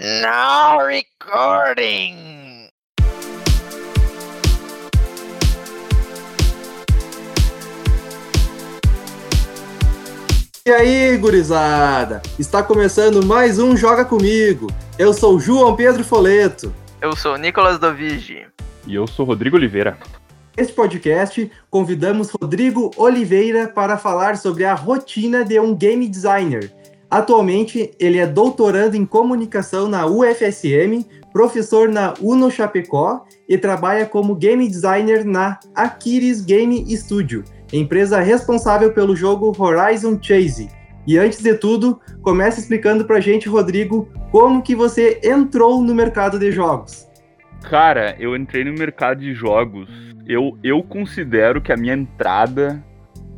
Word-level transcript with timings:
Now 0.00 0.84
recording. 0.84 2.16
E 10.66 10.70
aí, 10.72 11.16
gurizada? 11.16 12.20
Está 12.40 12.60
começando 12.60 13.24
mais 13.24 13.60
um 13.60 13.76
Joga 13.76 14.04
Comigo. 14.04 14.66
Eu 14.98 15.12
sou 15.14 15.38
João 15.38 15.76
Pedro 15.76 16.02
Foleto. 16.02 16.74
Eu 17.00 17.14
sou 17.14 17.36
Nicolas 17.36 17.78
Dovigi. 17.78 18.48
E 18.88 18.96
eu 18.96 19.06
sou 19.06 19.24
Rodrigo 19.24 19.56
Oliveira. 19.56 19.96
Neste 20.56 20.72
podcast, 20.72 21.52
convidamos 21.70 22.30
Rodrigo 22.30 22.90
Oliveira 22.96 23.68
para 23.68 23.96
falar 23.96 24.38
sobre 24.38 24.64
a 24.64 24.74
rotina 24.74 25.44
de 25.44 25.60
um 25.60 25.72
game 25.72 26.08
designer. 26.08 26.72
Atualmente, 27.14 27.92
ele 28.00 28.18
é 28.18 28.26
doutorando 28.26 28.96
em 28.96 29.06
comunicação 29.06 29.88
na 29.88 30.04
UFSM, 30.04 31.06
professor 31.32 31.88
na 31.88 32.12
Uno 32.20 32.50
Chapecó 32.50 33.24
e 33.48 33.56
trabalha 33.56 34.04
como 34.04 34.34
game 34.34 34.66
designer 34.66 35.24
na 35.24 35.60
Aquiris 35.76 36.40
Game 36.40 36.84
Studio, 36.96 37.44
empresa 37.72 38.18
responsável 38.18 38.92
pelo 38.92 39.14
jogo 39.14 39.54
Horizon 39.56 40.18
Chase. 40.20 40.68
E 41.06 41.16
antes 41.16 41.40
de 41.40 41.54
tudo, 41.54 42.00
comece 42.20 42.58
explicando 42.58 43.04
pra 43.04 43.20
gente, 43.20 43.48
Rodrigo, 43.48 44.08
como 44.32 44.60
que 44.60 44.74
você 44.74 45.20
entrou 45.22 45.80
no 45.84 45.94
mercado 45.94 46.36
de 46.36 46.50
jogos. 46.50 47.08
Cara, 47.62 48.16
eu 48.18 48.34
entrei 48.34 48.64
no 48.64 48.72
mercado 48.72 49.20
de 49.20 49.32
jogos. 49.34 49.88
Eu, 50.26 50.58
eu 50.64 50.82
considero 50.82 51.62
que 51.62 51.72
a 51.72 51.76
minha 51.76 51.94
entrada 51.94 52.84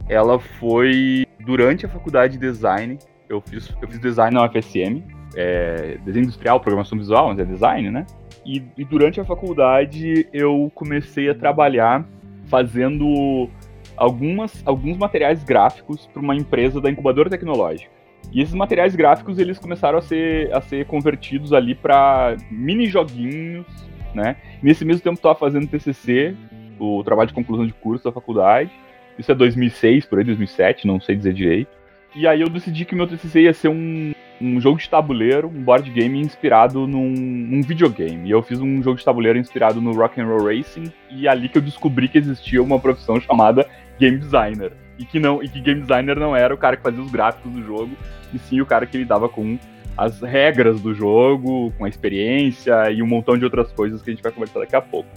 ela 0.09 0.39
foi 0.39 1.27
durante 1.45 1.85
a 1.85 1.91
faculdade 1.91 2.39
de 2.39 2.51
design. 2.51 2.99
Eu 3.29 3.41
fiz, 3.41 3.75
eu 3.81 3.89
fiz 3.89 3.99
design 3.99 4.35
na 4.35 4.45
UFSM, 4.45 5.03
é, 5.35 5.99
desenho 6.05 6.25
industrial, 6.25 6.61
programação 6.61 6.97
visual, 6.97 7.29
mas 7.29 7.39
é 7.39 7.45
design, 7.45 7.91
né? 7.91 8.07
E, 8.45 8.63
e 8.77 8.85
durante 8.85 9.21
a 9.21 9.25
faculdade 9.25 10.29
eu 10.33 10.71
comecei 10.75 11.29
a 11.29 11.35
trabalhar 11.35 12.07
fazendo 12.47 13.49
algumas, 13.97 14.63
alguns 14.65 14.97
materiais 14.97 15.43
gráficos 15.43 16.07
para 16.07 16.23
uma 16.23 16.35
empresa 16.35 16.81
da 16.81 16.89
incubadora 16.89 17.29
tecnológica. 17.29 17.91
E 18.33 18.41
esses 18.41 18.55
materiais 18.55 18.95
gráficos 18.95 19.39
eles 19.39 19.59
começaram 19.59 19.99
a 19.99 20.03
ser, 20.03 20.53
a 20.55 20.61
ser 20.61 20.87
convertidos 20.87 21.53
ali 21.53 21.75
para 21.75 22.37
mini 22.51 22.87
joguinhos, 22.87 23.67
né? 24.15 24.37
Nesse 24.63 24.85
mesmo 24.85 25.03
tempo 25.03 25.17
estava 25.17 25.35
fazendo 25.35 25.67
TCC, 25.67 26.35
o 26.79 27.03
trabalho 27.03 27.29
de 27.29 27.35
conclusão 27.35 27.67
de 27.67 27.73
curso 27.73 28.05
da 28.05 28.13
faculdade. 28.13 28.71
Isso 29.19 29.33
é 29.33 29.35
2006, 29.35 30.07
por 30.07 30.19
aí 30.19 30.25
2007, 30.25 30.87
não 30.87 31.01
sei 31.01 31.17
dizer 31.17 31.33
direito. 31.33 31.76
E 32.17 32.27
aí 32.27 32.41
eu 32.41 32.49
decidi 32.49 32.87
que 32.87 32.95
meu 32.95 33.07
TCC 33.07 33.43
ia 33.43 33.53
ser 33.53 33.69
um, 33.69 34.13
um 34.41 34.59
jogo 34.59 34.79
de 34.79 34.89
tabuleiro, 34.89 35.49
um 35.49 35.63
board 35.63 35.91
game 35.91 36.19
inspirado 36.19 36.87
num, 36.87 37.11
num, 37.11 37.61
videogame. 37.61 38.27
E 38.27 38.31
eu 38.31 38.43
fiz 38.43 38.59
um 38.59 38.83
jogo 38.83 38.97
de 38.97 39.05
tabuleiro 39.05 39.39
inspirado 39.39 39.83
no 39.83 39.93
Rock 39.93 40.19
and 40.19 40.25
Roll 40.25 40.47
Racing, 40.47 40.91
e 41.11 41.27
é 41.27 41.31
ali 41.31 41.47
que 41.47 41.59
eu 41.59 41.63
descobri 41.63 42.09
que 42.09 42.17
existia 42.17 42.63
uma 42.63 42.81
profissão 42.81 43.21
chamada 43.21 43.69
game 44.01 44.17
designer. 44.17 44.73
E 44.99 45.05
que 45.05 45.21
não, 45.21 45.43
e 45.43 45.49
que 45.49 45.61
game 45.61 45.83
designer 45.83 46.19
não 46.19 46.35
era 46.35 46.55
o 46.55 46.57
cara 46.57 46.79
que 46.79 46.83
fazia 46.83 47.03
os 47.03 47.11
gráficos 47.11 47.53
do 47.53 47.63
jogo, 47.63 47.91
e 48.33 48.39
sim 48.39 48.63
o 48.63 48.67
cara 48.67 48.87
que 48.87 48.97
lidava 48.97 49.29
com 49.29 49.59
as 49.95 50.23
regras 50.23 50.81
do 50.81 50.95
jogo, 50.95 51.71
com 51.77 51.85
a 51.85 51.89
experiência 51.89 52.91
e 52.91 53.03
um 53.03 53.07
montão 53.07 53.37
de 53.37 53.45
outras 53.45 53.71
coisas 53.73 54.01
que 54.01 54.11
a 54.11 54.15
gente 54.15 54.23
vai 54.23 54.33
conversar 54.33 54.61
daqui 54.61 54.75
a 54.75 54.81
pouco. 54.81 55.09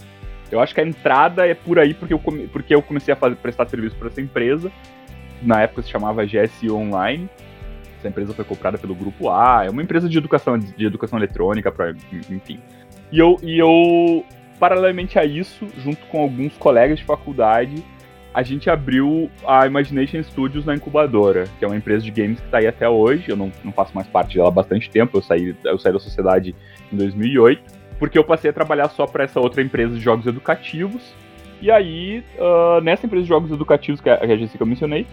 Eu 0.50 0.60
acho 0.60 0.74
que 0.74 0.80
a 0.80 0.86
entrada 0.86 1.46
é 1.46 1.54
por 1.54 1.78
aí 1.78 1.94
porque 1.94 2.12
eu, 2.12 2.18
come, 2.18 2.46
porque 2.48 2.74
eu 2.74 2.82
comecei 2.82 3.14
a 3.14 3.16
fazer, 3.16 3.36
prestar 3.36 3.66
serviço 3.66 3.96
para 3.96 4.08
essa 4.08 4.20
empresa. 4.20 4.70
Na 5.42 5.62
época 5.62 5.82
se 5.82 5.90
chamava 5.90 6.24
GSI 6.24 6.70
Online. 6.70 7.28
Essa 7.98 8.08
empresa 8.08 8.32
foi 8.32 8.44
comprada 8.44 8.78
pelo 8.78 8.94
Grupo 8.94 9.30
A. 9.30 9.64
É 9.66 9.70
uma 9.70 9.82
empresa 9.82 10.08
de 10.08 10.16
educação, 10.16 10.58
de 10.58 10.86
educação 10.86 11.18
eletrônica, 11.18 11.70
pra, 11.70 11.90
enfim. 12.30 12.60
E 13.12 13.18
eu, 13.18 13.36
e 13.42 13.58
eu, 13.58 14.24
paralelamente 14.58 15.18
a 15.18 15.24
isso, 15.24 15.66
junto 15.78 16.04
com 16.06 16.22
alguns 16.22 16.56
colegas 16.56 16.98
de 16.98 17.04
faculdade, 17.04 17.84
a 18.32 18.42
gente 18.42 18.70
abriu 18.70 19.30
a 19.46 19.66
Imagination 19.66 20.22
Studios 20.22 20.64
na 20.64 20.74
incubadora, 20.74 21.44
que 21.58 21.64
é 21.64 21.68
uma 21.68 21.76
empresa 21.76 22.04
de 22.04 22.10
games 22.10 22.38
que 22.38 22.46
está 22.46 22.58
aí 22.58 22.66
até 22.66 22.88
hoje. 22.88 23.28
Eu 23.28 23.36
não, 23.36 23.50
não 23.64 23.72
faço 23.72 23.94
mais 23.94 24.06
parte 24.06 24.36
dela 24.36 24.48
há 24.48 24.52
bastante 24.52 24.88
tempo, 24.88 25.18
eu 25.18 25.22
saí, 25.22 25.54
eu 25.64 25.78
saí 25.78 25.92
da 25.92 25.98
sociedade 25.98 26.54
em 26.92 26.96
2008, 26.96 27.62
porque 27.98 28.16
eu 28.16 28.24
passei 28.24 28.50
a 28.50 28.52
trabalhar 28.52 28.88
só 28.90 29.06
para 29.06 29.24
essa 29.24 29.40
outra 29.40 29.62
empresa 29.62 29.94
de 29.94 30.00
jogos 30.00 30.26
educativos. 30.26 31.12
E 31.60 31.70
aí, 31.70 32.24
uh, 32.38 32.80
nessa 32.80 33.06
empresa 33.06 33.22
de 33.22 33.28
jogos 33.28 33.50
educativos 33.50 34.00
que 34.00 34.08
a, 34.08 34.16
que 34.16 34.32
a 34.32 34.36
Jessica 34.36 34.62
eu 34.62 34.66
mencionei, 34.66 35.06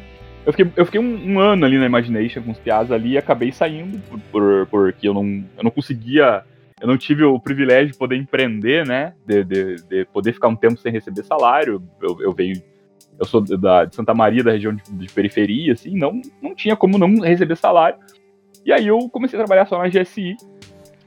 eu 0.45 0.53
fiquei, 0.53 0.71
eu 0.75 0.85
fiquei 0.85 1.01
um, 1.01 1.33
um, 1.33 1.39
ano 1.39 1.65
ali 1.65 1.77
na 1.77 1.85
Imagination 1.85 2.41
com 2.41 2.51
os 2.51 2.59
piás 2.59 2.91
ali 2.91 3.11
e 3.11 3.17
acabei 3.17 3.51
saindo, 3.51 3.99
por, 3.99 4.19
por, 4.31 4.67
porque 4.67 5.07
eu 5.07 5.13
não, 5.13 5.25
eu 5.57 5.63
não 5.63 5.71
conseguia 5.71 6.43
eu 6.79 6.87
não 6.87 6.97
tive 6.97 7.23
o 7.23 7.39
privilégio 7.39 7.91
de 7.91 7.97
poder 7.97 8.17
empreender, 8.17 8.85
né? 8.85 9.13
De, 9.25 9.43
de, 9.43 9.75
de, 9.77 10.05
poder 10.05 10.31
ficar 10.31 10.47
um 10.47 10.55
tempo 10.55 10.77
sem 10.77 10.91
receber 10.91 11.23
salário. 11.23 11.81
Eu, 11.99 12.21
eu 12.21 12.31
venho 12.31 12.61
eu 13.19 13.25
sou 13.25 13.41
da, 13.41 13.85
de 13.85 13.95
Santa 13.95 14.13
Maria, 14.13 14.43
da 14.43 14.51
região 14.51 14.73
de, 14.75 14.83
de, 14.91 15.11
periferia, 15.11 15.73
assim, 15.73 15.97
não, 15.97 16.21
não 16.41 16.53
tinha 16.53 16.75
como 16.75 16.97
não 16.97 17.19
receber 17.19 17.55
salário. 17.55 17.97
E 18.65 18.71
aí 18.71 18.87
eu 18.87 19.09
comecei 19.09 19.39
a 19.39 19.43
trabalhar 19.43 19.65
só 19.65 19.79
na 19.79 19.89
GSI, 19.89 20.35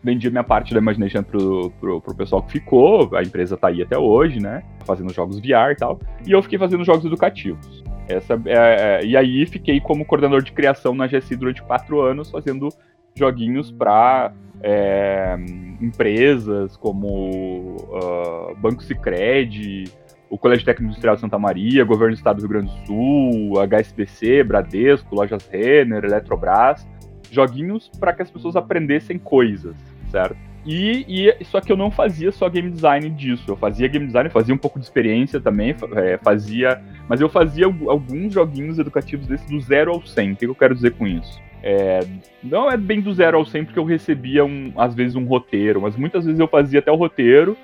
vendi 0.03 0.31
minha 0.31 0.45
parte 0.45 0.73
da 0.73 0.81
Imagination 0.81 1.23
pro, 1.23 1.71
pro, 1.79 2.01
pro 2.01 2.15
pessoal 2.15 2.43
que 2.43 2.53
ficou, 2.53 3.15
a 3.15 3.23
empresa 3.23 3.57
tá 3.57 3.69
aí 3.69 3.83
até 3.83 3.99
hoje, 3.99 4.41
né, 4.41 4.63
fazendo 4.85 5.13
jogos 5.13 5.39
VR 5.39 5.73
e 5.73 5.77
tal, 5.77 6.01
e 6.27 6.33
eu 6.33 6.43
fiquei 6.43 6.59
fazendo 6.59 6.85
jogos 6.85 7.05
educativos. 7.05 7.85
Essa, 8.09 8.35
é, 8.47 9.01
é, 9.03 9.05
e 9.05 9.17
aí 9.17 9.47
fiquei 9.47 9.81
como 9.81 10.05
coordenador 10.05 10.43
de 10.43 10.53
criação 10.53 10.95
na 10.95 11.07
GSI 11.07 11.37
durante 11.37 11.63
quatro 11.63 12.01
anos, 12.01 12.31
fazendo 12.31 12.69
joguinhos 13.15 13.71
para 13.71 14.33
é, 14.63 15.37
empresas 15.81 16.77
como 16.77 17.77
uh, 17.77 18.57
Banco 18.57 18.83
Sicredi, 18.83 19.85
o 20.29 20.39
Colégio 20.39 20.65
Técnico 20.65 20.91
Industrial 20.91 21.15
de 21.17 21.21
Santa 21.21 21.39
Maria, 21.39 21.85
Governo 21.85 22.15
do 22.15 22.19
Estado 22.19 22.37
do 22.37 22.41
Rio 22.41 22.49
Grande 22.49 22.81
do 22.81 22.87
Sul, 22.87 23.61
HSBC, 23.61 24.45
Bradesco, 24.45 25.15
Lojas 25.15 25.47
Renner, 25.49 26.05
Eletrobras, 26.05 26.87
joguinhos 27.31 27.91
para 27.99 28.13
que 28.13 28.23
as 28.23 28.31
pessoas 28.31 28.57
aprendessem 28.57 29.19
coisas, 29.19 29.77
certo? 30.11 30.37
E, 30.65 31.07
e, 31.09 31.45
só 31.45 31.61
que 31.61 31.73
eu 31.73 31.77
não 31.77 31.91
fazia 31.91 32.31
só 32.31 32.49
game 32.49 32.71
design 32.71 33.09
disso. 33.11 33.45
Eu 33.49 33.57
fazia 33.57 33.89
game 33.89 34.07
design, 34.07 34.29
fazia 34.29 34.55
um 34.55 34.59
pouco 34.59 34.79
de 34.79 34.85
experiência 34.85 35.41
também, 35.41 35.75
é, 35.97 36.19
fazia, 36.19 36.83
mas 37.09 37.21
eu 37.21 37.29
fazia 37.29 37.65
alguns 37.65 38.35
joguinhos 38.35 38.79
educativos 38.79 39.27
desses 39.27 39.49
do 39.49 39.61
zero 39.61 39.93
ao 39.93 40.03
100. 40.03 40.33
O 40.33 40.37
que 40.37 40.47
eu 40.47 40.55
quero 40.55 40.75
dizer 40.75 40.93
com 40.93 41.07
isso? 41.07 41.41
É, 41.63 42.01
não 42.43 42.71
é 42.71 42.77
bem 42.77 43.01
do 43.01 43.13
zero 43.13 43.39
ao 43.39 43.45
100 43.45 43.67
porque 43.67 43.79
eu 43.79 43.85
recebia 43.85 44.45
um, 44.45 44.73
às 44.77 44.95
vezes 44.95 45.15
um 45.15 45.25
roteiro, 45.25 45.81
mas 45.81 45.97
muitas 45.97 46.25
vezes 46.25 46.41
eu 46.41 46.49
fazia 46.49 46.79
até 46.79 46.91
o 46.91 46.97
roteiro 46.97 47.57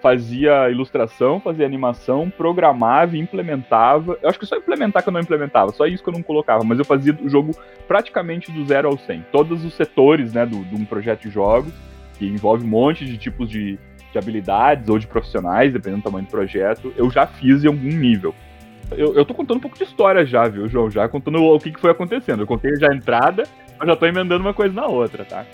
fazia 0.00 0.70
ilustração, 0.70 1.38
fazia 1.40 1.66
animação, 1.66 2.30
programava, 2.30 3.16
implementava. 3.16 4.18
Eu 4.22 4.28
acho 4.28 4.38
que 4.38 4.46
só 4.46 4.56
implementar 4.56 5.02
que 5.02 5.08
eu 5.08 5.12
não 5.12 5.20
implementava, 5.20 5.72
só 5.72 5.86
isso 5.86 6.02
que 6.02 6.08
eu 6.08 6.14
não 6.14 6.22
colocava, 6.22 6.64
mas 6.64 6.78
eu 6.78 6.84
fazia 6.84 7.16
o 7.22 7.28
jogo 7.28 7.52
praticamente 7.86 8.50
do 8.50 8.64
zero 8.64 8.88
ao 8.88 8.98
100. 8.98 9.26
Todos 9.30 9.64
os 9.64 9.74
setores, 9.74 10.32
né, 10.32 10.46
de 10.46 10.56
um 10.74 10.84
projeto 10.84 11.22
de 11.22 11.30
jogos, 11.30 11.72
que 12.20 12.26
envolve 12.26 12.62
um 12.62 12.68
monte 12.68 13.06
de 13.06 13.16
tipos 13.16 13.48
de, 13.48 13.78
de 14.12 14.18
habilidades 14.18 14.90
ou 14.90 14.98
de 14.98 15.06
profissionais, 15.06 15.72
dependendo 15.72 16.02
do 16.02 16.04
tamanho 16.04 16.26
do 16.26 16.30
projeto, 16.30 16.92
eu 16.94 17.10
já 17.10 17.26
fiz 17.26 17.64
em 17.64 17.68
algum 17.68 17.88
nível. 17.88 18.34
Eu, 18.90 19.14
eu 19.14 19.24
tô 19.24 19.32
contando 19.32 19.56
um 19.56 19.60
pouco 19.60 19.78
de 19.78 19.84
história 19.84 20.26
já, 20.26 20.46
viu, 20.46 20.68
João? 20.68 20.90
Já 20.90 21.08
contando 21.08 21.42
o 21.42 21.58
que, 21.58 21.72
que 21.72 21.80
foi 21.80 21.90
acontecendo. 21.90 22.42
Eu 22.42 22.46
contei 22.46 22.76
já 22.76 22.90
a 22.90 22.94
entrada, 22.94 23.44
mas 23.78 23.88
já 23.88 23.96
tô 23.96 24.04
emendando 24.04 24.44
uma 24.44 24.52
coisa 24.52 24.74
na 24.74 24.86
outra, 24.86 25.24
tá? 25.24 25.46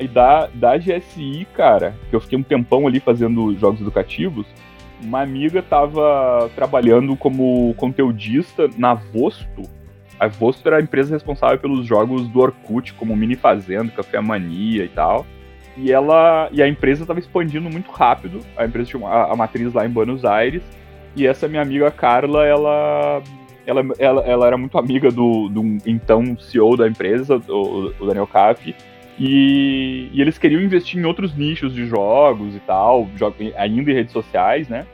E 0.00 0.08
da, 0.08 0.48
da 0.54 0.78
GSI, 0.78 1.46
cara, 1.52 1.94
que 2.08 2.16
eu 2.16 2.20
fiquei 2.20 2.38
um 2.38 2.42
tempão 2.42 2.86
ali 2.86 2.98
fazendo 2.98 3.54
jogos 3.58 3.80
educativos, 3.82 4.46
uma 5.02 5.20
amiga 5.20 5.62
tava 5.62 6.50
trabalhando 6.54 7.14
como 7.16 7.74
conteudista 7.74 8.70
na 8.78 8.94
Vosto. 8.94 9.62
A 10.18 10.28
Vosto 10.28 10.66
era 10.66 10.78
a 10.78 10.80
empresa 10.80 11.12
responsável 11.12 11.58
pelos 11.58 11.84
jogos 11.84 12.26
do 12.28 12.40
Orkut, 12.40 12.94
como 12.94 13.14
Mini 13.14 13.36
Fazenda, 13.36 13.92
Café 13.92 14.18
Mania 14.20 14.84
e 14.84 14.88
tal. 14.88 15.26
E 15.76 15.92
ela 15.92 16.48
e 16.52 16.62
a 16.62 16.68
empresa 16.68 17.02
estava 17.02 17.20
expandindo 17.20 17.68
muito 17.68 17.90
rápido. 17.90 18.40
A 18.56 18.64
empresa 18.64 18.88
tinha 18.88 19.00
uma, 19.00 19.32
a 19.32 19.36
matriz 19.36 19.72
lá 19.72 19.84
em 19.86 19.90
Buenos 19.90 20.24
Aires. 20.24 20.62
E 21.14 21.26
essa 21.26 21.48
minha 21.48 21.62
amiga 21.62 21.90
Carla, 21.90 22.46
ela 22.46 23.22
ela, 23.66 23.82
ela, 23.98 24.20
ela 24.22 24.46
era 24.46 24.56
muito 24.56 24.78
amiga 24.78 25.10
do, 25.10 25.48
do 25.48 25.78
então 25.84 26.38
CEO 26.38 26.76
da 26.76 26.86
empresa, 26.86 27.42
o, 27.48 27.92
o 27.98 28.06
Daniel 28.06 28.26
Caff, 28.26 28.74
e, 29.18 30.08
e, 30.12 30.20
eles 30.20 30.38
queriam 30.38 30.60
investir 30.60 31.00
em 31.00 31.04
outros 31.04 31.34
nichos 31.34 31.74
de 31.74 31.86
jogos 31.86 32.54
e 32.54 32.60
tal, 32.60 33.08
ainda 33.56 33.90
em 33.90 33.94
redes 33.94 34.12
sociais, 34.12 34.68
né? 34.68 34.86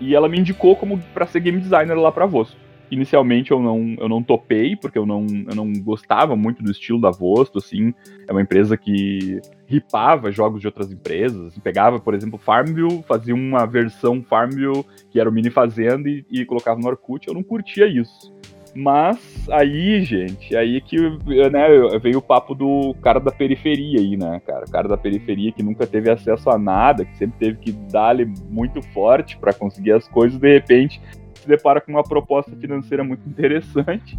E 0.00 0.14
ela 0.14 0.28
me 0.28 0.38
indicou 0.38 0.76
como 0.76 0.98
para 1.12 1.26
ser 1.26 1.40
game 1.40 1.60
designer 1.60 1.94
lá 1.94 2.10
para 2.10 2.24
Vosto. 2.24 2.56
Inicialmente 2.90 3.50
eu 3.50 3.60
não, 3.60 3.96
eu 3.98 4.08
não 4.08 4.22
topei, 4.22 4.76
porque 4.76 4.98
eu 4.98 5.06
não, 5.06 5.26
eu 5.48 5.54
não 5.54 5.72
gostava 5.72 6.36
muito 6.36 6.62
do 6.62 6.70
estilo 6.70 7.00
da 7.00 7.10
Vosto, 7.10 7.58
assim. 7.58 7.94
É 8.28 8.32
uma 8.32 8.42
empresa 8.42 8.76
que 8.76 9.40
ripava 9.66 10.30
jogos 10.30 10.60
de 10.60 10.66
outras 10.66 10.92
empresas. 10.92 11.48
Assim, 11.48 11.60
pegava, 11.60 11.98
por 11.98 12.14
exemplo, 12.14 12.38
Farmville, 12.38 13.02
fazia 13.06 13.34
uma 13.34 13.66
versão 13.66 14.22
Farmville 14.22 14.84
que 15.10 15.18
era 15.18 15.28
o 15.28 15.32
Mini 15.32 15.50
Fazenda 15.50 16.08
e, 16.08 16.24
e 16.30 16.44
colocava 16.44 16.78
no 16.78 16.86
Orkut. 16.86 17.26
Eu 17.26 17.34
não 17.34 17.42
curtia 17.42 17.86
isso. 17.86 18.32
Mas 18.74 19.46
aí, 19.50 20.02
gente, 20.02 20.56
aí 20.56 20.80
que 20.80 20.98
né, 20.98 21.98
veio 22.02 22.18
o 22.18 22.22
papo 22.22 22.56
do 22.56 22.92
cara 23.00 23.20
da 23.20 23.30
periferia 23.30 24.00
aí, 24.00 24.16
né, 24.16 24.40
cara? 24.44 24.64
O 24.66 24.70
cara 24.70 24.88
da 24.88 24.96
periferia 24.96 25.52
que 25.52 25.62
nunca 25.62 25.86
teve 25.86 26.10
acesso 26.10 26.50
a 26.50 26.58
nada, 26.58 27.04
que 27.04 27.16
sempre 27.16 27.38
teve 27.38 27.58
que 27.58 27.72
dar-lhe 27.72 28.26
muito 28.50 28.82
forte 28.82 29.38
para 29.38 29.52
conseguir 29.52 29.92
as 29.92 30.08
coisas, 30.08 30.40
de 30.40 30.52
repente 30.52 31.00
se 31.44 31.48
depara 31.48 31.80
com 31.80 31.92
uma 31.92 32.02
proposta 32.02 32.56
financeira 32.56 33.04
muito 33.04 33.28
interessante. 33.28 34.18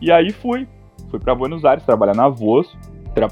E 0.00 0.12
aí 0.12 0.30
fui. 0.30 0.68
Fui 1.10 1.18
para 1.18 1.34
Buenos 1.34 1.64
Aires 1.64 1.84
trabalhar 1.84 2.14
na 2.14 2.28
Voz. 2.28 2.68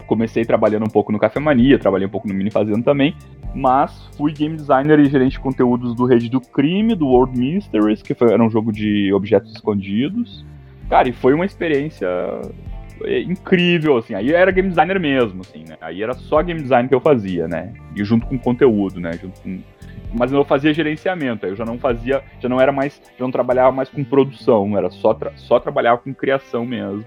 Comecei 0.06 0.44
trabalhando 0.44 0.84
um 0.84 0.90
pouco 0.90 1.12
no 1.12 1.18
Café 1.18 1.38
Mania, 1.38 1.78
trabalhei 1.78 2.08
um 2.08 2.10
pouco 2.10 2.26
no 2.26 2.34
Mini 2.34 2.50
Fazenda 2.50 2.82
também, 2.82 3.14
mas 3.54 4.08
fui 4.16 4.32
game 4.32 4.56
designer 4.56 4.98
e 4.98 5.04
gerente 5.04 5.32
de 5.32 5.38
conteúdos 5.38 5.94
do 5.94 6.04
Rede 6.06 6.28
do 6.28 6.40
Crime, 6.40 6.92
do 6.96 7.06
World 7.06 7.38
Mysteries, 7.38 8.02
que 8.02 8.12
foi, 8.12 8.32
era 8.32 8.42
um 8.42 8.50
jogo 8.50 8.72
de 8.72 9.12
objetos 9.12 9.52
escondidos. 9.52 10.44
Cara, 10.88 11.08
e 11.08 11.12
foi 11.12 11.34
uma 11.34 11.44
experiência 11.44 12.08
é, 13.04 13.20
incrível, 13.20 13.96
assim. 13.96 14.14
Aí 14.14 14.32
era 14.32 14.50
game 14.50 14.68
designer 14.68 14.98
mesmo, 14.98 15.42
assim, 15.42 15.64
né? 15.68 15.76
Aí 15.80 16.02
era 16.02 16.14
só 16.14 16.42
game 16.42 16.60
design 16.60 16.88
que 16.88 16.94
eu 16.94 17.00
fazia, 17.00 17.46
né? 17.46 17.72
E 17.94 18.02
junto 18.02 18.26
com 18.26 18.36
conteúdo, 18.36 18.98
né? 18.98 19.12
Junto 19.12 19.40
com... 19.40 19.60
Mas 20.12 20.32
eu 20.32 20.44
fazia 20.44 20.72
gerenciamento, 20.72 21.46
eu 21.46 21.56
já 21.56 21.64
não 21.64 21.78
fazia, 21.78 22.22
já 22.40 22.48
não 22.48 22.60
era 22.60 22.72
mais, 22.72 23.00
já 23.18 23.24
não 23.24 23.30
trabalhava 23.30 23.72
mais 23.72 23.88
com 23.88 24.02
produção, 24.04 24.76
era 24.76 24.90
só, 24.90 25.12
tra... 25.12 25.32
só 25.36 25.58
trabalhava 25.58 25.98
com 25.98 26.14
criação 26.14 26.64
mesmo. 26.64 27.04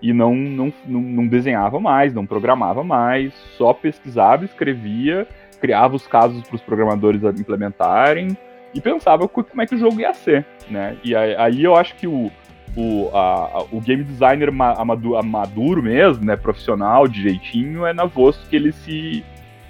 E 0.00 0.12
não, 0.12 0.34
não, 0.34 0.72
não, 0.86 1.00
não 1.00 1.26
desenhava 1.26 1.80
mais, 1.80 2.14
não 2.14 2.24
programava 2.24 2.84
mais, 2.84 3.34
só 3.56 3.72
pesquisava, 3.72 4.44
escrevia, 4.44 5.26
criava 5.60 5.96
os 5.96 6.06
casos 6.06 6.42
para 6.46 6.54
os 6.54 6.62
programadores 6.62 7.22
implementarem 7.24 8.36
e 8.74 8.80
pensava 8.80 9.26
como 9.26 9.60
é 9.60 9.66
que 9.66 9.74
o 9.74 9.78
jogo 9.78 10.00
ia 10.00 10.14
ser, 10.14 10.46
né? 10.70 10.96
E 11.02 11.14
aí, 11.14 11.64
eu 11.64 11.74
acho 11.74 11.96
que 11.96 12.06
o, 12.06 12.30
o, 12.76 13.08
a, 13.12 13.64
o 13.72 13.80
game 13.80 14.04
designer 14.04 14.52
maduro, 14.52 15.82
mesmo, 15.82 16.24
né, 16.24 16.36
profissional, 16.36 17.08
direitinho, 17.08 17.84
é 17.86 17.92
na 17.92 18.04
Vosto 18.04 18.46
que 18.48 18.56
ele 18.56 18.72
se, 18.72 19.24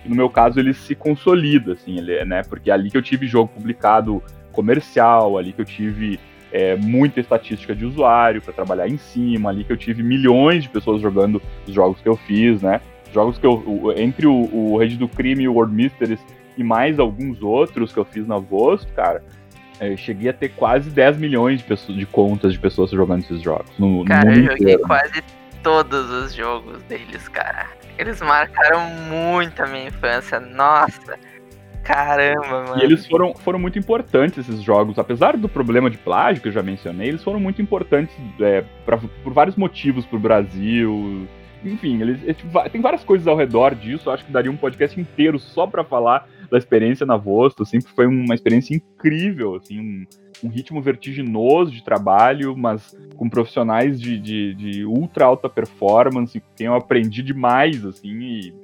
no 0.04 0.14
meu 0.14 0.30
caso, 0.30 0.58
ele 0.58 0.72
se 0.74 0.94
consolida, 0.94 1.72
assim, 1.72 1.98
ele, 1.98 2.24
né, 2.24 2.42
porque 2.42 2.70
é 2.70 2.74
ali 2.74 2.90
que 2.90 2.96
eu 2.96 3.02
tive 3.02 3.26
jogo 3.26 3.50
publicado 3.52 4.22
comercial, 4.52 5.38
ali 5.38 5.52
que 5.52 5.60
eu 5.60 5.64
tive 5.64 6.18
é, 6.52 6.76
muita 6.76 7.20
estatística 7.20 7.74
de 7.74 7.84
usuário 7.84 8.40
para 8.40 8.52
trabalhar 8.52 8.88
em 8.88 8.96
cima, 8.96 9.50
ali 9.50 9.64
que 9.64 9.72
eu 9.72 9.76
tive 9.76 10.02
milhões 10.02 10.62
de 10.62 10.68
pessoas 10.68 11.02
jogando 11.02 11.42
os 11.66 11.74
jogos 11.74 12.00
que 12.00 12.08
eu 12.08 12.16
fiz, 12.16 12.62
né, 12.62 12.80
jogos 13.12 13.38
que 13.38 13.46
eu, 13.46 13.52
o, 13.52 13.92
entre 13.92 14.26
o, 14.26 14.48
o 14.52 14.78
Rede 14.78 14.96
do 14.96 15.08
Crime 15.08 15.44
e 15.44 15.48
o 15.48 15.54
World 15.54 15.74
Mysteries 15.74 16.20
e 16.56 16.64
mais 16.64 16.98
alguns 16.98 17.42
outros 17.42 17.92
que 17.92 17.98
eu 17.98 18.04
fiz 18.04 18.26
na 18.26 18.38
Vosto, 18.38 18.92
cara, 18.92 19.22
eu 19.80 19.96
cheguei 19.96 20.28
a 20.28 20.32
ter 20.32 20.48
quase 20.50 20.90
10 20.90 21.18
milhões 21.18 21.58
de, 21.58 21.64
pessoas, 21.64 21.96
de 21.96 22.06
contas 22.06 22.52
de 22.52 22.58
pessoas 22.58 22.90
jogando 22.90 23.20
esses 23.20 23.40
jogos. 23.40 23.70
No, 23.78 24.04
cara, 24.04 24.24
no 24.24 24.30
eu 24.32 24.42
joguei 24.42 24.56
inteiro. 24.56 24.82
quase 24.82 25.22
todos 25.62 26.10
os 26.10 26.34
jogos 26.34 26.82
deles, 26.84 27.28
cara. 27.28 27.66
Eles 27.96 28.20
marcaram 28.20 28.88
muito 29.08 29.60
a 29.62 29.66
minha 29.66 29.88
infância. 29.88 30.38
Nossa, 30.38 31.18
caramba, 31.84 32.64
mano. 32.64 32.80
E 32.80 32.84
eles 32.84 33.06
foram, 33.06 33.34
foram 33.34 33.58
muito 33.58 33.78
importantes, 33.78 34.38
esses 34.38 34.62
jogos. 34.62 34.98
Apesar 34.98 35.36
do 35.36 35.48
problema 35.48 35.90
de 35.90 35.98
plágio 35.98 36.42
que 36.42 36.48
eu 36.48 36.52
já 36.52 36.62
mencionei, 36.62 37.08
eles 37.08 37.22
foram 37.22 37.40
muito 37.40 37.60
importantes 37.60 38.14
é, 38.40 38.64
pra, 38.84 38.98
por 38.98 39.32
vários 39.32 39.56
motivos 39.56 40.06
pro 40.06 40.18
Brasil. 40.18 41.26
Enfim, 41.64 42.00
eles, 42.00 42.22
eles, 42.22 42.36
tem 42.70 42.80
várias 42.80 43.02
coisas 43.02 43.26
ao 43.26 43.36
redor 43.36 43.74
disso. 43.74 44.08
Eu 44.08 44.12
acho 44.12 44.24
que 44.24 44.32
daria 44.32 44.50
um 44.50 44.56
podcast 44.56 44.98
inteiro 45.00 45.38
só 45.38 45.66
para 45.66 45.82
falar 45.82 46.28
da 46.50 46.58
experiência 46.58 47.04
na 47.04 47.16
Vosto, 47.16 47.64
sempre 47.64 47.90
foi 47.92 48.06
uma 48.06 48.34
experiência 48.34 48.74
incrível, 48.74 49.56
assim, 49.56 49.78
um, 49.78 50.06
um 50.42 50.48
ritmo 50.48 50.80
vertiginoso 50.80 51.70
de 51.70 51.82
trabalho, 51.82 52.56
mas 52.56 52.96
com 53.16 53.28
profissionais 53.28 54.00
de, 54.00 54.18
de, 54.18 54.54
de, 54.54 54.84
ultra 54.84 55.24
alta 55.24 55.48
performance, 55.48 56.42
que 56.56 56.64
eu 56.64 56.74
aprendi 56.74 57.22
demais, 57.22 57.84
assim, 57.84 58.18
e, 58.20 58.54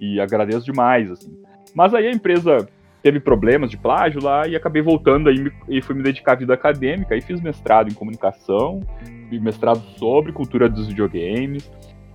e 0.00 0.20
agradeço 0.20 0.64
demais, 0.64 1.10
assim. 1.10 1.36
Mas 1.74 1.94
aí 1.94 2.06
a 2.06 2.12
empresa 2.12 2.68
teve 3.02 3.18
problemas 3.18 3.70
de 3.70 3.76
plágio 3.76 4.22
lá 4.22 4.46
e 4.46 4.54
acabei 4.54 4.82
voltando 4.82 5.28
aí 5.28 5.50
e 5.68 5.82
fui 5.82 5.94
me 5.94 6.02
dedicar 6.02 6.32
à 6.32 6.36
vida 6.36 6.54
acadêmica, 6.54 7.14
aí 7.14 7.20
fiz 7.20 7.40
mestrado 7.40 7.90
em 7.90 7.94
comunicação, 7.94 8.80
mestrado 9.30 9.82
sobre 9.96 10.32
cultura 10.32 10.68
dos 10.68 10.86
videogames, 10.86 11.68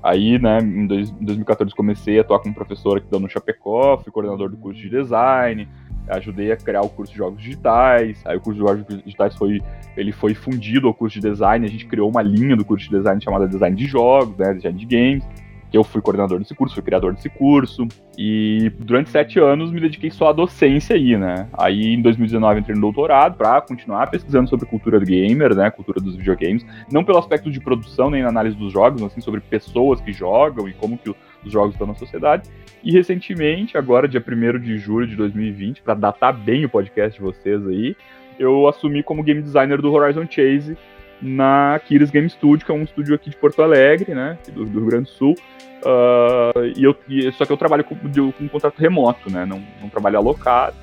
Aí, 0.08 0.40
né, 0.40 0.60
em 0.60 0.86
2014 0.88 1.76
comecei 1.76 2.18
a 2.18 2.22
atuar 2.22 2.40
como 2.40 2.54
professor 2.54 2.98
aqui 2.98 3.20
no 3.20 3.28
Chapecó, 3.28 3.98
fui 3.98 4.12
coordenador 4.12 4.50
do 4.50 4.56
curso 4.56 4.80
de 4.80 4.90
design, 4.90 5.68
ajudei 6.10 6.52
a 6.52 6.58
criar 6.58 6.82
o 6.82 6.90
curso 6.90 7.12
de 7.12 7.18
jogos 7.18 7.42
digitais. 7.42 8.22
Aí 8.26 8.38
o 8.38 8.42
curso 8.42 8.60
de 8.60 8.68
jogos 8.68 9.04
digitais 9.04 9.36
foi, 9.36 9.62
ele 9.96 10.12
foi 10.12 10.34
fundido 10.34 10.88
ao 10.88 10.94
curso 10.94 11.20
de 11.20 11.30
design, 11.30 11.66
a 11.66 11.70
gente 11.70 11.86
criou 11.86 12.10
uma 12.10 12.22
linha 12.22 12.56
do 12.56 12.66
curso 12.66 12.90
de 12.90 12.96
design 12.96 13.22
chamada 13.22 13.48
design 13.48 13.76
de 13.76 13.86
jogos, 13.86 14.38
né, 14.38 14.54
design 14.54 14.78
de 14.78 14.86
games 14.86 15.24
que 15.70 15.78
eu 15.78 15.84
fui 15.84 16.02
coordenador 16.02 16.40
desse 16.40 16.56
curso, 16.56 16.76
fui 16.76 16.84
criador 16.84 17.14
desse 17.14 17.30
curso, 17.30 17.88
e 18.18 18.72
durante 18.80 19.10
sete 19.10 19.40
anos 19.40 19.72
me 19.72 19.82
dediquei 19.82 20.10
só 20.10 20.30
à 20.30 20.34
docência 20.34 20.96
aí, 20.96 21.18
né? 21.18 21.48
Aí 21.54 21.94
em 21.94 22.02
2019 22.02 22.62
entrei 22.62 22.76
no 22.76 22.82
doutorado 22.82 23.36
para 23.38 23.62
continuar 23.62 24.08
pesquisando 24.08 24.50
sobre 24.50 24.66
cultura 24.66 25.00
gamer, 25.00 25.56
né? 25.56 25.70
Cultura 25.70 26.00
dos 26.00 26.16
videogames, 26.16 26.66
não 26.92 27.04
pelo 27.04 27.18
aspecto 27.18 27.52
de 27.52 27.60
produção 27.60 28.10
nem 28.10 28.24
na 28.24 28.30
análise 28.30 28.56
dos 28.56 28.72
jogos, 28.72 29.02
mas 29.02 29.12
assim 29.12 29.22
sobre 29.22 29.42
pessoas 29.42 30.00
que 30.00 30.14
jogam 30.14 30.68
e 30.68 30.74
como 30.74 30.98
que 30.98 31.14
os 31.46 31.52
jogos 31.52 31.74
estão 31.74 31.88
na 31.88 31.96
sociedade. 31.96 32.50
E 32.84 32.92
recentemente, 32.92 33.78
agora 33.78 34.08
dia 34.08 34.24
1 34.26 34.60
de 34.60 34.78
julho 34.78 35.08
de 35.08 35.16
2020, 35.16 35.82
para 35.82 35.94
datar 35.94 36.34
bem 36.34 36.66
o 36.66 36.70
podcast 36.70 37.18
de 37.18 37.24
vocês 37.24 37.66
aí, 37.68 37.96
eu 38.40 38.68
assumi 38.68 39.02
como 39.02 39.24
game 39.24 39.42
designer 39.42 39.82
do 39.82 39.92
Horizon 39.92 40.26
Chase, 40.30 40.78
na 41.22 41.80
Kiris 41.86 42.12
Game 42.12 42.30
Studio, 42.30 42.66
que 42.66 42.72
é 42.72 42.76
um 42.76 42.84
estúdio 42.84 43.16
aqui 43.16 43.30
de 43.30 43.36
Porto 43.36 43.62
Alegre, 43.62 44.14
né, 44.14 44.38
do, 44.54 44.66
do 44.66 44.80
Rio 44.80 44.90
Grande 44.90 45.06
do 45.06 45.10
Sul. 45.10 45.36
Uh, 45.84 46.74
e 46.76 46.84
eu, 46.84 46.96
e, 47.08 47.32
só 47.32 47.46
que 47.46 47.52
eu 47.52 47.58
trabalho 47.58 47.84
com, 47.84 47.96
de, 47.96 48.20
com 48.20 48.44
um 48.44 48.48
contrato 48.48 48.78
remoto, 48.78 49.32
né, 49.32 49.46
não, 49.46 49.62
não 49.82 49.90
trabalho 49.90 50.18
alocado. 50.18 50.76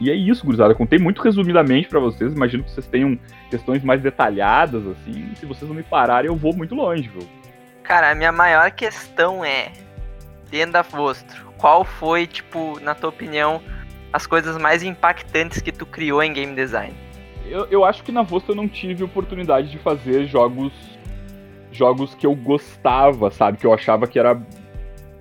E 0.00 0.10
é 0.10 0.14
isso, 0.14 0.44
gurizada. 0.44 0.72
Eu 0.72 0.76
contei 0.76 0.98
muito 0.98 1.22
resumidamente 1.22 1.88
para 1.88 1.98
vocês. 1.98 2.34
Imagino 2.34 2.62
que 2.62 2.70
vocês 2.70 2.86
tenham 2.86 3.18
questões 3.48 3.82
mais 3.82 4.02
detalhadas, 4.02 4.86
assim. 4.86 5.34
Se 5.36 5.46
vocês 5.46 5.66
não 5.66 5.74
me 5.74 5.82
pararem, 5.82 6.30
eu 6.30 6.36
vou 6.36 6.54
muito 6.54 6.74
longe, 6.74 7.08
viu? 7.08 7.26
Cara, 7.82 8.10
a 8.10 8.14
minha 8.14 8.32
maior 8.32 8.70
questão 8.72 9.42
é, 9.42 9.72
dentro 10.50 10.72
da 10.72 10.82
Vostro, 10.82 11.52
qual 11.56 11.84
foi, 11.84 12.26
tipo, 12.26 12.78
na 12.80 12.94
tua 12.94 13.10
opinião, 13.10 13.60
as 14.12 14.26
coisas 14.26 14.56
mais 14.58 14.82
impactantes 14.82 15.60
que 15.60 15.72
tu 15.72 15.84
criou 15.86 16.22
em 16.22 16.32
game 16.32 16.54
design? 16.54 16.94
eu, 17.48 17.66
eu 17.70 17.84
acho 17.84 18.02
que 18.02 18.12
na 18.12 18.22
Vosta 18.22 18.52
eu 18.52 18.56
não 18.56 18.68
tive 18.68 19.04
oportunidade 19.04 19.70
de 19.70 19.78
fazer 19.78 20.26
jogos 20.26 20.72
jogos 21.72 22.14
que 22.14 22.26
eu 22.26 22.34
gostava, 22.34 23.30
sabe? 23.30 23.58
Que 23.58 23.66
eu 23.66 23.72
achava 23.72 24.06
que 24.06 24.18
era 24.18 24.40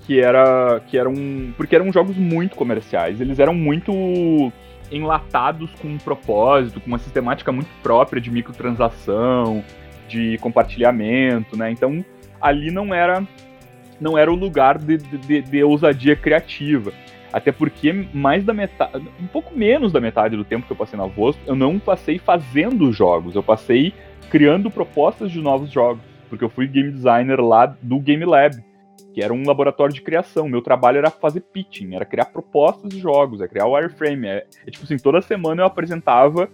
que 0.06 0.20
era 0.20 0.80
que 0.88 0.98
eram 0.98 1.14
porque 1.58 1.76
eram 1.76 1.92
jogos 1.92 2.16
muito 2.16 2.56
comerciais. 2.56 3.20
Eles 3.20 3.40
eram 3.40 3.54
muito 3.54 3.92
enlatados 4.92 5.70
com 5.82 5.88
um 5.88 5.98
propósito, 5.98 6.80
com 6.80 6.88
uma 6.88 7.00
sistemática 7.00 7.52
muito 7.52 7.70
própria 7.82 8.22
de 8.22 8.32
microtransação, 8.32 9.64
de 10.08 10.38
compartilhamento, 10.38 11.58
né? 11.58 11.72
Então 11.72 12.04
ali 12.40 12.72
não 12.72 12.94
era 12.94 13.26
não 14.00 14.18
era 14.18 14.32
o 14.32 14.36
lugar 14.36 14.78
de, 14.78 14.98
de, 14.98 15.42
de 15.42 15.64
ousadia 15.64 16.16
criativa. 16.16 16.92
Até 17.32 17.52
porque 17.52 17.92
mais 18.14 18.46
da 18.46 18.54
metade, 18.54 19.06
um 19.22 19.28
pouco 19.28 19.54
menos 19.58 19.92
da 19.92 20.00
metade 20.00 20.38
do 20.38 20.46
tempo 20.46 20.66
que 20.66 20.72
eu 20.72 20.78
passei 20.78 20.98
na 20.98 21.06
Vosto, 21.06 21.42
eu 21.46 21.56
não 21.56 21.78
passei 21.78 22.18
fazendo 22.18 22.92
jogos, 22.94 23.36
eu 23.36 23.44
passei 23.44 23.94
criando 24.30 24.72
propostas 24.72 25.32
de 25.32 25.42
novos 25.42 25.70
jogos, 25.70 26.02
porque 26.30 26.44
eu 26.44 26.50
fui 26.50 26.68
game 26.68 26.92
designer 26.92 27.42
lá 27.42 27.66
do 27.82 28.00
Game 28.00 28.24
Lab, 28.24 28.56
que 29.14 29.22
era 29.22 29.34
um 29.34 29.44
laboratório 29.46 29.94
de 29.94 30.02
criação. 30.02 30.48
Meu 30.48 30.62
trabalho 30.62 30.98
era 30.98 31.10
fazer 31.10 31.42
pitching, 31.42 31.96
era 31.96 32.06
criar 32.06 32.26
propostas 32.26 32.90
de 32.90 33.00
jogos, 33.00 33.42
é 33.42 33.48
criar 33.48 33.68
wireframe. 33.68 34.28
É, 34.28 34.46
é 34.66 34.72
tipo 34.72 34.86
assim, 34.86 34.98
toda 34.98 35.22
semana 35.22 35.62
eu 35.62 35.66
apresentava 35.66 36.50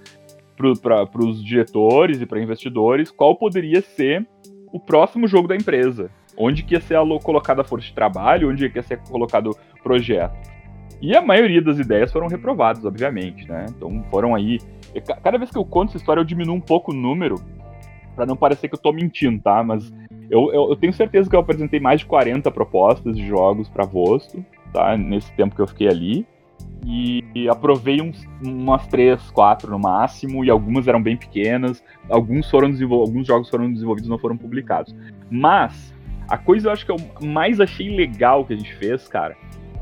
para 0.55 1.25
os 1.25 1.43
diretores 1.43 2.21
e 2.21 2.25
para 2.25 2.41
investidores 2.41 3.09
qual 3.09 3.35
poderia 3.35 3.81
ser 3.81 4.27
o 4.71 4.79
próximo 4.79 5.27
jogo 5.27 5.47
da 5.47 5.55
empresa. 5.55 6.09
Onde 6.41 6.63
que 6.63 6.73
ia 6.73 6.81
ser 6.81 6.97
colocada 7.23 7.61
a 7.61 7.65
força 7.65 7.87
de 7.87 7.93
trabalho, 7.93 8.49
onde 8.49 8.65
ia 8.65 8.83
ser 8.83 8.99
colocado 8.99 9.51
o 9.51 9.83
projeto. 9.83 10.33
E 11.01 11.15
a 11.15 11.21
maioria 11.21 11.61
das 11.61 11.79
ideias 11.79 12.11
foram 12.11 12.27
reprovadas, 12.27 12.85
obviamente, 12.85 13.47
né? 13.47 13.65
Então 13.69 14.03
foram 14.11 14.35
aí. 14.35 14.59
Cada 15.23 15.37
vez 15.37 15.49
que 15.49 15.57
eu 15.57 15.65
conto 15.65 15.89
essa 15.89 15.97
história, 15.97 16.21
eu 16.21 16.25
diminuo 16.25 16.55
um 16.55 16.61
pouco 16.61 16.91
o 16.91 16.95
número, 16.95 17.35
para 18.15 18.25
não 18.25 18.35
parecer 18.35 18.67
que 18.67 18.75
eu 18.75 18.79
tô 18.79 18.91
mentindo, 18.91 19.41
tá? 19.41 19.63
Mas 19.63 19.91
eu, 20.29 20.53
eu, 20.53 20.69
eu, 20.69 20.75
tenho 20.75 20.93
certeza 20.93 21.29
que 21.29 21.35
eu 21.35 21.39
apresentei 21.39 21.79
mais 21.79 22.01
de 22.01 22.05
40 22.05 22.49
propostas 22.51 23.17
de 23.17 23.25
jogos 23.25 23.67
para 23.67 23.85
Vosto, 23.85 24.45
tá? 24.71 24.95
Nesse 24.95 25.31
tempo 25.33 25.55
que 25.55 25.61
eu 25.61 25.67
fiquei 25.67 25.87
ali. 25.87 26.25
E, 26.85 27.23
aprovei 27.49 28.01
uns, 28.01 28.27
umas 28.43 28.87
3, 28.87 29.29
4 29.31 29.69
no 29.69 29.79
máximo, 29.79 30.43
e 30.43 30.49
algumas 30.49 30.87
eram 30.87 31.01
bem 31.01 31.15
pequenas. 31.15 31.83
Alguns, 32.09 32.49
foram 32.49 32.69
alguns 32.91 33.27
jogos 33.27 33.49
foram 33.49 33.71
desenvolvidos 33.71 34.09
não 34.09 34.17
foram 34.17 34.37
publicados. 34.37 34.95
Mas, 35.29 35.93
a 36.31 36.37
coisa 36.37 36.69
eu 36.69 36.71
acho 36.71 36.85
que 36.85 36.91
eu 36.91 36.97
mais 37.21 37.59
achei 37.59 37.93
legal 37.93 38.45
que 38.45 38.53
a 38.53 38.55
gente 38.55 38.73
fez, 38.75 39.05
cara, 39.05 39.35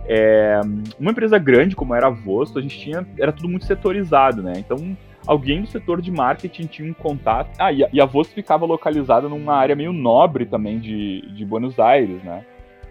é, 0.08 0.60
uma 1.00 1.12
empresa 1.12 1.38
grande 1.38 1.76
como 1.76 1.94
era 1.94 2.08
a 2.08 2.10
Vosto, 2.10 2.58
a 2.58 2.62
gente 2.62 2.80
tinha 2.80 3.08
era 3.20 3.32
tudo 3.32 3.48
muito 3.48 3.66
setorizado, 3.66 4.42
né? 4.42 4.54
Então 4.58 4.98
alguém 5.28 5.62
do 5.62 5.68
setor 5.68 6.02
de 6.02 6.10
marketing 6.10 6.66
tinha 6.66 6.90
um 6.90 6.94
contato. 6.94 7.56
Ah, 7.60 7.72
e 7.72 8.02
a, 8.02 8.06
Voz 8.06 8.34
ficava 8.34 8.66
localizada 8.66 9.30
numa 9.30 9.54
área 9.56 9.76
meio 9.76 9.94
nobre 9.94 10.44
também 10.44 10.80
de, 10.80 11.22
de 11.36 11.46
Buenos 11.46 11.80
Aires, 11.80 12.24
né? 12.24 12.44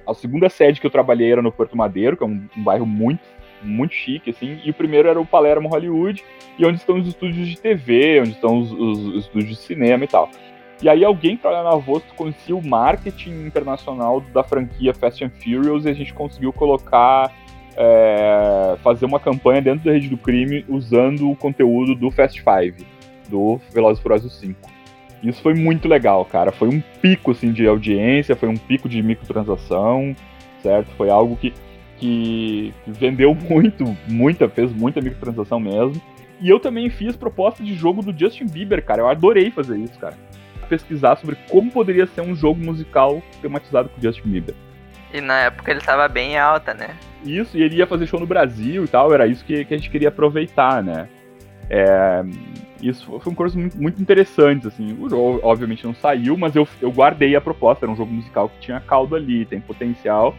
A 0.07 0.15
segunda 0.15 0.49
sede 0.49 0.81
que 0.81 0.87
eu 0.87 0.91
trabalhei 0.91 1.33
era 1.33 1.43
no 1.43 1.51
Porto 1.51 1.77
Madeiro, 1.77 2.17
que 2.17 2.23
é 2.23 2.27
um, 2.29 2.41
um 2.57 2.63
bairro 2.63 2.87
muito, 2.87 3.23
muito 3.61 3.93
chique, 3.93 4.31
assim, 4.31 4.61
e 4.65 4.71
o 4.71 4.75
primeiro 4.75 5.09
era 5.09 5.21
o 5.21 5.27
Palermo 5.27 5.69
Hollywood, 5.69 6.25
e 6.57 6.65
onde 6.65 6.79
estão 6.79 6.97
os 6.97 7.09
estúdios 7.09 7.49
de 7.49 7.61
TV, 7.61 8.21
onde 8.21 8.31
estão 8.31 8.59
os, 8.59 8.71
os, 8.71 8.99
os 9.07 9.25
estúdios 9.25 9.51
de 9.51 9.57
cinema 9.57 10.05
e 10.05 10.09
tal. 10.09 10.31
E 10.81 10.89
aí 10.89 11.05
alguém 11.05 11.37
para 11.37 11.63
na 11.63 11.75
Voz 11.75 12.05
conhecia 12.17 12.55
o 12.55 12.65
marketing 12.65 13.47
internacional 13.47 14.21
da 14.21 14.45
franquia 14.45 14.95
Fast 14.95 15.25
and 15.25 15.31
Furious 15.31 15.85
e 15.85 15.89
a 15.89 15.93
gente 15.93 16.15
conseguiu 16.15 16.53
colocar 16.53 17.33
é, 17.77 18.77
fazer 18.83 19.05
uma 19.07 19.19
campanha 19.19 19.61
dentro 19.61 19.85
da 19.85 19.93
rede 19.93 20.09
do 20.09 20.17
crime 20.17 20.65
usando 20.69 21.31
o 21.31 21.37
conteúdo 21.37 21.95
do 21.95 22.11
Fast 22.11 22.43
Five, 22.43 22.87
do 23.29 23.61
Velozes 23.73 24.03
Furiosos 24.03 24.39
5. 24.39 24.71
Isso 25.23 25.43
foi 25.43 25.55
muito 25.55 25.89
legal, 25.89 26.25
cara. 26.25 26.53
Foi 26.53 26.69
um 26.69 26.81
pico 27.03 27.33
assim 27.33 27.53
de 27.53 27.67
audiência, 27.67 28.37
foi 28.37 28.49
um 28.49 28.57
pico 28.57 28.89
de 28.89 29.03
microtransação, 29.03 30.15
certo? 30.63 30.91
Foi 30.97 31.11
algo 31.11 31.37
que, 31.37 31.53
que, 31.97 32.73
que 32.85 32.91
vendeu 32.91 33.35
muito, 33.35 33.97
muita, 34.07 34.49
fez 34.49 34.73
muita 34.73 35.01
microtransação 35.01 35.59
mesmo. 35.59 36.01
E 36.41 36.49
eu 36.49 36.61
também 36.61 36.89
fiz 36.89 37.17
proposta 37.17 37.65
de 37.65 37.75
jogo 37.75 38.01
do 38.01 38.17
Justin 38.17 38.47
Bieber, 38.47 38.85
cara. 38.85 39.03
Eu 39.03 39.09
adorei 39.09 39.51
fazer 39.51 39.77
isso, 39.77 39.99
cara. 39.99 40.15
Pesquisar 40.69 41.17
sobre 41.17 41.37
como 41.51 41.71
poderia 41.71 42.07
ser 42.07 42.21
um 42.21 42.35
jogo 42.35 42.61
musical 42.61 43.23
tematizado 43.41 43.89
com 43.89 43.99
o 43.99 44.03
Justin 44.03 44.29
Bieber. 44.29 44.55
E 45.13 45.21
na 45.21 45.41
época 45.41 45.71
ele 45.71 45.81
estava 45.81 46.07
bem 46.07 46.39
alta, 46.39 46.75
né? 46.75 46.91
Isso, 47.25 47.57
e 47.57 47.63
ele 47.63 47.77
ia 47.77 47.87
fazer 47.87 48.07
show 48.07 48.21
no 48.21 48.27
Brasil 48.27 48.85
e 48.85 48.89
tal, 48.89 49.13
era 49.13 49.27
isso 49.27 49.45
que, 49.45 49.65
que 49.65 49.75
a 49.75 49.77
gente 49.77 49.91
queria 49.91 50.09
aproveitar, 50.09 50.83
né? 50.83 51.09
É, 51.71 52.23
isso 52.81 53.19
foi 53.21 53.33
um 53.33 53.35
curso 53.35 53.59
muito, 53.59 53.81
muito 53.81 54.01
interessante, 54.01 54.67
assim. 54.67 54.97
O 55.01 55.09
jogo, 55.09 55.41
obviamente, 55.43 55.85
não 55.85 55.95
saiu, 55.95 56.37
mas 56.37 56.55
eu, 56.55 56.67
eu 56.81 56.91
guardei 56.91 57.35
a 57.35 57.41
proposta. 57.41 57.85
Era 57.85 57.93
um 57.93 57.97
jogo 57.97 58.13
musical 58.13 58.49
que 58.49 58.61
tinha 58.61 58.81
caldo 58.81 59.17
ali, 59.17 59.45
tem 59.45 59.61
potencial 59.61 60.35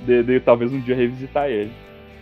de, 0.00 0.22
de 0.22 0.40
talvez 0.40 0.72
um 0.72 0.80
dia 0.80 0.96
revisitar 0.96 1.48
ele. 1.48 1.72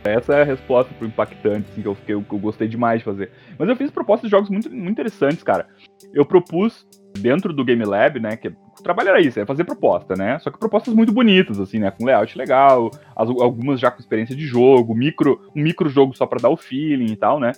Essa 0.03 0.35
é 0.35 0.43
a 0.43 0.45
resposta 0.45 0.93
pro 0.95 1.07
impactante, 1.07 1.69
assim, 1.71 1.83
que 1.83 1.89
eu, 1.89 1.95
que 1.95 2.13
eu, 2.13 2.23
que 2.23 2.33
eu 2.33 2.39
gostei 2.39 2.67
demais 2.67 3.01
de 3.01 3.05
fazer. 3.05 3.31
Mas 3.59 3.69
eu 3.69 3.77
fiz 3.77 3.91
propostas 3.91 4.29
de 4.29 4.35
jogos 4.35 4.49
muito, 4.49 4.71
muito 4.71 4.91
interessantes, 4.91 5.43
cara. 5.43 5.67
Eu 6.13 6.25
propus 6.25 6.87
dentro 7.19 7.53
do 7.53 7.65
Game 7.65 7.85
Lab, 7.85 8.21
né, 8.21 8.37
que 8.37 8.49
o 8.49 8.83
trabalho 8.83 9.11
era 9.11 9.21
isso, 9.21 9.39
é 9.39 9.47
fazer 9.47 9.65
proposta, 9.65 10.15
né? 10.15 10.39
Só 10.39 10.51
que 10.51 10.59
propostas 10.59 10.95
muito 10.95 11.13
bonitas, 11.13 11.61
assim, 11.61 11.79
né? 11.79 11.91
Com 11.91 12.05
layout 12.05 12.37
legal, 12.37 12.91
as, 13.15 13.29
algumas 13.29 13.79
já 13.79 13.91
com 13.91 14.01
experiência 14.01 14.35
de 14.35 14.47
jogo, 14.47 14.95
micro, 14.95 15.41
um 15.55 15.63
micro 15.63 15.89
jogo 15.89 16.17
só 16.17 16.25
para 16.25 16.41
dar 16.41 16.49
o 16.49 16.57
feeling 16.57 17.13
e 17.13 17.17
tal, 17.17 17.39
né? 17.39 17.53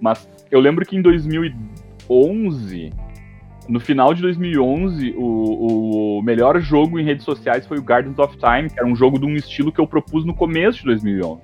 Mas 0.00 0.26
eu 0.50 0.60
lembro 0.60 0.86
que 0.86 0.96
em 0.96 1.02
2011, 1.02 2.90
no 3.68 3.80
final 3.80 4.14
de 4.14 4.22
2011, 4.22 5.14
o, 5.16 6.18
o 6.18 6.22
melhor 6.22 6.58
jogo 6.60 6.98
em 6.98 7.04
redes 7.04 7.24
sociais 7.24 7.66
foi 7.66 7.78
o 7.78 7.82
Gardens 7.82 8.18
of 8.18 8.36
Time, 8.38 8.70
que 8.70 8.78
era 8.78 8.88
um 8.88 8.96
jogo 8.96 9.18
de 9.18 9.26
um 9.26 9.34
estilo 9.34 9.70
que 9.70 9.80
eu 9.80 9.86
propus 9.86 10.24
no 10.24 10.34
começo 10.34 10.78
de 10.78 10.86
2011. 10.86 11.42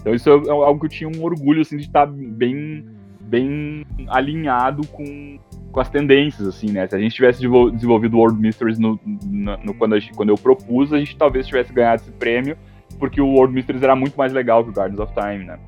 Então 0.00 0.14
isso 0.14 0.30
é 0.30 0.50
algo 0.50 0.78
que 0.80 0.86
eu 0.86 0.90
tinha 0.90 1.10
um 1.10 1.24
orgulho, 1.24 1.60
assim, 1.60 1.76
de 1.76 1.82
estar 1.82 2.06
bem, 2.06 2.86
bem 3.20 3.84
alinhado 4.08 4.86
com 4.86 5.38
com 5.70 5.80
as 5.80 5.88
tendências, 5.88 6.46
assim, 6.46 6.70
né? 6.70 6.86
Se 6.86 6.96
a 6.96 6.98
gente 6.98 7.14
tivesse 7.14 7.40
desenvolvido 7.40 8.16
World 8.16 8.40
Mysteries 8.40 8.78
no, 8.78 8.98
no, 9.04 9.56
no 9.58 9.74
quando, 9.74 9.98
gente, 9.98 10.14
quando 10.14 10.30
eu 10.30 10.36
propus, 10.36 10.92
a 10.92 10.98
gente 10.98 11.16
talvez 11.16 11.46
tivesse 11.46 11.72
ganhado 11.72 12.02
esse 12.02 12.10
prêmio, 12.12 12.56
porque 12.98 13.20
o 13.20 13.26
World 13.26 13.54
Mysteries 13.54 13.82
era 13.82 13.94
muito 13.94 14.16
mais 14.16 14.32
legal 14.32 14.64
que 14.64 14.70
o 14.70 14.72
Gardens 14.72 14.98
of 14.98 15.12
Time, 15.14 15.44
né? 15.44 15.58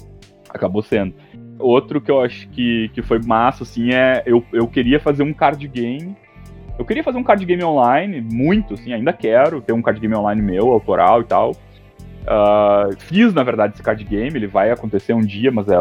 Acabou 0.49 0.83
sendo. 0.83 1.14
Outro 1.59 2.00
que 2.00 2.11
eu 2.11 2.21
acho 2.21 2.49
que, 2.49 2.90
que 2.95 3.02
foi 3.02 3.21
massa, 3.21 3.62
assim, 3.62 3.92
é 3.92 4.23
eu, 4.25 4.42
eu 4.52 4.66
queria 4.66 4.99
fazer 4.99 5.23
um 5.23 5.33
card 5.33 5.66
game. 5.69 6.16
Eu 6.78 6.85
queria 6.85 7.04
fazer 7.04 7.19
um 7.19 7.23
card 7.23 7.45
game 7.45 7.62
online, 7.62 8.23
muito, 8.23 8.75
assim, 8.75 8.95
ainda 8.95 9.12
quero 9.12 9.61
ter 9.61 9.75
um 9.75 9.83
card 9.83 10.00
game 10.00 10.14
online 10.16 10.40
meu, 10.40 10.73
autoral 10.73 11.21
e 11.21 11.25
tal. 11.25 11.50
Uh, 12.23 12.97
fiz, 12.99 13.35
na 13.35 13.42
verdade, 13.42 13.75
esse 13.75 13.83
card 13.83 14.02
game, 14.04 14.35
ele 14.35 14.47
vai 14.47 14.71
acontecer 14.71 15.12
um 15.12 15.21
dia, 15.21 15.50
mas 15.50 15.69
é 15.69 15.76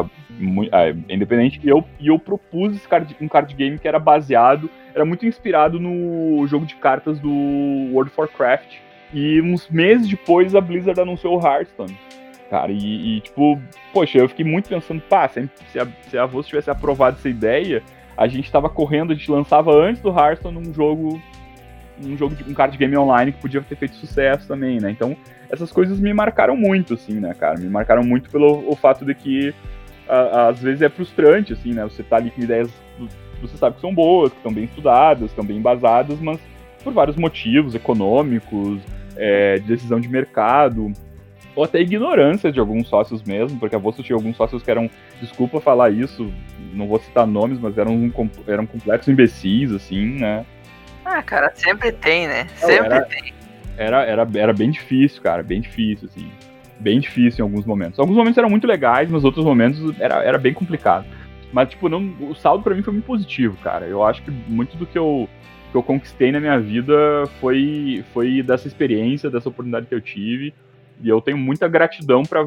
é, 0.71 1.13
independente. 1.13 1.59
E 1.63 1.69
eu, 1.69 1.83
e 1.99 2.07
eu 2.07 2.17
propus 2.17 2.85
card, 2.87 3.15
um 3.21 3.27
card 3.27 3.53
game 3.53 3.77
que 3.77 3.87
era 3.87 3.99
baseado, 3.99 4.69
era 4.93 5.05
muito 5.05 5.25
inspirado 5.25 5.79
no 5.79 6.45
jogo 6.47 6.65
de 6.65 6.75
cartas 6.75 7.19
do 7.19 7.29
World 7.29 8.11
of 8.11 8.19
Warcraft. 8.19 8.77
E 9.13 9.41
uns 9.41 9.69
meses 9.69 10.07
depois 10.07 10.53
a 10.55 10.61
Blizzard 10.61 10.99
anunciou 10.99 11.39
o 11.39 11.45
Hearthstone. 11.45 11.97
Cara, 12.49 12.71
e, 12.71 13.17
e 13.17 13.21
tipo, 13.21 13.59
poxa, 13.93 14.17
eu 14.17 14.29
fiquei 14.29 14.45
muito 14.45 14.69
pensando, 14.69 15.01
pá, 15.01 15.27
se 15.27 15.39
a, 15.79 15.87
se 16.09 16.17
a, 16.17 16.27
tivesse 16.43 16.69
aprovado 16.69 17.17
essa 17.17 17.29
ideia, 17.29 17.83
a 18.17 18.27
gente 18.27 18.51
tava 18.51 18.69
correndo, 18.69 19.11
a 19.11 19.15
gente 19.15 19.29
lançava 19.29 19.71
antes 19.71 20.01
do 20.01 20.09
Hearthstone 20.09 20.57
um 20.57 20.73
jogo 20.73 21.21
um 22.01 22.17
jogo 22.17 22.35
de 22.35 22.49
um 22.49 22.53
card 22.53 22.77
game 22.77 22.95
online 22.97 23.31
que 23.31 23.41
podia 23.41 23.61
ter 23.61 23.75
feito 23.75 23.95
sucesso 23.95 24.47
também, 24.47 24.79
né? 24.79 24.89
Então, 24.89 25.15
essas 25.49 25.71
coisas 25.71 25.99
me 25.99 26.13
marcaram 26.13 26.55
muito, 26.55 26.93
assim, 26.93 27.19
né, 27.19 27.33
cara? 27.33 27.59
Me 27.59 27.67
marcaram 27.67 28.03
muito 28.03 28.29
pelo 28.29 28.69
o 28.69 28.75
fato 28.75 29.05
de 29.05 29.13
que 29.13 29.53
às 30.09 30.59
vezes 30.59 30.81
é 30.81 30.89
frustrante, 30.89 31.53
assim, 31.53 31.73
né? 31.73 31.83
Você 31.83 32.01
tá 32.01 32.17
ali 32.17 32.31
com 32.31 32.41
ideias 32.41 32.69
que 32.97 33.41
você 33.41 33.55
sabe 33.55 33.75
que 33.75 33.81
são 33.81 33.93
boas, 33.93 34.31
que 34.31 34.37
estão 34.37 34.51
bem 34.51 34.65
estudadas, 34.65 35.29
estão 35.29 35.45
bem 35.45 35.57
embasadas, 35.57 36.19
mas 36.19 36.39
por 36.83 36.93
vários 36.93 37.15
motivos 37.15 37.75
econômicos, 37.75 38.81
é, 39.15 39.59
de 39.59 39.67
decisão 39.67 39.99
de 39.99 40.09
mercado, 40.09 40.91
ou 41.55 41.63
até 41.63 41.79
ignorância 41.79 42.51
de 42.51 42.59
alguns 42.59 42.87
sócios 42.87 43.21
mesmo, 43.23 43.59
porque 43.59 43.75
a 43.75 43.79
Bolsa 43.79 44.01
tinha 44.01 44.15
alguns 44.15 44.35
sócios 44.35 44.63
que 44.63 44.71
eram, 44.71 44.89
desculpa 45.21 45.61
falar 45.61 45.91
isso, 45.91 46.33
não 46.73 46.87
vou 46.87 46.99
citar 46.99 47.27
nomes, 47.27 47.59
mas 47.59 47.77
eram, 47.77 48.11
eram 48.47 48.65
completos 48.65 49.07
imbecis, 49.07 49.71
assim, 49.71 50.19
né? 50.19 50.45
Ah, 51.05 51.21
cara, 51.21 51.51
sempre 51.53 51.91
tem, 51.91 52.27
né? 52.27 52.47
Sempre 52.55 52.85
era, 52.85 53.01
tem. 53.01 53.33
Era, 53.77 54.03
era, 54.03 54.27
era 54.35 54.53
bem 54.53 54.71
difícil, 54.71 55.21
cara, 55.21 55.43
bem 55.43 55.61
difícil, 55.61 56.09
assim 56.11 56.29
bem 56.79 56.99
difícil 56.99 57.43
em 57.43 57.47
alguns 57.47 57.65
momentos. 57.65 57.99
Alguns 57.99 58.15
momentos 58.15 58.37
eram 58.37 58.49
muito 58.49 58.65
legais, 58.65 59.09
mas 59.09 59.23
outros 59.23 59.45
momentos 59.45 59.99
era, 59.99 60.23
era 60.23 60.37
bem 60.37 60.53
complicado. 60.53 61.05
Mas, 61.51 61.69
tipo, 61.69 61.89
não, 61.89 62.15
o 62.21 62.35
saldo 62.35 62.63
para 62.63 62.75
mim 62.75 62.81
foi 62.81 62.93
muito 62.93 63.05
positivo, 63.05 63.57
cara. 63.57 63.85
Eu 63.85 64.03
acho 64.03 64.21
que 64.23 64.31
muito 64.31 64.77
do 64.77 64.85
que 64.85 64.97
eu, 64.97 65.27
que 65.71 65.77
eu 65.77 65.83
conquistei 65.83 66.31
na 66.31 66.39
minha 66.39 66.59
vida 66.59 67.25
foi, 67.39 68.03
foi 68.13 68.43
dessa 68.43 68.67
experiência, 68.67 69.29
dessa 69.29 69.49
oportunidade 69.49 69.87
que 69.87 69.95
eu 69.95 70.01
tive. 70.01 70.53
E 71.01 71.09
eu 71.09 71.19
tenho 71.21 71.37
muita 71.37 71.67
gratidão 71.67 72.23
para 72.23 72.45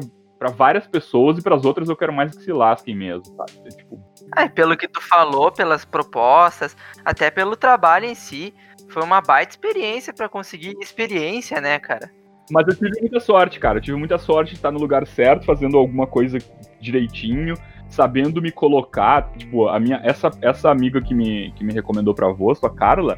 várias 0.51 0.87
pessoas 0.87 1.37
e 1.37 1.41
para 1.41 1.55
as 1.55 1.65
outras 1.65 1.89
eu 1.89 1.95
quero 1.97 2.13
mais 2.13 2.35
que 2.35 2.43
se 2.43 2.53
lasquem 2.53 2.95
mesmo, 2.95 3.25
sabe? 3.35 3.51
É, 3.65 3.69
tipo... 3.69 3.99
É, 4.37 4.47
pelo 4.47 4.77
que 4.77 4.87
tu 4.87 5.01
falou, 5.01 5.51
pelas 5.51 5.83
propostas, 5.83 6.75
até 7.03 7.29
pelo 7.29 7.55
trabalho 7.55 8.05
em 8.05 8.15
si, 8.15 8.53
foi 8.89 9.03
uma 9.03 9.21
baita 9.21 9.51
experiência 9.51 10.13
para 10.13 10.29
conseguir 10.29 10.75
experiência, 10.79 11.59
né, 11.59 11.77
cara? 11.77 12.09
Mas 12.51 12.67
eu 12.67 12.75
tive 12.75 12.99
muita 12.99 13.19
sorte, 13.19 13.59
cara. 13.59 13.77
Eu 13.77 13.81
tive 13.81 13.97
muita 13.97 14.17
sorte 14.17 14.49
de 14.49 14.55
estar 14.55 14.71
no 14.71 14.79
lugar 14.79 15.05
certo, 15.07 15.45
fazendo 15.45 15.77
alguma 15.77 16.05
coisa 16.05 16.37
direitinho, 16.79 17.55
sabendo 17.87 18.41
me 18.41 18.51
colocar. 18.51 19.31
Tipo, 19.37 19.67
a 19.67 19.79
minha, 19.79 20.01
essa, 20.03 20.29
essa 20.41 20.69
amiga 20.69 21.01
que 21.01 21.13
me, 21.13 21.51
que 21.53 21.63
me 21.63 21.73
recomendou 21.73 22.13
pra 22.13 22.27
voz, 22.29 22.61
a 22.63 22.69
Carla, 22.69 23.17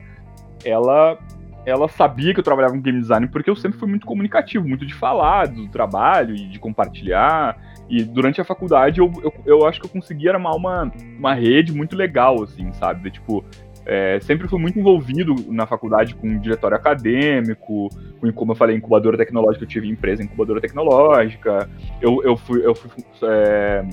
ela, 0.63 1.17
ela 1.65 1.87
sabia 1.87 2.33
que 2.33 2.39
eu 2.39 2.43
trabalhava 2.43 2.73
com 2.73 2.81
game 2.81 2.99
design 2.99 3.27
porque 3.27 3.49
eu 3.49 3.55
sempre 3.55 3.79
fui 3.79 3.89
muito 3.89 4.05
comunicativo, 4.05 4.67
muito 4.67 4.85
de 4.85 4.93
falar 4.93 5.47
do 5.47 5.67
trabalho 5.69 6.35
e 6.35 6.47
de 6.47 6.59
compartilhar. 6.59 7.57
E 7.89 8.03
durante 8.03 8.41
a 8.41 8.45
faculdade 8.45 8.99
eu, 8.99 9.11
eu, 9.23 9.33
eu 9.45 9.67
acho 9.67 9.79
que 9.79 9.85
eu 9.85 9.91
consegui 9.91 10.27
armar 10.29 10.55
uma, 10.55 10.91
uma 11.17 11.33
rede 11.33 11.71
muito 11.71 11.95
legal, 11.95 12.43
assim, 12.43 12.71
sabe? 12.73 13.03
De, 13.03 13.11
tipo, 13.11 13.43
é, 13.85 14.19
sempre 14.21 14.47
fui 14.47 14.59
muito 14.59 14.79
envolvido 14.79 15.35
na 15.49 15.65
faculdade 15.65 16.15
com 16.15 16.39
diretório 16.39 16.75
acadêmico, 16.75 17.89
com, 18.19 18.31
como 18.33 18.51
eu 18.51 18.55
falei, 18.55 18.75
incubadora 18.75 19.17
tecnológica, 19.17 19.63
eu 19.63 19.69
tive 19.69 19.87
empresa 19.87 20.23
incubadora 20.23 20.59
tecnológica, 20.59 21.69
eu, 22.01 22.21
eu 22.23 22.35
fui, 22.35 22.65
eu 22.65 22.73
fui 22.73 22.89
é, 23.23 23.85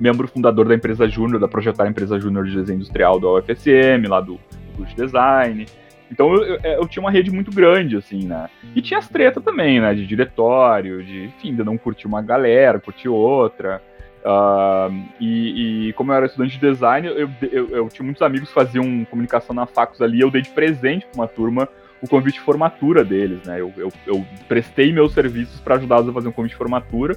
membro 0.00 0.26
fundador 0.26 0.66
da 0.66 0.74
empresa 0.74 1.08
Júnior, 1.08 1.40
da 1.40 1.48
Projetar 1.48 1.86
Empresa 1.88 2.18
Júnior 2.18 2.44
de 2.46 2.56
Desenho 2.56 2.76
Industrial 2.76 3.20
da 3.20 3.28
UFSM, 3.28 4.08
lá 4.08 4.20
do, 4.20 4.38
curso 4.78 4.94
de 4.94 5.02
design. 5.02 5.66
Então 6.10 6.32
eu, 6.32 6.42
eu, 6.42 6.60
eu, 6.62 6.88
tinha 6.88 7.02
uma 7.02 7.10
rede 7.10 7.30
muito 7.30 7.50
grande, 7.50 7.96
assim, 7.96 8.24
né? 8.24 8.48
E 8.74 8.80
tinha 8.80 8.98
as 8.98 9.08
tretas 9.08 9.42
também, 9.42 9.80
né? 9.80 9.94
De 9.94 10.06
diretório, 10.06 11.04
de, 11.04 11.24
enfim, 11.24 11.54
de 11.54 11.62
não 11.62 11.76
curtir 11.76 12.06
uma 12.06 12.22
galera, 12.22 12.80
curtir 12.80 13.08
outra. 13.08 13.82
Uh, 14.24 15.08
e, 15.20 15.88
e, 15.88 15.92
como 15.92 16.12
eu 16.12 16.16
era 16.16 16.26
estudante 16.26 16.58
de 16.58 16.66
design, 16.66 17.06
eu, 17.06 17.30
eu, 17.50 17.68
eu, 17.70 17.88
tinha 17.88 18.04
muitos 18.04 18.20
amigos 18.22 18.48
que 18.48 18.54
faziam 18.54 19.04
comunicação 19.04 19.54
na 19.54 19.64
Facus 19.64 20.02
ali, 20.02 20.20
eu 20.20 20.30
dei 20.30 20.42
de 20.42 20.50
presente 20.50 21.06
para 21.06 21.20
uma 21.20 21.28
turma 21.28 21.68
o 22.00 22.08
convite 22.08 22.34
de 22.34 22.40
formatura 22.40 23.04
deles, 23.04 23.42
né? 23.44 23.60
Eu, 23.60 23.72
eu, 23.76 23.92
eu 24.06 24.24
prestei 24.46 24.92
meus 24.92 25.12
serviços 25.12 25.60
para 25.60 25.76
ajudá-los 25.76 26.08
a 26.08 26.12
fazer 26.12 26.28
um 26.28 26.32
convite 26.32 26.52
de 26.52 26.58
formatura. 26.58 27.16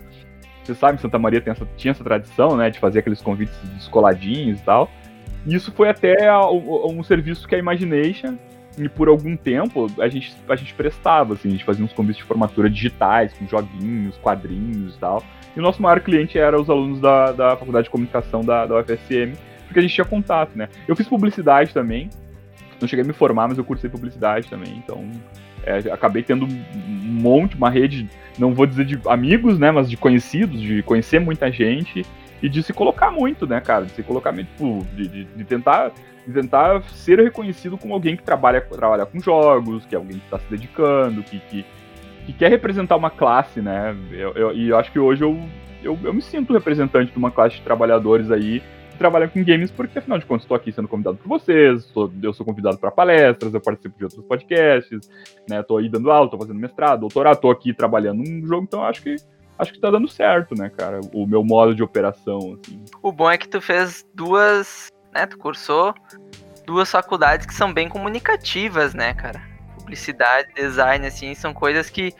Você 0.63 0.75
sabe 0.75 1.01
Santa 1.01 1.19
Maria 1.19 1.41
essa, 1.45 1.67
tinha 1.75 1.91
essa 1.91 2.03
tradição, 2.03 2.55
né, 2.55 2.69
de 2.69 2.79
fazer 2.79 2.99
aqueles 2.99 3.21
convites 3.21 3.55
descoladinhos 3.75 4.59
e 4.59 4.63
tal. 4.63 4.89
E 5.45 5.55
isso 5.55 5.71
foi 5.71 5.89
até 5.89 6.27
a, 6.27 6.35
a, 6.35 6.51
um 6.87 7.03
serviço 7.03 7.47
que 7.47 7.55
a 7.55 7.57
Imagination, 7.57 8.37
e 8.77 8.87
por 8.87 9.07
algum 9.07 9.35
tempo, 9.35 9.87
a 9.99 10.07
gente, 10.07 10.35
a 10.47 10.55
gente 10.55 10.73
prestava, 10.73 11.33
assim, 11.33 11.49
a 11.49 11.51
gente 11.51 11.65
fazia 11.65 11.83
uns 11.83 11.93
convites 11.93 12.21
de 12.21 12.23
formatura 12.23 12.69
digitais, 12.69 13.33
com 13.33 13.47
joguinhos, 13.47 14.17
quadrinhos 14.17 14.95
e 14.95 14.99
tal. 14.99 15.23
E 15.55 15.59
o 15.59 15.61
nosso 15.63 15.81
maior 15.81 15.99
cliente 15.99 16.37
era 16.37 16.59
os 16.59 16.69
alunos 16.69 16.99
da, 17.01 17.31
da 17.31 17.57
Faculdade 17.57 17.85
de 17.85 17.89
Comunicação 17.89 18.41
da, 18.41 18.65
da 18.65 18.79
UFSM, 18.79 19.33
porque 19.65 19.79
a 19.79 19.81
gente 19.81 19.93
tinha 19.93 20.05
contato, 20.05 20.57
né? 20.57 20.69
Eu 20.87 20.95
fiz 20.95 21.07
publicidade 21.07 21.73
também, 21.73 22.09
não 22.79 22.87
cheguei 22.87 23.03
a 23.03 23.07
me 23.07 23.13
formar, 23.13 23.47
mas 23.47 23.57
eu 23.57 23.63
cursei 23.63 23.89
publicidade 23.89 24.49
também, 24.49 24.77
então 24.77 25.05
é, 25.63 25.77
acabei 25.91 26.23
tendo 26.23 26.45
um 26.45 27.21
monte, 27.21 27.55
uma 27.55 27.69
rede, 27.69 28.09
não 28.37 28.53
vou 28.53 28.65
dizer 28.65 28.85
de 28.85 28.99
amigos, 29.07 29.59
né, 29.59 29.71
mas 29.71 29.89
de 29.89 29.97
conhecidos, 29.97 30.59
de 30.59 30.81
conhecer 30.83 31.19
muita 31.19 31.51
gente 31.51 32.05
e 32.41 32.49
de 32.49 32.63
se 32.63 32.73
colocar 32.73 33.11
muito, 33.11 33.45
né, 33.45 33.61
cara, 33.61 33.85
de 33.85 33.91
se 33.91 34.01
colocar 34.01 34.31
muito, 34.31 34.47
tipo, 34.47 34.85
de, 34.95 35.07
de, 35.07 35.23
de 35.25 35.43
tentar 35.43 35.91
de 36.25 36.33
tentar 36.33 36.83
ser 36.83 37.19
reconhecido 37.19 37.77
como 37.77 37.93
alguém 37.93 38.15
que 38.15 38.23
trabalha, 38.23 38.61
trabalha 38.61 39.05
com 39.05 39.19
jogos, 39.19 39.85
que 39.85 39.95
é 39.95 39.97
alguém 39.97 40.19
que 40.19 40.25
está 40.25 40.39
se 40.39 40.49
dedicando, 40.49 41.23
que, 41.23 41.39
que, 41.39 41.65
que, 42.25 42.33
quer 42.33 42.49
representar 42.49 42.95
uma 42.95 43.09
classe, 43.09 43.61
né? 43.61 43.95
Eu, 44.11 44.33
eu, 44.33 44.53
e 44.53 44.69
eu 44.69 44.77
acho 44.77 44.91
que 44.91 44.99
hoje 44.99 45.23
eu, 45.23 45.37
eu, 45.83 45.97
eu 46.03 46.13
me 46.13 46.21
sinto 46.21 46.53
representante 46.53 47.11
de 47.11 47.17
uma 47.17 47.31
classe 47.31 47.55
de 47.55 47.61
trabalhadores 47.61 48.29
aí 48.31 48.61
trabalha 49.01 49.27
com 49.27 49.43
games 49.43 49.71
porque, 49.71 49.97
afinal 49.97 50.19
de 50.19 50.25
contas, 50.27 50.43
estou 50.43 50.55
aqui 50.55 50.71
sendo 50.71 50.87
convidado 50.87 51.17
por 51.17 51.27
vocês, 51.27 51.85
sou, 51.85 52.11
eu 52.21 52.31
sou 52.33 52.45
convidado 52.45 52.77
para 52.77 52.91
palestras, 52.91 53.51
eu 53.51 53.59
participo 53.59 53.97
de 53.97 54.03
outros 54.03 54.23
podcasts, 54.23 55.09
né? 55.49 55.63
Tô 55.63 55.77
aí 55.77 55.89
dando 55.89 56.11
aula, 56.11 56.29
tô 56.29 56.37
fazendo 56.37 56.59
mestrado, 56.59 56.99
doutorado, 56.99 57.39
tô 57.39 57.49
aqui 57.49 57.73
trabalhando 57.73 58.19
num 58.19 58.45
jogo, 58.45 58.63
então 58.63 58.83
acho 58.83 59.01
que 59.01 59.15
acho 59.57 59.73
que 59.73 59.79
tá 59.79 59.89
dando 59.89 60.07
certo, 60.07 60.55
né, 60.55 60.69
cara? 60.69 61.01
O 61.13 61.25
meu 61.25 61.43
modo 61.43 61.73
de 61.73 61.81
operação, 61.81 62.37
assim. 62.37 62.83
O 63.01 63.11
bom 63.11 63.29
é 63.29 63.37
que 63.37 63.49
tu 63.49 63.59
fez 63.59 64.05
duas, 64.13 64.89
né? 65.13 65.25
Tu 65.25 65.37
cursou 65.37 65.93
duas 66.65 66.89
faculdades 66.89 67.45
que 67.45 67.53
são 67.53 67.73
bem 67.73 67.89
comunicativas, 67.89 68.93
né, 68.93 69.13
cara? 69.13 69.41
Publicidade, 69.77 70.53
design, 70.53 71.05
assim, 71.05 71.33
são 71.33 71.53
coisas 71.53 71.89
que 71.89 72.13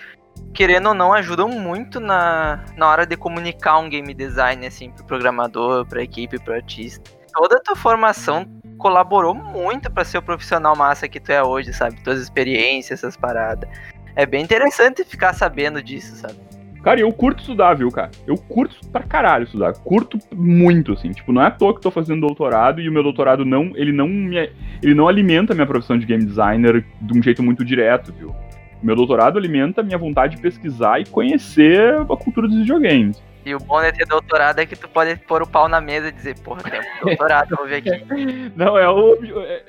querendo 0.54 0.90
ou 0.90 0.94
não, 0.94 1.14
ajudam 1.14 1.48
muito 1.48 2.00
na, 2.00 2.64
na 2.76 2.88
hora 2.88 3.06
de 3.06 3.16
comunicar 3.16 3.78
um 3.78 3.90
game 3.90 4.14
design, 4.14 4.66
assim, 4.66 4.92
pro 4.92 5.06
programador, 5.06 5.86
pra 5.86 6.04
equipe, 6.04 6.40
pro 6.40 6.54
artista. 6.54 7.10
Toda 7.34 7.58
a 7.58 7.60
tua 7.60 7.76
formação 7.76 8.46
colaborou 8.78 9.34
muito 9.34 9.90
para 9.90 10.04
ser 10.04 10.18
o 10.18 10.22
profissional 10.22 10.76
massa 10.76 11.08
que 11.08 11.20
tu 11.20 11.32
é 11.32 11.42
hoje, 11.42 11.74
sabe? 11.74 12.02
Tuas 12.04 12.20
experiências, 12.20 13.00
essas 13.00 13.16
paradas. 13.16 13.70
É 14.16 14.26
bem 14.26 14.44
interessante 14.44 15.04
ficar 15.06 15.34
sabendo 15.34 15.82
disso, 15.82 16.16
sabe? 16.16 16.36
Cara, 16.84 17.00
eu 17.00 17.12
curto 17.14 17.42
estudar, 17.42 17.76
viu, 17.76 17.90
cara? 17.92 18.10
Eu 18.26 18.36
curto 18.36 18.76
pra 18.90 19.04
caralho 19.04 19.44
estudar. 19.44 19.74
Curto 19.74 20.18
muito, 20.34 20.94
assim. 20.94 21.12
Tipo, 21.12 21.32
não 21.32 21.42
é 21.42 21.48
à 21.48 21.52
toa 21.52 21.76
que 21.76 21.82
tô 21.82 21.92
fazendo 21.92 22.22
doutorado 22.22 22.82
e 22.82 22.90
o 22.90 22.92
meu 22.92 23.04
doutorado 23.04 23.46
não. 23.46 23.72
Ele 23.76 23.92
não 23.92 24.08
me. 24.08 24.50
Ele 24.82 24.96
não 24.96 25.08
alimenta 25.08 25.54
a 25.54 25.56
minha 25.56 25.68
profissão 25.68 25.98
de 25.98 26.06
game 26.06 26.26
designer 26.26 26.84
de 27.00 27.18
um 27.18 27.22
jeito 27.22 27.44
muito 27.44 27.64
direto, 27.64 28.12
viu? 28.12 28.36
Meu 28.82 28.96
doutorado 28.96 29.38
alimenta 29.38 29.82
a 29.82 29.84
minha 29.84 29.98
vontade 29.98 30.36
de 30.36 30.42
pesquisar 30.42 31.00
e 31.00 31.06
conhecer 31.06 31.94
a 32.02 32.18
cultura 32.18 32.48
dos 32.48 32.58
videogames. 32.58 33.22
E 33.46 33.56
o 33.56 33.60
bom 33.60 33.82
de 33.82 33.92
ter 33.92 34.06
doutorado 34.06 34.60
é 34.60 34.66
que 34.66 34.76
tu 34.76 34.88
pode 34.88 35.16
pôr 35.16 35.42
o 35.42 35.48
pau 35.48 35.68
na 35.68 35.82
mesa 35.82 36.10
e 36.10 36.12
dizer, 36.12 36.38
porra, 36.40 36.62
tem 36.62 36.80
um 36.80 37.06
doutorado, 37.06 37.56
vou 37.56 37.68
ver 37.68 37.78
aqui. 37.78 37.90
Não 38.56 38.78
é, 38.78 38.88
o, 38.88 39.18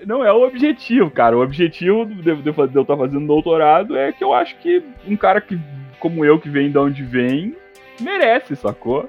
não 0.06 0.24
é 0.24 0.32
o 0.32 0.42
objetivo, 0.46 1.10
cara. 1.10 1.36
O 1.36 1.42
objetivo 1.42 2.04
de, 2.04 2.14
de, 2.22 2.42
de 2.42 2.48
eu 2.48 2.64
estar 2.66 2.84
tá 2.84 2.96
fazendo 2.96 3.26
doutorado 3.26 3.96
é 3.96 4.12
que 4.12 4.22
eu 4.22 4.34
acho 4.34 4.56
que 4.58 4.82
um 5.06 5.16
cara 5.16 5.40
que, 5.40 5.58
como 6.02 6.24
eu, 6.24 6.36
que 6.36 6.50
vem 6.50 6.68
de 6.68 6.76
onde 6.76 7.04
vem, 7.04 7.54
merece, 8.00 8.56
sacou? 8.56 9.08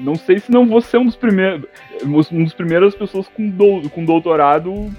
Não 0.00 0.16
sei 0.16 0.40
se 0.40 0.50
não 0.50 0.66
vou 0.66 0.80
ser 0.80 0.98
um 0.98 1.04
dos 1.04 1.14
primeiros. 1.14 1.64
Um 2.04 2.42
dos 2.42 2.52
primeiras 2.52 2.96
pessoas 2.96 3.28
com, 3.28 3.48
do, 3.48 3.88
com 3.90 4.04
doutorado 4.04 4.90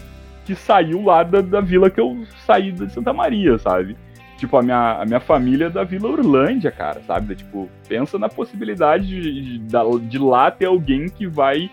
que 0.45 0.55
saiu 0.55 1.03
lá 1.03 1.23
da, 1.23 1.41
da 1.41 1.59
vila 1.59 1.89
que 1.89 1.99
eu 1.99 2.23
saí 2.45 2.71
de 2.71 2.89
Santa 2.89 3.11
Maria, 3.11 3.57
sabe? 3.57 3.97
Tipo, 4.37 4.57
a 4.57 4.61
minha, 4.61 5.01
a 5.01 5.05
minha 5.05 5.19
família 5.19 5.65
é 5.65 5.69
da 5.69 5.83
Vila 5.83 6.09
Orlândia, 6.09 6.71
cara, 6.71 7.01
sabe? 7.05 7.35
Tipo, 7.35 7.69
pensa 7.87 8.17
na 8.17 8.29
possibilidade 8.29 9.07
de, 9.07 9.59
de, 9.59 9.99
de 10.07 10.19
lá 10.19 10.51
ter 10.51 10.65
alguém 10.65 11.09
que 11.09 11.27
vai. 11.27 11.69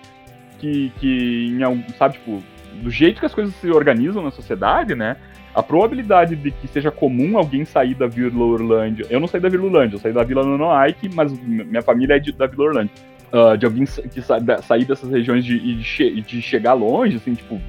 Que, 0.58 0.90
que 0.98 1.46
em, 1.48 1.84
sabe, 1.98 2.14
tipo, 2.14 2.42
do 2.82 2.90
jeito 2.90 3.20
que 3.20 3.26
as 3.26 3.34
coisas 3.34 3.54
se 3.56 3.70
organizam 3.70 4.22
na 4.22 4.30
sociedade, 4.30 4.94
né? 4.94 5.16
A 5.54 5.62
probabilidade 5.62 6.34
de 6.34 6.50
que 6.50 6.66
seja 6.66 6.90
comum 6.90 7.36
alguém 7.36 7.64
sair 7.64 7.94
da 7.94 8.06
Vila 8.06 8.42
Orlândia. 8.42 9.06
Eu 9.10 9.20
não 9.20 9.28
saí 9.28 9.40
da 9.40 9.48
Vila 9.48 9.64
Orlândia, 9.64 9.96
eu 9.96 10.00
saí 10.00 10.12
da 10.12 10.24
Vila 10.24 10.42
Nonoike, 10.44 11.10
mas 11.14 11.32
minha 11.42 11.82
família 11.82 12.16
é 12.16 12.18
de, 12.18 12.32
da 12.32 12.46
Vila 12.46 12.64
Orlândia. 12.64 12.92
Uh, 13.32 13.56
de 13.56 13.64
alguém 13.64 13.84
que 13.84 14.20
sa, 14.20 14.38
sair 14.62 14.84
dessas 14.84 15.10
regiões 15.10 15.44
de, 15.44 15.58
de, 15.58 16.20
de 16.20 16.42
chegar 16.42 16.74
longe, 16.74 17.16
assim, 17.16 17.34
tipo, 17.34 17.60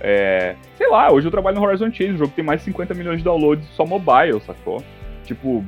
é, 0.00 0.56
sei 0.76 0.88
lá, 0.88 1.12
hoje 1.12 1.28
eu 1.28 1.30
trabalho 1.30 1.56
no 1.56 1.64
Horizon 1.64 1.92
Chase, 1.92 2.14
o 2.14 2.18
jogo 2.18 2.32
tem 2.34 2.44
mais 2.44 2.60
de 2.60 2.64
50 2.66 2.92
milhões 2.92 3.18
de 3.18 3.24
downloads 3.24 3.64
só 3.68 3.86
mobile, 3.86 4.40
sacou? 4.40 4.82
Tipo, 5.24 5.64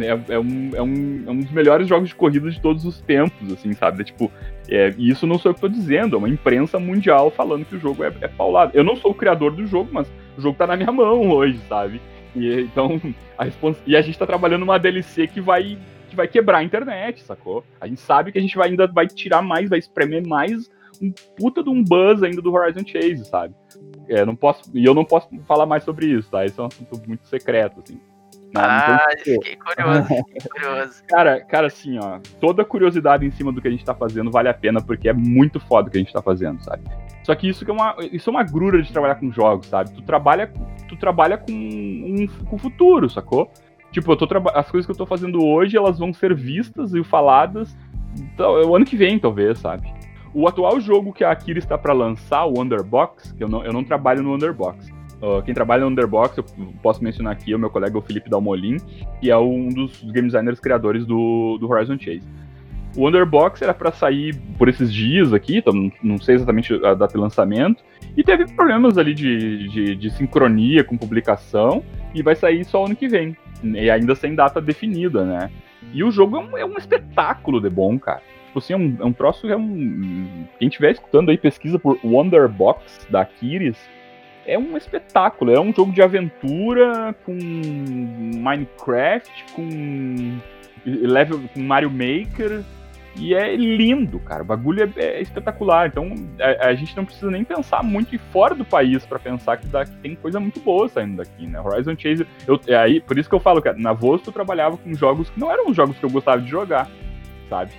é, 0.00 0.34
é, 0.34 0.38
um, 0.38 0.70
é, 0.74 0.82
um, 0.82 1.24
é 1.26 1.30
um 1.30 1.40
dos 1.40 1.50
melhores 1.50 1.88
jogos 1.88 2.10
de 2.10 2.14
corrida 2.14 2.50
de 2.50 2.60
todos 2.60 2.84
os 2.84 3.00
tempos, 3.00 3.50
assim, 3.50 3.72
sabe? 3.72 4.04
Tipo, 4.04 4.30
é, 4.68 4.92
e 4.98 5.08
isso 5.08 5.26
não 5.26 5.38
sou 5.38 5.50
eu 5.50 5.54
que 5.54 5.60
tô 5.62 5.68
dizendo, 5.68 6.16
é 6.16 6.18
uma 6.18 6.28
imprensa 6.28 6.78
mundial 6.78 7.30
falando 7.30 7.64
que 7.64 7.76
o 7.76 7.80
jogo 7.80 8.04
é, 8.04 8.12
é 8.20 8.28
paulado. 8.28 8.72
Eu 8.74 8.84
não 8.84 8.94
sou 8.94 9.12
o 9.12 9.14
criador 9.14 9.52
do 9.52 9.66
jogo, 9.66 9.88
mas 9.90 10.06
o 10.38 10.40
jogo 10.40 10.56
tá 10.56 10.66
na 10.66 10.76
minha 10.76 10.92
mão 10.92 11.28
hoje, 11.30 11.58
sabe? 11.68 12.00
E, 12.34 12.60
então, 12.60 13.00
a 13.36 13.44
respons... 13.44 13.76
e 13.84 13.96
a 13.96 14.00
gente 14.00 14.16
tá 14.16 14.24
trabalhando 14.24 14.62
uma 14.62 14.78
DLC 14.78 15.26
que 15.26 15.40
vai, 15.40 15.76
que 16.08 16.14
vai 16.14 16.28
quebrar 16.28 16.58
a 16.58 16.62
internet, 16.62 17.22
sacou? 17.24 17.64
A 17.80 17.88
gente 17.88 18.00
sabe 18.00 18.30
que 18.30 18.38
a 18.38 18.40
gente 18.40 18.56
vai, 18.56 18.68
ainda 18.68 18.86
vai 18.86 19.08
tirar 19.08 19.42
mais, 19.42 19.68
vai 19.68 19.80
espremer 19.80 20.24
mais 20.26 20.70
um 21.02 21.12
puta 21.36 21.62
de 21.62 21.68
um 21.68 21.82
buzz 21.82 22.22
ainda 22.22 22.40
do 22.40 22.52
Horizon 22.52 22.86
Chase, 22.86 23.24
sabe? 23.24 23.54
É, 24.08 24.24
não 24.24 24.34
posso, 24.34 24.70
e 24.72 24.84
eu 24.84 24.94
não 24.94 25.04
posso 25.04 25.28
falar 25.46 25.66
mais 25.66 25.82
sobre 25.82 26.06
isso, 26.06 26.30
tá? 26.30 26.44
Isso 26.44 26.60
é 26.60 26.64
um 26.64 26.68
assunto 26.68 27.02
muito 27.06 27.26
secreto, 27.26 27.80
assim. 27.80 28.00
Não, 28.52 28.62
ah, 28.62 29.06
não 29.10 29.18
fiquei 29.18 29.56
curioso, 29.56 30.02
fiquei 30.04 30.50
curioso. 30.50 31.04
cara, 31.08 31.40
cara, 31.44 31.66
assim, 31.66 31.98
ó, 31.98 32.18
toda 32.40 32.64
curiosidade 32.64 33.26
em 33.26 33.30
cima 33.30 33.52
do 33.52 33.60
que 33.60 33.68
a 33.68 33.70
gente 33.70 33.84
tá 33.84 33.94
fazendo 33.94 34.30
vale 34.30 34.48
a 34.48 34.54
pena, 34.54 34.80
porque 34.80 35.08
é 35.08 35.12
muito 35.12 35.60
foda 35.60 35.88
o 35.88 35.90
que 35.90 35.98
a 35.98 36.00
gente 36.00 36.12
tá 36.12 36.22
fazendo, 36.22 36.62
sabe? 36.64 36.82
Só 37.22 37.34
que 37.34 37.48
isso 37.48 37.64
que 37.64 37.70
é 37.70 37.74
uma, 37.74 37.96
isso 38.12 38.30
é 38.30 38.32
uma 38.32 38.42
grura 38.42 38.80
de 38.82 38.90
trabalhar 38.90 39.16
com 39.16 39.30
jogos, 39.30 39.66
sabe? 39.66 39.92
Tu 39.92 40.02
trabalha, 40.02 40.50
tu 40.88 40.96
trabalha 40.96 41.36
com 41.36 41.52
um, 41.52 42.26
com 42.48 42.56
o 42.56 42.58
futuro, 42.58 43.10
sacou? 43.10 43.50
Tipo, 43.92 44.12
eu 44.12 44.16
tô 44.16 44.26
as 44.54 44.70
coisas 44.70 44.86
que 44.86 44.92
eu 44.92 44.96
tô 44.96 45.06
fazendo 45.06 45.44
hoje, 45.44 45.76
elas 45.76 45.98
vão 45.98 46.12
ser 46.12 46.34
vistas 46.34 46.94
e 46.94 47.02
faladas 47.04 47.76
o 48.64 48.74
ano 48.74 48.84
que 48.84 48.96
vem, 48.96 49.18
talvez, 49.18 49.58
sabe? 49.58 49.92
O 50.34 50.46
atual 50.46 50.80
jogo 50.80 51.12
que 51.12 51.24
a 51.24 51.30
Akira 51.30 51.58
está 51.58 51.76
para 51.76 51.92
lançar, 51.92 52.44
o 52.44 52.60
Underbox, 52.60 53.32
que 53.32 53.42
eu 53.42 53.48
não, 53.48 53.64
eu 53.64 53.72
não 53.72 53.82
trabalho 53.82 54.22
no 54.22 54.34
Underbox. 54.34 54.92
Uh, 55.20 55.42
quem 55.42 55.52
trabalha 55.52 55.82
no 55.82 55.88
Underbox, 55.88 56.38
eu 56.38 56.44
posso 56.80 57.02
mencionar 57.02 57.32
aqui, 57.32 57.52
é 57.52 57.56
o 57.56 57.58
meu 57.58 57.70
colega 57.70 57.98
o 57.98 58.02
Felipe 58.02 58.30
Dalmolin, 58.30 58.76
que 59.20 59.30
é 59.30 59.36
um 59.36 59.68
dos 59.68 60.00
game 60.04 60.28
designers 60.28 60.60
criadores 60.60 61.04
do, 61.04 61.58
do 61.58 61.68
Horizon 61.68 61.98
Chase. 61.98 62.22
O 62.96 63.06
Underbox 63.06 63.60
era 63.60 63.74
para 63.74 63.90
sair 63.90 64.34
por 64.56 64.68
esses 64.68 64.92
dias 64.92 65.32
aqui, 65.32 65.58
então 65.58 65.90
não 66.02 66.18
sei 66.18 66.36
exatamente 66.36 66.72
a 66.84 66.94
data 66.94 67.14
de 67.14 67.18
lançamento, 67.18 67.82
e 68.16 68.22
teve 68.22 68.46
problemas 68.54 68.96
ali 68.96 69.12
de, 69.12 69.68
de, 69.68 69.96
de 69.96 70.10
sincronia 70.10 70.84
com 70.84 70.96
publicação, 70.96 71.82
e 72.14 72.22
vai 72.22 72.36
sair 72.36 72.64
só 72.64 72.86
ano 72.86 72.94
que 72.94 73.08
vem, 73.08 73.36
e 73.62 73.90
ainda 73.90 74.14
sem 74.14 74.34
data 74.34 74.60
definida, 74.60 75.24
né? 75.24 75.50
E 75.92 76.04
o 76.04 76.10
jogo 76.10 76.36
é 76.36 76.40
um, 76.40 76.58
é 76.58 76.64
um 76.64 76.76
espetáculo 76.78 77.60
de 77.60 77.68
bom, 77.68 77.98
cara 77.98 78.22
tipo 78.48 78.58
assim, 78.58 78.72
é 78.72 78.76
um, 78.76 78.96
é 79.00 79.04
um 79.04 79.12
troço 79.12 79.46
é 79.48 79.56
um. 79.56 80.46
Quem 80.58 80.68
estiver 80.68 80.90
escutando 80.92 81.30
aí, 81.30 81.38
pesquisa 81.38 81.78
por 81.78 81.98
Wonderbox 82.04 83.06
da 83.10 83.24
Kiris. 83.24 83.78
É 84.48 84.58
um 84.58 84.78
espetáculo, 84.78 85.54
é 85.54 85.60
um 85.60 85.74
jogo 85.74 85.92
de 85.92 86.00
aventura 86.00 87.14
com 87.26 87.34
Minecraft, 87.34 89.44
com 89.52 90.38
level 90.86 91.42
com 91.52 91.60
Mario 91.60 91.90
Maker. 91.90 92.62
E 93.14 93.34
é 93.34 93.54
lindo, 93.54 94.18
cara. 94.20 94.42
O 94.42 94.46
bagulho 94.46 94.90
é, 94.96 95.02
é 95.02 95.20
espetacular. 95.20 95.88
Então 95.88 96.14
a, 96.40 96.68
a, 96.68 96.74
gente 96.74 96.96
não 96.96 97.04
precisa 97.04 97.30
nem 97.30 97.44
pensar 97.44 97.82
muito 97.82 98.18
fora 98.32 98.54
do 98.54 98.64
país 98.64 99.04
para 99.04 99.18
pensar 99.18 99.58
que, 99.58 99.66
daqui, 99.66 99.94
tem 99.96 100.14
coisa 100.14 100.40
muito 100.40 100.60
boa 100.60 100.88
saindo 100.88 101.18
daqui, 101.18 101.46
né? 101.46 101.60
Horizon 101.60 101.94
Chase, 101.98 102.26
eu, 102.46 102.58
é 102.66 102.76
aí, 102.76 103.00
por 103.00 103.18
isso 103.18 103.28
que 103.28 103.34
eu 103.34 103.40
falo, 103.40 103.60
cara, 103.60 103.76
na 103.76 103.92
Vosto 103.92 104.30
eu 104.30 104.32
trabalhava 104.32 104.78
com 104.78 104.94
jogos 104.94 105.28
que 105.28 105.38
não 105.38 105.50
eram 105.50 105.68
os 105.68 105.76
jogos 105.76 105.98
que 105.98 106.04
eu 106.04 106.10
gostava 106.10 106.40
de 106.40 106.48
jogar, 106.48 106.88
sabe? 107.50 107.72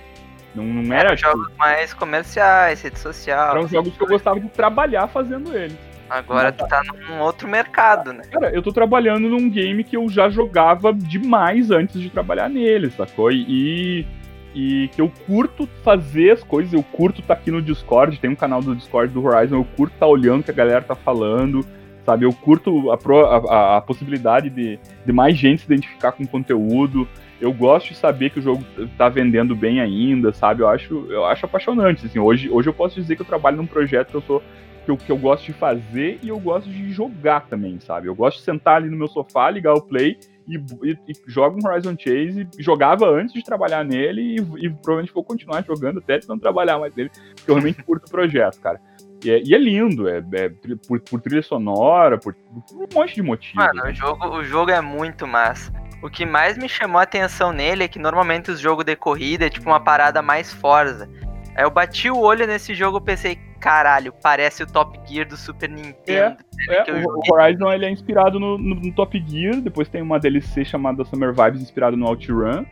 Não, 0.54 0.64
não 0.64 0.94
era. 0.94 1.08
Eram 1.08 1.16
tipo, 1.16 1.30
jogos 1.30 1.56
mais 1.56 1.94
comerciais, 1.94 2.80
rede 2.80 2.98
social. 2.98 3.56
Eram 3.56 3.66
jogos 3.66 3.96
que 3.96 4.04
eu 4.04 4.08
gostava 4.08 4.38
de 4.38 4.48
trabalhar 4.50 5.08
fazendo 5.08 5.56
eles. 5.56 5.89
Agora 6.10 6.50
tu 6.50 6.66
tá 6.66 6.82
num 7.08 7.20
outro 7.20 7.48
mercado, 7.48 8.12
né? 8.12 8.22
Cara, 8.30 8.50
eu 8.50 8.62
tô 8.62 8.72
trabalhando 8.72 9.28
num 9.28 9.48
game 9.48 9.84
que 9.84 9.96
eu 9.96 10.08
já 10.08 10.28
jogava 10.28 10.92
demais 10.92 11.70
antes 11.70 12.00
de 12.00 12.10
trabalhar 12.10 12.48
nele, 12.48 12.90
sacou? 12.90 13.30
E, 13.30 14.06
e 14.54 14.88
que 14.88 15.00
eu 15.00 15.10
curto 15.26 15.68
fazer 15.84 16.32
as 16.32 16.42
coisas, 16.42 16.72
eu 16.72 16.82
curto 16.82 17.22
tá 17.22 17.34
aqui 17.34 17.50
no 17.50 17.62
Discord, 17.62 18.18
tem 18.18 18.30
um 18.30 18.36
canal 18.36 18.60
do 18.60 18.74
Discord 18.74 19.12
do 19.14 19.24
Horizon, 19.24 19.56
eu 19.56 19.66
curto 19.76 19.94
tá 19.98 20.06
olhando 20.06 20.40
o 20.40 20.44
que 20.44 20.50
a 20.50 20.54
galera 20.54 20.82
tá 20.82 20.96
falando, 20.96 21.64
sabe? 22.04 22.26
Eu 22.26 22.32
curto 22.32 22.90
a, 22.90 22.96
a, 22.96 23.76
a 23.76 23.80
possibilidade 23.80 24.50
de, 24.50 24.78
de 25.06 25.12
mais 25.12 25.36
gente 25.36 25.60
se 25.60 25.66
identificar 25.66 26.12
com 26.12 26.24
o 26.24 26.28
conteúdo 26.28 27.08
eu 27.40 27.52
gosto 27.52 27.88
de 27.88 27.96
saber 27.96 28.30
que 28.30 28.38
o 28.38 28.42
jogo 28.42 28.62
tá 28.98 29.08
vendendo 29.08 29.56
bem 29.56 29.80
ainda, 29.80 30.30
sabe? 30.30 30.62
Eu 30.62 30.68
acho, 30.68 31.06
eu 31.08 31.24
acho 31.24 31.46
apaixonante. 31.46 32.04
Assim, 32.04 32.18
hoje, 32.18 32.50
hoje 32.50 32.68
eu 32.68 32.74
posso 32.74 33.00
dizer 33.00 33.16
que 33.16 33.22
eu 33.22 33.26
trabalho 33.26 33.56
num 33.56 33.66
projeto 33.66 34.10
que 34.10 34.16
eu 34.16 34.22
sou. 34.22 34.42
Que 34.90 34.92
eu, 34.92 34.96
que 34.96 35.12
eu 35.12 35.16
gosto 35.16 35.46
de 35.46 35.52
fazer 35.52 36.18
e 36.20 36.28
eu 36.28 36.38
gosto 36.40 36.68
de 36.68 36.90
jogar 36.90 37.46
também, 37.46 37.78
sabe? 37.78 38.08
Eu 38.08 38.14
gosto 38.14 38.38
de 38.38 38.44
sentar 38.44 38.76
ali 38.76 38.90
no 38.90 38.96
meu 38.96 39.06
sofá, 39.06 39.48
ligar 39.48 39.74
o 39.74 39.82
play 39.82 40.18
e, 40.48 40.56
e, 40.56 40.96
e 41.06 41.40
um 41.40 41.68
Horizon 41.68 41.94
Chase. 41.96 42.48
jogava 42.58 43.08
antes 43.08 43.32
de 43.32 43.44
trabalhar 43.44 43.84
nele 43.84 44.20
e, 44.20 44.66
e, 44.66 44.70
provavelmente 44.70 45.14
vou 45.14 45.22
continuar 45.22 45.62
jogando 45.64 45.98
até 45.98 46.18
não 46.28 46.38
trabalhar 46.38 46.78
mais 46.78 46.94
nele, 46.94 47.10
porque 47.36 47.50
eu 47.50 47.54
realmente 47.54 47.82
curto 47.84 48.06
o 48.08 48.10
projeto, 48.10 48.60
cara. 48.60 48.80
E 49.24 49.30
é, 49.30 49.42
e 49.44 49.54
é 49.54 49.58
lindo, 49.58 50.08
é, 50.08 50.18
é 50.32 50.48
por, 50.88 51.00
por, 51.00 51.20
trilha 51.20 51.42
sonora, 51.42 52.18
por, 52.18 52.34
por, 52.34 52.76
um 52.76 52.86
monte 52.92 53.14
de 53.14 53.22
motivos. 53.22 53.64
Mano, 53.64 53.90
o 53.90 53.94
jogo, 53.94 54.28
o 54.28 54.44
jogo 54.44 54.70
é 54.70 54.80
muito 54.80 55.26
massa. 55.26 55.72
O 56.02 56.08
que 56.08 56.24
mais 56.24 56.56
me 56.56 56.68
chamou 56.68 56.98
a 56.98 57.02
atenção 57.02 57.52
nele 57.52 57.84
é 57.84 57.88
que 57.88 57.98
normalmente 57.98 58.50
os 58.50 58.58
jogos 58.58 58.84
de 58.84 58.96
corrida 58.96 59.46
é 59.46 59.50
tipo 59.50 59.68
uma 59.68 59.78
parada 59.78 60.22
mais 60.22 60.52
Forza. 60.52 61.08
Aí 61.54 61.64
eu 61.64 61.70
bati 61.70 62.10
o 62.10 62.18
olho 62.18 62.46
nesse 62.46 62.74
jogo 62.74 62.98
e 62.98 63.00
pensei, 63.00 63.38
caralho, 63.58 64.12
parece 64.22 64.62
o 64.62 64.66
Top 64.66 64.98
Gear 65.06 65.28
do 65.28 65.36
Super 65.36 65.68
Nintendo. 65.68 66.36
É, 66.68 66.90
é 66.90 67.06
o 67.06 67.32
Horizon 67.32 67.72
ele 67.72 67.86
é 67.86 67.90
inspirado 67.90 68.40
no, 68.40 68.56
no, 68.56 68.74
no, 68.76 68.92
Top 68.92 69.22
Gear, 69.26 69.60
depois 69.60 69.88
tem 69.88 70.02
uma 70.02 70.18
DLC 70.18 70.64
chamada 70.64 71.04
Summer 71.04 71.32
Vibes 71.32 71.60
inspirado 71.60 71.96
no 71.96 72.06
OutRun. 72.06 72.64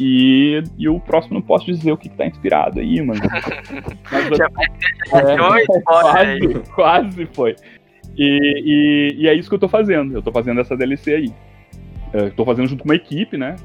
E, 0.00 0.60
e 0.76 0.88
o 0.88 0.98
próximo 0.98 1.34
não 1.34 1.42
posso 1.42 1.66
dizer 1.66 1.92
o 1.92 1.96
que, 1.96 2.08
que 2.08 2.16
tá 2.16 2.26
inspirado 2.26 2.80
aí, 2.80 3.00
mano. 3.00 3.20
Mas, 4.10 4.36
já 4.36 4.48
é, 5.14 5.32
é, 5.32 5.80
quase, 5.84 6.62
quase 6.74 7.26
foi. 7.26 7.54
E, 8.16 9.14
e, 9.16 9.22
e, 9.22 9.28
é 9.28 9.34
isso 9.34 9.48
que 9.48 9.54
eu 9.54 9.60
tô 9.60 9.68
fazendo. 9.68 10.14
Eu 10.14 10.22
tô 10.22 10.32
fazendo 10.32 10.60
essa 10.60 10.76
DLC 10.76 11.14
aí. 11.14 11.32
Eu 12.14 12.30
tô 12.30 12.44
fazendo 12.44 12.68
junto 12.68 12.82
com 12.82 12.88
uma 12.88 12.94
equipe, 12.94 13.36
né? 13.36 13.56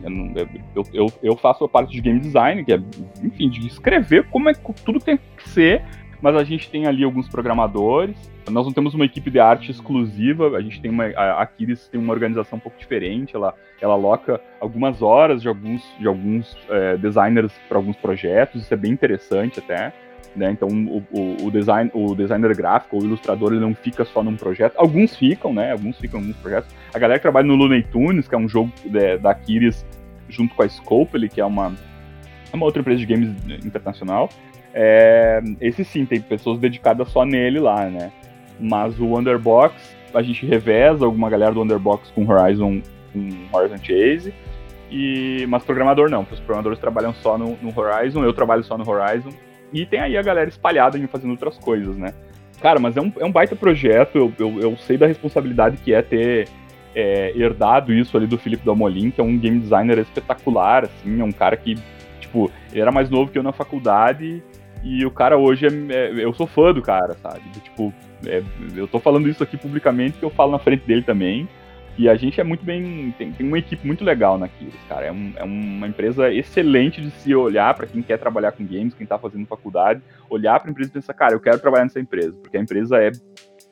Eu, 0.76 0.84
eu, 0.92 1.14
eu, 1.22 1.38
faço 1.38 1.64
a 1.64 1.70
parte 1.70 1.92
de 1.92 2.02
game 2.02 2.20
design, 2.20 2.66
que 2.66 2.74
é, 2.74 2.82
enfim, 3.24 3.50
de 3.50 3.68
escrever 3.68 4.28
como 4.30 4.50
é 4.50 4.54
que 4.54 4.74
tudo 4.84 5.00
tem 5.00 5.20
que 5.38 5.50
ser 5.50 5.84
mas 6.22 6.36
a 6.36 6.44
gente 6.44 6.70
tem 6.70 6.86
ali 6.86 7.04
alguns 7.04 7.28
programadores. 7.28 8.16
Nós 8.50 8.66
não 8.66 8.74
temos 8.74 8.94
uma 8.94 9.06
equipe 9.06 9.30
de 9.30 9.40
arte 9.40 9.72
exclusiva, 9.72 10.58
a 10.58 10.62
gente 10.62 10.82
tem 10.82 10.90
uma. 10.92 11.06
A 11.06 11.42
Aquiles 11.42 11.88
tem 11.88 12.00
uma 12.00 12.14
organização 12.14 12.58
um 12.58 12.62
pouco 12.62 12.78
diferente, 12.78 13.36
ela, 13.36 13.54
ela 13.80 13.94
aloca 13.94 14.42
algumas 14.60 15.02
horas 15.02 15.42
de 15.42 15.48
alguns, 15.48 15.84
de 16.00 16.08
alguns 16.08 16.58
é, 16.70 16.98
designers 16.98 17.54
para 17.68 17.78
alguns 17.78 17.96
projetos, 17.96 18.64
isso 18.64 18.74
é 18.74 18.78
bem 18.78 18.92
interessante 18.92 19.60
até. 19.60 19.94
Né? 20.36 20.52
Então 20.52 20.68
o, 20.68 21.04
o, 21.12 21.48
o, 21.48 21.52
design, 21.52 21.90
o 21.94 22.16
designer 22.16 22.56
gráfico, 22.56 22.98
o 22.98 23.04
ilustrador, 23.04 23.52
ele 23.52 23.62
não 23.62 23.74
fica 23.74 24.06
só 24.06 24.24
num 24.24 24.36
projeto. 24.36 24.76
Alguns 24.78 25.16
ficam, 25.16 25.54
né? 25.54 25.72
Alguns 25.72 25.98
ficam 25.98 26.20
em 26.20 26.24
alguns 26.24 26.38
projetos. 26.38 26.70
A 26.94 27.00
galera 27.00 27.20
que 27.20 27.24
trabalha 27.24 27.48
no 27.48 27.56
Looney 27.56 27.84
Tunes, 27.84 28.28
que 28.28 28.36
é 28.36 28.38
um 28.38 28.48
jogo 28.48 28.72
de, 28.86 29.18
da 29.18 29.32
Aquiles 29.32 29.86
junto 30.30 30.54
com 30.56 30.62
a 30.62 30.70
Scopely, 30.70 31.28
que 31.30 31.42
é 31.42 31.46
uma, 31.46 31.74
uma 32.54 32.66
outra 32.66 32.82
empresa 32.82 33.00
de 33.00 33.06
games 33.06 33.30
internacional. 33.66 34.30
É, 34.74 35.42
esse 35.60 35.84
sim, 35.84 36.06
tem 36.06 36.22
pessoas 36.22 36.60
dedicadas 36.60 37.10
só 37.10 37.26
nele 37.26 37.60
lá, 37.60 37.90
né? 37.90 38.12
Mas 38.60 39.00
o 39.00 39.18
Underbox, 39.18 39.96
a 40.14 40.22
gente 40.22 40.46
reveza 40.46 41.06
alguma 41.06 41.30
galera 41.30 41.54
do 41.54 41.62
Underbox 41.62 42.12
com 42.12 42.28
Horizon, 42.30 42.82
com 43.12 43.58
Horizon 43.58 43.78
Chase. 43.78 44.34
E, 44.92 45.46
mas 45.48 45.64
programador 45.64 46.10
não, 46.10 46.22
os 46.22 46.40
programadores 46.40 46.80
trabalham 46.80 47.14
só 47.14 47.38
no, 47.38 47.58
no, 47.62 47.78
Horizon, 47.78 48.24
eu 48.24 48.34
trabalho 48.34 48.64
só 48.64 48.78
no 48.78 48.90
Horizon. 48.90 49.30
E 49.72 49.86
tem 49.86 50.00
aí 50.00 50.18
a 50.18 50.22
galera 50.22 50.50
espalhada 50.50 50.98
em 50.98 51.08
fazendo 51.08 51.32
outras 51.32 51.58
coisas, 51.58 51.96
né? 51.98 52.14
Cara, 52.62 52.80
mas 52.80 52.98
é 52.98 53.02
um, 53.02 53.12
é 53.20 53.26
um 53.26 53.32
baita 53.32 53.56
projeto, 53.56 54.18
eu, 54.18 54.34
eu, 54.38 54.60
eu 54.60 54.78
sei 54.78 54.98
da 54.98 55.08
responsabilidade 55.08 55.78
que 55.78 55.94
é 55.94 56.02
ter 56.02 56.48
é, 56.94 57.32
herdado 57.36 57.94
isso 57.94 58.18
ali 58.18 58.28
do 58.28 58.38
Felipe 58.38 58.66
Dalmolin, 58.66 59.12
que 59.12 59.22
é 59.22 59.24
um 59.24 59.38
game 59.38 59.60
designer 59.60 59.98
espetacular, 60.00 60.86
assim, 60.86 61.22
é 61.22 61.24
um 61.24 61.32
cara 61.32 61.56
que, 61.56 61.76
tipo, 62.20 62.52
ele 62.72 62.82
era 62.82 62.92
mais 62.92 63.10
novo 63.10 63.32
que 63.32 63.38
eu 63.38 63.44
na 63.44 63.54
faculdade 63.54 64.44
e 64.84 65.06
o 65.06 65.12
cara 65.12 65.38
hoje 65.38 65.68
é, 65.68 65.94
é, 65.94 66.24
Eu 66.24 66.34
sou 66.34 66.48
fã 66.48 66.74
do 66.74 66.82
cara, 66.82 67.14
sabe? 67.22 67.42
Tipo, 67.64 67.94
é, 68.26 68.42
eu 68.76 68.88
tô 68.88 69.00
falando 69.00 69.28
isso 69.28 69.44
aqui 69.44 69.58
publicamente 69.58 70.18
que 70.18 70.24
eu 70.24 70.30
falo 70.30 70.52
na 70.52 70.60
frente 70.60 70.86
dele 70.86 71.02
também. 71.02 71.48
E 72.00 72.08
a 72.08 72.16
gente 72.16 72.40
é 72.40 72.46
muito 72.46 72.64
bem. 72.64 73.14
Tem, 73.18 73.30
tem 73.34 73.46
uma 73.46 73.60
equipe 73.60 73.86
muito 73.86 74.06
legal 74.06 74.38
na 74.38 74.48
Kiris, 74.48 74.74
cara. 74.88 75.08
É, 75.08 75.12
um, 75.12 75.34
é, 75.36 75.44
uma 75.44 75.86
empresa 75.86 76.34
excelente 76.34 77.02
de 77.02 77.12
se 77.12 77.36
olhar 77.36 77.74
para 77.74 77.88
quem 77.88 78.02
quer 78.02 78.18
trabalhar 78.18 78.54
com 78.54 78.66
games, 78.66 78.94
quem 78.94 79.06
tá 79.06 79.20
fazendo 79.20 79.46
faculdade, 79.46 80.02
olhar 80.30 80.58
pra 80.62 80.72
empresa 80.72 80.90
e 80.90 80.94
pensar, 80.94 81.14
cara, 81.14 81.34
eu 81.34 81.42
quero 81.42 81.60
trabalhar 81.60 81.84
nessa 81.84 82.00
empresa, 82.00 82.38
porque 82.42 82.56
a 82.56 82.62
empresa 82.62 82.96
é, 83.04 83.12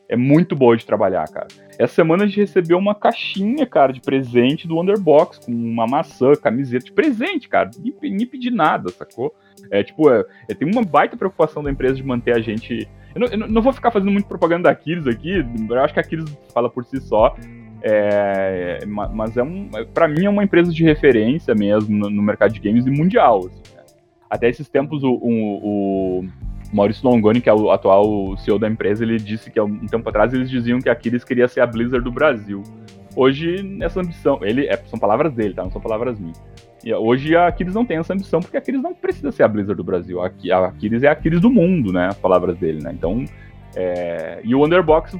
é 0.10 0.18
muito 0.18 0.58
boa 0.58 0.76
de 0.76 0.86
trabalhar, 0.86 1.26
cara. 1.30 1.48
Essa 1.80 1.96
semana 1.96 2.26
a 2.26 2.28
gente 2.28 2.42
recebeu 2.42 2.78
uma 2.78 2.94
caixinha, 2.94 3.66
cara, 3.66 3.94
de 3.94 4.02
presente 4.02 4.68
do 4.68 4.78
Underbox, 4.78 5.40
com 5.46 5.54
uma 5.54 5.88
maçã, 5.88 6.34
camiseta 6.34 6.84
de 6.84 6.92
presente, 6.92 7.48
cara. 7.48 7.72
Nem, 7.80 8.12
nem 8.12 8.28
pedi 8.28 8.52
nada, 8.52 8.90
sacou? 8.90 9.34
É 9.72 9.84
tipo, 9.84 10.12
é, 10.12 10.26
é, 10.50 10.54
tem 10.54 10.70
uma 10.70 10.84
baita 10.84 11.16
preocupação 11.16 11.63
da 11.63 11.72
empresa 11.72 11.96
de 11.96 12.04
manter 12.04 12.36
a 12.36 12.42
gente. 12.42 12.90
Eu 13.16 13.22
não, 13.22 13.28
eu 13.28 13.38
não 13.38 13.62
vou 13.62 13.72
ficar 13.72 13.90
fazendo 13.90 14.12
muito 14.12 14.28
propaganda 14.28 14.63
da 14.63 14.72
Aquiles 14.72 15.08
aqui, 15.08 15.46
eu 15.70 15.80
acho 15.80 15.94
que 15.94 16.00
a 16.02 16.04
Aquiles 16.04 16.38
fala 16.54 16.70
por 16.70 16.84
si 16.84 17.00
só. 17.00 17.34
É, 17.82 18.80
mas 18.86 19.38
é 19.38 19.44
um, 19.44 19.70
para 19.94 20.08
mim 20.08 20.26
é 20.26 20.30
uma 20.30 20.44
empresa 20.44 20.72
de 20.72 20.84
referência 20.84 21.54
mesmo 21.54 21.96
no, 21.96 22.10
no 22.10 22.22
mercado 22.22 22.54
de 22.54 22.60
games 22.60 22.86
e 22.86 22.90
mundial. 22.90 23.40
Assim, 23.40 23.76
né? 23.76 23.84
Até 24.30 24.50
esses 24.50 24.68
tempos 24.68 25.04
o, 25.04 25.12
o, 25.12 26.20
o, 26.20 26.28
Maurício 26.74 27.08
Longoni, 27.08 27.40
que 27.40 27.50
é 27.50 27.54
o 27.54 27.72
atual 27.72 28.36
CEO 28.38 28.60
da 28.60 28.68
empresa, 28.68 29.04
ele 29.04 29.18
disse 29.18 29.50
que 29.52 29.60
um 29.62 29.86
tempo 29.86 30.10
atrás 30.10 30.34
eles 30.34 30.50
diziam 30.50 30.80
que 30.80 30.90
a 30.90 30.92
Aquiles 30.92 31.24
queria 31.24 31.48
ser 31.48 31.62
a 31.62 31.68
Blizzard 31.68 32.04
do 32.04 32.12
Brasil. 32.12 32.63
Hoje, 33.16 33.78
essa 33.82 34.00
ambição, 34.00 34.40
ele, 34.44 34.68
é, 34.68 34.78
são 34.86 35.00
palavras 35.00 35.34
dele, 35.34 35.54
tá? 35.54 35.63
Não 35.63 35.72
são 35.72 35.82
palavras 35.82 36.20
minhas. 36.20 36.40
E 36.84 36.94
hoje 36.94 37.36
a 37.36 37.48
Aquiles 37.48 37.74
não 37.74 37.86
tem 37.86 37.98
essa 37.98 38.13
ambição, 38.13 38.40
porque 38.40 38.58
a 38.58 38.60
Aquiles 38.60 38.82
não 38.82 38.94
precisa 38.94 39.32
ser 39.32 39.44
a 39.44 39.48
Blizzard 39.48 39.76
do 39.76 39.84
Brasil. 39.84 40.22
A 40.22 40.28
Aquiles 40.68 41.04
é 41.04 41.08
a 41.08 41.12
Aquiles 41.12 41.42
do 41.42 41.50
mundo, 41.50 41.92
né? 41.92 42.08
As 42.08 42.18
palavras 42.18 42.58
dele, 42.58 42.84
né? 42.84 42.92
Então. 42.94 43.26
É... 43.75 44.39
E 44.43 44.56
o 44.56 44.63
Underbox, 44.63 45.15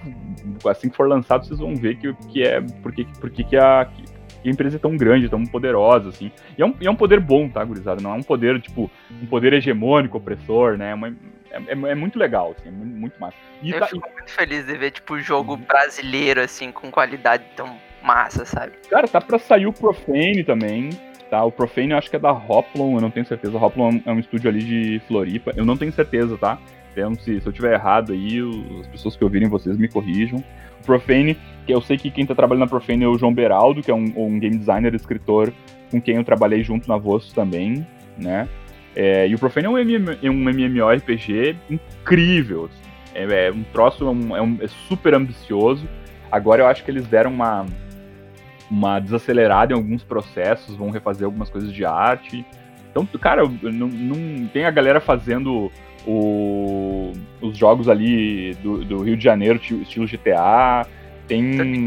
assim 0.68 0.90
que 0.90 0.96
for 0.96 1.08
lançado, 1.08 1.46
vocês 1.46 1.60
vão 1.60 1.76
ver 1.76 1.98
que, 1.98 2.14
que 2.30 2.44
é. 2.44 2.62
Porque, 2.82 3.06
porque 3.20 3.44
que 3.44 3.58
a, 3.58 3.86
que 3.86 4.50
a 4.50 4.52
empresa 4.52 4.78
é 4.78 4.80
tão 4.80 4.96
grande, 4.96 5.30
tão 5.30 5.46
poderosa, 5.46 6.10
assim. 6.10 6.32
E 6.58 6.62
é 6.62 6.66
um, 6.66 6.74
e 6.80 6.88
é 6.88 6.92
um 6.92 6.96
poder 6.96 7.20
bom, 7.20 7.50
tá, 7.50 7.64
gurizada? 7.64 8.02
Não 8.02 8.12
é 8.12 8.16
um 8.16 8.24
poder, 8.24 8.62
tipo, 8.62 8.90
um 9.12 9.26
poder 9.26 9.54
hegemônico, 9.54 10.18
opressor, 10.18 10.78
né? 10.78 10.92
É, 10.92 10.94
uma, 10.94 11.08
é, 11.10 11.14
é, 11.52 11.92
é 11.92 11.96
muito 11.96 12.18
legal, 12.18 12.56
assim, 12.58 12.70
é 12.70 12.72
muito 12.72 13.20
massa. 13.20 13.36
E 13.62 13.72
Eu 13.72 13.80
tá, 13.80 13.88
fico 13.88 14.08
e... 14.08 14.14
muito 14.14 14.32
feliz 14.32 14.66
de 14.66 14.76
ver, 14.78 14.92
tipo, 14.92 15.20
jogo 15.20 15.54
uhum. 15.54 15.62
brasileiro, 15.62 16.42
assim, 16.42 16.72
com 16.72 16.90
qualidade 16.90 17.44
tão 17.56 17.78
massa, 18.02 18.46
sabe? 18.46 18.74
Cara, 18.90 19.08
tá 19.08 19.20
pra 19.20 19.38
sair 19.38 19.68
o 19.68 19.74
Profane 19.74 20.44
também 20.44 20.90
tá? 21.30 21.44
O 21.44 21.52
Profane 21.52 21.92
eu 21.92 21.98
acho 21.98 22.10
que 22.10 22.16
é 22.16 22.20
da 22.20 22.32
Hoplon, 22.32 22.96
eu 22.96 23.02
não 23.02 23.12
tenho 23.12 23.26
certeza. 23.26 23.56
O 23.56 23.64
Hoplon 23.64 24.00
é 24.06 24.12
um 24.12 24.20
estúdio 24.20 24.50
ali 24.50 24.64
de 24.64 25.02
Floripa, 25.08 25.54
eu 25.56 25.66
não 25.66 25.78
tenho 25.78 25.92
certeza, 25.92 26.38
tá? 26.38 26.58
Se, 27.20 27.40
se 27.40 27.48
eu 27.48 27.54
tiver 27.54 27.74
errado 27.74 28.14
aí, 28.14 28.40
as 28.80 28.88
pessoas 28.88 29.16
que 29.16 29.24
ouvirem 29.24 29.48
vocês 29.48 29.78
me 29.78 29.88
corrijam. 29.88 30.44
O 30.82 30.86
Profane, 30.86 31.38
que 31.66 31.74
eu 31.74 31.82
sei 31.82 31.98
que 31.98 32.10
quem 32.10 32.26
tá 32.26 32.34
trabalhando 32.34 32.62
na 32.62 32.68
Profane 32.68 33.04
é 33.04 33.08
o 33.08 33.18
João 33.18 33.34
Beraldo, 33.34 33.82
que 33.82 33.92
é 33.92 33.94
um, 33.94 34.12
um 34.16 34.40
game 34.40 34.58
designer, 34.58 34.94
escritor, 34.96 35.52
com 35.92 36.00
quem 36.00 36.16
eu 36.16 36.24
trabalhei 36.24 36.64
junto 36.64 36.88
na 36.88 36.98
Voz 36.98 37.32
também, 37.34 37.86
né? 38.18 38.48
É, 38.96 39.28
e 39.28 39.36
o 39.36 39.40
Profane 39.40 39.68
é 39.68 39.70
um, 39.70 39.78
é 39.78 40.30
um 40.30 40.50
MMORPG 40.50 41.56
incrível, 41.70 42.66
assim. 42.66 42.90
é, 43.14 43.48
é, 43.48 43.52
um 43.52 43.64
troço, 43.64 44.04
é, 44.06 44.10
um, 44.10 44.36
é, 44.36 44.42
um, 44.42 44.58
é 44.62 44.68
super 44.68 45.14
ambicioso. 45.14 45.88
Agora 46.32 46.62
eu 46.62 46.68
acho 46.68 46.84
que 46.84 46.92
eles 46.92 47.06
deram 47.08 47.32
uma 47.32 47.66
uma 48.70 49.00
desacelerada 49.00 49.74
em 49.74 49.78
alguns 49.78 50.04
processos, 50.04 50.76
vão 50.76 50.90
refazer 50.90 51.26
algumas 51.26 51.50
coisas 51.50 51.72
de 51.72 51.86
arte. 51.86 52.46
Então, 52.92 53.06
cara, 53.20 53.44
não, 53.62 53.88
não 53.88 54.48
tem 54.48 54.66
a 54.66 54.72
galera 54.72 55.00
fazendo 55.00 55.72
o, 56.06 57.14
os 57.42 57.58
jogos 57.58 57.90
ali 57.90 58.54
do, 58.56 58.84
do, 58.84 59.04
Rio 59.04 59.18
de 59.18 59.24
Janeiro, 59.24 59.60
estilo 59.60 60.08
GTA. 60.08 60.88
Tem. 61.28 61.86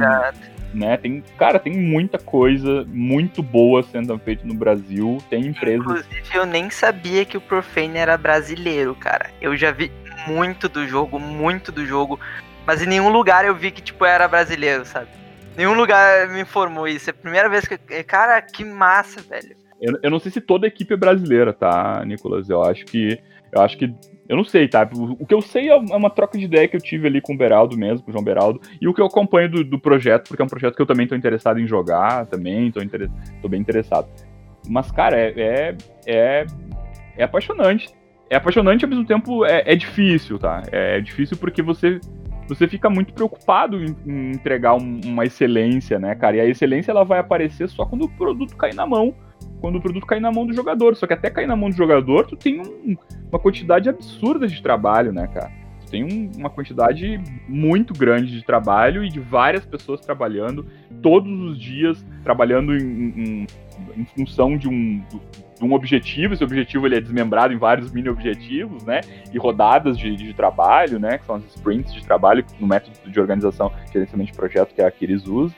Né, 0.72 0.96
tem, 0.98 1.20
cara, 1.36 1.58
tem 1.58 1.76
muita 1.76 2.16
coisa 2.16 2.84
muito 2.86 3.42
boa 3.42 3.82
sendo 3.82 4.16
feita 4.18 4.46
no 4.46 4.54
Brasil. 4.54 5.18
Tem 5.28 5.46
empresas. 5.46 5.84
Inclusive, 5.84 6.22
eu 6.32 6.46
nem 6.46 6.70
sabia 6.70 7.24
que 7.24 7.36
o 7.36 7.40
Profane 7.40 7.98
era 7.98 8.16
brasileiro, 8.16 8.94
cara. 8.94 9.30
Eu 9.40 9.56
já 9.56 9.72
vi 9.72 9.90
muito 10.28 10.68
do 10.68 10.86
jogo, 10.86 11.18
muito 11.18 11.72
do 11.72 11.84
jogo. 11.84 12.20
Mas 12.66 12.82
em 12.82 12.86
nenhum 12.86 13.08
lugar 13.08 13.44
eu 13.44 13.54
vi 13.54 13.70
que, 13.70 13.82
tipo, 13.82 14.04
era 14.04 14.28
brasileiro, 14.28 14.84
sabe? 14.84 15.08
Nenhum 15.56 15.74
lugar 15.74 16.28
me 16.28 16.40
informou 16.40 16.86
isso. 16.86 17.10
É 17.10 17.12
a 17.12 17.14
primeira 17.14 17.48
vez 17.48 17.66
que. 17.66 17.76
Cara, 18.04 18.40
que 18.40 18.64
massa, 18.64 19.20
velho. 19.20 19.56
Eu, 19.80 19.98
eu 20.02 20.10
não 20.10 20.20
sei 20.20 20.30
se 20.30 20.40
toda 20.40 20.66
a 20.66 20.68
equipe 20.68 20.94
é 20.94 20.96
brasileira, 20.96 21.52
tá, 21.52 22.02
Nicolas? 22.04 22.48
Eu 22.48 22.62
acho 22.62 22.84
que. 22.84 23.18
Eu 23.52 23.62
acho 23.62 23.76
que. 23.76 23.92
Eu 24.28 24.36
não 24.36 24.44
sei, 24.44 24.68
tá? 24.68 24.88
O 25.18 25.26
que 25.26 25.34
eu 25.34 25.42
sei 25.42 25.68
é 25.68 25.74
uma 25.74 26.08
troca 26.08 26.38
de 26.38 26.44
ideia 26.44 26.68
que 26.68 26.76
eu 26.76 26.80
tive 26.80 27.08
ali 27.08 27.20
com 27.20 27.34
o 27.34 27.36
Beraldo 27.36 27.76
mesmo, 27.76 28.04
com 28.04 28.10
o 28.10 28.12
João 28.12 28.24
Beraldo, 28.24 28.60
e 28.80 28.86
o 28.86 28.94
que 28.94 29.00
eu 29.00 29.06
acompanho 29.06 29.50
do, 29.50 29.64
do 29.64 29.76
projeto, 29.76 30.28
porque 30.28 30.40
é 30.40 30.44
um 30.44 30.48
projeto 30.48 30.76
que 30.76 30.82
eu 30.82 30.86
também 30.86 31.08
tô 31.08 31.16
interessado 31.16 31.58
em 31.58 31.66
jogar, 31.66 32.26
também, 32.26 32.70
tô, 32.70 32.80
inter... 32.80 33.10
tô 33.42 33.48
bem 33.48 33.60
interessado. 33.60 34.08
Mas, 34.68 34.92
cara, 34.92 35.16
é, 35.18 35.34
é, 35.36 35.76
é, 36.06 36.46
é 37.16 37.24
apaixonante. 37.24 37.88
É 38.28 38.36
apaixonante 38.36 38.84
ao 38.84 38.88
mesmo 38.88 39.04
tempo 39.04 39.44
é, 39.44 39.64
é 39.66 39.74
difícil, 39.74 40.38
tá? 40.38 40.62
É 40.70 41.00
difícil 41.00 41.36
porque 41.36 41.60
você 41.60 41.98
você 42.54 42.66
fica 42.66 42.90
muito 42.90 43.12
preocupado 43.14 43.82
em, 43.82 44.32
entregar 44.32 44.74
um, 44.74 45.00
uma 45.04 45.24
excelência, 45.24 45.98
né, 45.98 46.14
cara? 46.14 46.36
E 46.36 46.40
a 46.40 46.46
excelência 46.46 46.90
ela 46.90 47.04
vai 47.04 47.20
aparecer 47.20 47.68
só 47.68 47.84
quando 47.86 48.04
o 48.04 48.08
produto 48.08 48.56
cair 48.56 48.74
na 48.74 48.86
mão. 48.86 49.14
Quando 49.60 49.76
o 49.76 49.80
produto 49.80 50.06
cair 50.06 50.20
na 50.20 50.32
mão 50.32 50.46
do 50.46 50.52
jogador. 50.52 50.96
Só 50.96 51.06
que 51.06 51.12
até 51.12 51.30
cair 51.30 51.46
na 51.46 51.56
mão 51.56 51.70
do 51.70 51.76
jogador, 51.76 52.26
tu 52.26 52.36
tem 52.36 52.60
um, 52.60 52.96
uma 53.30 53.38
quantidade 53.38 53.88
absurda 53.88 54.46
de 54.46 54.62
trabalho, 54.62 55.12
né, 55.12 55.26
cara? 55.26 55.50
Tu 55.84 55.90
tem 55.90 56.04
um, 56.04 56.30
uma 56.38 56.50
quantidade 56.50 57.20
muito 57.48 57.92
grande 57.92 58.32
de 58.32 58.44
trabalho 58.44 59.04
e 59.04 59.08
de 59.08 59.20
várias 59.20 59.64
pessoas 59.64 60.00
trabalhando 60.00 60.66
todos 61.02 61.32
os 61.40 61.58
dias, 61.58 62.04
trabalhando 62.22 62.74
em, 62.74 62.82
em, 62.82 63.46
em 63.96 64.04
função 64.04 64.56
de 64.56 64.68
um, 64.68 65.02
um 65.62 65.72
objetivo, 65.72 66.34
esse 66.34 66.42
objetivo 66.42 66.86
ele 66.86 66.96
é 66.96 67.00
desmembrado 67.00 67.52
em 67.52 67.58
vários 67.58 67.92
mini 67.92 68.08
objetivos, 68.08 68.84
né? 68.84 69.00
E 69.32 69.38
rodadas 69.38 69.98
de, 69.98 70.16
de 70.16 70.32
trabalho, 70.32 70.98
né? 70.98 71.18
Que 71.18 71.26
são 71.26 71.36
as 71.36 71.44
sprints 71.44 71.92
de 71.92 72.04
trabalho 72.04 72.44
no 72.58 72.66
método 72.66 73.10
de 73.10 73.20
organização, 73.20 73.70
gerenciamento 73.92 74.32
de 74.32 74.36
projeto 74.36 74.74
que 74.74 74.80
a 74.80 74.88
Aquiles 74.88 75.26
usa. 75.26 75.54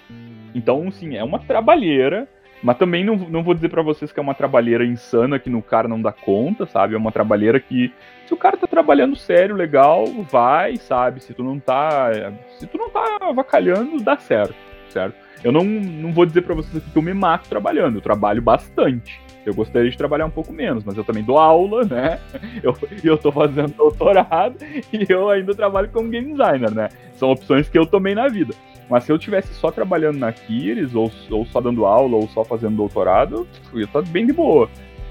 Então, 0.55 0.91
sim, 0.91 1.17
é 1.17 1.25
uma 1.25 1.39
trabalheira, 1.39 2.29
mas 2.63 2.79
também 2.79 3.05
não, 3.05 3.17
não 3.17 3.43
vou 3.43 3.55
dizer 3.55 3.69
para 3.69 3.83
vocês 3.83 4.13
que 4.13 4.21
é 4.21 4.23
uma 4.23 4.35
trabalheira 4.35 4.85
insana 4.85 5.39
que 5.39 5.51
no 5.51 5.61
cara 5.61 5.89
não 5.89 6.01
dá 6.01 6.13
conta, 6.13 6.65
sabe? 6.67 6.95
É 6.95 6.99
uma 6.99 7.11
trabalheira 7.11 7.59
que 7.59 7.93
se 8.27 8.33
o 8.33 8.37
cara 8.37 8.57
tá 8.57 8.67
trabalhando 8.67 9.17
sério, 9.17 9.57
legal, 9.57 10.07
vai, 10.31 10.77
sabe? 10.77 11.23
Se 11.23 11.35
tu 11.35 11.43
não 11.43 11.59
tá, 11.59 12.11
se 12.59 12.67
tu 12.67 12.79
não 12.79 12.89
tá 12.89 13.19
avacalhando, 13.21 14.03
dá 14.03 14.17
certo, 14.17 14.55
certo? 14.89 15.17
Eu 15.43 15.51
não, 15.51 15.65
não 15.65 16.13
vou 16.13 16.25
dizer 16.25 16.43
para 16.43 16.55
vocês 16.55 16.77
aqui 16.77 16.89
que 16.89 16.97
eu 16.97 17.03
me 17.03 17.13
mato 17.13 17.49
trabalhando, 17.49 17.97
eu 17.97 18.01
trabalho 18.01 18.41
bastante. 18.41 19.21
Eu 19.45 19.53
gostaria 19.53 19.91
de 19.91 19.99
trabalhar 19.99 20.25
um 20.25 20.31
pouco 20.31 20.53
menos, 20.53 20.85
mas 20.85 20.97
eu 20.97 21.03
também 21.03 21.25
dou 21.25 21.37
aula, 21.37 21.85
né? 21.85 22.21
Eu, 22.63 22.77
eu 23.03 23.19
tô 23.19 23.33
fazendo 23.33 23.75
doutorado 23.75 24.57
e 24.93 25.05
eu 25.09 25.29
ainda 25.29 25.53
trabalho 25.53 25.89
como 25.89 26.09
game 26.09 26.31
designer, 26.31 26.71
né? 26.71 26.89
São 27.15 27.33
opções 27.33 27.69
que 27.69 27.77
eu 27.77 27.85
tomei 27.85 28.15
na 28.15 28.29
vida. 28.29 28.55
Mas 28.93 29.05
se 29.05 29.11
eu 29.11 29.19
tivesse 29.19 29.55
só 29.55 29.71
trabalhando 29.71 30.19
na 30.19 30.31
Kiris, 30.31 30.95
ou, 30.95 31.11
ou 31.31 31.47
só 31.47 31.63
dando 31.63 31.87
aula, 31.87 32.15
ou 32.15 32.29
só 32.29 32.45
fazendo 32.45 32.77
doutorado, 32.77 33.49
eu 33.73 33.79
ia 33.79 33.87
estar 33.87 34.03
bem 34.03 34.27
de 34.27 34.35
boa. 34.35 34.69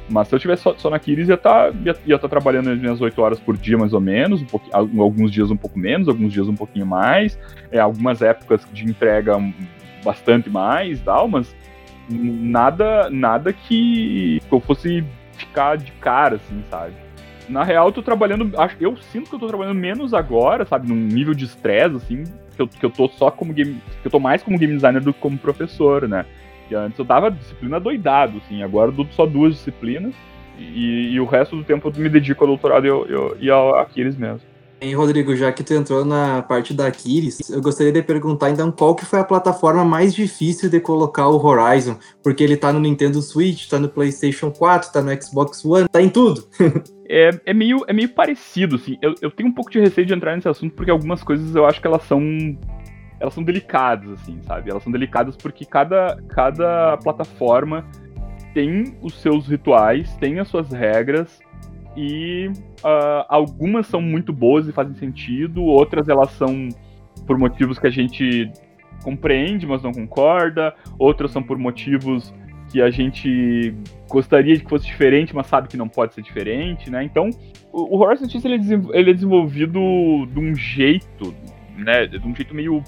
Mas 0.07 0.27
se 0.27 0.35
eu 0.35 0.39
tivesse 0.39 0.61
só, 0.61 0.75
só 0.77 0.87
na 0.87 0.99
Kiris, 0.99 1.29
ia 1.29 1.33
estar 1.33 1.73
ia, 1.83 1.95
ia 2.05 2.19
tá 2.19 2.29
trabalhando 2.29 2.69
as 2.69 2.79
minhas 2.79 3.01
8 3.01 3.19
horas 3.19 3.39
por 3.39 3.57
dia, 3.57 3.79
mais 3.79 3.91
ou 3.91 3.99
menos, 3.99 4.45
um 4.93 5.01
alguns 5.01 5.31
dias 5.31 5.49
um 5.49 5.57
pouco 5.57 5.79
menos, 5.79 6.07
alguns 6.07 6.31
dias 6.31 6.47
um 6.47 6.53
pouquinho 6.53 6.85
mais, 6.85 7.39
é, 7.71 7.79
algumas 7.79 8.21
épocas 8.21 8.61
de 8.71 8.85
entrega 8.85 9.35
bastante 10.03 10.47
mais 10.47 10.99
e 10.99 11.01
tal, 11.01 11.27
mas 11.27 11.55
nada, 12.07 13.09
nada 13.09 13.51
que 13.51 14.39
eu 14.51 14.59
fosse 14.59 15.03
ficar 15.33 15.75
de 15.75 15.91
cara, 15.93 16.35
assim, 16.35 16.61
sabe? 16.69 16.93
Na 17.49 17.63
real, 17.63 17.87
eu 17.87 17.91
tô 17.91 18.03
trabalhando. 18.03 18.51
Eu 18.79 18.95
sinto 18.95 19.27
que 19.27 19.35
eu 19.35 19.39
tô 19.39 19.47
trabalhando 19.47 19.79
menos 19.79 20.13
agora, 20.13 20.65
sabe? 20.65 20.87
Num 20.87 20.95
nível 20.95 21.33
de 21.33 21.45
estresse, 21.45 21.95
assim, 21.95 22.23
que 22.67 22.75
eu, 22.75 22.79
que 22.79 22.85
eu 22.85 22.89
tô 22.89 23.07
só 23.09 23.31
como 23.31 23.53
game. 23.53 23.81
que 24.01 24.07
eu 24.07 24.11
tô 24.11 24.19
mais 24.19 24.43
como 24.43 24.57
game 24.57 24.73
designer 24.73 25.01
do 25.01 25.13
que 25.13 25.19
como 25.19 25.37
professor, 25.37 26.07
né? 26.07 26.25
E 26.69 26.75
antes 26.75 26.97
eu 26.97 27.05
dava 27.05 27.29
disciplina 27.29 27.79
doidado, 27.79 28.37
assim, 28.37 28.63
agora 28.63 28.89
eu 28.89 28.95
dou 28.95 29.07
só 29.11 29.25
duas 29.25 29.55
disciplinas. 29.55 30.13
E, 30.57 31.13
e, 31.13 31.19
o 31.19 31.25
resto 31.25 31.55
do 31.55 31.63
tempo 31.63 31.89
eu 31.89 32.01
me 32.01 32.09
dedico 32.09 32.43
ao 32.43 32.47
doutorado 32.47 32.85
e, 32.85 32.87
eu, 32.87 33.37
e 33.39 33.49
ao 33.49 33.75
Aquiles 33.79 34.15
mesmo. 34.15 34.41
E 34.79 34.93
Rodrigo, 34.93 35.35
já 35.35 35.51
que 35.51 35.63
tu 35.63 35.73
entrou 35.73 36.03
na 36.03 36.41
parte 36.41 36.73
da 36.73 36.87
Aquiles, 36.87 37.49
eu 37.49 37.61
gostaria 37.61 37.91
de 37.91 38.01
perguntar 38.01 38.49
então 38.49 38.71
qual 38.71 38.95
que 38.95 39.05
foi 39.05 39.19
a 39.19 39.23
plataforma 39.23 39.85
mais 39.85 40.13
difícil 40.13 40.69
de 40.69 40.79
colocar 40.79 41.27
o 41.27 41.43
Horizon, 41.43 41.97
porque 42.23 42.43
ele 42.43 42.57
tá 42.57 42.73
no 42.73 42.79
Nintendo 42.79 43.21
Switch, 43.21 43.67
tá 43.67 43.79
no 43.79 43.87
PlayStation 43.87 44.49
4, 44.49 44.91
tá 44.91 45.01
no 45.01 45.21
Xbox 45.21 45.63
One, 45.63 45.87
tá 45.87 46.01
em 46.01 46.09
tudo. 46.09 46.47
é, 47.11 47.29
é, 47.45 47.53
meio, 47.53 47.83
é 47.87 47.93
meio 47.93 48.09
parecido, 48.09 48.77
assim. 48.77 48.97
Eu, 49.01 49.13
eu 49.21 49.29
tenho 49.29 49.49
um 49.49 49.53
pouco 49.53 49.69
de 49.69 49.79
receio 49.79 50.07
de 50.07 50.13
entrar 50.13 50.33
nesse 50.33 50.47
assunto 50.47 50.73
porque 50.73 50.89
algumas 50.89 51.21
coisas 51.21 51.53
eu 51.53 51.65
acho 51.65 51.81
que 51.81 51.87
elas 51.87 52.03
são 52.03 52.21
elas 53.19 53.35
são 53.35 53.43
delicadas, 53.43 54.13
assim, 54.13 54.39
sabe? 54.41 54.71
Elas 54.71 54.81
são 54.81 54.91
delicadas 54.91 55.37
porque 55.37 55.63
cada, 55.63 56.17
cada 56.29 56.97
plataforma 56.97 57.85
tem 58.51 58.97
os 58.99 59.13
seus 59.21 59.47
rituais, 59.47 60.15
tem 60.15 60.39
as 60.39 60.47
suas 60.47 60.71
regras, 60.71 61.39
e 61.95 62.49
uh, 62.79 63.25
algumas 63.29 63.85
são 63.85 64.01
muito 64.01 64.33
boas 64.33 64.67
e 64.67 64.71
fazem 64.71 64.95
sentido, 64.95 65.63
outras 65.63 66.09
elas 66.09 66.31
são 66.31 66.69
por 67.27 67.37
motivos 67.37 67.77
que 67.77 67.85
a 67.85 67.91
gente 67.91 68.51
compreende, 69.03 69.67
mas 69.67 69.83
não 69.83 69.91
concorda, 69.91 70.73
outras 70.97 71.31
são 71.31 71.43
por 71.43 71.57
motivos 71.57 72.33
que 72.71 72.81
a 72.81 72.89
gente 72.89 73.73
gostaria 74.09 74.57
que 74.57 74.69
fosse 74.69 74.85
diferente, 74.85 75.35
mas 75.35 75.47
sabe 75.47 75.67
que 75.67 75.77
não 75.77 75.87
pode 75.87 76.13
ser 76.13 76.21
diferente, 76.21 76.89
né? 76.89 77.03
Então, 77.03 77.29
o, 77.71 77.97
o 77.97 77.99
Horizon 78.01 78.29
Chase 78.29 78.47
é 78.47 78.97
ele 78.97 79.11
é 79.11 79.13
desenvolvido 79.13 79.79
de 80.27 80.39
um 80.39 80.55
jeito, 80.55 81.33
né? 81.77 82.07
De 82.07 82.25
um 82.25 82.35
jeito 82.35 82.53
meio 82.55 82.83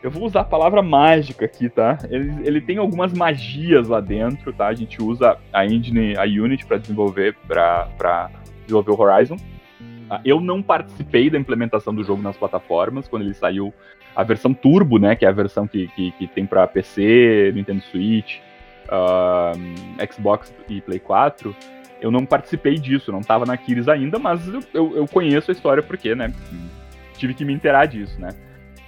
eu 0.00 0.10
vou 0.10 0.24
usar 0.24 0.42
a 0.42 0.44
palavra 0.44 0.80
mágica 0.80 1.44
aqui, 1.44 1.68
tá? 1.68 1.98
Ele, 2.08 2.32
ele 2.44 2.60
tem 2.60 2.78
algumas 2.78 3.12
magias 3.12 3.88
lá 3.88 4.00
dentro, 4.00 4.52
tá? 4.52 4.68
A 4.68 4.74
gente 4.74 5.02
usa 5.02 5.36
a 5.52 5.66
engine, 5.66 6.16
a 6.16 6.22
Unity 6.22 6.64
para 6.64 6.78
desenvolver 6.78 7.34
para 7.46 8.30
desenvolver 8.62 8.92
o 8.92 9.00
Horizon. 9.00 9.36
Ah, 10.08 10.20
eu 10.24 10.40
não 10.40 10.62
participei 10.62 11.28
da 11.28 11.38
implementação 11.38 11.94
do 11.94 12.04
jogo 12.04 12.22
nas 12.22 12.36
plataformas 12.36 13.08
quando 13.08 13.22
ele 13.22 13.34
saiu 13.34 13.74
a 14.14 14.22
versão 14.22 14.54
Turbo, 14.54 14.98
né? 14.98 15.16
Que 15.16 15.24
é 15.24 15.28
a 15.28 15.32
versão 15.32 15.66
que, 15.66 15.88
que, 15.88 16.12
que 16.12 16.26
tem 16.28 16.46
para 16.46 16.66
PC, 16.66 17.52
Nintendo 17.54 17.82
Switch, 17.82 18.38
uh, 18.88 20.12
Xbox 20.12 20.52
e 20.68 20.80
Play 20.80 20.98
4. 20.98 21.54
Eu 22.00 22.10
não 22.10 22.24
participei 22.24 22.74
disso, 22.74 23.10
não 23.10 23.20
estava 23.20 23.44
na 23.44 23.56
Kiris 23.56 23.88
ainda, 23.88 24.18
mas 24.18 24.46
eu, 24.46 24.60
eu, 24.72 24.96
eu 24.98 25.08
conheço 25.08 25.50
a 25.50 25.52
história 25.52 25.82
porque, 25.82 26.14
né? 26.14 26.32
Tive 27.14 27.34
que 27.34 27.44
me 27.44 27.52
inteirar 27.52 27.86
disso, 27.86 28.20
né? 28.20 28.28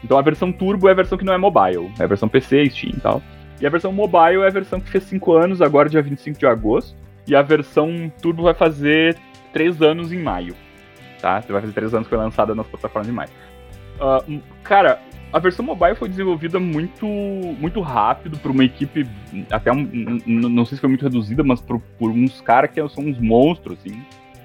Então 0.02 0.16
a 0.16 0.22
versão 0.22 0.52
Turbo 0.52 0.88
é 0.88 0.92
a 0.92 0.94
versão 0.94 1.18
que 1.18 1.24
não 1.24 1.32
é 1.32 1.38
mobile, 1.38 1.92
é 1.98 2.04
a 2.04 2.06
versão 2.06 2.28
PC, 2.28 2.70
Steam 2.70 2.94
e 2.96 3.00
tal. 3.00 3.22
E 3.60 3.66
a 3.66 3.70
versão 3.70 3.92
mobile 3.92 4.42
é 4.42 4.46
a 4.46 4.50
versão 4.50 4.80
que 4.80 4.88
fez 4.88 5.04
5 5.04 5.32
anos, 5.32 5.60
agora 5.60 5.88
dia 5.88 6.00
25 6.00 6.38
de 6.38 6.46
agosto. 6.46 6.96
E 7.26 7.36
a 7.36 7.42
versão 7.42 8.10
Turbo 8.22 8.44
vai 8.44 8.54
fazer 8.54 9.16
3 9.52 9.82
anos 9.82 10.12
em 10.12 10.18
maio. 10.18 10.54
Tá? 11.20 11.40
Vai 11.40 11.60
fazer 11.60 11.74
3 11.74 11.94
anos 11.94 12.06
que 12.06 12.14
foi 12.14 12.18
lançada 12.18 12.54
nas 12.54 12.66
plataformas 12.66 13.08
em 13.08 13.12
maio. 13.12 13.30
Uh, 14.00 14.40
cara, 14.62 14.98
a 15.32 15.38
versão 15.38 15.64
mobile 15.64 15.94
foi 15.94 16.08
desenvolvida 16.08 16.58
muito 16.58 17.06
muito 17.06 17.80
rápido 17.80 18.38
por 18.38 18.50
uma 18.50 18.64
equipe, 18.64 19.06
até 19.50 19.72
um, 19.72 19.88
não 20.26 20.64
sei 20.64 20.76
se 20.76 20.80
foi 20.80 20.88
muito 20.88 21.02
reduzida, 21.02 21.42
mas 21.44 21.60
por, 21.60 21.80
por 21.98 22.10
uns 22.10 22.40
caras 22.40 22.70
que 22.70 22.88
são 22.88 23.04
uns 23.04 23.18
monstros, 23.18 23.78
assim. 23.78 24.02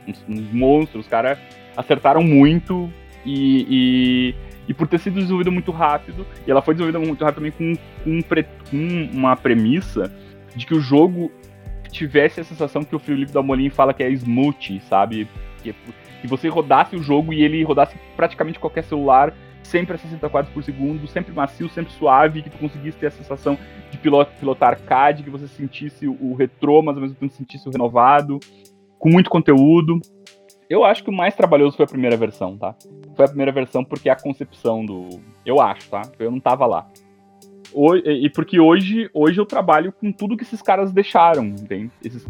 Uns, 0.07 0.23
uns 0.29 0.53
monstros, 0.53 1.05
os 1.05 1.09
caras 1.09 1.39
acertaram 1.75 2.21
muito 2.21 2.89
e, 3.25 3.65
e 3.69 4.55
e 4.67 4.73
por 4.73 4.87
ter 4.87 4.99
sido 4.99 5.15
desenvolvida 5.15 5.51
muito 5.51 5.71
rápido, 5.71 6.25
e 6.45 6.51
ela 6.51 6.61
foi 6.61 6.73
desenvolvida 6.73 7.05
muito 7.05 7.23
rápido 7.23 7.35
também 7.35 7.51
com, 7.51 7.75
com, 8.03 8.19
com 8.71 9.09
uma 9.13 9.35
premissa 9.35 10.11
de 10.55 10.65
que 10.65 10.73
o 10.73 10.79
jogo 10.79 11.31
tivesse 11.91 12.41
a 12.41 12.43
sensação 12.43 12.83
que 12.83 12.95
o 12.95 12.99
Felipe 12.99 13.31
Dalmolin 13.31 13.69
fala 13.69 13.93
que 13.93 14.03
é 14.03 14.09
smooth, 14.09 14.81
sabe? 14.89 15.27
Que, 15.61 15.73
que 16.21 16.27
você 16.27 16.47
rodasse 16.47 16.95
o 16.95 17.03
jogo 17.03 17.31
e 17.31 17.43
ele 17.43 17.63
rodasse 17.63 17.95
praticamente 18.15 18.59
qualquer 18.59 18.83
celular, 18.83 19.33
sempre 19.65 19.95
a 19.95 19.97
60 19.97 20.29
quadros 20.29 20.53
por 20.53 20.63
segundo, 20.63 21.07
sempre 21.07 21.33
macio, 21.33 21.67
sempre 21.69 21.91
suave, 21.93 22.41
que 22.41 22.49
tu 22.49 22.57
conseguisse 22.57 22.97
ter 22.97 23.07
a 23.07 23.11
sensação 23.11 23.57
de 23.91 23.97
pilotar, 23.97 24.33
pilotar 24.39 24.69
arcade, 24.69 25.23
que 25.23 25.29
você 25.29 25.47
sentisse 25.47 26.07
o 26.07 26.33
retrô, 26.35 26.81
mas 26.81 26.95
ao 26.95 27.01
mesmo 27.01 27.15
tempo 27.15 27.33
sentisse 27.33 27.67
o 27.67 27.71
renovado, 27.71 28.39
com 28.97 29.09
muito 29.09 29.29
conteúdo. 29.29 29.99
Eu 30.69 30.83
acho 30.83 31.03
que 31.03 31.09
o 31.09 31.13
mais 31.13 31.35
trabalhoso 31.35 31.75
foi 31.77 31.85
a 31.85 31.87
primeira 31.87 32.17
versão, 32.17 32.57
tá? 32.57 32.75
Foi 33.15 33.25
a 33.25 33.27
primeira 33.27 33.51
versão 33.51 33.83
porque 33.83 34.09
é 34.09 34.11
a 34.11 34.15
concepção 34.15 34.85
do. 34.85 35.09
Eu 35.45 35.61
acho, 35.61 35.89
tá? 35.89 36.01
Eu 36.17 36.31
não 36.31 36.39
tava 36.39 36.65
lá. 36.65 36.87
e 38.03 38.29
porque 38.31 38.59
hoje, 38.59 39.09
hoje 39.13 39.39
eu 39.39 39.45
trabalho 39.45 39.91
com 39.91 40.11
tudo 40.11 40.35
que 40.35 40.43
esses 40.43 40.61
caras 40.61 40.91
deixaram, 40.91 41.45
entende? 41.45 41.91
Esses 42.03 42.25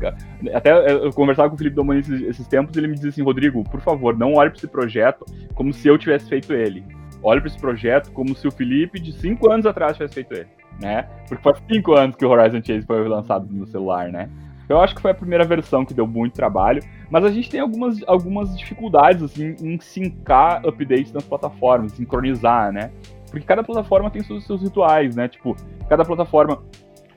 Até 0.53 0.91
eu 0.91 1.13
conversava 1.13 1.49
com 1.49 1.55
o 1.55 1.57
Felipe 1.57 1.75
Domani 1.75 2.01
esses, 2.01 2.21
esses 2.23 2.47
tempos 2.47 2.75
ele 2.75 2.87
me 2.87 2.95
dizia 2.95 3.09
assim: 3.09 3.23
Rodrigo, 3.23 3.63
por 3.63 3.79
favor, 3.79 4.17
não 4.17 4.33
olhe 4.33 4.49
para 4.49 4.57
esse 4.57 4.67
projeto 4.67 5.25
como 5.53 5.71
se 5.71 5.87
eu 5.87 5.97
tivesse 5.97 6.27
feito 6.27 6.51
ele. 6.51 6.83
Olhe 7.25 7.41
para 7.41 7.49
esse 7.49 7.57
projeto 7.57 8.11
como 8.11 8.35
se 8.35 8.47
o 8.47 8.51
Felipe 8.51 8.99
de 8.99 9.11
cinco 9.11 9.51
anos 9.51 9.65
atrás 9.65 9.93
tivesse 9.93 10.13
feito 10.13 10.31
ele, 10.31 10.47
né? 10.79 11.09
Porque 11.27 11.41
faz 11.41 11.57
cinco 11.67 11.93
anos 11.93 12.15
que 12.15 12.23
o 12.23 12.29
Horizon 12.29 12.61
Chase 12.63 12.85
foi 12.85 13.07
lançado 13.07 13.47
no 13.51 13.65
celular, 13.65 14.11
né? 14.11 14.29
Eu 14.69 14.79
acho 14.79 14.93
que 14.93 15.01
foi 15.01 15.09
a 15.09 15.15
primeira 15.15 15.43
versão 15.43 15.83
que 15.83 15.91
deu 15.91 16.05
muito 16.05 16.35
trabalho, 16.35 16.83
mas 17.09 17.25
a 17.25 17.31
gente 17.31 17.49
tem 17.49 17.59
algumas, 17.59 17.97
algumas 18.05 18.55
dificuldades 18.55 19.23
assim 19.23 19.55
em 19.59 19.79
sincar 19.79 20.63
updates 20.67 21.11
nas 21.11 21.23
plataformas, 21.23 21.93
sincronizar, 21.93 22.71
né? 22.71 22.91
Porque 23.31 23.43
cada 23.43 23.63
plataforma 23.63 24.11
tem 24.11 24.21
seus, 24.21 24.45
seus 24.45 24.61
rituais, 24.61 25.15
né? 25.15 25.27
Tipo, 25.27 25.55
cada 25.89 26.05
plataforma 26.05 26.61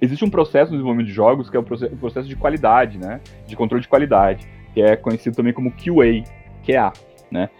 existe 0.01 0.25
um 0.25 0.31
processo 0.31 0.71
no 0.71 0.79
desenvolvimento 0.79 1.09
de 1.09 1.13
jogos 1.13 1.51
que 1.51 1.57
é 1.59 1.61
o 1.61 1.63
processo 1.63 2.27
de 2.27 2.35
qualidade, 2.35 2.97
né? 2.97 3.21
De 3.47 3.55
controle 3.55 3.83
de 3.83 3.89
qualidade, 3.89 4.49
que 4.73 4.81
é 4.81 4.97
conhecido 4.97 5.37
também 5.37 5.53
como 5.53 5.71
QA, 5.71 6.25
QA, 6.65 6.95
né? 7.31 7.51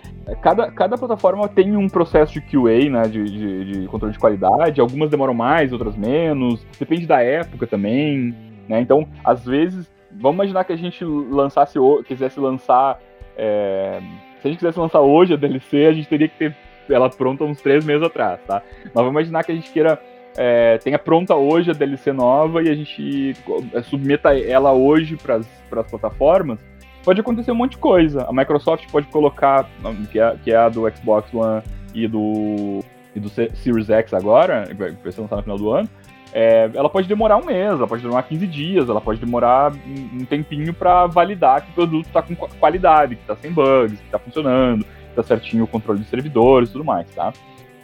Cada, 0.43 0.71
cada 0.71 0.97
plataforma 0.97 1.49
tem 1.49 1.77
um 1.77 1.89
processo 1.89 2.33
de 2.33 2.41
QA, 2.41 2.91
né? 2.91 3.03
De, 3.03 3.25
de, 3.25 3.65
de 3.65 3.89
controle 3.89 4.13
de 4.13 4.19
qualidade. 4.19 4.81
Algumas 4.81 5.11
demoram 5.11 5.35
mais, 5.35 5.73
outras 5.73 5.97
menos. 5.97 6.65
Depende 6.79 7.07
da 7.07 7.23
época 7.23 7.67
também. 7.67 8.35
Né? 8.69 8.81
Então, 8.81 9.07
às 9.25 9.45
vezes, 9.45 9.91
vamos 10.11 10.37
imaginar 10.37 10.65
que 10.65 10.73
a 10.73 10.77
gente 10.77 11.05
lançasse, 11.05 11.79
quisesse 12.07 12.39
lançar. 12.39 13.01
É, 13.37 14.01
se 14.41 14.47
a 14.47 14.51
gente 14.51 14.59
quisesse 14.59 14.79
lançar 14.79 15.01
hoje 15.01 15.35
a 15.35 15.37
DLC, 15.37 15.87
a 15.87 15.93
gente 15.93 16.09
teria 16.09 16.29
que 16.29 16.37
ter 16.37 16.57
ela 16.95 17.11
pronta 17.11 17.45
uns 17.45 17.61
três 17.61 17.85
meses 17.85 18.03
atrás, 18.03 18.41
tá? 18.47 18.63
Mas 18.83 18.95
vamos 18.95 19.11
imaginar 19.11 19.45
que 19.45 19.53
a 19.53 19.55
gente 19.55 19.71
queira. 19.71 20.01
É, 20.37 20.79
tenha 20.79 20.99
pronta 20.99 21.35
hoje 21.35 21.71
a 21.71 21.75
DLC 21.75 22.13
nova 22.13 22.63
e 22.63 22.69
a 22.69 22.75
gente 22.75 23.35
é, 23.73 23.83
submeta 23.83 24.39
ela 24.39 24.73
hoje 24.73 25.17
para 25.17 25.37
as 25.37 25.91
plataformas, 25.91 26.61
pode 27.09 27.23
acontecer 27.23 27.51
um 27.51 27.55
monte 27.55 27.71
de 27.71 27.79
coisa. 27.79 28.27
A 28.29 28.33
Microsoft 28.35 28.87
pode 28.91 29.07
colocar, 29.07 29.67
que 30.13 30.21
é, 30.21 30.37
que 30.45 30.53
é 30.53 30.57
a 30.57 30.69
do 30.69 30.87
Xbox 30.91 31.33
One 31.33 31.63
e 31.95 32.07
do, 32.07 32.85
e 33.17 33.19
do 33.19 33.31
Series 33.31 33.89
X 33.89 34.13
agora, 34.13 34.65
que 34.67 34.75
vai 34.75 35.11
ser 35.11 35.23
lançado 35.23 35.39
no 35.39 35.43
final 35.43 35.57
do 35.57 35.73
ano, 35.73 35.89
é, 36.35 36.71
ela 36.75 36.91
pode 36.91 37.09
demorar 37.09 37.39
um 37.39 37.47
mês, 37.47 37.73
ela 37.73 37.87
pode 37.87 38.03
demorar 38.03 38.25
15 38.25 38.47
dias, 38.47 38.91
ela 38.91 39.01
pode 39.01 39.21
demorar 39.21 39.73
um 39.73 40.23
tempinho 40.27 40.75
para 40.75 41.07
validar 41.07 41.63
que 41.63 41.71
o 41.71 41.75
produto 41.77 42.05
está 42.09 42.21
com 42.21 42.37
qualidade, 42.37 43.17
que 43.17 43.23
está 43.23 43.35
sem 43.37 43.53
bugs, 43.53 43.99
que 43.99 44.05
está 44.05 44.19
funcionando, 44.19 44.85
que 44.85 45.09
está 45.09 45.23
certinho 45.23 45.65
o 45.65 45.67
controle 45.67 46.01
dos 46.01 46.11
servidores 46.11 46.69
e 46.69 46.73
tudo 46.73 46.85
mais, 46.85 47.09
tá? 47.15 47.33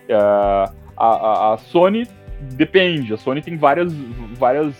É, 0.07 0.15
a, 0.15 0.71
a, 0.99 1.55
a, 1.55 1.57
Sony 1.57 2.07
depende, 2.43 3.15
a 3.15 3.17
Sony 3.17 3.41
tem 3.41 3.57
várias, 3.57 3.91
várias 4.39 4.75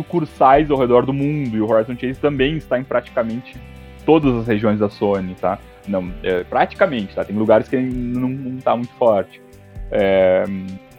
sucursais 0.00 0.70
ao 0.70 0.78
redor 0.78 1.04
do 1.04 1.12
mundo 1.12 1.56
e 1.56 1.60
o 1.60 1.70
Horizon 1.70 1.96
Chase 1.96 2.18
também 2.18 2.56
está 2.56 2.78
em 2.78 2.84
praticamente 2.84 3.54
todas 4.06 4.34
as 4.34 4.46
regiões 4.46 4.78
da 4.78 4.88
Sony, 4.88 5.34
tá? 5.34 5.58
Não, 5.86 6.12
é, 6.22 6.42
praticamente, 6.44 7.14
tá? 7.14 7.24
Tem 7.24 7.36
lugares 7.36 7.68
que 7.68 7.76
não, 7.76 8.28
não 8.28 8.58
tá 8.58 8.74
muito 8.74 8.92
forte. 8.94 9.40
É, 9.90 10.44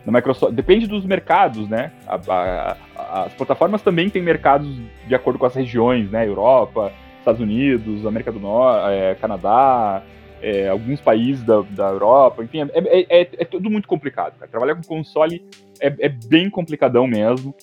na 0.05 0.11
Microsoft, 0.11 0.53
depende 0.53 0.87
dos 0.87 1.05
mercados, 1.05 1.67
né? 1.67 1.91
A, 2.07 2.15
a, 2.15 2.77
a, 2.95 3.23
as 3.23 3.33
plataformas 3.33 3.81
também 3.81 4.09
têm 4.09 4.21
mercados 4.21 4.67
de 5.07 5.15
acordo 5.15 5.39
com 5.39 5.45
as 5.45 5.55
regiões, 5.55 6.09
né? 6.11 6.27
Europa, 6.27 6.91
Estados 7.19 7.41
Unidos, 7.41 8.05
América 8.05 8.31
do 8.31 8.39
Norte, 8.39 8.93
é, 8.93 9.15
Canadá, 9.15 10.03
é, 10.41 10.67
alguns 10.67 10.99
países 10.99 11.43
da, 11.43 11.61
da 11.61 11.89
Europa, 11.89 12.43
enfim, 12.43 12.61
é, 12.61 12.69
é, 12.73 13.21
é, 13.21 13.29
é 13.39 13.45
tudo 13.45 13.69
muito 13.69 13.87
complicado. 13.87 14.37
Cara. 14.37 14.49
Trabalhar 14.49 14.75
com 14.75 14.83
console 14.83 15.43
é, 15.79 15.93
é 15.99 16.09
bem 16.09 16.49
complicadão 16.49 17.07
mesmo. 17.07 17.53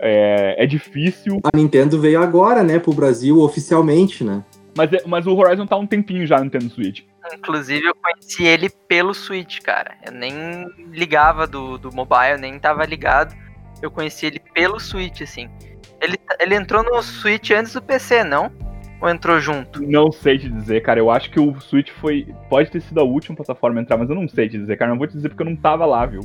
É, 0.00 0.62
é 0.62 0.66
difícil. 0.66 1.40
A 1.44 1.56
Nintendo 1.56 2.00
veio 2.00 2.22
agora, 2.22 2.62
né, 2.62 2.78
pro 2.78 2.92
Brasil 2.92 3.40
oficialmente, 3.40 4.22
né? 4.22 4.44
Mas, 4.76 4.92
é, 4.92 5.02
mas 5.06 5.26
o 5.26 5.34
Horizon 5.34 5.66
tá 5.66 5.76
um 5.76 5.86
tempinho 5.86 6.26
já 6.26 6.36
no 6.38 6.44
Nintendo 6.44 6.68
Switch. 6.68 7.02
Inclusive, 7.34 7.84
eu 7.84 7.94
conheci 7.94 8.44
ele 8.44 8.68
pelo 8.68 9.14
Switch, 9.14 9.60
cara. 9.60 9.96
Eu 10.04 10.12
nem 10.12 10.66
ligava 10.92 11.46
do, 11.46 11.78
do 11.78 11.92
mobile, 11.92 12.38
nem 12.38 12.58
tava 12.58 12.84
ligado. 12.84 13.34
Eu 13.82 13.90
conheci 13.90 14.26
ele 14.26 14.40
pelo 14.54 14.78
Switch, 14.78 15.22
assim. 15.22 15.48
Ele, 16.00 16.16
ele 16.38 16.54
entrou 16.54 16.82
no 16.82 17.02
Switch 17.02 17.50
antes 17.50 17.72
do 17.72 17.82
PC, 17.82 18.22
não? 18.22 18.52
Ou 19.00 19.08
entrou 19.08 19.40
junto? 19.40 19.82
Não 19.82 20.12
sei 20.12 20.38
te 20.38 20.48
dizer, 20.48 20.82
cara. 20.82 21.00
Eu 21.00 21.10
acho 21.10 21.30
que 21.30 21.40
o 21.40 21.58
Switch 21.60 21.90
foi. 21.90 22.34
Pode 22.48 22.70
ter 22.70 22.80
sido 22.80 23.00
a 23.00 23.04
última 23.04 23.36
plataforma 23.36 23.80
a 23.80 23.82
entrar, 23.82 23.96
mas 23.96 24.08
eu 24.08 24.14
não 24.14 24.28
sei 24.28 24.48
te 24.48 24.58
dizer, 24.58 24.76
cara. 24.76 24.90
Não 24.90 24.98
vou 24.98 25.06
te 25.06 25.14
dizer 25.14 25.28
porque 25.28 25.42
eu 25.42 25.50
não 25.50 25.56
tava 25.56 25.84
lá, 25.84 26.06
viu? 26.06 26.20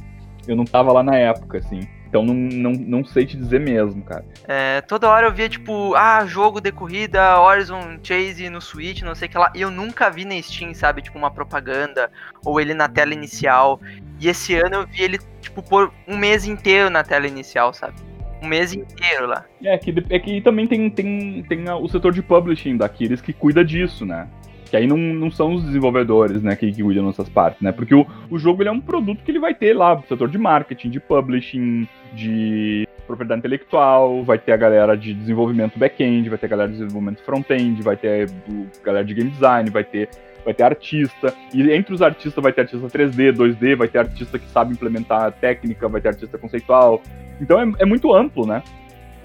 Eu 0.47 0.55
não 0.55 0.65
tava 0.65 0.91
lá 0.91 1.03
na 1.03 1.15
época, 1.15 1.57
assim. 1.57 1.81
Então 2.12 2.26
não, 2.26 2.34
não, 2.34 2.71
não 2.74 3.06
sei 3.06 3.26
te 3.26 3.38
dizer 3.38 3.62
mesmo, 3.62 4.02
cara. 4.02 4.26
É, 4.45 4.82
toda 4.82 5.10
hora 5.10 5.28
eu 5.28 5.34
via, 5.34 5.47
tipo, 5.47 5.95
ah, 5.95 6.26
jogo 6.26 6.60
de 6.60 6.69
corrida, 6.69 7.39
Horizon 7.39 7.97
Chase 8.04 8.50
no 8.50 8.60
Switch, 8.60 9.02
não 9.02 9.15
sei 9.15 9.30
o 9.30 9.32
que 9.32 9.38
lá. 9.38 9.50
E 9.56 9.62
eu 9.62 9.71
nunca 9.71 10.10
vi 10.10 10.26
na 10.26 10.39
Steam, 10.41 10.74
sabe? 10.74 11.02
Tipo, 11.02 11.17
uma 11.17 11.32
propaganda, 11.32 12.12
ou 12.43 12.60
ele 12.60 12.74
na 12.74 12.89
tela 12.89 13.13
inicial. 13.13 13.80
E 14.19 14.28
esse 14.28 14.54
ano 14.56 14.76
eu 14.76 14.88
vi 14.88 15.04
ele, 15.04 15.19
tipo, 15.39 15.63
por 15.63 15.89
um 16.06 16.17
mês 16.17 16.45
inteiro 16.45 16.89
na 16.89 17.02
tela 17.02 17.26
inicial, 17.26 17.74
sabe? 17.74 17.95
Um 18.43 18.47
mês 18.47 18.74
inteiro 18.74 19.28
lá. 19.28 19.45
É, 19.63 19.78
que, 19.78 19.95
é 20.10 20.19
que 20.19 20.41
também 20.41 20.67
tem, 20.67 20.89
tem, 20.89 21.45
tem 21.47 21.69
o 21.69 21.88
setor 21.88 22.12
de 22.12 22.21
publishing 22.21 22.76
da 22.76 22.89
Kiris 22.89 23.21
que 23.21 23.32
cuida 23.32 23.63
disso, 23.63 24.06
né? 24.06 24.28
Que 24.71 24.77
aí 24.77 24.88
não, 24.88 24.95
não 24.95 25.29
são 25.29 25.53
os 25.53 25.65
desenvolvedores, 25.65 26.41
né, 26.41 26.55
que, 26.55 26.71
que 26.71 26.81
cuidam 26.81 27.05
dessas 27.05 27.27
partes, 27.27 27.62
né? 27.62 27.73
Porque 27.73 27.93
o, 27.93 28.07
o 28.29 28.39
jogo 28.39 28.62
ele 28.62 28.69
é 28.69 28.71
um 28.71 28.79
produto 28.79 29.21
que 29.21 29.29
ele 29.29 29.38
vai 29.38 29.53
ter 29.53 29.73
lá, 29.73 30.01
setor 30.07 30.29
de 30.29 30.38
marketing, 30.38 30.89
de 30.89 30.99
publishing, 31.01 31.86
de 32.13 32.88
propriedade 33.05 33.39
intelectual, 33.39 34.23
vai 34.23 34.39
ter 34.39 34.53
a 34.53 34.57
galera 34.57 34.95
de 34.95 35.13
desenvolvimento 35.13 35.77
back-end, 35.77 36.29
vai 36.29 36.38
ter 36.38 36.45
a 36.45 36.49
galera 36.49 36.69
de 36.69 36.77
desenvolvimento 36.77 37.21
front-end, 37.21 37.81
vai 37.81 37.97
ter 37.97 38.29
a 38.29 38.86
galera 38.86 39.03
de 39.03 39.13
game 39.13 39.29
design, 39.29 39.69
vai 39.69 39.84
ter 39.84 40.07
vai 40.45 40.53
ter 40.53 40.63
artista, 40.63 41.36
e 41.53 41.69
entre 41.71 41.93
os 41.93 42.01
artistas 42.01 42.41
vai 42.41 42.53
ter 42.53 42.62
artista 42.62 42.88
3D, 42.88 43.34
2D, 43.34 43.75
vai 43.75 43.89
ter 43.89 43.99
artista 43.99 44.39
que 44.39 44.49
sabe 44.49 44.71
implementar 44.71 45.34
técnica, 45.34 45.88
vai 45.89 45.99
ter 45.99 46.07
artista 46.07 46.38
conceitual. 46.38 47.01
Então 47.39 47.60
é, 47.60 47.71
é 47.79 47.86
muito 47.86 48.12
amplo, 48.13 48.47
né? 48.47 48.63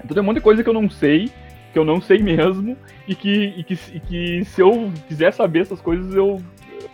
Então 0.03 0.13
tem 0.13 0.21
um 0.21 0.25
monte 0.25 0.35
de 0.35 0.43
coisa 0.43 0.61
que 0.61 0.69
eu 0.69 0.73
não 0.73 0.89
sei, 0.89 1.31
que 1.77 1.79
eu 1.79 1.85
não 1.85 2.01
sei 2.01 2.17
mesmo, 2.17 2.75
e 3.07 3.13
que, 3.13 3.53
e 3.55 3.63
que, 3.63 3.79
e 3.93 3.99
que 3.99 4.45
se 4.45 4.61
eu 4.61 4.91
quiser 5.07 5.31
saber 5.31 5.59
essas 5.59 5.79
coisas, 5.79 6.11
eu, 6.15 6.41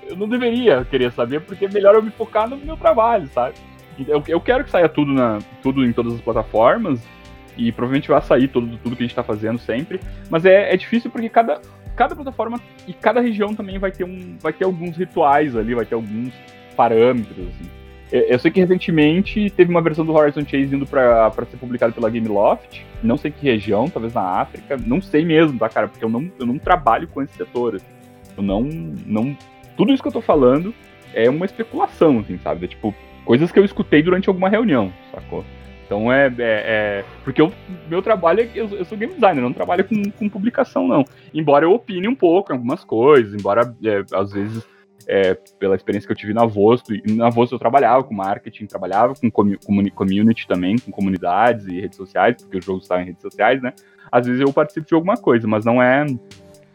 eu 0.10 0.18
não 0.18 0.28
deveria 0.28 0.84
querer 0.84 1.10
saber, 1.14 1.40
porque 1.40 1.66
é 1.66 1.70
melhor 1.70 1.96
eu 1.96 2.04
me 2.04 2.12
focar 2.12 2.50
no 2.50 2.58
meu 2.58 2.76
trabalho, 2.76 3.26
sabe? 3.30 3.56
Eu, 4.06 4.22
eu 4.28 4.42
quero 4.42 4.66
que 4.66 4.70
saia 4.70 4.90
tudo, 4.90 5.14
na, 5.14 5.40
tudo 5.62 5.86
em 5.86 5.94
todas 5.94 6.16
as 6.16 6.20
plataformas, 6.20 7.02
e 7.56 7.72
provavelmente 7.72 8.10
vai 8.10 8.22
sair 8.22 8.50
tudo, 8.50 8.78
tudo 8.80 8.96
que 8.98 9.04
a 9.04 9.06
gente 9.06 9.12
está 9.12 9.24
fazendo 9.24 9.58
sempre, 9.58 10.02
mas 10.30 10.44
é, 10.44 10.74
é 10.74 10.76
difícil 10.76 11.10
porque 11.10 11.30
cada, 11.30 11.62
cada 11.96 12.14
plataforma 12.14 12.60
e 12.86 12.92
cada 12.92 13.22
região 13.22 13.56
também 13.56 13.80
vai 13.80 13.92
ter, 13.92 14.04
um, 14.04 14.38
vai 14.42 14.52
ter 14.52 14.66
alguns 14.66 14.98
rituais 14.98 15.56
ali, 15.56 15.74
vai 15.74 15.86
ter 15.86 15.96
alguns 15.96 16.34
parâmetros, 16.76 17.48
assim. 17.48 17.70
Eu 18.14 18.38
sei 18.38 18.52
que 18.52 18.60
recentemente 18.60 19.50
teve 19.50 19.72
uma 19.72 19.82
versão 19.82 20.06
do 20.06 20.14
Horizon 20.14 20.42
Chase 20.42 20.76
indo 20.76 20.86
pra 20.86 21.32
ser 21.50 21.58
publicado 21.58 21.94
pela 21.94 22.12
Gameloft. 22.12 22.86
Não 23.02 23.18
sei 23.18 23.32
que 23.32 23.44
região, 23.44 23.90
talvez 23.90 24.14
na 24.14 24.22
África. 24.22 24.78
Não 24.78 25.02
sei 25.02 25.26
mesmo, 25.26 25.58
tá, 25.58 25.68
cara? 25.68 25.88
Porque 25.88 26.06
eu 26.06 26.10
não, 26.10 26.32
eu 26.40 26.46
não 26.46 26.60
trabalho 26.60 27.08
com 27.08 27.24
esse 27.24 27.34
setor. 27.34 27.78
Assim. 27.78 27.86
Eu 28.38 28.44
não, 28.44 28.62
não. 28.62 29.36
Tudo 29.76 29.92
isso 29.92 30.04
que 30.04 30.08
eu 30.08 30.14
tô 30.14 30.22
falando 30.22 30.72
é 31.12 31.28
uma 31.28 31.48
especulação, 31.48 32.20
assim, 32.20 32.38
sabe? 32.38 32.66
É, 32.66 32.68
tipo, 32.68 32.94
coisas 33.26 33.52
que 33.52 33.58
eu 33.58 33.66
escutei 33.66 34.04
durante 34.04 34.30
alguma 34.30 34.48
reunião, 34.48 34.94
sacou? 35.12 35.44
Então 35.84 36.14
é. 36.14 36.28
é, 36.28 36.34
é 36.40 37.06
porque 37.24 37.42
meu 37.90 38.04
trabalho 38.04 38.42
é. 38.42 38.50
Eu, 38.54 38.70
eu, 38.70 38.86
sou 38.86 38.96
game 38.96 39.16
designer, 39.16 39.42
não 39.42 39.54
trabalho 39.54 39.86
com, 39.86 40.12
com 40.12 40.30
publicação, 40.30 40.88
não. 40.88 41.04
Embora 41.34 41.66
eu 41.66 41.72
opine 41.72 42.08
um 42.08 42.16
pouco 42.16 42.52
em 42.52 42.56
algumas 42.56 42.84
coisas, 42.84 43.34
embora 43.34 43.76
é, 43.84 44.04
às 44.16 44.32
vezes 44.32 44.64
é, 45.08 45.34
pela 45.60 45.76
experiência 45.76 46.08
que 46.08 46.12
eu 46.12 46.18
tive 46.18 46.34
na 46.34 46.46
Vosto. 46.46 46.94
E 46.94 47.02
na 47.14 47.30
Vosto 47.30 47.56
eu 47.56 47.60
trabalhava 47.60 48.04
com 48.04 48.14
marketing, 48.14 48.66
trabalhava 48.66 49.14
com 49.16 49.30
community 49.32 50.48
também, 50.48 50.78
com 50.78 50.92
comunidades 50.92 51.68
e 51.68 51.82
redes 51.82 51.98
sociais, 51.98 52.42
porque 52.42 52.58
os 52.58 52.66
jogos 52.66 52.84
estavam 52.84 53.04
em 53.04 53.08
redes 53.08 53.22
sociais, 53.22 53.62
né? 53.62 53.74
Às 54.12 54.28
vezes 54.28 54.42
eu 54.42 54.52
participo 54.54 54.88
de 54.88 54.94
alguma 54.94 55.16
coisa, 55.16 55.48
mas 55.48 55.66
não 55.66 55.82
é 55.82 56.06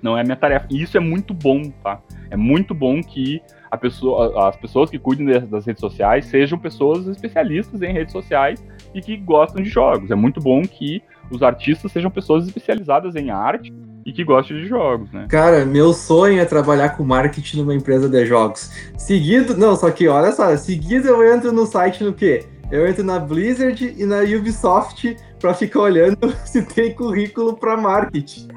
não 0.00 0.16
é 0.16 0.22
minha 0.22 0.36
tarefa. 0.36 0.66
E 0.70 0.80
isso 0.80 0.96
é 0.96 1.00
muito 1.00 1.34
bom, 1.34 1.70
tá? 1.82 2.00
É 2.30 2.36
muito 2.36 2.72
bom 2.74 3.02
que 3.02 3.42
pessoa, 3.80 4.48
as 4.48 4.56
pessoas 4.56 4.90
que 4.90 4.98
cuidem 4.98 5.26
das 5.46 5.66
redes 5.66 5.80
sociais 5.80 6.26
sejam 6.26 6.58
pessoas 6.58 7.06
especialistas 7.06 7.82
em 7.82 7.92
redes 7.92 8.12
sociais 8.12 8.64
e 8.94 9.00
que 9.00 9.16
gostam 9.16 9.62
de 9.62 9.68
jogos. 9.68 10.10
É 10.10 10.14
muito 10.14 10.40
bom 10.40 10.62
que 10.62 11.02
os 11.30 11.42
artistas 11.42 11.92
sejam 11.92 12.10
pessoas 12.10 12.46
especializadas 12.46 13.14
em 13.16 13.30
arte 13.30 13.72
e 14.08 14.12
que 14.12 14.24
gostem 14.24 14.56
de 14.56 14.66
jogos, 14.66 15.12
né? 15.12 15.26
Cara, 15.28 15.66
meu 15.66 15.92
sonho 15.92 16.40
é 16.40 16.44
trabalhar 16.46 16.96
com 16.96 17.04
marketing 17.04 17.58
numa 17.58 17.74
empresa 17.74 18.08
de 18.08 18.24
jogos. 18.24 18.70
Seguido, 18.96 19.54
não, 19.54 19.76
só 19.76 19.90
que 19.90 20.08
olha 20.08 20.32
só, 20.32 20.56
seguido 20.56 21.08
eu 21.08 21.34
entro 21.34 21.52
no 21.52 21.66
site 21.66 22.02
no 22.02 22.14
quê? 22.14 22.46
Eu 22.70 22.86
entro 22.88 23.04
na 23.04 23.18
Blizzard 23.18 23.94
e 23.98 24.06
na 24.06 24.20
Ubisoft 24.20 25.14
pra 25.38 25.52
ficar 25.52 25.80
olhando 25.80 26.34
se 26.46 26.62
tem 26.62 26.94
currículo 26.94 27.54
pra 27.54 27.76
marketing. 27.76 28.48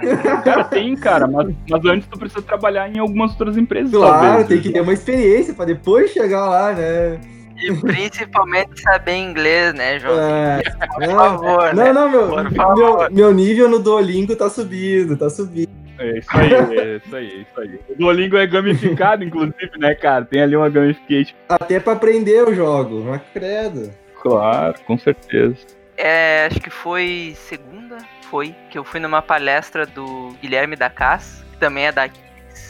Cara, 0.44 0.64
tem, 0.64 0.96
cara, 0.96 1.28
mas, 1.28 1.54
mas 1.70 1.86
antes 1.86 2.08
tu 2.08 2.18
precisa 2.18 2.42
trabalhar 2.42 2.90
em 2.90 3.00
algumas 3.00 3.32
outras 3.32 3.58
empresas. 3.58 3.92
Claro, 3.92 4.26
talvez, 4.26 4.48
tem 4.48 4.62
que 4.62 4.72
ter 4.72 4.82
uma 4.82 4.94
experiência 4.94 5.54
pra 5.54 5.66
depois 5.66 6.12
chegar 6.12 6.48
lá, 6.48 6.74
né? 6.74 7.20
E 7.62 7.76
principalmente 7.82 8.82
saber 8.82 9.16
inglês, 9.16 9.74
né, 9.74 10.00
João? 10.00 10.20
É, 10.20 10.62
Por 10.94 11.08
não, 11.08 11.16
favor. 11.16 11.74
Não, 11.74 11.84
né? 11.84 11.94
não, 11.94 12.10
meu, 12.10 12.28
meu, 12.76 13.12
meu 13.12 13.34
nível 13.34 13.70
no 13.70 13.80
Duolingo 13.80 14.36
tá 14.36 14.50
subindo, 14.50 15.16
tá 15.18 15.30
subindo. 15.30 15.70
É 16.00 16.18
isso 16.18 16.30
aí, 16.32 16.54
é 16.54 16.96
isso 16.98 17.16
aí, 17.16 17.28
é 17.28 17.36
isso 17.36 17.60
aí. 17.60 17.80
O 17.90 17.96
Duolingo 17.96 18.36
é 18.36 18.48
gamificado, 18.48 19.24
inclusive, 19.24 19.78
né, 19.78 19.94
cara? 19.94 20.26
Tem 20.26 20.42
ali 20.42 20.56
uma 20.56 20.70
gamification. 20.70 21.36
Até 21.48 21.80
pra 21.80 21.94
aprender 21.94 22.40
eu 22.40 22.56
jogo, 22.56 23.04
mas 23.04 23.22
credo. 23.34 23.92
Claro, 24.22 24.76
com 24.86 24.98
certeza. 24.98 25.58
É, 25.98 26.48
acho 26.48 26.60
que 26.60 26.72
foi 26.72 27.36
segunda, 27.36 27.98
foi, 28.24 28.56
que 28.72 28.78
eu 28.78 28.84
fui 28.84 29.00
numa 29.00 29.22
palestra 29.22 29.86
do 29.86 30.36
Guilherme 30.42 30.76
da 30.76 30.90
Cas, 30.90 31.44
que 31.52 31.58
também 31.60 31.86
é 31.86 31.92
daqui 31.92 32.20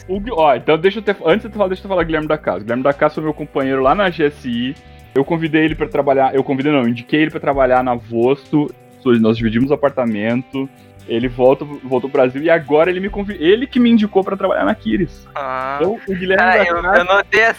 o, 0.08 0.20
ó, 0.32 0.54
então 0.54 0.78
deixa 0.78 0.98
eu 0.98 1.02
ter, 1.02 1.16
antes 1.24 1.46
de 1.46 1.52
tu 1.52 1.56
falar, 1.56 1.68
deixa 1.68 1.84
eu 1.84 1.88
falar 1.88 2.04
Guilherme 2.04 2.28
da 2.28 2.38
Casa. 2.38 2.60
Guilherme 2.60 2.82
da 2.82 2.92
Casa 2.92 3.14
foi 3.14 3.24
meu 3.24 3.34
companheiro 3.34 3.82
lá 3.82 3.94
na 3.94 4.08
GSI. 4.08 4.74
Eu 5.14 5.24
convidei 5.24 5.64
ele 5.64 5.74
para 5.74 5.88
trabalhar, 5.88 6.34
eu 6.34 6.42
convidei 6.42 6.72
não, 6.72 6.88
indiquei 6.88 7.20
ele 7.20 7.30
para 7.30 7.40
trabalhar 7.40 7.82
na 7.84 7.94
Vosto. 7.94 8.72
Nós 9.20 9.36
dividimos 9.36 9.72
apartamento. 9.72 10.68
Ele 11.08 11.28
volta, 11.28 11.64
voltou 11.64 12.08
pro 12.08 12.20
Brasil 12.20 12.42
e 12.42 12.48
agora 12.48 12.90
ele 12.90 13.00
me 13.00 13.10
convidou. 13.10 13.44
Ele 13.44 13.66
que 13.66 13.80
me 13.80 13.90
indicou 13.90 14.22
para 14.22 14.36
trabalhar 14.36 14.64
na 14.64 14.74
Kiris. 14.74 15.26
Ah, 15.34 15.78
então, 15.80 16.00
o 16.08 16.14
Guilherme 16.14 16.44
ah, 16.44 16.64
eu, 16.64 16.76
eu, 16.76 17.04
notei 17.04 17.44
a, 17.44 17.54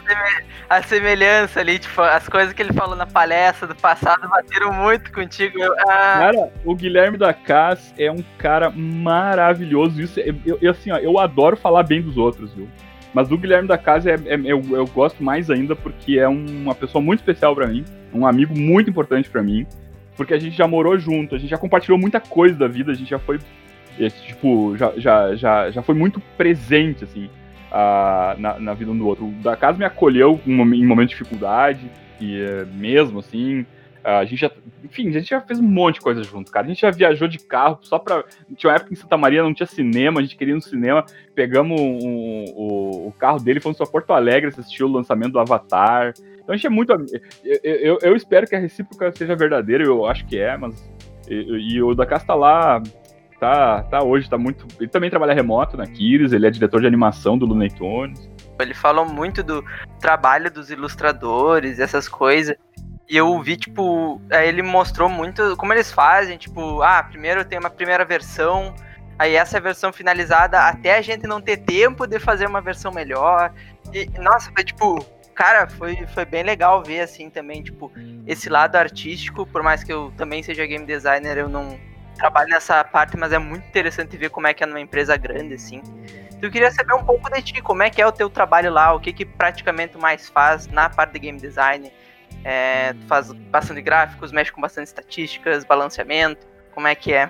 a, 0.70 0.82
semelhança 0.82 1.60
ali, 1.60 1.78
tipo, 1.78 2.02
as 2.02 2.28
coisas 2.30 2.54
que 2.54 2.62
ele 2.62 2.72
falou 2.72 2.96
na 2.96 3.06
palestra 3.06 3.68
do 3.68 3.76
passado 3.76 4.28
bateram 4.30 4.72
muito 4.72 5.12
contigo. 5.12 5.60
Eu, 5.60 5.74
ah. 5.82 6.20
Cara, 6.20 6.52
o 6.64 6.74
Guilherme 6.74 7.18
da 7.18 7.34
Cas 7.34 7.94
é 7.98 8.10
um 8.10 8.24
cara 8.38 8.70
maravilhoso. 8.70 10.02
Isso, 10.02 10.20
eu, 10.20 10.58
eu, 10.62 10.72
assim, 10.72 10.92
ó, 10.92 10.98
eu 10.98 11.20
adoro 11.20 11.58
falar 11.58 11.84
bem 11.84 12.02
dos 12.02 12.18
outros, 12.18 12.54
viu? 12.54 12.70
Mas 13.14 13.30
o 13.30 13.38
Guilherme 13.38 13.68
da 13.68 13.78
Casa 13.78 14.10
é, 14.10 14.14
é, 14.14 14.36
eu, 14.46 14.64
eu 14.72 14.88
gosto 14.88 15.22
mais 15.22 15.52
ainda 15.52 15.76
porque 15.76 16.18
é 16.18 16.28
uma 16.28 16.74
pessoa 16.74 17.02
muito 17.02 17.20
especial 17.20 17.54
para 17.54 17.68
mim, 17.68 17.84
um 18.14 18.26
amigo 18.26 18.58
muito 18.58 18.90
importante 18.90 19.30
para 19.30 19.44
mim 19.44 19.68
porque 20.16 20.34
a 20.34 20.40
gente 20.40 20.56
já 20.56 20.68
morou 20.68 20.98
junto, 20.98 21.36
a 21.36 21.38
gente 21.38 21.50
já 21.50 21.58
compartilhou 21.58 21.98
muita 21.98 22.20
coisa 22.20 22.56
da 22.56 22.68
vida, 22.68 22.92
a 22.92 22.96
gente 22.96 23.10
já 23.10 23.20
foi, 23.20 23.40
tipo, 24.26 24.76
já, 24.78 24.94
já, 24.98 25.36
já, 25.36 25.72
já 25.72 25.82
foi 25.82 25.96
muito 25.96 26.22
presente, 26.38 27.04
assim, 27.04 27.30
a, 27.72 28.36
na, 28.38 28.60
na 28.60 28.74
vida 28.74 28.92
um 28.92 28.98
do 28.98 29.08
outro. 29.08 29.26
O 29.26 29.32
da 29.42 29.56
casa 29.56 29.78
me 29.78 29.86
acolheu 29.86 30.40
em 30.46 30.86
momentos 30.86 31.12
de 31.12 31.18
dificuldade, 31.18 31.90
e 32.20 32.40
é, 32.40 32.66
mesmo, 32.74 33.20
assim, 33.20 33.66
A 34.04 34.26
gente 34.26 34.42
já, 34.42 34.52
enfim, 34.84 35.08
a 35.08 35.12
gente 35.12 35.30
já 35.30 35.40
fez 35.40 35.60
um 35.60 35.64
monte 35.64 35.96
de 35.96 36.02
coisa 36.02 36.22
junto, 36.24 36.52
cara. 36.52 36.66
A 36.66 36.70
gente 36.70 36.82
já 36.82 36.92
viajou 36.92 37.28
de 37.28 37.40
carro 37.40 37.80
só 37.82 37.98
pra. 37.98 38.24
Tinha 38.56 38.72
uma 38.72 38.76
época 38.76 38.94
em 38.94 38.98
Santa 38.98 39.18
Maria 39.18 39.42
não 39.42 39.54
tinha 39.54 39.66
cinema, 39.66 40.20
a 40.20 40.24
gente 40.24 40.36
queria 40.36 40.54
ir 40.54 40.56
no 40.56 40.62
cinema, 40.62 41.06
pegamos 41.34 41.80
um, 41.80 42.46
o, 42.54 43.08
o 43.08 43.12
carro 43.14 43.40
dele, 43.40 43.62
fomos 43.62 43.78
pra 43.78 43.88
Porto 43.88 44.12
Alegre 44.12 44.50
assistir 44.50 44.84
o 44.84 44.92
lançamento 44.92 45.32
do 45.32 45.40
Avatar. 45.40 46.14
Então 46.36 46.54
a 46.54 46.56
gente 46.56 46.68
é 46.68 46.70
muito. 46.70 46.92
Eu, 46.92 47.60
eu, 47.64 47.98
eu 48.02 48.16
espero 48.16 48.46
que 48.46 48.56
a 48.56 48.60
recíproca 48.60 49.12
seja 49.16 49.36
verdadeira, 49.36 49.84
eu 49.86 50.06
acho 50.06 50.26
que 50.26 50.38
é, 50.38 50.58
mas. 50.58 50.92
E, 51.30 51.76
e 51.76 51.82
o 51.82 51.96
da 51.96 52.06
Casa 52.06 52.26
tá 52.26 52.36
lá, 52.36 52.84
tá, 53.40 53.84
tá 53.84 54.04
hoje, 54.04 54.30
tá 54.30 54.38
muito. 54.38 54.68
Ele 54.80 54.90
também 54.90 55.10
trabalha 55.10 55.34
remoto 55.34 55.78
na 55.78 55.88
Kiris, 55.88 56.34
ele 56.34 56.46
é 56.46 56.50
diretor 56.50 56.82
de 56.82 56.88
animação 56.88 57.38
do 57.38 57.46
Looney 57.46 57.70
Tunes. 57.70 58.30
Ele 58.60 58.74
falou 58.74 59.06
muito 59.06 59.42
do 59.42 59.64
trabalho 60.00 60.52
dos 60.52 60.70
ilustradores, 60.70 61.80
essas 61.80 62.08
coisas. 62.08 62.56
E 63.10 63.18
eu 63.18 63.42
vi, 63.42 63.58
tipo, 63.58 64.22
aí 64.32 64.48
ele 64.48 64.62
mostrou 64.62 65.10
muito 65.10 65.56
como 65.58 65.74
eles 65.74 65.92
fazem, 65.92 66.38
tipo, 66.38 66.82
ah, 66.82 67.04
primeiro 67.04 67.44
tem 67.44 67.60
uma 67.60 67.70
primeira 67.70 68.06
versão, 68.06 68.74
aí 69.20 69.36
essa 69.36 69.60
versão 69.60 69.92
finalizada, 69.92 70.60
até 70.68 70.98
a 70.98 71.02
gente 71.02 71.28
não 71.28 71.42
ter 71.42 71.58
tempo 71.58 72.08
de 72.08 72.20
fazer 72.20 72.48
uma 72.48 72.62
versão 72.62 72.92
melhor. 72.92 73.54
E, 73.94 74.06
nossa, 74.20 74.52
foi 74.52 74.64
tipo, 74.64 75.06
cara, 75.36 75.68
foi, 75.68 76.06
foi 76.14 76.26
bem 76.26 76.44
legal 76.44 76.82
ver, 76.84 77.02
assim, 77.02 77.30
também, 77.30 77.62
tipo, 77.62 77.92
esse 78.26 78.50
lado 78.50 78.76
artístico, 78.78 79.46
por 79.46 79.62
mais 79.62 79.84
que 79.84 79.92
eu 79.92 80.12
também 80.18 80.42
seja 80.42 80.66
game 80.66 80.86
designer, 80.86 81.38
eu 81.38 81.50
não 81.50 81.78
trabalho 82.16 82.50
nessa 82.50 82.84
parte, 82.84 83.18
mas 83.18 83.34
é 83.34 83.40
muito 83.40 83.68
interessante 83.68 84.16
ver 84.16 84.30
como 84.30 84.48
é 84.48 84.54
que 84.54 84.64
é 84.64 84.68
numa 84.68 84.80
empresa 84.80 85.18
grande, 85.18 85.56
assim. 85.56 85.82
Então, 86.30 86.50
eu 86.50 86.52
queria 86.52 86.72
saber 86.72 86.94
um 86.94 87.04
pouco 87.04 87.30
de 87.30 87.42
ti, 87.42 87.62
como 87.62 87.84
é 87.84 87.90
que 87.90 88.02
é 88.02 88.08
o 88.08 88.12
teu 88.12 88.30
trabalho 88.30 88.72
lá, 88.72 88.94
o 88.94 89.00
que 89.00 89.12
que 89.12 89.26
praticamente 89.26 89.98
mais 89.98 90.30
faz 90.30 90.68
na 90.68 90.90
parte 90.90 91.14
de 91.14 91.20
game 91.20 91.40
design, 91.40 91.92
é, 92.44 92.94
faz 93.08 93.32
bastante 93.32 93.82
gráficos, 93.82 94.32
mexe 94.32 94.52
com 94.52 94.62
bastante 94.62 94.88
estatísticas, 94.88 95.64
balanceamento, 95.64 96.46
como 96.74 96.88
é 96.88 96.96
que 96.96 97.14
é? 97.14 97.30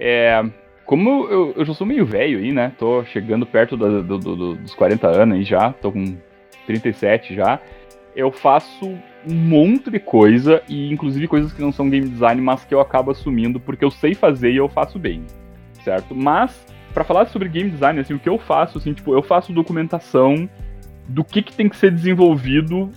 É, 0.00 0.42
como 0.84 1.26
eu, 1.28 1.54
eu 1.56 1.64
já 1.64 1.74
sou 1.74 1.86
meio 1.86 2.04
velho 2.04 2.38
aí, 2.38 2.52
né, 2.52 2.72
tô 2.78 3.04
chegando 3.04 3.46
perto 3.46 3.76
do, 3.76 4.02
do, 4.02 4.18
do, 4.18 4.54
dos 4.54 4.74
40 4.74 5.06
anos 5.08 5.38
aí 5.38 5.44
já, 5.44 5.72
tô 5.72 5.92
com 5.92 6.16
37 6.66 7.34
já, 7.34 7.60
eu 8.14 8.30
faço 8.30 8.86
um 9.26 9.34
monte 9.34 9.90
de 9.90 9.98
coisa, 9.98 10.62
e 10.68 10.92
inclusive 10.92 11.26
coisas 11.26 11.52
que 11.52 11.62
não 11.62 11.72
são 11.72 11.88
game 11.88 12.08
design, 12.08 12.40
mas 12.40 12.64
que 12.64 12.74
eu 12.74 12.80
acabo 12.80 13.10
assumindo 13.10 13.58
porque 13.58 13.84
eu 13.84 13.90
sei 13.90 14.14
fazer 14.14 14.52
e 14.52 14.56
eu 14.56 14.68
faço 14.68 14.98
bem, 14.98 15.24
certo? 15.82 16.14
Mas, 16.14 16.66
para 16.92 17.04
falar 17.04 17.26
sobre 17.26 17.48
game 17.48 17.70
design, 17.70 17.98
assim, 18.00 18.14
o 18.14 18.18
que 18.18 18.28
eu 18.28 18.38
faço, 18.38 18.78
assim, 18.78 18.92
tipo, 18.92 19.14
eu 19.14 19.22
faço 19.22 19.52
documentação 19.52 20.48
do 21.08 21.24
que, 21.24 21.42
que 21.42 21.54
tem 21.54 21.68
que 21.68 21.76
ser 21.76 21.90
desenvolvido 21.90 22.90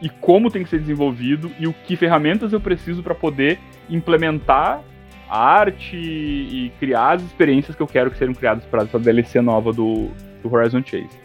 e 0.00 0.08
como 0.08 0.50
tem 0.50 0.62
que 0.62 0.70
ser 0.70 0.78
desenvolvido 0.78 1.50
e 1.58 1.66
o 1.66 1.72
que 1.72 1.96
ferramentas 1.96 2.52
eu 2.52 2.60
preciso 2.60 3.02
para 3.02 3.14
poder 3.14 3.58
implementar 3.88 4.82
a 5.28 5.38
arte 5.38 5.96
e 5.96 6.72
criar 6.78 7.16
as 7.16 7.22
experiências 7.22 7.76
que 7.76 7.82
eu 7.82 7.86
quero 7.86 8.10
que 8.10 8.16
sejam 8.16 8.34
criadas 8.34 8.64
para 8.64 8.82
essa 8.82 8.98
DLC 8.98 9.40
nova 9.40 9.72
do, 9.72 10.08
do 10.42 10.54
Horizon 10.54 10.82
Chase, 10.82 11.18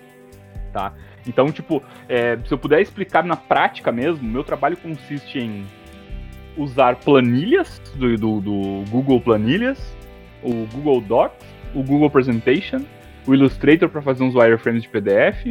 tá? 0.74 0.93
Então, 1.26 1.49
tipo, 1.51 1.82
é, 2.09 2.38
se 2.45 2.53
eu 2.53 2.57
puder 2.57 2.82
explicar 2.82 3.24
na 3.24 3.36
prática 3.36 3.91
mesmo, 3.91 4.28
meu 4.28 4.43
trabalho 4.43 4.76
consiste 4.76 5.39
em 5.39 5.65
usar 6.57 6.97
planilhas 6.97 7.80
do, 7.95 8.17
do, 8.17 8.41
do 8.41 8.84
Google 8.89 9.21
Planilhas, 9.21 9.95
o 10.41 10.67
Google 10.74 11.01
Docs, 11.01 11.45
o 11.74 11.82
Google 11.82 12.09
Presentation, 12.09 12.82
o 13.26 13.34
Illustrator 13.34 13.88
para 13.89 14.01
fazer 14.01 14.24
uns 14.24 14.36
wireframes 14.36 14.84
de 14.84 14.89
PDF. 14.89 15.45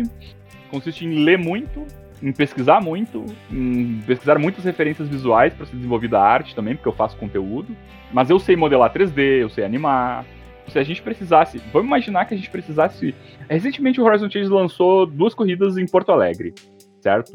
Consiste 0.70 1.04
em 1.04 1.24
ler 1.24 1.38
muito, 1.38 1.86
em 2.22 2.32
pesquisar 2.32 2.80
muito, 2.80 3.24
em 3.50 4.00
pesquisar 4.06 4.38
muitas 4.38 4.64
referências 4.64 5.08
visuais 5.08 5.52
para 5.52 5.66
ser 5.66 5.76
desenvolvida 5.76 6.18
a 6.18 6.24
arte 6.24 6.54
também, 6.54 6.76
porque 6.76 6.88
eu 6.88 6.92
faço 6.92 7.16
conteúdo. 7.16 7.76
Mas 8.12 8.30
eu 8.30 8.38
sei 8.38 8.54
modelar 8.54 8.92
3D, 8.92 9.40
eu 9.40 9.48
sei 9.48 9.64
animar, 9.64 10.24
se 10.68 10.78
a 10.78 10.82
gente 10.82 11.02
precisasse, 11.02 11.58
vamos 11.72 11.88
imaginar 11.88 12.24
que 12.24 12.34
a 12.34 12.36
gente 12.36 12.50
precisasse. 12.50 13.14
Recentemente 13.48 14.00
o 14.00 14.04
Horizon 14.04 14.30
Chase 14.30 14.48
lançou 14.48 15.06
duas 15.06 15.34
corridas 15.34 15.76
em 15.76 15.86
Porto 15.86 16.12
Alegre, 16.12 16.54
certo? 17.00 17.32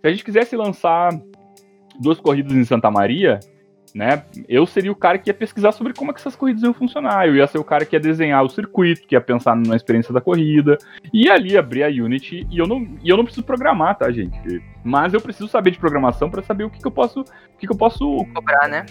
Se 0.00 0.06
a 0.06 0.10
gente 0.10 0.24
quisesse 0.24 0.56
lançar 0.56 1.10
duas 2.00 2.18
corridas 2.18 2.52
em 2.52 2.64
Santa 2.64 2.90
Maria, 2.90 3.40
né? 3.94 4.24
Eu 4.48 4.66
seria 4.66 4.90
o 4.90 4.96
cara 4.96 5.18
que 5.18 5.28
ia 5.30 5.34
pesquisar 5.34 5.72
sobre 5.72 5.92
como 5.92 6.10
é 6.10 6.14
que 6.14 6.20
essas 6.20 6.36
corridas 6.36 6.62
iam 6.62 6.72
funcionar. 6.72 7.26
Eu 7.26 7.36
ia 7.36 7.46
ser 7.46 7.58
o 7.58 7.64
cara 7.64 7.84
que 7.84 7.94
ia 7.94 8.00
desenhar 8.00 8.42
o 8.42 8.48
circuito, 8.48 9.06
que 9.06 9.14
ia 9.14 9.20
pensar 9.20 9.54
na 9.54 9.76
experiência 9.76 10.12
da 10.12 10.20
corrida, 10.20 10.78
e 11.12 11.28
ali 11.30 11.56
abrir 11.56 11.84
a 11.84 11.88
Unity. 11.88 12.46
E 12.50 12.58
eu 12.58 12.66
não, 12.66 12.86
e 13.02 13.08
eu 13.08 13.16
não 13.16 13.24
preciso 13.24 13.44
programar, 13.44 13.96
tá, 13.96 14.10
gente? 14.10 14.62
Mas 14.82 15.12
eu 15.14 15.20
preciso 15.20 15.48
saber 15.48 15.70
de 15.70 15.78
programação 15.78 16.30
para 16.30 16.42
saber 16.42 16.64
o 16.64 16.70
que, 16.70 16.80
que 16.80 16.86
eu 16.86 16.92
posso, 16.92 17.20
o 17.20 17.58
que, 17.58 17.66
que 17.66 17.72
eu 17.72 17.76
posso 17.76 18.24
cobrar, 18.34 18.68
né? 18.68 18.86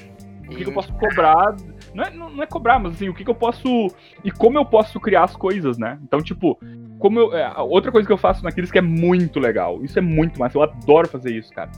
O 0.45 0.55
que, 0.55 0.63
que 0.65 0.69
eu 0.69 0.73
posso 0.73 0.91
cobrar 0.93 1.55
não 1.93 2.03
é, 2.03 2.09
não 2.11 2.43
é 2.43 2.45
cobrar, 2.45 2.79
mas 2.79 2.93
assim, 2.93 3.09
o 3.09 3.13
que, 3.13 3.23
que 3.23 3.29
eu 3.29 3.35
posso. 3.35 3.87
E 4.23 4.31
como 4.31 4.57
eu 4.57 4.65
posso 4.65 4.99
criar 4.99 5.23
as 5.23 5.35
coisas, 5.35 5.77
né? 5.77 5.97
Então, 6.03 6.21
tipo, 6.21 6.59
como 6.99 7.19
eu. 7.19 7.35
É, 7.35 7.53
outra 7.59 7.91
coisa 7.91 8.05
que 8.05 8.13
eu 8.13 8.17
faço 8.17 8.43
naqueles 8.43 8.71
que 8.71 8.77
é 8.77 8.81
muito 8.81 9.39
legal. 9.39 9.83
Isso 9.83 9.97
é 9.97 10.01
muito 10.01 10.39
massa. 10.39 10.57
Eu 10.57 10.63
adoro 10.63 11.07
fazer 11.07 11.31
isso, 11.31 11.51
cara. 11.53 11.69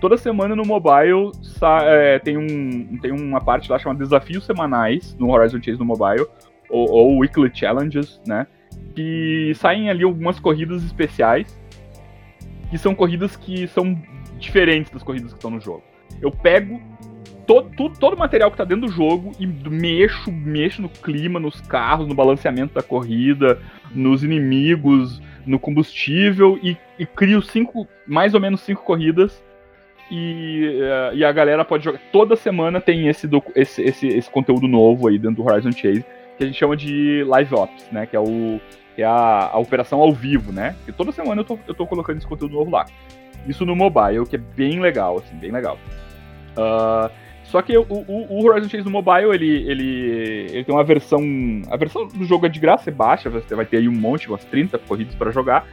Toda 0.00 0.16
semana 0.16 0.54
no 0.54 0.64
mobile 0.64 1.32
é, 1.84 2.18
tem, 2.18 2.36
um, 2.36 2.98
tem 2.98 3.12
uma 3.12 3.40
parte 3.40 3.70
lá 3.70 3.78
chamada 3.78 3.98
Desafios 3.98 4.44
Semanais 4.44 5.16
no 5.18 5.30
Horizon 5.30 5.60
Chase 5.62 5.78
no 5.78 5.84
mobile, 5.84 6.26
ou, 6.68 6.90
ou 6.90 7.18
Weekly 7.18 7.50
Challenges, 7.54 8.20
né? 8.26 8.46
Que 8.94 9.52
saem 9.54 9.88
ali 9.88 10.04
algumas 10.04 10.38
corridas 10.38 10.84
especiais, 10.84 11.58
que 12.70 12.76
são 12.76 12.94
corridas 12.94 13.36
que 13.36 13.66
são 13.68 14.00
diferentes 14.38 14.92
das 14.92 15.02
corridas 15.02 15.32
que 15.32 15.38
estão 15.38 15.50
no 15.50 15.60
jogo. 15.60 15.82
Eu 16.20 16.30
pego 16.30 16.80
todo, 17.46 17.70
todo, 17.74 17.98
todo 17.98 18.14
o 18.14 18.18
material 18.18 18.50
que 18.50 18.56
tá 18.56 18.64
dentro 18.64 18.86
do 18.86 18.92
jogo 18.92 19.32
e 19.38 19.46
mexo, 19.46 20.30
mexo 20.30 20.82
no 20.82 20.88
clima, 20.90 21.40
nos 21.40 21.60
carros, 21.62 22.06
no 22.06 22.14
balanceamento 22.14 22.74
da 22.74 22.82
corrida, 22.82 23.58
nos 23.94 24.22
inimigos, 24.22 25.22
no 25.46 25.58
combustível 25.58 26.58
e, 26.62 26.76
e 26.98 27.06
crio 27.06 27.40
cinco, 27.40 27.86
mais 28.06 28.34
ou 28.34 28.40
menos 28.40 28.60
cinco 28.60 28.82
corridas 28.82 29.42
e, 30.10 30.80
uh, 30.80 31.16
e 31.16 31.24
a 31.24 31.32
galera 31.32 31.64
pode 31.64 31.84
jogar. 31.84 32.00
Toda 32.12 32.36
semana 32.36 32.80
tem 32.80 33.08
esse, 33.08 33.28
esse, 33.54 33.82
esse, 33.82 34.06
esse 34.06 34.30
conteúdo 34.30 34.68
novo 34.68 35.08
aí 35.08 35.18
dentro 35.18 35.42
do 35.42 35.50
Horizon 35.50 35.72
Chase, 35.72 36.04
que 36.36 36.44
a 36.44 36.46
gente 36.46 36.58
chama 36.58 36.76
de 36.76 37.24
Live 37.24 37.54
Ops, 37.54 37.88
né? 37.90 38.06
Que 38.06 38.16
é, 38.16 38.20
o, 38.20 38.60
que 38.94 39.02
é 39.02 39.06
a, 39.06 39.50
a 39.52 39.58
operação 39.58 40.00
ao 40.00 40.12
vivo, 40.12 40.52
né? 40.52 40.76
E 40.86 40.92
toda 40.92 41.10
semana 41.12 41.40
eu 41.40 41.44
tô, 41.44 41.58
eu 41.66 41.74
tô 41.74 41.86
colocando 41.86 42.18
esse 42.18 42.26
conteúdo 42.26 42.54
novo 42.54 42.70
lá. 42.70 42.86
Isso 43.48 43.64
no 43.64 43.76
mobile, 43.76 44.26
que 44.26 44.36
é 44.36 44.40
bem 44.40 44.80
legal, 44.80 45.18
assim, 45.18 45.36
bem 45.36 45.50
legal. 45.50 45.78
Uh, 46.52 47.10
só 47.44 47.62
que 47.62 47.76
o, 47.76 47.86
o, 47.88 48.26
o, 48.28 48.44
Horizon 48.44 48.68
Chase 48.68 48.84
no 48.84 48.90
mobile, 48.90 49.32
ele, 49.32 49.70
ele, 49.70 50.46
ele 50.50 50.64
tem 50.64 50.74
uma 50.74 50.82
versão. 50.82 51.20
A 51.70 51.76
versão 51.76 52.06
do 52.06 52.24
jogo 52.24 52.46
é 52.46 52.48
de 52.48 52.58
graça, 52.58 52.90
é 52.90 52.92
baixa, 52.92 53.30
você 53.30 53.54
vai 53.54 53.64
ter 53.64 53.78
aí 53.78 53.88
um 53.88 53.92
monte, 53.92 54.28
umas 54.28 54.44
30 54.44 54.78
corridas 54.78 55.14
para 55.14 55.30
jogar. 55.30 55.66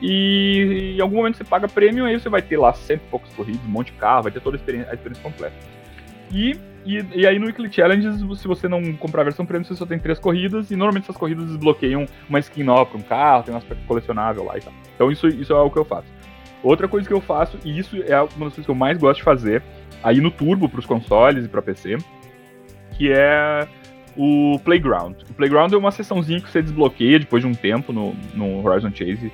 E 0.00 0.94
em 0.96 1.00
algum 1.00 1.16
momento 1.16 1.36
você 1.36 1.44
paga 1.44 1.68
prêmio, 1.68 2.04
aí 2.04 2.18
você 2.18 2.28
vai 2.28 2.40
ter 2.40 2.56
lá 2.56 2.72
cento 2.72 3.02
e 3.02 3.10
poucas 3.10 3.32
corridas, 3.32 3.64
um 3.64 3.70
monte 3.70 3.92
de 3.92 3.98
carro, 3.98 4.24
vai 4.24 4.32
ter 4.32 4.40
toda 4.40 4.56
a 4.56 4.58
experiência, 4.58 4.90
a 4.90 4.94
experiência 4.94 5.22
completa. 5.22 5.56
E, 6.30 6.56
e, 6.84 7.04
e, 7.14 7.26
aí 7.26 7.38
no 7.38 7.46
Weekly 7.46 7.72
Challenges, 7.72 8.20
se 8.38 8.46
você 8.46 8.68
não 8.68 8.92
comprar 8.94 9.22
a 9.22 9.24
versão 9.24 9.44
prêmio, 9.44 9.66
você 9.66 9.74
só 9.74 9.86
tem 9.86 9.98
três 9.98 10.18
corridas, 10.18 10.70
e 10.70 10.76
normalmente 10.76 11.04
essas 11.04 11.16
corridas 11.16 11.46
desbloqueiam 11.46 12.06
uma 12.28 12.38
skin 12.38 12.62
nova 12.62 12.86
para 12.86 12.98
um 12.98 13.02
carro, 13.02 13.42
tem 13.42 13.54
um 13.54 13.56
aspecto 13.56 13.84
colecionável 13.86 14.44
lá 14.44 14.56
e 14.56 14.60
tal. 14.60 14.72
Então 14.94 15.10
isso, 15.10 15.26
isso 15.26 15.52
é 15.52 15.60
o 15.60 15.70
que 15.70 15.78
eu 15.78 15.84
faço. 15.84 16.06
Outra 16.62 16.86
coisa 16.86 17.06
que 17.06 17.14
eu 17.14 17.20
faço, 17.20 17.58
e 17.64 17.78
isso 17.78 17.96
é 18.06 18.20
uma 18.20 18.26
das 18.26 18.54
coisas 18.54 18.64
que 18.64 18.70
eu 18.70 18.74
mais 18.74 18.98
gosto 18.98 19.18
de 19.18 19.24
fazer, 19.24 19.62
aí 20.02 20.20
no 20.20 20.30
Turbo 20.30 20.68
para 20.68 20.80
os 20.80 20.86
consoles 20.86 21.44
e 21.44 21.48
para 21.48 21.62
PC, 21.62 21.98
que 22.96 23.10
é 23.10 23.66
o 24.16 24.58
Playground. 24.64 25.22
O 25.30 25.34
Playground 25.34 25.72
é 25.72 25.76
uma 25.76 25.92
sessãozinha 25.92 26.40
que 26.40 26.50
você 26.50 26.60
desbloqueia 26.60 27.20
depois 27.20 27.42
de 27.42 27.48
um 27.48 27.54
tempo 27.54 27.92
no, 27.92 28.14
no 28.34 28.66
Horizon 28.66 28.90
Chase 28.90 29.32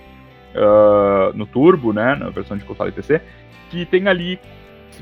uh, 0.54 1.36
no 1.36 1.46
Turbo, 1.46 1.92
né, 1.92 2.14
na 2.14 2.30
versão 2.30 2.56
de 2.56 2.64
console 2.64 2.90
e 2.90 2.92
PC, 2.92 3.20
que 3.70 3.84
tem 3.84 4.08
ali 4.08 4.38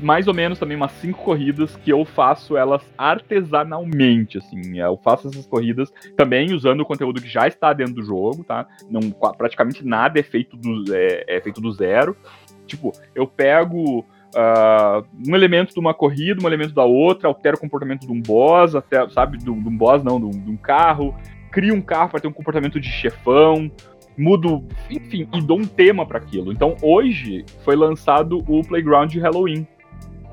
mais 0.01 0.27
ou 0.27 0.33
menos 0.33 0.57
também 0.57 0.75
umas 0.75 0.91
cinco 0.93 1.23
corridas 1.23 1.75
que 1.75 1.91
eu 1.91 2.03
faço 2.03 2.57
elas 2.57 2.81
artesanalmente, 2.97 4.39
assim. 4.39 4.79
Eu 4.79 4.97
faço 5.03 5.27
essas 5.27 5.45
corridas 5.45 5.93
também 6.17 6.53
usando 6.53 6.81
o 6.81 6.85
conteúdo 6.85 7.21
que 7.21 7.29
já 7.29 7.47
está 7.47 7.73
dentro 7.73 7.95
do 7.95 8.03
jogo, 8.03 8.43
tá? 8.43 8.65
Não, 8.89 9.01
praticamente 9.37 9.85
nada 9.85 10.19
é 10.19 10.23
feito 10.23 10.57
do, 10.57 10.83
é, 10.95 11.25
é 11.27 11.41
feito 11.41 11.61
do 11.61 11.71
zero. 11.71 12.17
Tipo, 12.65 12.91
eu 13.13 13.27
pego 13.27 13.99
uh, 14.33 15.05
um 15.27 15.35
elemento 15.35 15.73
de 15.73 15.79
uma 15.79 15.93
corrida, 15.93 16.43
um 16.43 16.47
elemento 16.47 16.73
da 16.73 16.83
outra, 16.83 17.27
altera 17.27 17.55
o 17.55 17.59
comportamento 17.59 18.05
de 18.05 18.11
um 18.11 18.21
boss, 18.21 18.75
até, 18.75 19.07
sabe, 19.09 19.37
de 19.37 19.49
um 19.49 19.77
boss 19.77 20.03
não, 20.03 20.19
de 20.19 20.49
um, 20.49 20.57
carro, 20.57 21.15
cria 21.51 21.73
um 21.73 21.81
carro 21.81 22.09
para 22.09 22.19
ter 22.19 22.27
um 22.27 22.33
comportamento 22.33 22.79
de 22.79 22.89
chefão, 22.89 23.71
mudo, 24.17 24.63
enfim, 24.89 25.27
e 25.33 25.41
dou 25.41 25.59
um 25.59 25.65
tema 25.65 26.05
para 26.05 26.17
aquilo. 26.17 26.51
Então 26.51 26.75
hoje 26.81 27.45
foi 27.63 27.75
lançado 27.75 28.43
o 28.47 28.61
Playground 28.61 29.11
de 29.11 29.19
Halloween. 29.19 29.67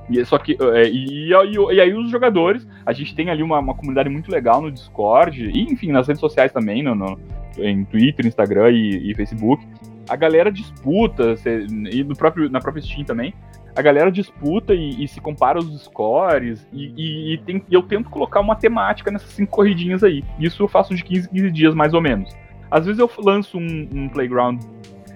E, 0.08 0.24
só 0.24 0.38
que, 0.38 0.56
é, 0.60 0.88
e, 0.88 1.28
e, 1.28 1.74
e, 1.74 1.80
aí 1.80 1.94
os 1.94 2.10
jogadores, 2.10 2.66
a 2.84 2.92
gente 2.92 3.14
tem 3.14 3.30
ali 3.30 3.42
uma, 3.42 3.60
uma, 3.60 3.74
comunidade 3.74 4.08
muito 4.08 4.30
legal 4.30 4.60
no 4.60 4.70
Discord, 4.70 5.40
e 5.40 5.62
enfim, 5.62 5.92
nas 5.92 6.08
redes 6.08 6.20
sociais 6.20 6.52
também, 6.52 6.82
no, 6.82 6.94
no 6.96 7.16
em 7.58 7.84
Twitter, 7.84 8.26
Instagram 8.26 8.70
e, 8.70 9.10
e 9.10 9.14
Facebook. 9.14 9.64
A 10.08 10.16
galera 10.16 10.50
disputa, 10.50 11.36
e 11.92 12.02
no 12.02 12.16
próprio, 12.16 12.50
na 12.50 12.58
própria 12.58 12.82
Steam 12.82 13.04
também, 13.04 13.32
a 13.76 13.82
galera 13.82 14.10
disputa 14.10 14.74
e, 14.74 15.04
e 15.04 15.06
se 15.06 15.20
compara 15.20 15.58
os 15.58 15.84
scores, 15.84 16.66
e, 16.72 16.92
e, 16.96 17.34
e, 17.34 17.38
tem, 17.38 17.62
eu 17.70 17.82
tento 17.82 18.10
colocar 18.10 18.40
uma 18.40 18.56
temática 18.56 19.10
nessas 19.10 19.30
cinco 19.30 19.52
corridinhas 19.52 20.02
aí. 20.02 20.24
Isso 20.38 20.62
eu 20.62 20.68
faço 20.68 20.94
de 20.94 21.04
15 21.04 21.28
15 21.28 21.50
dias, 21.52 21.74
mais 21.74 21.94
ou 21.94 22.00
menos. 22.00 22.34
Às 22.70 22.86
vezes 22.86 23.00
eu 23.00 23.10
lanço 23.18 23.58
um, 23.58 23.88
um 23.92 24.08
playground 24.08 24.62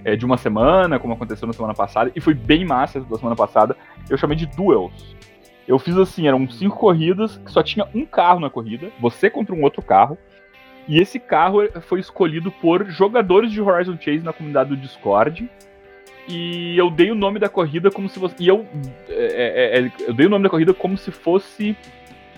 é, 0.04 0.16
de 0.16 0.24
uma 0.24 0.36
semana, 0.36 0.98
como 0.98 1.14
aconteceu 1.14 1.46
na 1.46 1.52
semana 1.52 1.74
passada, 1.74 2.10
e 2.14 2.20
foi 2.20 2.34
bem 2.34 2.64
massa 2.64 3.00
da 3.00 3.16
semana 3.16 3.36
passada. 3.36 3.76
Eu 4.08 4.18
chamei 4.18 4.36
de 4.36 4.46
Duels. 4.46 5.16
Eu 5.66 5.78
fiz 5.78 5.96
assim, 5.96 6.26
eram 6.26 6.48
cinco 6.50 6.76
corridas 6.76 7.38
que 7.38 7.50
só 7.50 7.62
tinha 7.62 7.88
um 7.94 8.04
carro 8.04 8.40
na 8.40 8.50
corrida, 8.50 8.90
você 9.00 9.30
contra 9.30 9.54
um 9.54 9.62
outro 9.62 9.80
carro. 9.80 10.18
E 10.86 11.00
esse 11.00 11.18
carro 11.18 11.60
foi 11.82 12.00
escolhido 12.00 12.50
por 12.50 12.84
jogadores 12.86 13.50
de 13.50 13.60
Horizon 13.60 13.96
Chase 13.98 14.18
na 14.18 14.34
comunidade 14.34 14.68
do 14.68 14.76
Discord. 14.76 15.48
E 16.28 16.76
eu 16.76 16.90
dei 16.90 17.10
o 17.10 17.14
nome 17.14 17.38
da 17.38 17.48
corrida 17.48 17.90
como 17.90 18.08
se 18.08 18.18
fosse. 18.18 18.34
E 18.38 18.48
eu, 18.48 18.66
é, 19.08 19.78
é, 19.78 19.80
é 19.80 19.92
eu 20.06 20.12
dei 20.12 20.26
o 20.26 20.30
nome 20.30 20.42
da 20.42 20.50
corrida 20.50 20.74
como 20.74 20.98
se 20.98 21.10
fosse 21.10 21.74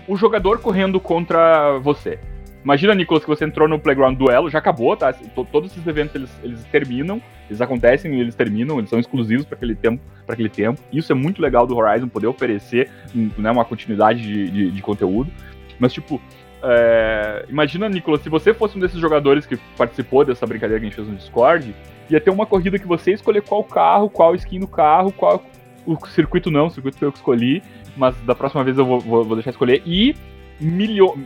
o 0.07 0.15
jogador 0.15 0.61
correndo 0.61 0.99
contra 0.99 1.77
você. 1.79 2.17
Imagina, 2.63 2.93
Nicolas, 2.93 3.23
que 3.23 3.29
você 3.29 3.45
entrou 3.45 3.67
no 3.67 3.79
Playground 3.79 4.17
Duelo, 4.17 4.49
já 4.49 4.59
acabou, 4.59 4.95
tá? 4.97 5.13
Todos 5.51 5.71
esses 5.71 5.85
eventos 5.87 6.15
eles, 6.15 6.39
eles 6.43 6.63
terminam, 6.65 7.21
eles 7.47 7.61
acontecem 7.61 8.13
e 8.13 8.19
eles 8.19 8.35
terminam, 8.35 8.77
eles 8.77 8.89
são 8.89 8.99
exclusivos 8.99 9.45
para 9.45 9.55
aquele 9.55 9.75
tempo, 9.75 10.03
para 10.25 10.33
aquele 10.33 10.49
tempo. 10.49 10.81
Isso 10.91 11.11
é 11.11 11.15
muito 11.15 11.41
legal 11.41 11.65
do 11.65 11.77
Horizon 11.77 12.07
poder 12.09 12.27
oferecer, 12.27 12.89
né, 13.13 13.51
uma 13.51 13.63
continuidade 13.63 14.21
de, 14.21 14.49
de, 14.49 14.71
de 14.71 14.81
conteúdo. 14.81 15.31
Mas 15.79 15.93
tipo, 15.93 16.19
é, 16.61 17.45
imagina, 17.47 17.87
Nicolas, 17.87 18.21
se 18.21 18.29
você 18.29 18.53
fosse 18.53 18.77
um 18.77 18.81
desses 18.81 18.99
jogadores 18.99 19.45
que 19.45 19.57
participou 19.77 20.25
dessa 20.25 20.45
brincadeira 20.45 20.79
que 20.79 20.87
a 20.87 20.89
gente 20.89 20.95
fez 20.95 21.07
no 21.07 21.15
Discord, 21.15 21.73
ia 22.09 22.19
ter 22.19 22.31
uma 22.31 22.45
corrida 22.45 22.79
que 22.79 22.87
você 22.87 23.13
escolher 23.13 23.43
qual 23.43 23.63
carro, 23.63 24.09
qual 24.09 24.35
skin 24.35 24.59
do 24.59 24.67
carro, 24.67 25.11
qual 25.11 25.43
o 25.85 25.95
circuito 26.07 26.51
não, 26.51 26.67
o 26.67 26.69
circuito 26.69 26.97
foi 26.97 27.07
eu 27.07 27.11
que 27.11 27.17
escolhi, 27.19 27.61
mas 27.95 28.15
da 28.21 28.35
próxima 28.35 28.63
vez 28.63 28.77
eu 28.77 28.85
vou, 28.85 28.99
vou, 28.99 29.23
vou 29.23 29.35
deixar 29.35 29.51
escolher 29.51 29.81
e 29.85 30.15
milhões 30.59 31.25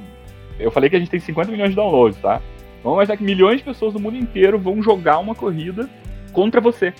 eu 0.63 0.71
falei 0.71 0.89
que 0.89 0.95
a 0.95 0.99
gente 0.99 1.11
tem 1.11 1.19
50 1.19 1.51
milhões 1.51 1.71
de 1.71 1.75
downloads, 1.75 2.19
tá? 2.19 2.41
Vamos 2.83 2.97
imaginar 2.97 3.17
que 3.17 3.23
milhões 3.23 3.57
de 3.57 3.63
pessoas 3.63 3.93
do 3.93 3.99
mundo 3.99 4.17
inteiro 4.17 4.57
vão 4.57 4.81
jogar 4.81 5.19
uma 5.19 5.35
corrida 5.35 5.89
contra 6.31 6.59
você. 6.59 6.93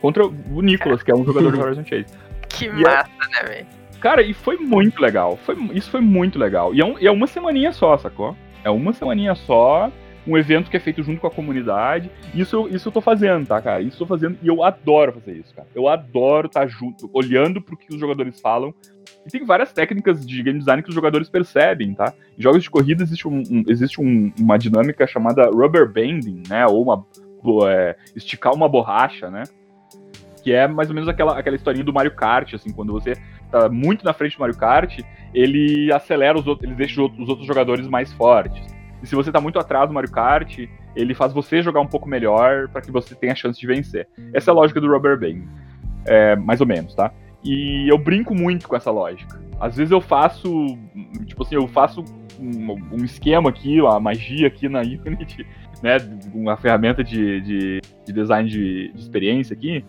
Contra 0.00 0.26
o 0.26 0.62
Nicholas, 0.62 1.02
que 1.02 1.10
é 1.10 1.14
um 1.14 1.24
jogador 1.24 1.52
de 1.52 1.58
Horizon 1.60 1.84
Chase. 1.84 2.06
Que 2.48 2.66
e 2.66 2.68
é 2.68 2.72
massa, 2.72 3.08
é... 3.08 3.42
né, 3.42 3.48
velho? 3.48 3.66
Cara, 4.00 4.22
e 4.22 4.32
foi 4.32 4.56
muito 4.56 5.00
legal. 5.00 5.36
Foi, 5.44 5.56
isso 5.72 5.90
foi 5.90 6.00
muito 6.00 6.38
legal. 6.38 6.74
E 6.74 6.80
é, 6.80 6.84
um, 6.84 6.98
e 6.98 7.06
é 7.06 7.10
uma 7.10 7.26
semaninha 7.26 7.72
só, 7.72 7.96
sacou? 7.98 8.36
É 8.64 8.70
uma 8.70 8.92
semaninha 8.92 9.34
só 9.34 9.90
um 10.28 10.36
evento 10.36 10.70
que 10.70 10.76
é 10.76 10.80
feito 10.80 11.02
junto 11.02 11.20
com 11.20 11.26
a 11.26 11.30
comunidade. 11.30 12.10
Isso, 12.34 12.68
isso 12.68 12.88
eu 12.88 12.92
tô 12.92 13.00
fazendo, 13.00 13.46
tá, 13.46 13.60
cara? 13.62 13.80
Isso 13.80 13.96
eu 13.96 13.98
tô 14.00 14.06
fazendo 14.06 14.38
e 14.42 14.46
eu 14.46 14.62
adoro 14.62 15.14
fazer 15.14 15.32
isso, 15.32 15.54
cara. 15.54 15.66
Eu 15.74 15.88
adoro 15.88 16.46
estar 16.46 16.60
tá 16.60 16.66
junto, 16.66 17.08
olhando 17.14 17.62
pro 17.62 17.76
que 17.76 17.92
os 17.92 17.98
jogadores 17.98 18.38
falam. 18.38 18.74
E 19.28 19.30
tem 19.30 19.44
várias 19.44 19.70
técnicas 19.74 20.26
de 20.26 20.42
game 20.42 20.58
design 20.58 20.82
que 20.82 20.88
os 20.88 20.94
jogadores 20.94 21.28
percebem, 21.28 21.92
tá? 21.92 22.14
Em 22.38 22.42
jogos 22.42 22.62
de 22.62 22.70
corrida 22.70 23.02
existe, 23.02 23.28
um, 23.28 23.42
um 23.50 23.62
existe 23.68 24.00
um, 24.00 24.32
uma 24.40 24.58
dinâmica 24.58 25.06
chamada 25.06 25.50
rubber 25.50 25.86
banding, 25.86 26.42
né? 26.48 26.66
Ou 26.66 26.82
uma, 26.82 27.06
é, 27.68 27.94
esticar 28.16 28.54
uma 28.54 28.66
borracha, 28.66 29.30
né? 29.30 29.42
Que 30.42 30.54
é 30.54 30.66
mais 30.66 30.88
ou 30.88 30.94
menos 30.94 31.10
aquela, 31.10 31.38
aquela 31.38 31.56
historinha 31.56 31.84
do 31.84 31.92
Mario 31.92 32.14
Kart, 32.14 32.54
assim, 32.54 32.72
quando 32.72 32.90
você 32.90 33.12
tá 33.50 33.68
muito 33.68 34.02
na 34.02 34.14
frente 34.14 34.34
do 34.34 34.40
Mario 34.40 34.56
Kart, 34.56 34.98
ele 35.34 35.92
acelera 35.92 36.38
os 36.38 36.46
outros, 36.46 36.66
ele 36.66 36.74
deixa 36.74 37.02
os 37.02 37.28
outros 37.28 37.46
jogadores 37.46 37.86
mais 37.86 38.10
fortes. 38.14 38.64
E 39.02 39.06
se 39.06 39.14
você 39.14 39.30
tá 39.30 39.42
muito 39.42 39.58
atrás 39.58 39.86
do 39.86 39.94
Mario 39.94 40.10
Kart, 40.10 40.58
ele 40.96 41.14
faz 41.14 41.34
você 41.34 41.60
jogar 41.60 41.80
um 41.80 41.86
pouco 41.86 42.08
melhor 42.08 42.66
para 42.68 42.80
que 42.80 42.90
você 42.90 43.14
tenha 43.14 43.34
a 43.34 43.36
chance 43.36 43.60
de 43.60 43.66
vencer. 43.66 44.08
Essa 44.32 44.50
é 44.50 44.52
a 44.52 44.54
lógica 44.54 44.80
do 44.80 44.90
Rubber 44.90 45.20
Band. 45.20 45.42
É, 46.06 46.34
mais 46.34 46.62
ou 46.62 46.66
menos, 46.66 46.94
tá? 46.94 47.12
E 47.44 47.88
eu 47.88 47.98
brinco 47.98 48.34
muito 48.34 48.68
com 48.68 48.76
essa 48.76 48.90
lógica. 48.90 49.40
Às 49.60 49.76
vezes 49.76 49.90
eu 49.90 50.00
faço, 50.00 50.78
tipo 51.26 51.42
assim, 51.42 51.54
eu 51.54 51.66
faço 51.68 52.04
um, 52.38 52.72
um 52.92 53.04
esquema 53.04 53.50
aqui, 53.50 53.80
uma 53.80 53.98
magia 53.98 54.46
aqui 54.46 54.68
na 54.68 54.80
Unity, 54.80 55.46
né? 55.82 55.96
Uma 56.34 56.56
ferramenta 56.56 57.02
de, 57.02 57.40
de, 57.40 57.80
de 58.06 58.12
design 58.12 58.48
de, 58.48 58.92
de 58.92 59.00
experiência 59.00 59.54
aqui, 59.54 59.84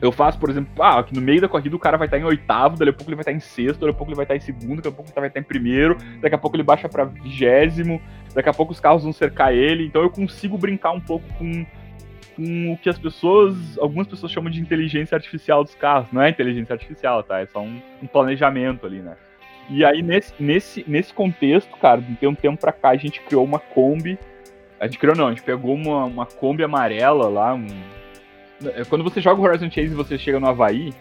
eu 0.00 0.10
faço, 0.10 0.38
por 0.38 0.48
exemplo, 0.48 0.82
ah, 0.82 1.02
que 1.02 1.14
no 1.14 1.20
meio 1.20 1.42
da 1.42 1.48
corrida 1.48 1.76
o 1.76 1.78
cara 1.78 1.98
vai 1.98 2.06
estar 2.06 2.18
em 2.18 2.24
oitavo, 2.24 2.76
daqui 2.76 2.90
a 2.90 2.92
pouco 2.92 3.10
ele 3.10 3.16
vai 3.16 3.22
estar 3.22 3.32
em 3.32 3.40
sexto, 3.40 3.80
daqui 3.80 3.90
a 3.90 3.94
pouco 3.94 4.10
ele 4.10 4.16
vai 4.16 4.24
estar 4.24 4.36
em 4.36 4.40
segundo, 4.40 4.76
daqui 4.76 4.88
a 4.88 4.92
pouco 4.92 5.10
ele 5.10 5.20
vai 5.20 5.28
estar 5.28 5.40
em 5.40 5.44
primeiro, 5.44 5.96
daqui 6.22 6.34
a 6.34 6.38
pouco 6.38 6.56
ele 6.56 6.62
baixa 6.62 6.88
para 6.88 7.04
vigésimo, 7.04 8.00
daqui 8.34 8.48
a 8.48 8.54
pouco 8.54 8.72
os 8.72 8.80
carros 8.80 9.02
vão 9.02 9.12
cercar 9.12 9.52
ele. 9.52 9.84
Então 9.84 10.00
eu 10.00 10.08
consigo 10.08 10.56
brincar 10.56 10.92
um 10.92 11.00
pouco 11.00 11.26
com, 11.34 11.66
com 12.36 12.72
o 12.72 12.76
que 12.76 12.88
as 12.88 12.98
pessoas, 12.98 13.56
algumas 13.78 14.06
pessoas 14.06 14.32
chamam 14.32 14.50
de 14.50 14.60
inteligência 14.60 15.14
artificial 15.14 15.62
dos 15.64 15.74
carros. 15.74 16.10
Não 16.12 16.22
é 16.22 16.30
inteligência 16.30 16.72
artificial, 16.72 17.22
tá? 17.22 17.40
É 17.40 17.46
só 17.46 17.60
um, 17.60 17.80
um 18.02 18.06
planejamento 18.06 18.86
ali, 18.86 19.00
né? 19.00 19.16
E 19.68 19.84
aí, 19.84 20.02
nesse, 20.02 20.34
nesse, 20.40 20.84
nesse 20.88 21.14
contexto, 21.14 21.76
cara, 21.76 22.00
de 22.00 22.26
um 22.26 22.34
tempo 22.34 22.60
pra 22.60 22.72
cá, 22.72 22.90
a 22.90 22.96
gente 22.96 23.20
criou 23.20 23.44
uma 23.44 23.58
Kombi. 23.58 24.18
A 24.80 24.86
gente 24.86 24.98
criou, 24.98 25.14
não, 25.14 25.26
a 25.26 25.30
gente 25.30 25.42
pegou 25.42 25.74
uma, 25.74 26.06
uma 26.06 26.26
Kombi 26.26 26.64
amarela 26.64 27.28
lá, 27.28 27.54
um, 27.54 27.66
é, 28.74 28.84
quando 28.84 29.02
você 29.02 29.20
joga 29.20 29.40
o 29.40 29.44
Horizon 29.44 29.70
Chase 29.70 29.92
e 29.92 29.94
você 29.94 30.18
chega 30.18 30.38
no 30.38 30.48
Havaí, 30.48 30.92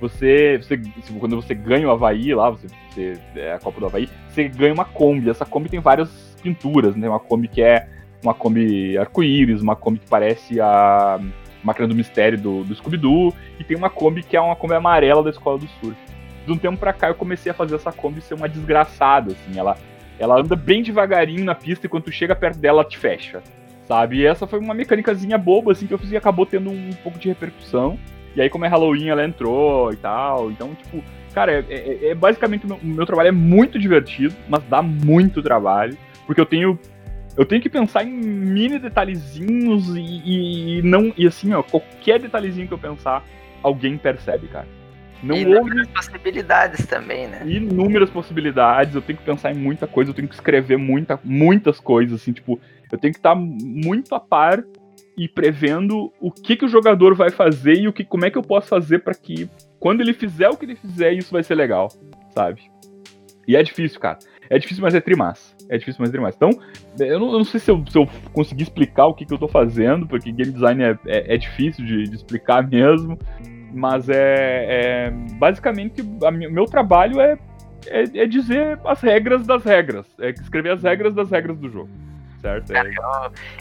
você, 0.00 0.58
você 0.58 0.80
quando 1.18 1.36
você 1.36 1.54
ganha 1.54 1.86
o 1.88 1.90
Havaí 1.90 2.34
lá, 2.34 2.50
você, 2.50 2.66
você, 2.90 3.20
é 3.36 3.52
a 3.52 3.58
Copa 3.58 3.80
do 3.80 3.86
Havaí, 3.86 4.08
você 4.28 4.48
ganha 4.48 4.74
uma 4.74 4.84
Kombi. 4.84 5.30
Essa 5.30 5.44
Kombi 5.44 5.68
tem 5.68 5.80
várias 5.80 6.36
pinturas, 6.42 6.96
né? 6.96 7.08
Uma 7.08 7.20
Kombi 7.20 7.48
que 7.48 7.62
é 7.62 7.88
uma 8.24 8.34
Kombi 8.34 8.96
arco-íris, 8.98 9.60
uma 9.60 9.76
Kombi 9.76 9.98
que 9.98 10.08
parece 10.08 10.60
a 10.60 11.20
máquina 11.62 11.88
do 11.88 11.94
mistério 11.94 12.38
do, 12.38 12.64
do 12.64 12.74
Scooby-Doo, 12.74 13.32
e 13.58 13.64
tem 13.64 13.76
uma 13.76 13.90
Kombi 13.90 14.22
que 14.22 14.36
é 14.36 14.40
uma 14.40 14.56
Kombi 14.56 14.74
amarela 14.74 15.22
da 15.22 15.30
Escola 15.30 15.58
do 15.58 15.68
Surf. 15.80 15.96
De 16.46 16.52
um 16.52 16.58
tempo 16.58 16.76
pra 16.78 16.92
cá 16.92 17.08
eu 17.08 17.14
comecei 17.14 17.50
a 17.50 17.54
fazer 17.54 17.76
essa 17.76 17.92
Kombi 17.92 18.20
ser 18.20 18.34
uma 18.34 18.48
desgraçada, 18.48 19.32
assim, 19.32 19.58
ela, 19.58 19.76
ela 20.18 20.40
anda 20.40 20.56
bem 20.56 20.82
devagarinho 20.82 21.44
na 21.44 21.54
pista 21.54 21.86
e 21.86 21.88
quando 21.88 22.04
tu 22.04 22.12
chega 22.12 22.34
perto 22.34 22.58
dela, 22.58 22.80
ela 22.80 22.88
te 22.88 22.98
fecha 22.98 23.42
sabe? 23.86 24.18
E 24.18 24.26
essa 24.26 24.46
foi 24.46 24.58
uma 24.58 24.74
mecânicazinha 24.74 25.38
boba, 25.38 25.72
assim, 25.72 25.86
que 25.86 25.94
eu 25.94 25.98
fiz 25.98 26.10
e 26.10 26.16
acabou 26.16 26.46
tendo 26.46 26.70
um 26.70 26.90
pouco 27.02 27.18
de 27.18 27.28
repercussão. 27.28 27.98
E 28.34 28.40
aí, 28.40 28.50
como 28.50 28.64
é 28.64 28.68
Halloween, 28.68 29.08
ela 29.08 29.24
entrou 29.24 29.92
e 29.92 29.96
tal. 29.96 30.50
Então, 30.50 30.74
tipo, 30.74 31.02
cara, 31.32 31.52
é, 31.52 31.64
é, 31.68 32.08
é 32.08 32.14
basicamente 32.14 32.64
o 32.64 32.68
meu, 32.68 32.78
meu, 32.82 33.06
trabalho 33.06 33.28
é 33.28 33.32
muito 33.32 33.78
divertido, 33.78 34.34
mas 34.48 34.62
dá 34.64 34.82
muito 34.82 35.42
trabalho. 35.42 35.96
Porque 36.26 36.40
eu 36.40 36.46
tenho. 36.46 36.78
Eu 37.36 37.44
tenho 37.44 37.60
que 37.60 37.68
pensar 37.68 38.04
em 38.04 38.12
mini 38.12 38.78
detalhezinhos 38.78 39.94
e, 39.96 40.78
e 40.78 40.82
não. 40.82 41.12
E 41.16 41.26
assim, 41.26 41.52
ó, 41.52 41.62
qualquer 41.62 42.20
detalhezinho 42.20 42.68
que 42.68 42.74
eu 42.74 42.78
pensar, 42.78 43.24
alguém 43.62 43.98
percebe, 43.98 44.46
cara. 44.46 44.68
Não 45.22 45.36
Inúmeras 45.36 45.78
houve... 45.78 45.94
possibilidades 45.94 46.86
também, 46.86 47.26
né? 47.26 47.42
Inúmeras 47.46 48.10
possibilidades, 48.10 48.94
eu 48.94 49.00
tenho 49.00 49.18
que 49.18 49.24
pensar 49.24 49.52
em 49.52 49.58
muita 49.58 49.86
coisa, 49.86 50.10
eu 50.10 50.14
tenho 50.14 50.28
que 50.28 50.34
escrever 50.34 50.76
muita, 50.76 51.18
muitas 51.24 51.80
coisas, 51.80 52.20
assim, 52.20 52.32
tipo, 52.32 52.60
eu 52.92 52.98
tenho 52.98 53.12
que 53.12 53.18
estar 53.18 53.34
muito 53.34 54.14
a 54.14 54.20
par 54.20 54.62
e 55.16 55.26
prevendo 55.26 56.12
o 56.20 56.30
que, 56.30 56.56
que 56.56 56.64
o 56.64 56.68
jogador 56.68 57.14
vai 57.14 57.30
fazer 57.30 57.74
e 57.74 57.88
o 57.88 57.92
que, 57.92 58.04
como 58.04 58.26
é 58.26 58.30
que 58.30 58.36
eu 58.36 58.42
posso 58.42 58.68
fazer 58.68 58.98
para 58.98 59.14
que 59.14 59.48
quando 59.80 60.02
ele 60.02 60.12
fizer 60.12 60.48
o 60.48 60.56
que 60.56 60.66
ele 60.66 60.76
fizer, 60.76 61.12
isso 61.12 61.32
vai 61.32 61.42
ser 61.42 61.54
legal, 61.54 61.88
sabe? 62.34 62.62
E 63.48 63.56
é 63.56 63.62
difícil, 63.62 63.98
cara. 64.00 64.18
É 64.50 64.58
difícil, 64.58 64.82
mas 64.82 64.94
é 64.94 65.00
trimassa. 65.00 65.53
É 65.68 65.78
difícil, 65.78 66.00
mas 66.00 66.10
trimassa. 66.10 66.36
Então, 66.36 66.50
eu 67.06 67.18
não, 67.18 67.32
eu 67.32 67.38
não 67.38 67.44
sei 67.44 67.58
se 67.58 67.70
eu, 67.70 67.82
se 67.88 67.96
eu, 67.96 68.06
conseguir 68.32 68.64
explicar 68.64 69.06
o 69.06 69.14
que, 69.14 69.24
que 69.24 69.32
eu 69.32 69.38
tô 69.38 69.48
fazendo, 69.48 70.06
porque 70.06 70.30
game 70.30 70.52
design 70.52 70.82
é, 70.82 70.98
é, 71.06 71.34
é 71.34 71.36
difícil 71.36 71.84
de, 71.84 72.04
de, 72.04 72.14
explicar 72.14 72.66
mesmo. 72.68 73.18
Mas 73.72 74.08
é, 74.08 75.06
é 75.06 75.10
basicamente 75.36 76.00
o 76.00 76.30
meu 76.30 76.64
trabalho 76.64 77.20
é, 77.20 77.36
é, 77.86 78.02
é, 78.02 78.26
dizer 78.26 78.78
as 78.84 79.00
regras 79.00 79.44
das 79.46 79.64
regras, 79.64 80.06
é 80.20 80.30
escrever 80.30 80.72
as 80.72 80.82
regras 80.82 81.12
das 81.14 81.30
regras 81.30 81.58
do 81.58 81.68
jogo. 81.68 81.90
Certo? 82.44 82.76
É. 82.76 82.82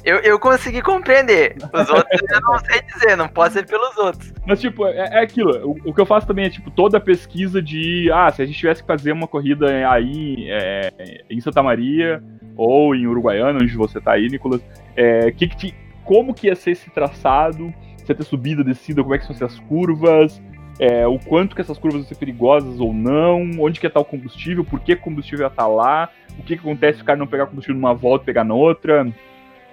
Eu, 0.03 0.17
eu 0.17 0.37
consegui 0.37 0.81
compreender. 0.81 1.55
Os 1.73 1.89
outros 1.89 2.21
eu 2.29 2.41
não 2.41 2.59
sei 2.59 2.81
dizer, 2.81 3.15
não 3.15 3.29
pode 3.29 3.53
ser 3.53 3.65
pelos 3.65 3.97
outros. 3.97 4.33
Mas, 4.45 4.59
tipo, 4.59 4.85
é, 4.85 5.07
é 5.09 5.23
aquilo. 5.23 5.51
O, 5.65 5.89
o, 5.89 5.93
que 5.93 6.01
eu 6.01 6.05
faço 6.05 6.27
também 6.27 6.47
é, 6.47 6.49
tipo, 6.49 6.69
toda 6.69 6.97
a 6.97 6.99
pesquisa 6.99 7.61
de. 7.61 8.11
Ah, 8.11 8.29
se 8.29 8.41
a 8.41 8.45
gente 8.45 8.59
tivesse 8.59 8.81
que 8.81 8.87
fazer 8.87 9.13
uma 9.13 9.25
corrida 9.25 9.89
aí 9.89 10.49
é, 10.49 11.23
em 11.29 11.39
Santa 11.39 11.63
Maria 11.63 12.21
ou 12.57 12.93
em 12.93 13.07
Uruguaiana, 13.07 13.57
onde 13.61 13.73
você 13.73 14.01
tá 14.01 14.11
aí, 14.11 14.27
Nicolas, 14.27 14.61
é, 14.97 15.31
que 15.31 15.47
que 15.47 15.73
como 16.03 16.33
que 16.33 16.47
ia 16.47 16.55
ser 16.55 16.71
esse 16.71 16.89
traçado? 16.89 17.73
se 18.03 18.11
ia 18.11 18.15
ter 18.15 18.25
subida, 18.25 18.65
descida, 18.65 19.01
como 19.01 19.15
é 19.15 19.17
que 19.17 19.25
são 19.25 19.47
as 19.47 19.59
curvas, 19.59 20.41
é, 20.79 21.05
o 21.07 21.19
quanto 21.19 21.55
que 21.55 21.61
essas 21.61 21.77
curvas 21.77 22.01
vão 22.01 22.07
ser 22.07 22.15
perigosas 22.15 22.79
ou 22.79 22.93
não, 22.93 23.41
onde 23.59 23.79
que 23.79 23.85
é 23.85 23.89
estar 23.89 23.99
o 23.99 24.05
combustível, 24.05 24.63
por 24.63 24.79
que 24.79 24.95
combustível 24.95 25.47
estar 25.47 25.67
lá, 25.67 26.09
o 26.37 26.43
que, 26.43 26.55
que 26.55 26.61
acontece 26.61 26.97
se 26.97 27.03
o 27.03 27.05
cara 27.05 27.19
não 27.19 27.27
pegar 27.27 27.45
combustível 27.45 27.79
numa 27.79 27.93
volta 27.93 28.23
e 28.23 28.25
pegar 28.25 28.43
na 28.43 28.53
outra, 28.53 29.05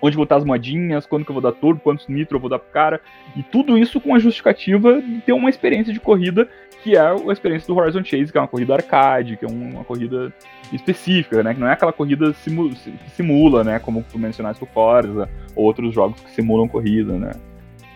onde 0.03 0.17
botar 0.17 0.37
as 0.37 0.45
moedinhas, 0.45 1.07
quando 1.07 1.25
que 1.25 1.31
eu 1.31 1.35
vou 1.35 1.43
dar 1.43 1.53
turbo, 1.53 1.81
quantos 1.81 2.09
nitro 2.09 2.37
eu 2.37 2.41
vou 2.41 2.51
dar 2.51 2.59
pro 2.59 2.73
cara, 2.73 3.01
e 3.37 3.43
tudo 3.43 3.77
isso 3.77 4.01
com 4.01 4.15
a 4.15 4.19
justificativa 4.19 5.01
de 5.01 5.21
ter 5.21 5.33
uma 5.33 5.51
experiência 5.51 5.93
de 5.93 6.01
corrida 6.01 6.49
que 6.83 6.97
é 6.97 7.01
a 7.01 7.33
experiência 7.33 7.67
do 7.67 7.79
Horizon 7.79 8.03
Chase, 8.03 8.33
que 8.33 8.39
é 8.39 8.41
uma 8.41 8.49
corrida 8.49 8.75
arcade, 8.75 9.37
que 9.37 9.45
é 9.45 9.49
uma 9.49 9.85
corrida 9.85 10.33
específica, 10.73 11.43
né? 11.43 11.53
Que 11.53 11.61
não 11.61 11.69
é 11.69 11.73
aquela 11.73 11.93
corrida 11.93 12.33
que 12.33 13.11
simula, 13.11 13.63
né? 13.63 13.79
Como 13.79 14.03
tu 14.11 14.19
mencionaste 14.19 14.63
o 14.65 14.67
Forza, 14.67 15.29
ou 15.55 15.65
outros 15.65 15.93
jogos 15.95 16.21
que 16.21 16.31
simulam 16.31 16.67
corrida, 16.67 17.19
né? 17.19 17.33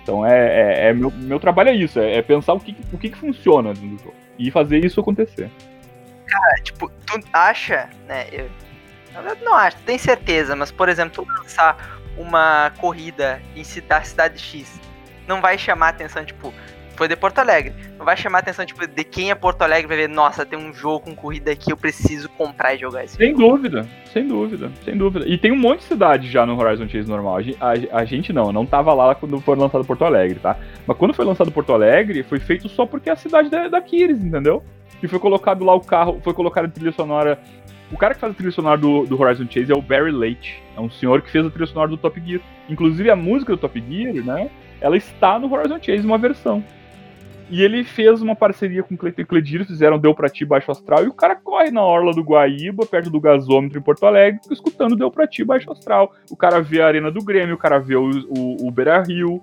Então 0.05 0.25
é, 0.25 0.37
é, 0.37 0.89
é 0.89 0.93
meu, 0.93 1.11
meu 1.11 1.41
trabalho 1.41 1.71
é 1.71 1.75
isso, 1.75 1.99
é, 1.99 2.17
é, 2.17 2.23
pensar 2.23 2.53
o 2.53 2.61
que, 2.61 2.77
o 2.93 2.99
que, 2.99 3.09
que 3.09 3.17
funciona 3.17 3.73
do 3.73 3.89
jogo. 3.99 4.15
E 4.39 4.51
fazer 4.51 4.85
isso 4.85 5.01
acontecer. 5.01 5.51
Cara, 6.27 6.55
tipo, 6.63 6.91
tu 7.07 7.19
acha, 7.33 7.89
né? 8.07 8.27
Eu, 8.31 8.51
não 9.43 9.55
acho, 9.55 9.79
tem 9.79 9.97
certeza, 9.97 10.55
mas 10.55 10.71
por 10.71 10.89
exemplo, 10.89 11.25
tu 11.25 11.33
lançar 11.39 11.99
uma 12.19 12.71
corrida 12.79 13.41
em 13.57 13.63
da 13.81 14.03
cidade 14.03 14.39
X 14.39 14.79
não 15.27 15.41
vai 15.41 15.57
chamar 15.57 15.89
atenção, 15.89 16.23
tipo, 16.25 16.53
foi 16.97 17.09
de 17.09 17.17
Porto 17.17 17.39
Alegre. 17.39 17.75
Não 17.99 18.05
vai 18.05 18.17
chamar 18.17 18.39
atenção, 18.39 18.65
tipo, 18.65 18.87
de 18.87 19.05
quem 19.05 19.31
é 19.31 19.35
Porto 19.35 19.63
Alegre 19.63 19.87
vai 19.87 19.97
ver, 19.97 20.09
nossa, 20.09 20.45
tem 20.45 20.59
um 20.59 20.73
jogo 20.73 21.07
com 21.07 21.15
corrida 21.15 21.53
aqui, 21.53 21.73
eu 21.73 21.77
preciso 21.77 22.29
comprar 22.31 22.75
e 22.75 22.79
jogar 22.79 23.05
esse 23.05 23.17
Sem 23.17 23.31
jogo. 23.31 23.57
dúvida, 23.57 23.87
sem 24.13 24.27
dúvida, 24.27 24.71
sem 24.85 24.97
dúvida. 24.97 25.27
E 25.29 25.37
tem 25.39 25.53
um 25.53 25.57
monte 25.59 25.81
de 25.81 25.85
cidade 25.87 26.31
já 26.31 26.45
no 26.47 26.59
Horizon 26.59 26.89
Chase 26.89 27.09
normal. 27.09 27.39
A, 27.61 27.97
a, 27.97 28.01
a 28.01 28.05
gente 28.05 28.33
não, 28.33 28.53
não 28.53 28.65
tava 28.67 28.93
lá 28.95 29.15
quando 29.15 29.41
foi 29.41 29.57
lançado 29.57 29.85
Porto 29.85 30.05
Alegre, 30.05 30.39
tá? 30.39 30.57
Mas 30.87 30.97
quando 30.97 31.15
foi 31.15 31.25
lançado 31.25 31.51
Porto 31.51 31.73
Alegre, 31.73 32.23
foi 32.23 32.39
feito 32.39 32.69
só 32.69 32.87
porque 32.87 33.09
é 33.09 33.13
a 33.13 33.17
cidade 33.17 33.49
da, 33.51 33.69
da 33.69 33.81
Kiris, 33.81 34.23
entendeu? 34.23 34.63
E 35.03 35.09
foi 35.09 35.19
colocado 35.19 35.65
lá 35.65 35.75
o 35.75 35.81
carro, 35.81 36.21
foi 36.23 36.33
colocado 36.33 36.67
a 36.67 36.69
trilha 36.69 36.93
sonora. 36.93 37.39
O 37.93 37.99
cara 37.99 38.15
que 38.15 38.21
faz 38.21 38.33
a 38.33 38.37
trilha 38.37 38.51
sonora 38.53 38.79
do, 38.79 39.05
do 39.05 39.21
Horizon 39.21 39.47
Chase 39.49 39.71
é 39.71 39.75
o 39.75 39.83
Barry 39.83 40.11
Leite. 40.11 40.63
É 40.77 40.81
um 40.81 40.91
senhor 40.91 41.21
que 41.21 41.31
fez 41.31 41.45
a 41.45 41.51
trilha 41.51 41.67
sonora 41.67 41.89
do 41.91 41.97
Top 41.97 42.21
Gear. 42.25 42.41
Inclusive 42.69 43.11
a 43.11 43.17
música 43.17 43.53
do 43.53 43.59
Top 43.59 43.83
Gear, 43.89 44.15
né? 44.25 44.51
Ela 44.81 44.97
está 44.97 45.39
no 45.39 45.53
Horizon 45.53 45.79
Chase, 45.81 46.07
uma 46.07 46.19
versão. 46.19 46.65
E 47.51 47.63
ele 47.63 47.85
fez 47.85 48.23
uma 48.23 48.35
parceria 48.35 48.83
com 48.83 48.95
o 48.95 48.99
Cleiton 48.99 49.23
e 49.23 49.25
Cledir, 49.25 49.67
fizeram 49.67 49.99
Deu 49.99 50.15
Pra 50.15 50.29
Ti 50.29 50.45
Baixo 50.45 50.71
Astral, 50.71 51.05
e 51.05 51.09
o 51.09 51.13
cara 51.13 51.37
corre 51.37 51.71
na 51.71 51.83
orla 51.83 52.13
do 52.13 52.23
Guaíba, 52.23 52.87
perto 52.87 53.11
do 53.11 53.21
gasômetro 53.21 53.79
em 53.79 53.83
Porto 53.83 54.07
Alegre, 54.07 54.41
escutando 54.51 54.97
Deu 54.97 55.11
Pra 55.11 55.27
Ti 55.27 55.45
Baixo 55.45 55.71
Astral. 55.71 56.13
O 56.31 56.37
cara 56.37 56.61
vê 56.61 56.81
a 56.81 56.87
Arena 56.87 57.11
do 57.11 57.23
Grêmio, 57.23 57.55
o 57.55 57.59
cara 57.59 57.79
vê 57.79 57.97
o, 57.97 58.09
o, 58.29 58.69
o 58.69 58.71
Beira 58.71 59.03
Rio, 59.03 59.43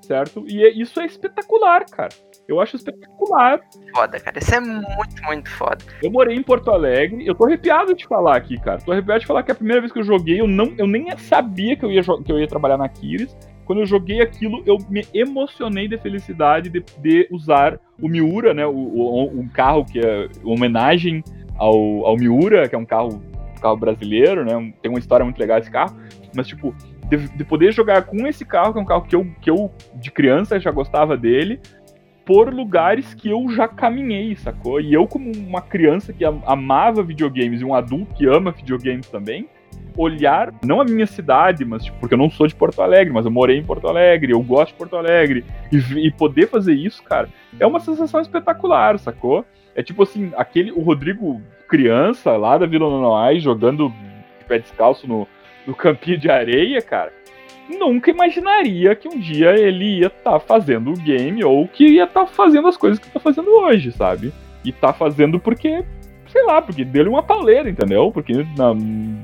certo? 0.00 0.44
E 0.46 0.64
é, 0.64 0.70
isso 0.70 1.00
é 1.00 1.06
espetacular, 1.06 1.84
cara. 1.86 2.10
Eu 2.48 2.60
acho 2.60 2.74
espetacular. 2.74 3.60
Foda, 3.94 4.18
cara. 4.18 4.38
Isso 4.38 4.52
é 4.52 4.60
muito, 4.60 5.22
muito 5.24 5.48
foda. 5.50 5.78
Eu 6.02 6.10
morei 6.10 6.36
em 6.36 6.42
Porto 6.42 6.70
Alegre, 6.70 7.24
eu 7.24 7.34
tô 7.34 7.46
arrepiado 7.46 7.94
de 7.94 8.06
falar 8.06 8.36
aqui, 8.36 8.58
cara. 8.58 8.80
Tô 8.80 8.90
arrepiado 8.90 9.20
de 9.20 9.26
falar 9.26 9.44
que 9.44 9.52
a 9.52 9.54
primeira 9.54 9.80
vez 9.80 9.92
que 9.92 10.00
eu 10.00 10.04
joguei, 10.04 10.40
eu, 10.40 10.48
não, 10.48 10.74
eu 10.76 10.86
nem 10.86 11.16
sabia 11.16 11.76
que 11.76 11.84
eu 11.84 11.92
ia, 11.92 12.02
que 12.02 12.32
eu 12.32 12.40
ia 12.40 12.48
trabalhar 12.48 12.76
na 12.76 12.88
Kiris. 12.88 13.36
Quando 13.70 13.82
eu 13.82 13.86
joguei 13.86 14.20
aquilo, 14.20 14.64
eu 14.66 14.78
me 14.88 15.06
emocionei 15.14 15.86
de 15.86 15.96
felicidade 15.96 16.68
de, 16.68 16.84
de 16.98 17.28
usar 17.30 17.78
o 18.02 18.08
Miura, 18.08 18.52
né? 18.52 18.66
O, 18.66 18.72
o, 18.72 19.40
um 19.40 19.46
carro 19.46 19.84
que 19.84 20.00
é 20.00 20.28
homenagem 20.42 21.22
ao, 21.56 22.04
ao 22.04 22.16
Miura, 22.16 22.68
que 22.68 22.74
é 22.74 22.78
um 22.78 22.84
carro, 22.84 23.22
um 23.56 23.60
carro 23.60 23.76
brasileiro, 23.76 24.44
né? 24.44 24.74
Tem 24.82 24.90
uma 24.90 24.98
história 24.98 25.22
muito 25.22 25.38
legal 25.38 25.56
esse 25.56 25.70
carro. 25.70 25.96
Mas, 26.34 26.48
tipo, 26.48 26.74
de, 27.08 27.28
de, 27.28 27.44
poder 27.44 27.72
jogar 27.72 28.02
com 28.02 28.26
esse 28.26 28.44
carro, 28.44 28.72
que 28.72 28.80
é 28.80 28.82
um 28.82 28.84
carro 28.84 29.02
que 29.02 29.14
eu, 29.14 29.24
que 29.40 29.48
eu 29.48 29.70
de 29.94 30.10
criança 30.10 30.58
já 30.58 30.72
gostava 30.72 31.16
dele, 31.16 31.60
por 32.26 32.52
lugares 32.52 33.14
que 33.14 33.30
eu 33.30 33.48
já 33.50 33.68
caminhei, 33.68 34.34
sacou? 34.34 34.80
E 34.80 34.92
eu, 34.92 35.06
como 35.06 35.30
uma 35.30 35.62
criança 35.62 36.12
que 36.12 36.24
amava 36.24 37.04
videogames 37.04 37.60
e 37.60 37.64
um 37.64 37.72
adulto 37.72 38.14
que 38.14 38.26
ama 38.26 38.50
videogames 38.50 39.08
também, 39.08 39.48
olhar, 39.96 40.52
não 40.64 40.80
a 40.80 40.84
minha 40.84 41.06
cidade, 41.06 41.64
mas 41.64 41.84
tipo, 41.84 41.98
porque 41.98 42.14
eu 42.14 42.18
não 42.18 42.30
sou 42.30 42.46
de 42.46 42.54
Porto 42.54 42.80
Alegre, 42.82 43.12
mas 43.12 43.24
eu 43.24 43.30
morei 43.30 43.58
em 43.58 43.64
Porto 43.64 43.86
Alegre, 43.88 44.32
eu 44.32 44.42
gosto 44.42 44.72
de 44.72 44.78
Porto 44.78 44.96
Alegre, 44.96 45.44
e, 45.72 46.06
e 46.06 46.10
poder 46.10 46.48
fazer 46.48 46.74
isso, 46.74 47.02
cara, 47.02 47.28
é 47.58 47.66
uma 47.66 47.80
sensação 47.80 48.20
espetacular, 48.20 48.98
sacou? 48.98 49.44
É 49.74 49.82
tipo 49.82 50.02
assim, 50.02 50.32
aquele, 50.36 50.72
o 50.72 50.80
Rodrigo 50.80 51.40
criança 51.68 52.36
lá 52.36 52.58
da 52.58 52.66
Vila 52.66 52.90
Nonoai 52.90 53.38
jogando 53.38 53.88
de 54.40 54.44
pé 54.46 54.58
descalço 54.58 55.06
no, 55.06 55.26
no 55.66 55.74
campinho 55.74 56.18
de 56.18 56.28
areia, 56.28 56.82
cara, 56.82 57.12
nunca 57.68 58.10
imaginaria 58.10 58.94
que 58.96 59.08
um 59.08 59.18
dia 59.18 59.56
ele 59.56 60.00
ia 60.00 60.08
estar 60.08 60.32
tá 60.32 60.40
fazendo 60.40 60.90
o 60.90 60.96
game 60.96 61.44
ou 61.44 61.66
que 61.68 61.86
ia 61.86 62.04
estar 62.04 62.20
tá 62.20 62.26
fazendo 62.26 62.66
as 62.68 62.76
coisas 62.76 62.98
que 62.98 63.06
está 63.06 63.20
fazendo 63.20 63.50
hoje, 63.50 63.92
sabe? 63.92 64.32
E 64.64 64.72
tá 64.72 64.92
fazendo 64.92 65.38
porque 65.38 65.84
sei 66.30 66.44
lá, 66.44 66.62
porque 66.62 66.84
dele 66.84 67.08
uma 67.08 67.22
pauleira, 67.22 67.68
entendeu? 67.68 68.10
Porque, 68.12 68.46
na, 68.56 68.74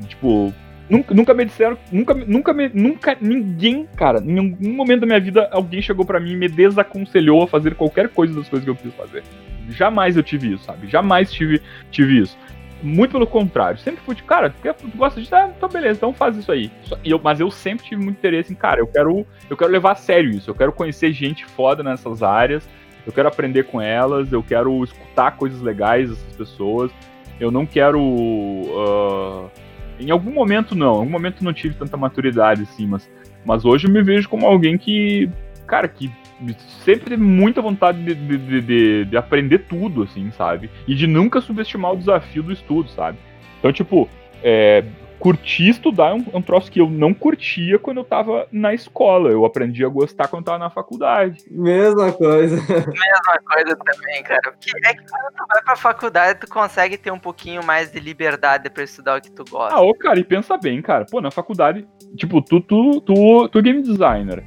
tipo, 0.07 0.53
nunca, 0.89 1.15
nunca 1.15 1.35
me 1.35 1.45
disseram, 1.45 1.79
nunca, 1.91 2.15
nunca, 2.15 2.53
me, 2.53 2.69
nunca, 2.69 3.17
ninguém, 3.21 3.87
cara, 3.97 4.21
em 4.21 4.33
nenhum 4.33 4.75
momento 4.75 5.01
da 5.01 5.07
minha 5.07 5.21
vida 5.21 5.49
alguém 5.53 5.83
chegou 5.83 6.05
para 6.05 6.21
mim 6.21 6.33
e 6.33 6.37
me 6.37 6.49
desaconselhou 6.49 7.43
a 7.43 7.47
fazer 7.47 7.75
qualquer 7.75 8.09
coisa 8.09 8.35
das 8.35 8.49
coisas 8.49 8.65
que 8.65 8.71
eu 8.71 8.77
quis 8.77 8.95
fazer. 8.95 9.23
Jamais 9.69 10.17
eu 10.17 10.23
tive 10.23 10.55
isso, 10.55 10.65
sabe? 10.65 10.89
Jamais 10.89 11.33
tive, 11.33 11.61
tive 11.91 12.21
isso. 12.21 12.39
Muito 12.83 13.13
pelo 13.13 13.27
contrário, 13.27 13.79
sempre 13.79 14.03
fui 14.05 14.15
de, 14.15 14.23
cara, 14.23 14.51
tu 14.51 14.89
gosta 14.95 15.21
de, 15.21 15.35
ah, 15.35 15.51
então 15.57 15.69
beleza, 15.69 15.97
então 15.97 16.13
faz 16.13 16.37
isso 16.37 16.53
aí. 16.53 16.71
E 17.03 17.11
eu, 17.11 17.19
mas 17.23 17.41
eu 17.41 17.51
sempre 17.51 17.87
tive 17.87 18.03
muito 18.03 18.19
interesse 18.19 18.53
em, 18.53 18.57
cara, 18.57 18.81
eu 18.81 18.87
quero, 18.87 19.27
eu 19.49 19.57
quero 19.57 19.73
levar 19.73 19.93
a 19.93 19.97
sério 19.97 20.31
isso, 20.31 20.51
eu 20.51 20.55
quero 20.55 20.73
conhecer 20.73 21.11
gente 21.11 21.45
foda 21.47 21.83
nessas 21.83 22.23
áreas, 22.23 22.69
eu 23.07 23.13
quero 23.13 23.29
aprender 23.29 23.65
com 23.65 23.81
elas, 23.81 24.33
eu 24.33 24.43
quero 24.43 24.83
escutar 24.83 25.37
coisas 25.37 25.63
legais 25.63 26.11
dessas 26.11 26.37
pessoas. 26.37 26.91
Eu 27.39 27.51
não 27.51 27.65
quero. 27.65 28.01
Uh, 28.01 29.51
em 30.01 30.11
algum 30.11 30.33
momento 30.33 30.75
não, 30.75 30.97
em 30.97 30.99
algum 30.99 31.11
momento 31.11 31.45
não 31.45 31.53
tive 31.53 31.75
tanta 31.75 31.97
maturidade 31.97 32.63
assim, 32.63 32.87
mas, 32.87 33.09
mas 33.45 33.65
hoje 33.65 33.87
eu 33.87 33.93
me 33.93 34.03
vejo 34.03 34.29
como 34.29 34.47
alguém 34.47 34.77
que, 34.77 35.31
cara, 35.67 35.89
que 35.89 36.11
sempre 36.85 37.11
teve 37.11 37.23
muita 37.23 37.63
vontade 37.63 38.03
de, 38.03 38.15
de, 38.15 38.61
de, 38.61 39.05
de, 39.07 39.17
aprender 39.17 39.61
tudo, 39.61 40.03
assim, 40.03 40.31
sabe? 40.33 40.69
E 40.87 40.95
de 40.95 41.07
nunca 41.07 41.41
subestimar 41.41 41.93
o 41.93 41.97
desafio 41.97 42.43
do 42.43 42.53
estudo, 42.53 42.91
sabe? 42.91 43.19
Então, 43.59 43.73
tipo, 43.73 44.09
é, 44.43 44.85
curtir 45.19 45.69
estudar 45.69 46.11
é 46.11 46.15
um, 46.15 46.25
é 46.33 46.37
um 46.37 46.43
troço 46.43 46.71
que 46.71 46.81
eu 46.81 46.89
não 46.89 47.13
curtia 47.13 47.79
quando 47.79 47.99
eu 47.99 48.05
tava 48.05 48.47
na 48.53 48.75
escola. 48.75 49.31
Eu 49.31 49.45
aprendi 49.45 49.85
a 49.85 49.89
gostar 49.89 50.29
quando 50.29 50.43
eu 50.43 50.47
tava 50.47 50.59
na 50.59 50.71
faculdade. 50.71 51.45
Mesma 51.51 52.13
coisa. 52.13 52.57
Mesma 52.67 53.39
coisa 53.45 53.77
também, 53.77 54.23
cara. 54.23 54.53
Porque 54.53 54.71
é 54.85 54.95
que 54.95 55.03
quando 55.09 55.33
tu 55.37 55.47
vai 55.49 55.63
pra 55.63 55.77
faculdade, 55.77 56.41
tu 56.41 56.49
consegue 56.49 56.97
ter 56.97 57.11
um 57.11 57.19
pouquinho 57.19 57.65
mais 57.65 57.91
de 57.91 57.99
liberdade 58.01 58.71
pra 58.71 58.85
estudar 58.85 59.19
o 59.19 59.21
que 59.21 59.31
tu 59.31 59.45
gosta. 59.51 59.75
Ah, 59.75 59.81
ô, 59.81 59.95
cara, 59.95 60.19
e 60.19 60.25
pensa 60.25 60.57
bem, 60.57 60.81
cara. 60.83 61.07
Pô, 61.11 61.21
na 61.21 61.31
faculdade, 61.31 61.87
tipo, 62.17 62.43
tu, 62.43 62.61
tu, 62.61 63.01
tu, 63.01 63.49
tu 63.49 63.59
é 63.59 63.63
game 63.63 63.83
designer. 63.83 64.45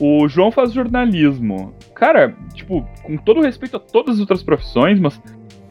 O 0.00 0.26
João 0.28 0.50
faz 0.50 0.72
jornalismo. 0.72 1.74
Cara, 1.94 2.34
tipo, 2.54 2.86
com 3.02 3.16
todo 3.16 3.40
respeito 3.40 3.76
a 3.76 3.80
todas 3.80 4.16
as 4.16 4.20
outras 4.20 4.42
profissões, 4.42 4.98
mas 4.98 5.20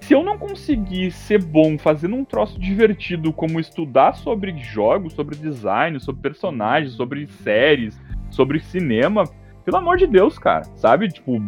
se 0.02 0.14
eu 0.14 0.24
não 0.24 0.38
conseguir 0.38 1.12
ser 1.12 1.42
bom 1.44 1.78
fazendo 1.78 2.16
um 2.16 2.26
troço 2.26 2.60
divertido 2.60 3.32
como 3.32 3.60
estudar 3.60 4.14
sobre 4.14 4.58
jogos, 4.58 5.14
sobre 5.14 5.36
design, 5.36 6.00
sobre 6.00 6.22
personagens, 6.22 6.94
sobre 6.94 7.28
séries, 7.28 8.00
sobre 8.30 8.60
cinema, 8.60 9.24
pelo 9.64 9.78
amor 9.78 9.98
de 9.98 10.08
Deus, 10.08 10.40
cara, 10.40 10.64
sabe? 10.76 11.08
Tipo, 11.08 11.40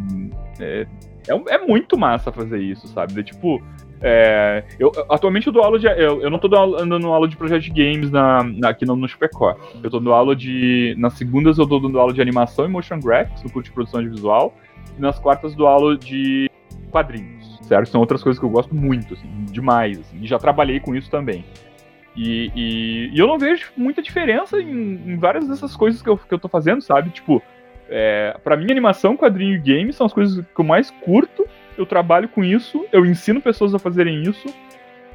é, 0.60 0.86
é, 1.28 1.54
é 1.54 1.66
muito 1.66 1.98
massa 1.98 2.30
fazer 2.30 2.60
isso, 2.60 2.86
sabe? 2.86 3.12
De, 3.14 3.24
tipo, 3.24 3.60
é, 4.00 4.62
eu, 4.78 4.92
atualmente 5.10 5.48
eu 5.48 5.52
dou 5.52 5.62
aula 5.62 5.78
de. 5.78 5.86
Eu, 5.86 6.22
eu 6.22 6.30
não 6.30 6.38
tô 6.38 6.46
dando 6.46 7.08
aula 7.08 7.26
de 7.26 7.36
projeto 7.36 7.62
de 7.62 7.70
games 7.70 8.10
na, 8.10 8.44
na, 8.44 8.68
aqui 8.68 8.86
no, 8.86 8.94
no 8.94 9.08
Chupecó. 9.08 9.56
Eu 9.82 9.90
tô 9.90 9.98
dando 9.98 10.12
aula 10.12 10.36
de. 10.36 10.94
Nas 10.96 11.14
segundas 11.14 11.58
eu 11.58 11.66
tô 11.66 11.80
dando 11.80 11.98
aula 11.98 12.12
de 12.12 12.22
animação 12.22 12.66
e 12.66 12.68
motion 12.68 13.00
graphics, 13.00 13.42
no 13.42 13.50
curso 13.50 13.68
de 13.68 13.72
produção 13.72 14.00
de 14.00 14.10
visual. 14.10 14.54
E 14.96 15.00
nas 15.00 15.18
quartas 15.18 15.56
dou 15.56 15.66
aula 15.66 15.98
de 15.98 16.48
quadrinhos 16.92 17.33
certo? 17.66 17.88
São 17.88 18.00
outras 18.00 18.22
coisas 18.22 18.38
que 18.38 18.44
eu 18.44 18.50
gosto 18.50 18.74
muito, 18.74 19.14
assim, 19.14 19.28
demais, 19.50 19.98
assim, 19.98 20.18
e 20.22 20.26
já 20.26 20.38
trabalhei 20.38 20.80
com 20.80 20.94
isso 20.94 21.10
também. 21.10 21.44
E, 22.16 22.50
e, 22.54 23.10
e 23.12 23.18
eu 23.18 23.26
não 23.26 23.38
vejo 23.38 23.72
muita 23.76 24.00
diferença 24.00 24.60
em, 24.60 25.00
em, 25.06 25.18
várias 25.18 25.48
dessas 25.48 25.74
coisas 25.74 26.00
que 26.00 26.08
eu, 26.08 26.16
que 26.16 26.32
eu 26.32 26.38
tô 26.38 26.48
fazendo, 26.48 26.80
sabe? 26.80 27.10
Tipo, 27.10 27.42
é, 27.88 28.36
para 28.42 28.56
mim, 28.56 28.70
animação, 28.70 29.16
quadrinho 29.16 29.54
e 29.54 29.58
game 29.58 29.92
são 29.92 30.06
as 30.06 30.12
coisas 30.12 30.44
que 30.44 30.60
eu 30.60 30.64
mais 30.64 30.90
curto, 30.90 31.46
eu 31.76 31.84
trabalho 31.84 32.28
com 32.28 32.44
isso, 32.44 32.86
eu 32.92 33.04
ensino 33.04 33.40
pessoas 33.40 33.74
a 33.74 33.78
fazerem 33.80 34.22
isso, 34.22 34.46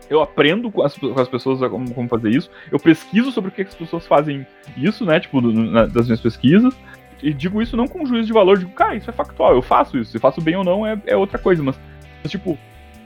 eu 0.10 0.22
aprendo 0.22 0.70
com 0.72 0.82
as, 0.82 0.98
com 0.98 1.20
as 1.20 1.30
pessoas 1.30 1.64
a 1.64 1.70
como, 1.70 1.94
como, 1.94 2.10
fazer 2.10 2.32
isso, 2.32 2.50
eu 2.72 2.80
pesquiso 2.80 3.32
sobre 3.32 3.50
o 3.50 3.54
que 3.54 3.62
as 3.62 3.76
pessoas 3.76 4.06
fazem 4.06 4.46
isso, 4.76 5.06
né? 5.06 5.20
Tipo, 5.20 5.40
do, 5.40 5.54
na, 5.54 5.86
das 5.86 6.06
minhas 6.06 6.22
pesquisas. 6.22 6.76
E 7.22 7.34
digo 7.34 7.62
isso 7.62 7.76
não 7.76 7.86
com 7.86 8.06
juízo 8.06 8.28
de 8.28 8.34
valor, 8.34 8.58
digo, 8.58 8.72
cara, 8.72 8.96
isso 8.96 9.10
é 9.10 9.14
factual, 9.14 9.54
eu 9.54 9.62
faço 9.62 9.98
isso, 9.98 10.12
se 10.12 10.20
faço 10.20 10.40
bem 10.40 10.56
ou 10.56 10.64
não 10.64 10.88
é, 10.88 10.98
é 11.06 11.18
outra 11.18 11.38
coisa, 11.38 11.62
mas 11.62 11.78
Tipo, 12.28 12.58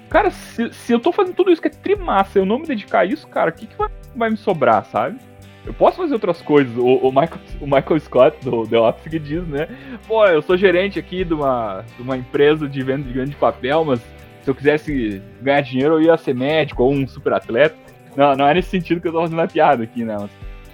cara, 0.09 0.32
se, 0.32 0.72
se 0.74 0.93
eu 0.93 0.99
tô 0.99 1.11
fazendo 1.11 1.36
tudo 1.36 1.51
isso 1.51 1.61
que 1.61 1.68
é 1.68 1.72
trimassa, 1.72 2.39
eu 2.39 2.45
não 2.45 2.59
me 2.59 2.68
dedicar 2.68 3.01
a 3.01 3.05
isso, 3.05 3.28
cara, 3.28 3.49
o 3.49 3.53
que, 3.53 3.68
que 3.68 3.78
vai, 3.78 3.89
vai 4.16 4.30
me 4.30 4.38
sobrar, 4.38 4.86
sabe? 4.86 5.18
Eu 5.66 5.74
posso 5.74 5.97
fazer 5.97 6.14
outras 6.14 6.41
coisas. 6.41 6.76
O, 6.78 7.07
o, 7.07 7.09
Michael, 7.09 7.39
o 7.61 7.66
Michael 7.66 7.99
Scott, 7.99 8.38
do 8.43 8.68
The 8.68 8.78
Office, 8.78 9.07
que 9.09 9.20
diz, 9.20 9.47
né? 9.47 9.68
Pô, 10.07 10.26
eu 10.26 10.41
sou 10.41 10.57
gerente 10.57 10.99
aqui 10.99 11.24
de 11.24 11.34
uma, 11.34 11.86
de 11.95 12.01
uma 12.01 12.18
empresa 12.18 12.68
de 12.68 12.84
venda 12.84 13.03
de 13.03 13.14
grande 13.14 13.36
papel, 13.36 13.86
mas 13.86 14.01
se 14.41 14.49
eu 14.49 14.55
quisesse 14.55 15.22
ganhar 15.41 15.61
dinheiro, 15.61 15.95
eu 15.95 16.01
ia 16.01 16.18
ser 16.18 16.36
médico 16.36 16.84
ou 16.84 16.91
um 16.91 17.07
super 17.07 17.34
atleta. 17.34 17.76
Não, 18.16 18.36
não 18.36 18.47
é 18.47 18.53
nesse 18.53 18.70
sentido 18.70 18.99
que 18.99 19.07
eu 19.07 19.14
tô 19.14 19.22
fazendo 19.22 19.41
a 19.41 19.47
piada 19.47 19.84
aqui, 19.84 20.03
né? 20.03 20.18
Mas, 20.20 20.32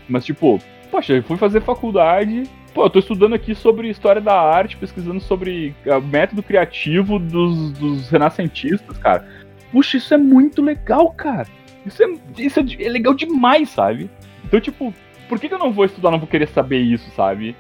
mas 0.10 0.26
tipo, 0.26 0.60
poxa, 0.90 1.14
eu 1.14 1.24
fui 1.24 1.38
fazer 1.38 1.62
faculdade 1.62 2.44
Pô, 2.74 2.86
eu 2.86 2.90
tô 2.90 3.00
estudando 3.00 3.34
aqui 3.34 3.56
sobre 3.56 3.90
história 3.90 4.22
da 4.22 4.40
arte, 4.40 4.78
pesquisando 4.78 5.20
sobre 5.20 5.76
o 5.86 5.94
ah, 5.94 6.00
método 6.00 6.44
criativo 6.44 7.18
dos, 7.18 7.72
dos 7.74 8.10
renascentistas, 8.10 8.98
cara. 8.98 9.28
Puxa, 9.72 9.98
isso 9.98 10.14
é 10.14 10.18
muito 10.18 10.62
legal, 10.62 11.12
cara. 11.12 11.48
Isso, 11.86 12.04
é, 12.04 12.08
isso 12.38 12.60
é, 12.60 12.64
é 12.84 12.90
legal 12.90 13.14
demais, 13.14 13.70
sabe? 13.70 14.10
Então, 14.46 14.60
tipo, 14.60 14.94
por 15.28 15.40
que, 15.40 15.48
que 15.48 15.54
eu 15.54 15.60
não 15.60 15.72
vou 15.72 15.86
estudar, 15.86 16.12
não 16.12 16.20
vou 16.20 16.28
querer 16.28 16.48
saber 16.48 16.80
isso, 16.80 17.10
sabe? 17.12 17.56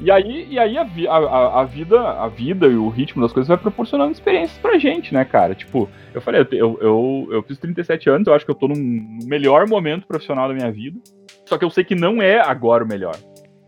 E 0.00 0.10
aí, 0.10 0.48
e 0.50 0.58
aí 0.58 0.76
a, 0.76 0.82
a, 0.82 1.60
a, 1.60 1.64
vida, 1.64 2.00
a 2.00 2.28
vida 2.28 2.66
e 2.66 2.74
o 2.74 2.88
ritmo 2.88 3.22
das 3.22 3.32
coisas 3.32 3.48
vai 3.48 3.56
proporcionando 3.56 4.12
experiências 4.12 4.58
pra 4.58 4.78
gente, 4.78 5.14
né, 5.14 5.24
cara? 5.24 5.54
Tipo, 5.54 5.88
eu 6.12 6.20
falei, 6.20 6.46
eu, 6.50 6.78
eu, 6.80 7.28
eu 7.30 7.42
fiz 7.42 7.58
37 7.58 8.10
anos, 8.10 8.26
eu 8.26 8.34
acho 8.34 8.44
que 8.44 8.50
eu 8.50 8.56
tô 8.56 8.66
num 8.66 9.18
melhor 9.24 9.68
momento 9.68 10.06
profissional 10.06 10.48
da 10.48 10.54
minha 10.54 10.72
vida. 10.72 10.98
Só 11.46 11.56
que 11.56 11.64
eu 11.64 11.70
sei 11.70 11.84
que 11.84 11.94
não 11.94 12.20
é 12.20 12.40
agora 12.40 12.82
o 12.82 12.88
melhor. 12.88 13.16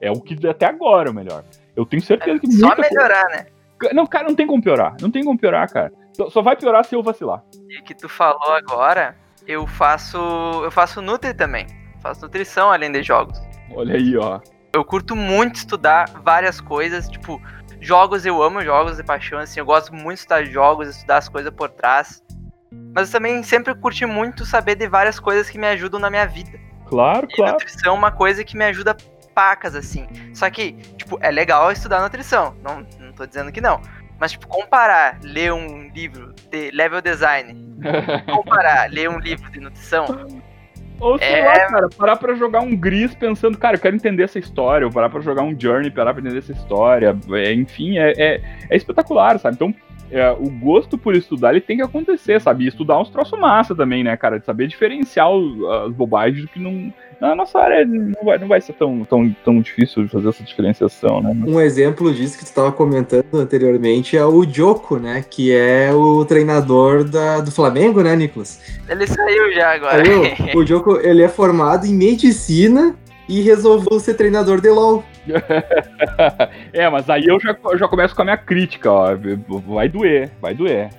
É 0.04 0.10
o 0.10 0.20
que 0.20 0.46
até 0.46 0.66
agora 0.66 1.08
é 1.08 1.12
o 1.12 1.14
melhor. 1.14 1.42
Eu 1.74 1.86
tenho 1.86 2.02
certeza 2.02 2.38
que 2.38 2.46
é 2.46 2.50
Só 2.50 2.76
melhorar, 2.76 3.24
coisa... 3.24 3.42
né? 3.42 3.46
Não, 3.94 4.06
cara, 4.06 4.28
não 4.28 4.34
tem 4.34 4.46
como 4.46 4.62
piorar. 4.62 4.94
Não 5.00 5.10
tem 5.10 5.24
como 5.24 5.38
piorar, 5.38 5.70
cara. 5.72 5.90
Só 6.30 6.42
vai 6.42 6.56
piorar 6.56 6.84
se 6.84 6.94
eu 6.94 7.02
vacilar. 7.02 7.42
E 7.70 7.80
que 7.82 7.94
tu 7.94 8.08
falou 8.08 8.52
agora, 8.52 9.16
eu 9.46 9.66
faço. 9.66 10.18
Eu 10.62 10.70
faço 10.70 11.00
Nutri 11.00 11.32
também. 11.32 11.66
Faço 12.00 12.20
nutrição 12.20 12.70
além 12.70 12.92
de 12.92 13.02
jogos. 13.02 13.40
Olha 13.74 13.94
aí, 13.94 14.14
ó. 14.16 14.40
Eu 14.74 14.84
curto 14.84 15.16
muito 15.16 15.56
estudar 15.56 16.10
várias 16.22 16.60
coisas, 16.60 17.08
tipo, 17.08 17.40
jogos 17.80 18.26
eu 18.26 18.42
amo 18.42 18.60
jogos 18.60 18.96
de 18.96 19.04
paixão, 19.04 19.38
assim, 19.38 19.60
eu 19.60 19.64
gosto 19.64 19.94
muito 19.94 20.16
de 20.16 20.20
estudar 20.20 20.44
jogos, 20.44 20.88
estudar 20.88 21.16
as 21.18 21.28
coisas 21.28 21.52
por 21.52 21.70
trás. 21.70 22.22
Mas 22.94 23.08
eu 23.08 23.12
também 23.18 23.42
sempre 23.42 23.74
curti 23.74 24.04
muito 24.04 24.44
saber 24.44 24.74
de 24.74 24.86
várias 24.88 25.18
coisas 25.18 25.48
que 25.48 25.58
me 25.58 25.66
ajudam 25.68 25.98
na 25.98 26.10
minha 26.10 26.26
vida. 26.26 26.58
Claro, 26.86 27.26
e 27.30 27.34
claro. 27.34 27.52
nutrição 27.52 27.94
é 27.94 27.98
uma 27.98 28.12
coisa 28.12 28.44
que 28.44 28.56
me 28.56 28.64
ajuda 28.64 28.96
pacas, 29.34 29.74
assim. 29.74 30.06
Só 30.32 30.48
que, 30.48 30.72
tipo, 30.96 31.18
é 31.20 31.30
legal 31.30 31.70
estudar 31.72 32.00
nutrição. 32.00 32.54
Não, 32.62 32.86
não 33.00 33.12
tô 33.12 33.26
dizendo 33.26 33.50
que 33.52 33.60
não. 33.60 33.80
Mas, 34.18 34.32
tipo, 34.32 34.46
comparar, 34.46 35.18
ler 35.22 35.52
um 35.52 35.88
livro 35.88 36.32
de 36.50 36.70
level 36.70 37.02
design, 37.02 37.76
comparar, 38.32 38.90
ler 38.90 39.10
um 39.10 39.18
livro 39.18 39.50
de 39.50 39.60
nutrição, 39.60 40.06
ou 41.00 41.18
sei 41.18 41.40
é... 41.40 41.44
lá, 41.44 41.66
cara, 41.68 41.88
parar 41.88 42.16
pra 42.16 42.34
jogar 42.34 42.60
um 42.60 42.76
Gris 42.76 43.14
pensando, 43.14 43.58
cara, 43.58 43.76
eu 43.76 43.80
quero 43.80 43.96
entender 43.96 44.22
essa 44.22 44.38
história, 44.38 44.86
ou 44.86 44.92
parar 44.92 45.10
pra 45.10 45.20
jogar 45.20 45.42
um 45.42 45.58
Journey, 45.58 45.90
parar 45.90 46.14
pra 46.14 46.22
entender 46.22 46.38
essa 46.38 46.52
história. 46.52 47.16
É, 47.32 47.52
enfim, 47.52 47.98
é, 47.98 48.12
é, 48.12 48.40
é, 48.70 48.76
espetacular, 48.76 49.38
sabe? 49.38 49.56
Então, 49.56 49.74
é, 50.14 50.30
o 50.30 50.48
gosto 50.48 50.96
por 50.96 51.16
estudar, 51.16 51.50
ele 51.50 51.60
tem 51.60 51.76
que 51.76 51.82
acontecer, 51.82 52.40
sabe? 52.40 52.64
E 52.64 52.68
estudar 52.68 53.00
uns 53.00 53.10
troços 53.10 53.36
massa 53.36 53.74
também, 53.74 54.04
né, 54.04 54.16
cara? 54.16 54.38
De 54.38 54.46
saber 54.46 54.68
diferenciar 54.68 55.26
as 55.84 55.92
bobagens 55.92 56.42
do 56.42 56.48
que 56.48 56.60
não. 56.60 56.92
Na 57.20 57.34
nossa 57.34 57.58
área 57.58 57.84
não 57.84 58.22
vai, 58.22 58.38
não 58.38 58.46
vai 58.46 58.60
ser 58.60 58.74
tão, 58.74 59.04
tão, 59.04 59.34
tão 59.44 59.60
difícil 59.60 60.08
fazer 60.08 60.28
essa 60.28 60.44
diferenciação, 60.44 61.20
né? 61.20 61.34
Um 61.44 61.60
exemplo 61.60 62.14
disso 62.14 62.38
que 62.38 62.44
tu 62.44 62.48
estava 62.48 62.70
comentando 62.70 63.24
anteriormente 63.34 64.16
é 64.16 64.24
o 64.24 64.44
Joko, 64.44 64.98
né? 64.98 65.24
Que 65.28 65.52
é 65.52 65.92
o 65.92 66.24
treinador 66.24 67.02
da, 67.02 67.40
do 67.40 67.50
Flamengo, 67.50 68.00
né, 68.00 68.14
Nicolas? 68.14 68.60
Ele 68.88 69.06
saiu 69.08 69.52
já 69.52 69.74
agora. 69.74 70.04
Saiu? 70.04 70.22
O 70.54 70.64
Joko, 70.64 71.00
ele 71.00 71.22
é 71.22 71.28
formado 71.28 71.86
em 71.86 71.94
medicina 71.94 72.94
e 73.28 73.40
resolveu 73.40 73.98
ser 73.98 74.14
treinador 74.14 74.60
de 74.60 74.70
LoL. 74.70 75.02
é, 76.72 76.88
mas 76.88 77.08
aí 77.08 77.24
eu 77.26 77.40
já, 77.40 77.56
eu 77.64 77.78
já 77.78 77.88
começo 77.88 78.14
com 78.14 78.22
a 78.22 78.24
minha 78.24 78.36
crítica, 78.36 78.90
ó. 78.90 79.08
Vai 79.66 79.88
doer, 79.88 80.30
vai 80.40 80.54
doer. 80.54 80.90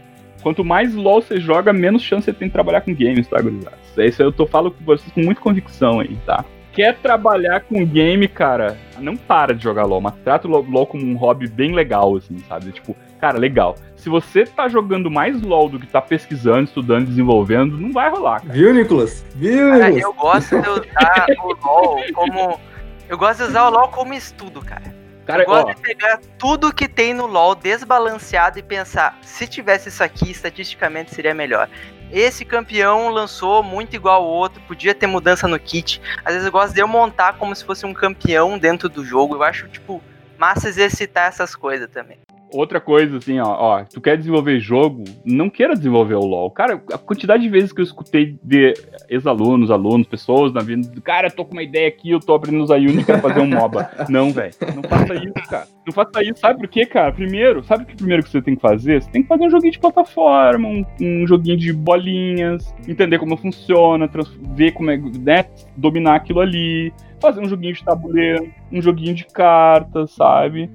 Quanto 0.41 0.63
mais 0.63 0.93
LoL 0.93 1.21
você 1.21 1.39
joga, 1.39 1.73
menos 1.73 2.03
chance 2.03 2.25
você 2.25 2.33
tem 2.33 2.47
de 2.47 2.53
trabalhar 2.53 2.81
com 2.81 2.93
games, 2.93 3.27
tá, 3.27 3.41
gurizada? 3.41 3.77
É 3.97 4.05
isso 4.05 4.21
eu 4.21 4.31
tô 4.31 4.45
falando 4.45 4.71
com 4.71 4.83
vocês 4.83 5.11
com 5.11 5.21
muita 5.21 5.41
convicção 5.41 5.99
aí, 5.99 6.15
tá? 6.25 6.45
Quer 6.71 6.95
trabalhar 6.97 7.61
com 7.61 7.85
game, 7.85 8.27
cara, 8.27 8.77
não 8.99 9.15
para 9.15 9.55
de 9.55 9.63
jogar 9.63 9.85
LoL, 9.85 10.01
mas 10.01 10.13
trata 10.23 10.47
o 10.47 10.51
LoL 10.51 10.85
como 10.85 11.05
um 11.05 11.15
hobby 11.15 11.47
bem 11.47 11.73
legal, 11.73 12.17
assim, 12.17 12.37
sabe? 12.49 12.71
Tipo, 12.73 12.95
cara, 13.19 13.39
legal. 13.39 13.75
Se 13.95 14.09
você 14.09 14.43
tá 14.43 14.67
jogando 14.67 15.09
mais 15.09 15.41
LoL 15.41 15.69
do 15.69 15.79
que 15.79 15.87
tá 15.87 16.01
pesquisando, 16.01 16.65
estudando, 16.65 17.07
desenvolvendo, 17.07 17.77
não 17.77 17.91
vai 17.91 18.09
rolar, 18.09 18.41
cara. 18.41 18.53
Viu, 18.53 18.73
Nicolas? 18.73 19.25
Viu, 19.35 19.69
cara, 19.69 19.89
Nicolas? 19.89 20.03
Eu 20.03 20.13
gosto 20.13 20.61
de 20.61 20.69
usar 20.69 21.25
o 21.39 21.57
LoL 21.65 22.03
como 22.13 22.59
eu 23.07 23.17
gosto 23.17 23.43
de 23.43 23.49
usar 23.49 23.67
o 23.67 23.69
LoL 23.69 23.89
como 23.89 24.13
estudo, 24.13 24.61
cara. 24.61 24.93
cara 25.25 25.43
eu 25.43 25.47
gosto 25.47 25.69
ó. 25.69 25.73
de 25.73 25.81
pegar 25.81 26.19
tudo 26.37 26.73
que 26.73 26.87
tem 26.87 27.13
no 27.13 27.25
LoL 27.25 27.55
desbalanceado 27.55 28.59
e 28.59 28.63
pensar, 28.63 29.17
se 29.21 29.47
tivesse 29.47 29.89
isso 29.89 30.03
aqui, 30.03 30.31
estatisticamente 30.31 31.13
seria 31.13 31.33
melhor. 31.33 31.69
Esse 32.11 32.45
campeão 32.45 33.09
lançou 33.09 33.63
muito 33.63 33.95
igual 33.95 34.21
ao 34.21 34.27
outro, 34.27 34.61
podia 34.67 34.93
ter 34.93 35.07
mudança 35.07 35.47
no 35.47 35.59
kit. 35.59 36.01
Às 36.23 36.33
vezes 36.33 36.45
eu 36.45 36.51
gosto 36.51 36.73
de 36.73 36.79
eu 36.79 36.87
montar 36.87 37.33
como 37.33 37.55
se 37.55 37.65
fosse 37.65 37.85
um 37.85 37.93
campeão 37.93 38.57
dentro 38.57 38.87
do 38.87 39.03
jogo. 39.03 39.35
Eu 39.35 39.43
acho, 39.43 39.67
tipo, 39.67 40.01
massa 40.37 40.69
exercitar 40.69 41.27
essas 41.27 41.55
coisas 41.55 41.89
também. 41.89 42.19
Outra 42.55 42.79
coisa, 42.79 43.17
assim, 43.17 43.37
ó, 43.37 43.47
ó, 43.47 43.83
tu 43.83 43.99
quer 43.99 44.17
desenvolver 44.17 44.61
jogo, 44.61 45.03
não 45.25 45.49
queira 45.49 45.75
desenvolver 45.75 46.15
o 46.15 46.25
LoL. 46.25 46.49
Cara, 46.49 46.81
a 46.93 46.97
quantidade 46.97 47.43
de 47.43 47.49
vezes 47.49 47.73
que 47.73 47.81
eu 47.81 47.83
escutei 47.83 48.39
de 48.41 48.73
ex-alunos, 49.09 49.69
alunos, 49.69 50.07
pessoas 50.07 50.53
na 50.53 50.61
vida, 50.61 50.89
cara, 51.01 51.27
eu 51.27 51.31
tô 51.31 51.43
com 51.43 51.51
uma 51.51 51.63
ideia 51.63 51.89
aqui, 51.89 52.11
eu 52.11 52.19
tô 52.19 52.33
aprendendo 52.33 52.63
usar 52.63 52.77
Unity, 52.77 53.03
quero 53.03 53.21
fazer 53.21 53.41
um 53.41 53.47
MOBA. 53.47 53.89
não, 54.07 54.31
velho, 54.31 54.53
não 54.73 54.83
faça 54.83 55.15
isso, 55.15 55.49
cara. 55.49 55.67
Não 55.85 55.93
faça 55.93 56.23
isso, 56.23 56.39
sabe 56.39 56.59
por 56.59 56.69
quê, 56.69 56.85
cara? 56.85 57.11
Primeiro, 57.11 57.61
sabe 57.63 57.83
o 57.83 57.85
que 57.85 57.95
primeiro 57.95 58.23
que 58.23 58.29
você 58.29 58.41
tem 58.41 58.55
que 58.55 58.61
fazer? 58.61 59.01
Você 59.01 59.11
tem 59.11 59.21
que 59.21 59.27
fazer 59.27 59.43
um 59.43 59.49
joguinho 59.49 59.73
de 59.73 59.79
plataforma, 59.79 60.65
um, 60.65 60.85
um 61.01 61.27
joguinho 61.27 61.57
de 61.57 61.73
bolinhas, 61.73 62.73
entender 62.87 63.19
como 63.19 63.35
funciona, 63.35 64.09
ver 64.55 64.71
como 64.71 64.91
é, 64.91 64.97
né, 64.97 65.45
dominar 65.75 66.15
aquilo 66.15 66.39
ali, 66.39 66.93
fazer 67.19 67.41
um 67.41 67.49
joguinho 67.49 67.73
de 67.73 67.83
tabuleiro, 67.83 68.49
um 68.71 68.81
joguinho 68.81 69.13
de 69.13 69.25
cartas, 69.25 70.11
sabe? 70.11 70.69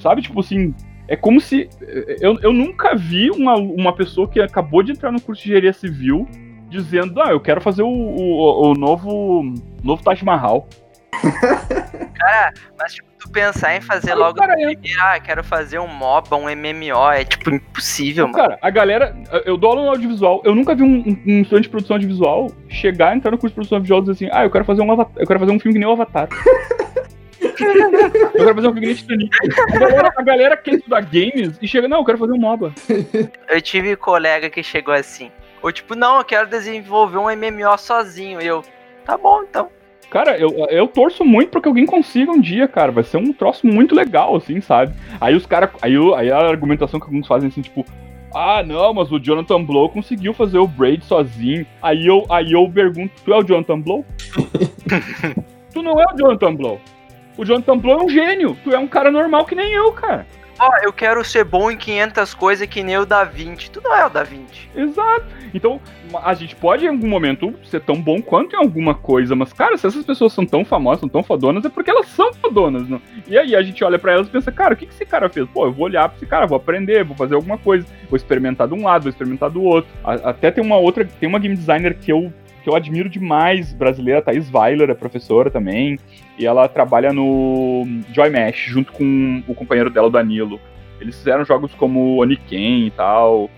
Sabe, 0.00 0.22
tipo 0.22 0.40
assim, 0.40 0.74
é 1.08 1.16
como 1.16 1.40
se. 1.40 1.68
Eu, 2.20 2.38
eu 2.40 2.52
nunca 2.52 2.94
vi 2.94 3.30
uma, 3.30 3.54
uma 3.54 3.94
pessoa 3.94 4.28
que 4.28 4.40
acabou 4.40 4.82
de 4.82 4.92
entrar 4.92 5.10
no 5.10 5.20
curso 5.20 5.42
de 5.42 5.48
engenharia 5.48 5.72
civil 5.72 6.28
dizendo: 6.68 7.20
Ah, 7.22 7.30
eu 7.30 7.40
quero 7.40 7.60
fazer 7.60 7.82
o, 7.82 7.88
o, 7.88 8.70
o 8.70 8.74
novo, 8.74 9.42
novo 9.82 10.02
Taj 10.02 10.22
Mahal. 10.22 10.68
Cara, 12.14 12.52
mas 12.78 12.94
tipo, 12.94 13.08
tu 13.18 13.30
pensar 13.30 13.76
em 13.76 13.80
fazer 13.80 14.12
Aí, 14.12 14.18
logo 14.18 14.38
cara, 14.38 14.54
primeiro, 14.54 14.80
ah, 15.00 15.18
quero 15.20 15.42
fazer 15.42 15.78
um 15.78 15.86
MOBA, 15.86 16.36
um 16.36 16.44
MMO, 16.44 17.10
é 17.12 17.24
tipo 17.24 17.50
impossível, 17.50 18.26
mano. 18.26 18.36
Cara, 18.36 18.58
a 18.60 18.70
galera, 18.70 19.16
eu 19.44 19.56
dou 19.56 19.70
aula 19.70 19.82
no 19.82 19.90
audiovisual, 19.90 20.42
eu 20.44 20.54
nunca 20.54 20.74
vi 20.74 20.82
um, 20.82 20.98
um, 20.98 21.22
um 21.26 21.40
estudante 21.42 21.64
de 21.64 21.68
produção 21.70 21.94
audiovisual 21.94 22.50
chegar, 22.68 23.16
entrar 23.16 23.30
no 23.30 23.38
curso 23.38 23.52
de 23.52 23.54
produção 23.54 23.76
audiovisual 23.76 24.00
e 24.00 24.02
dizer 24.02 24.26
assim, 24.26 24.36
ah, 24.36 24.44
eu 24.44 24.50
quero 24.50 24.64
fazer 24.64 24.82
um 24.82 24.90
eu 24.90 25.26
quero 25.26 25.40
fazer 25.40 25.52
um 25.52 25.60
filme 25.60 25.74
que 25.74 25.78
nem 25.78 25.88
o 25.88 25.92
Avatar. 25.92 26.28
eu 27.64 28.30
quero 28.32 28.54
fazer 28.54 28.68
um 28.68 28.72
filme 28.72 28.94
Titanic. 28.94 29.30
A 29.74 29.78
galera, 29.78 30.12
a 30.16 30.22
galera 30.22 30.56
quer 30.56 30.74
estudar 30.74 31.00
games 31.02 31.58
e 31.60 31.68
chega, 31.68 31.88
não, 31.88 31.98
eu 31.98 32.04
quero 32.04 32.18
fazer 32.18 32.32
um 32.32 32.38
MOBA. 32.38 32.72
Eu 33.48 33.60
tive 33.60 33.94
um 33.94 33.96
colega 33.96 34.50
que 34.50 34.62
chegou 34.62 34.94
assim. 34.94 35.30
Ou 35.62 35.72
tipo, 35.72 35.94
não, 35.94 36.18
eu 36.18 36.24
quero 36.24 36.48
desenvolver 36.48 37.18
um 37.18 37.24
MMO 37.24 37.76
sozinho. 37.78 38.40
E 38.40 38.46
eu, 38.46 38.62
tá 39.04 39.16
bom, 39.16 39.42
então. 39.42 39.68
Cara, 40.10 40.38
eu, 40.38 40.50
eu 40.70 40.88
torço 40.88 41.24
muito 41.24 41.50
pra 41.50 41.60
que 41.60 41.68
alguém 41.68 41.84
consiga 41.84 42.32
um 42.32 42.40
dia, 42.40 42.66
cara. 42.66 42.90
Vai 42.90 43.04
ser 43.04 43.18
um 43.18 43.32
troço 43.32 43.66
muito 43.66 43.94
legal, 43.94 44.36
assim, 44.36 44.60
sabe? 44.60 44.94
Aí 45.20 45.34
os 45.34 45.44
caras. 45.44 45.70
Aí, 45.82 45.94
aí 46.16 46.30
a 46.30 46.38
argumentação 46.38 46.98
que 46.98 47.06
alguns 47.06 47.26
fazem 47.26 47.48
assim, 47.48 47.60
tipo. 47.60 47.84
Ah, 48.34 48.62
não, 48.62 48.92
mas 48.92 49.10
o 49.10 49.18
Jonathan 49.18 49.62
Blow 49.64 49.88
conseguiu 49.88 50.34
fazer 50.34 50.58
o 50.58 50.66
Braid 50.66 51.04
sozinho. 51.04 51.66
Aí 51.82 52.06
eu, 52.06 52.26
aí 52.28 52.52
eu 52.52 52.70
pergunto, 52.70 53.12
tu 53.24 53.32
é 53.32 53.38
o 53.38 53.42
Jonathan 53.42 53.80
Blow? 53.80 54.04
tu 55.72 55.82
não 55.82 55.98
é 55.98 56.04
o 56.12 56.16
Jonathan 56.16 56.54
Blow. 56.54 56.80
O 57.38 57.44
Jonathan 57.44 57.78
Blow 57.78 58.00
é 58.00 58.04
um 58.04 58.08
gênio. 58.08 58.58
Tu 58.64 58.74
é 58.74 58.78
um 58.78 58.88
cara 58.88 59.12
normal 59.12 59.46
que 59.46 59.54
nem 59.54 59.72
eu, 59.72 59.92
cara. 59.92 60.26
Ó, 60.58 60.68
oh, 60.68 60.84
eu 60.84 60.92
quero 60.92 61.24
ser 61.24 61.44
bom 61.44 61.70
em 61.70 61.76
500 61.76 62.34
coisas 62.34 62.66
que 62.66 62.82
nem 62.82 62.98
o 62.98 63.06
Da 63.06 63.22
Vinci. 63.22 63.70
Tu 63.70 63.80
não 63.80 63.94
é 63.94 64.04
o 64.04 64.10
Da 64.10 64.24
Vinci. 64.24 64.68
Exato. 64.74 65.24
Então, 65.54 65.80
a 66.20 66.34
gente 66.34 66.56
pode 66.56 66.84
em 66.84 66.88
algum 66.88 67.06
momento 67.06 67.54
ser 67.62 67.80
tão 67.80 68.02
bom 68.02 68.20
quanto 68.20 68.56
em 68.56 68.58
alguma 68.58 68.92
coisa, 68.92 69.36
mas, 69.36 69.52
cara, 69.52 69.76
se 69.76 69.86
essas 69.86 70.04
pessoas 70.04 70.32
são 70.32 70.44
tão 70.44 70.64
famosas, 70.64 70.98
são 70.98 71.08
tão 71.08 71.22
fodonas, 71.22 71.64
é 71.64 71.68
porque 71.68 71.90
elas 71.90 72.08
são 72.08 72.32
fodonas, 72.34 72.88
não? 72.88 73.00
E 73.28 73.38
aí 73.38 73.54
a 73.54 73.62
gente 73.62 73.84
olha 73.84 74.00
para 74.00 74.14
elas 74.14 74.26
e 74.26 74.30
pensa, 74.30 74.50
cara, 74.50 74.74
o 74.74 74.76
que, 74.76 74.86
que 74.86 74.92
esse 74.92 75.06
cara 75.06 75.28
fez? 75.28 75.48
Pô, 75.48 75.66
eu 75.66 75.72
vou 75.72 75.84
olhar 75.84 76.08
pra 76.08 76.16
esse 76.16 76.26
cara, 76.26 76.44
vou 76.44 76.56
aprender, 76.56 77.04
vou 77.04 77.16
fazer 77.16 77.36
alguma 77.36 77.56
coisa, 77.56 77.86
vou 78.10 78.16
experimentar 78.16 78.66
de 78.66 78.74
um 78.74 78.82
lado, 78.82 79.02
vou 79.02 79.10
experimentar 79.10 79.50
do 79.50 79.62
outro. 79.62 79.88
Até 80.02 80.50
tem 80.50 80.64
uma 80.64 80.76
outra, 80.76 81.04
tem 81.04 81.28
uma 81.28 81.38
game 81.38 81.54
designer 81.54 81.96
que 81.96 82.10
eu 82.10 82.32
que 82.68 82.70
eu 82.70 82.76
admiro 82.76 83.08
demais, 83.08 83.72
brasileira, 83.72 84.20
Thaís 84.20 84.52
Weiler, 84.52 84.90
é 84.90 84.94
professora 84.94 85.50
também, 85.50 85.98
e 86.38 86.44
ela 86.44 86.68
trabalha 86.68 87.14
no 87.14 87.86
Joy 88.12 88.28
Mesh, 88.28 88.66
junto 88.66 88.92
com 88.92 89.42
o 89.48 89.54
companheiro 89.54 89.88
dela, 89.88 90.08
o 90.08 90.10
Danilo. 90.10 90.60
Eles 91.00 91.16
fizeram 91.16 91.46
jogos 91.46 91.72
como 91.74 92.20
Oniken 92.20 92.86
e 92.86 92.90
tal. 92.90 93.48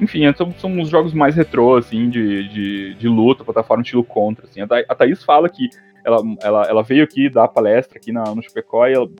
Enfim, 0.00 0.20
são, 0.34 0.52
são 0.52 0.70
uns 0.70 0.88
jogos 0.88 1.12
mais 1.12 1.34
retrô, 1.34 1.76
assim, 1.76 2.08
de, 2.08 2.48
de, 2.48 2.94
de 2.94 3.08
luta, 3.08 3.42
plataforma 3.42 3.82
estilo 3.82 4.04
contra, 4.04 4.46
assim. 4.46 4.60
A, 4.60 4.94
Thaís 4.94 5.24
fala 5.24 5.48
que 5.48 5.68
ela, 6.04 6.22
ela, 6.40 6.62
ela 6.66 6.82
veio 6.84 7.02
aqui 7.02 7.28
dar 7.28 7.48
palestra 7.48 7.98
aqui 7.98 8.12
na, 8.12 8.22
no 8.34 8.42
Chapecó 8.42 8.86
e 8.86 8.92
ela 8.92 9.10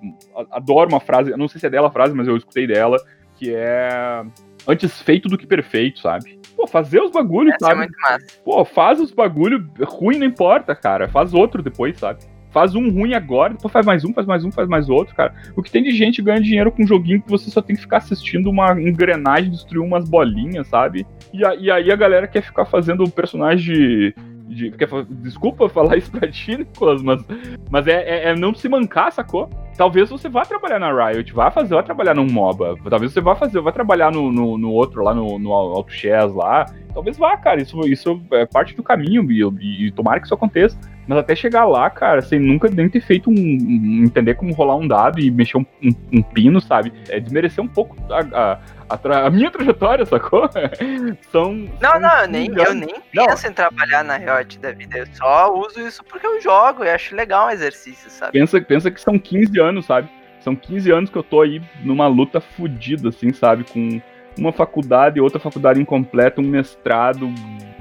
adora 0.53 0.89
uma 0.89 1.01
frase, 1.01 1.37
não 1.37 1.49
sei 1.49 1.61
se 1.61 1.67
é 1.67 1.71
dela 1.71 1.89
a 1.89 1.91
frase, 1.91 2.15
mas 2.15 2.29
eu 2.29 2.37
escutei 2.37 2.69
dela, 2.69 2.99
que 3.37 3.53
é 3.53 4.23
antes 4.67 5.01
feito 5.03 5.29
do 5.29 5.39
que 5.39 5.47
perfeito, 5.47 6.01
sabe? 6.01 6.39
Pô, 6.57 6.67
fazer 6.67 7.01
os 7.01 7.11
bagulhos, 7.11 7.55
Essa 7.55 7.67
é 7.67 7.69
sabe? 7.69 7.81
É 7.81 7.85
muito 7.85 8.01
massa. 8.01 8.27
Pô, 8.45 8.65
faz 8.65 9.01
os 9.01 9.11
bagulhos, 9.11 9.63
ruim 9.83 10.19
não 10.19 10.27
importa, 10.27 10.75
cara. 10.75 11.09
Faz 11.09 11.33
outro 11.33 11.63
depois, 11.63 11.99
sabe? 11.99 12.21
Faz 12.51 12.75
um 12.75 12.91
ruim 12.91 13.15
agora, 13.15 13.55
depois 13.55 13.73
faz 13.73 13.87
mais 13.87 14.05
um, 14.05 14.13
faz 14.13 14.27
mais 14.27 14.45
um, 14.45 14.51
faz 14.51 14.69
mais 14.69 14.89
outro, 14.89 15.15
cara. 15.15 15.33
O 15.55 15.63
que 15.63 15.71
tem 15.71 15.85
de 15.85 15.93
gente 15.93 16.21
ganha 16.21 16.41
dinheiro 16.41 16.73
com 16.73 16.83
um 16.83 16.87
joguinho 16.87 17.23
que 17.23 17.31
você 17.31 17.49
só 17.49 17.63
tem 17.63 17.77
que 17.77 17.83
ficar 17.83 17.99
assistindo 17.99 18.51
uma 18.51 18.73
engrenagem 18.73 19.53
destruir 19.53 19.81
umas 19.81 20.09
bolinhas, 20.09 20.67
sabe? 20.67 21.07
E, 21.33 21.45
a, 21.45 21.55
e 21.55 21.71
aí 21.71 21.93
a 21.93 21.97
galera 21.97 22.27
quer 22.27 22.43
ficar 22.43 22.65
fazendo 22.65 23.05
o 23.05 23.11
personagem 23.11 24.13
de 24.51 24.71
de 24.71 25.05
desculpa 25.23 25.69
falar 25.69 25.97
isso 25.97 26.11
pra 26.11 26.31
ti, 26.31 26.57
Nicolas, 26.59 27.03
mas, 27.03 27.25
mas 27.71 27.87
é, 27.87 28.03
é, 28.03 28.29
é, 28.31 28.37
não 28.37 28.55
se 28.55 28.69
mancar, 28.69 29.13
sacou? 29.13 29.49
Talvez 29.77 30.11
você 30.11 30.29
vá 30.29 30.43
trabalhar 30.43 30.79
na 30.79 30.93
Riot, 30.93 31.33
vá 31.33 31.51
fazer, 31.51 31.75
vá 31.75 31.83
trabalhar 31.83 32.15
num 32.15 32.27
MOBA, 32.27 32.77
talvez 32.89 33.13
você 33.13 33.21
vá 33.21 33.35
fazer, 33.35 33.61
vá 33.61 33.73
trabalhar 33.73 34.13
no, 34.13 34.31
no, 34.31 34.59
no 34.59 34.73
outro 34.73 35.03
lá, 35.03 35.15
no, 35.15 35.39
no 35.39 35.53
Auto 35.53 35.93
Chess 35.93 36.33
lá, 36.35 36.67
talvez 36.93 37.17
vá, 37.17 37.37
cara, 37.37 37.63
isso, 37.63 37.79
isso 37.87 38.21
é 38.33 38.45
parte 38.45 38.75
do 38.75 38.83
caminho 38.83 39.31
e, 39.31 39.41
e, 39.61 39.87
e 39.87 39.93
tomara 39.93 40.21
que 40.21 40.27
isso 40.27 40.35
aconteça. 40.35 40.79
Mas 41.11 41.19
até 41.19 41.35
chegar 41.35 41.65
lá, 41.65 41.91
cara, 41.91 42.23
sem 42.23 42.39
nunca 42.39 42.69
nem 42.69 42.89
ter 42.89 43.01
feito 43.01 43.31
um, 43.31 43.35
um 43.35 44.05
entender 44.05 44.35
como 44.35 44.55
rolar 44.55 44.77
um 44.77 44.87
dado 44.87 45.19
e 45.19 45.29
mexer 45.29 45.57
um, 45.57 45.67
um, 45.83 45.91
um 46.13 46.23
pino, 46.23 46.61
sabe? 46.61 46.93
É 47.09 47.19
desmerecer 47.19 47.65
um 47.65 47.67
pouco 47.67 47.97
a, 48.13 48.21
a, 48.21 48.59
a, 48.89 48.97
tra 48.97 49.27
a 49.27 49.31
minha 49.31 49.51
trajetória, 49.51 50.07
sacou? 50.07 50.49
são. 51.33 51.53
Não, 51.81 51.91
são 51.91 52.01
não, 52.01 52.21
eu 52.21 52.29
nem, 52.29 52.47
eu 52.57 52.75
nem 52.75 52.95
penso 53.13 53.49
em 53.49 53.53
trabalhar 53.53 54.05
na 54.05 54.19
Riot 54.19 54.61
da 54.61 54.71
vida. 54.71 54.99
Eu 54.99 55.07
só 55.15 55.53
uso 55.53 55.81
isso 55.81 56.05
porque 56.05 56.25
eu 56.25 56.41
jogo 56.41 56.85
e 56.85 56.89
acho 56.89 57.17
legal 57.17 57.49
um 57.49 57.51
exercício, 57.51 58.09
sabe? 58.09 58.31
Pensa, 58.31 58.61
pensa 58.61 58.89
que 58.89 59.01
são 59.01 59.19
15 59.19 59.59
anos, 59.59 59.87
sabe? 59.87 60.09
São 60.39 60.55
15 60.55 60.93
anos 60.93 61.11
que 61.11 61.19
eu 61.19 61.25
tô 61.25 61.41
aí 61.41 61.61
numa 61.83 62.07
luta 62.07 62.41
fodida, 62.41 63.09
assim, 63.09 63.33
sabe? 63.33 63.65
Com 63.65 64.01
uma 64.39 64.53
faculdade, 64.53 65.21
outra 65.21 65.41
faculdade 65.41 65.81
incompleta, 65.81 66.41
um 66.41 66.45
mestrado, 66.45 67.29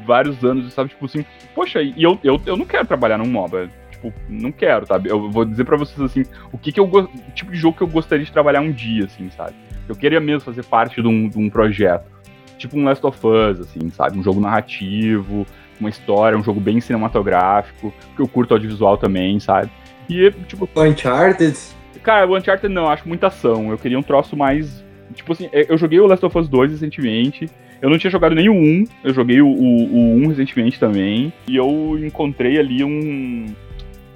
vários 0.10 0.44
anos, 0.44 0.74
sabe? 0.74 0.90
Tipo 0.90 1.06
assim, 1.06 1.24
poxa, 1.54 1.84
e 1.84 1.94
eu, 2.02 2.18
eu, 2.24 2.42
eu 2.48 2.58
não 2.58 2.66
quero 2.66 2.88
trabalhar 2.88 3.20
num 3.20 3.28
MOBA. 3.28 3.70
Tipo, 3.92 4.12
não 4.28 4.52
quero, 4.52 4.88
sabe? 4.88 5.10
Eu 5.10 5.30
vou 5.30 5.46
dizer 5.46 5.66
para 5.66 5.78
vocês 5.78 6.02
assim, 6.02 6.24
o 6.52 6.58
que 6.58 6.72
que 6.72 6.80
eu 6.80 6.86
o 6.86 7.08
tipo 7.36 7.52
de 7.52 7.58
jogo 7.58 7.78
que 7.78 7.84
eu 7.84 7.88
gostaria 7.88 8.26
de 8.26 8.32
trabalhar 8.32 8.62
um 8.62 8.72
dia, 8.72 9.06
assim, 9.06 9.30
sabe? 9.30 9.54
Eu 9.88 9.96
queria 9.96 10.20
mesmo 10.20 10.42
fazer 10.42 10.66
parte 10.66 11.00
de 11.00 11.08
um, 11.08 11.30
de 11.30 11.38
um 11.38 11.48
projeto. 11.48 12.10
Tipo 12.58 12.78
um 12.78 12.84
Last 12.84 13.06
of 13.06 13.20
Us, 13.26 13.60
assim, 13.60 13.90
sabe? 13.92 14.18
Um 14.18 14.24
jogo 14.24 14.42
narrativo, 14.42 15.46
uma 15.80 15.90
história, 15.90 16.38
um 16.38 16.44
jogo 16.44 16.60
bem 16.60 16.82
cinematográfico, 16.82 17.94
que 18.16 18.22
eu 18.22 18.28
curto 18.28 18.56
audiovisual 18.56 18.98
também, 18.98 19.40
sabe? 19.40 19.70
E, 20.10 20.32
tipo. 20.48 20.68
Uncharted? 20.76 21.58
Cara, 22.02 22.28
o 22.28 22.36
Uncharted 22.36 22.74
não, 22.74 22.88
acho 22.88 23.08
muita 23.08 23.28
ação. 23.28 23.70
Eu 23.70 23.78
queria 23.78 24.00
um 24.00 24.04
troço 24.04 24.36
mais. 24.36 24.84
Tipo 25.14 25.34
assim, 25.34 25.50
eu 25.52 25.78
joguei 25.78 26.00
o 26.00 26.08
Last 26.08 26.26
of 26.26 26.38
Us 26.38 26.48
2 26.48 26.72
recentemente. 26.72 27.50
Eu 27.82 27.90
não 27.90 27.98
tinha 27.98 28.12
jogado 28.12 28.36
nem 28.36 28.50
o 28.50 28.54
1, 28.54 28.84
eu 29.06 29.14
joguei 29.14 29.42
o, 29.42 29.48
o, 29.48 29.84
o 29.86 30.16
1 30.24 30.28
recentemente 30.28 30.80
também. 30.80 31.32
E 31.48 31.56
eu 31.56 31.98
encontrei 32.04 32.60
ali 32.60 32.84
um, 32.84 33.54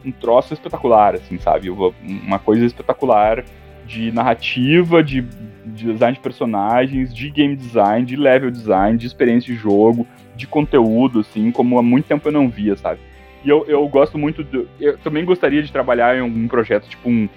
um 0.05 0.11
troço 0.11 0.53
espetacular, 0.53 1.15
assim, 1.15 1.37
sabe? 1.39 1.69
Uma 1.69 2.39
coisa 2.39 2.65
espetacular 2.65 3.43
de 3.85 4.11
narrativa, 4.11 5.03
de, 5.03 5.21
de 5.65 5.93
design 5.93 6.15
de 6.15 6.19
personagens, 6.19 7.13
de 7.13 7.29
game 7.29 7.55
design, 7.55 8.05
de 8.05 8.15
level 8.15 8.51
design, 8.51 8.97
de 8.97 9.07
experiência 9.07 9.53
de 9.53 9.59
jogo, 9.59 10.05
de 10.35 10.45
conteúdo, 10.45 11.19
assim, 11.19 11.51
como 11.51 11.77
há 11.77 11.83
muito 11.83 12.05
tempo 12.05 12.27
eu 12.27 12.31
não 12.31 12.49
via, 12.49 12.75
sabe? 12.75 12.99
E 13.43 13.49
eu, 13.49 13.65
eu 13.67 13.87
gosto 13.87 14.17
muito. 14.17 14.43
Do, 14.43 14.67
eu 14.79 14.97
também 14.99 15.25
gostaria 15.25 15.61
de 15.61 15.71
trabalhar 15.71 16.17
em 16.17 16.21
algum 16.21 16.47
projeto, 16.47 16.87
tipo 16.87 17.09
um 17.09 17.27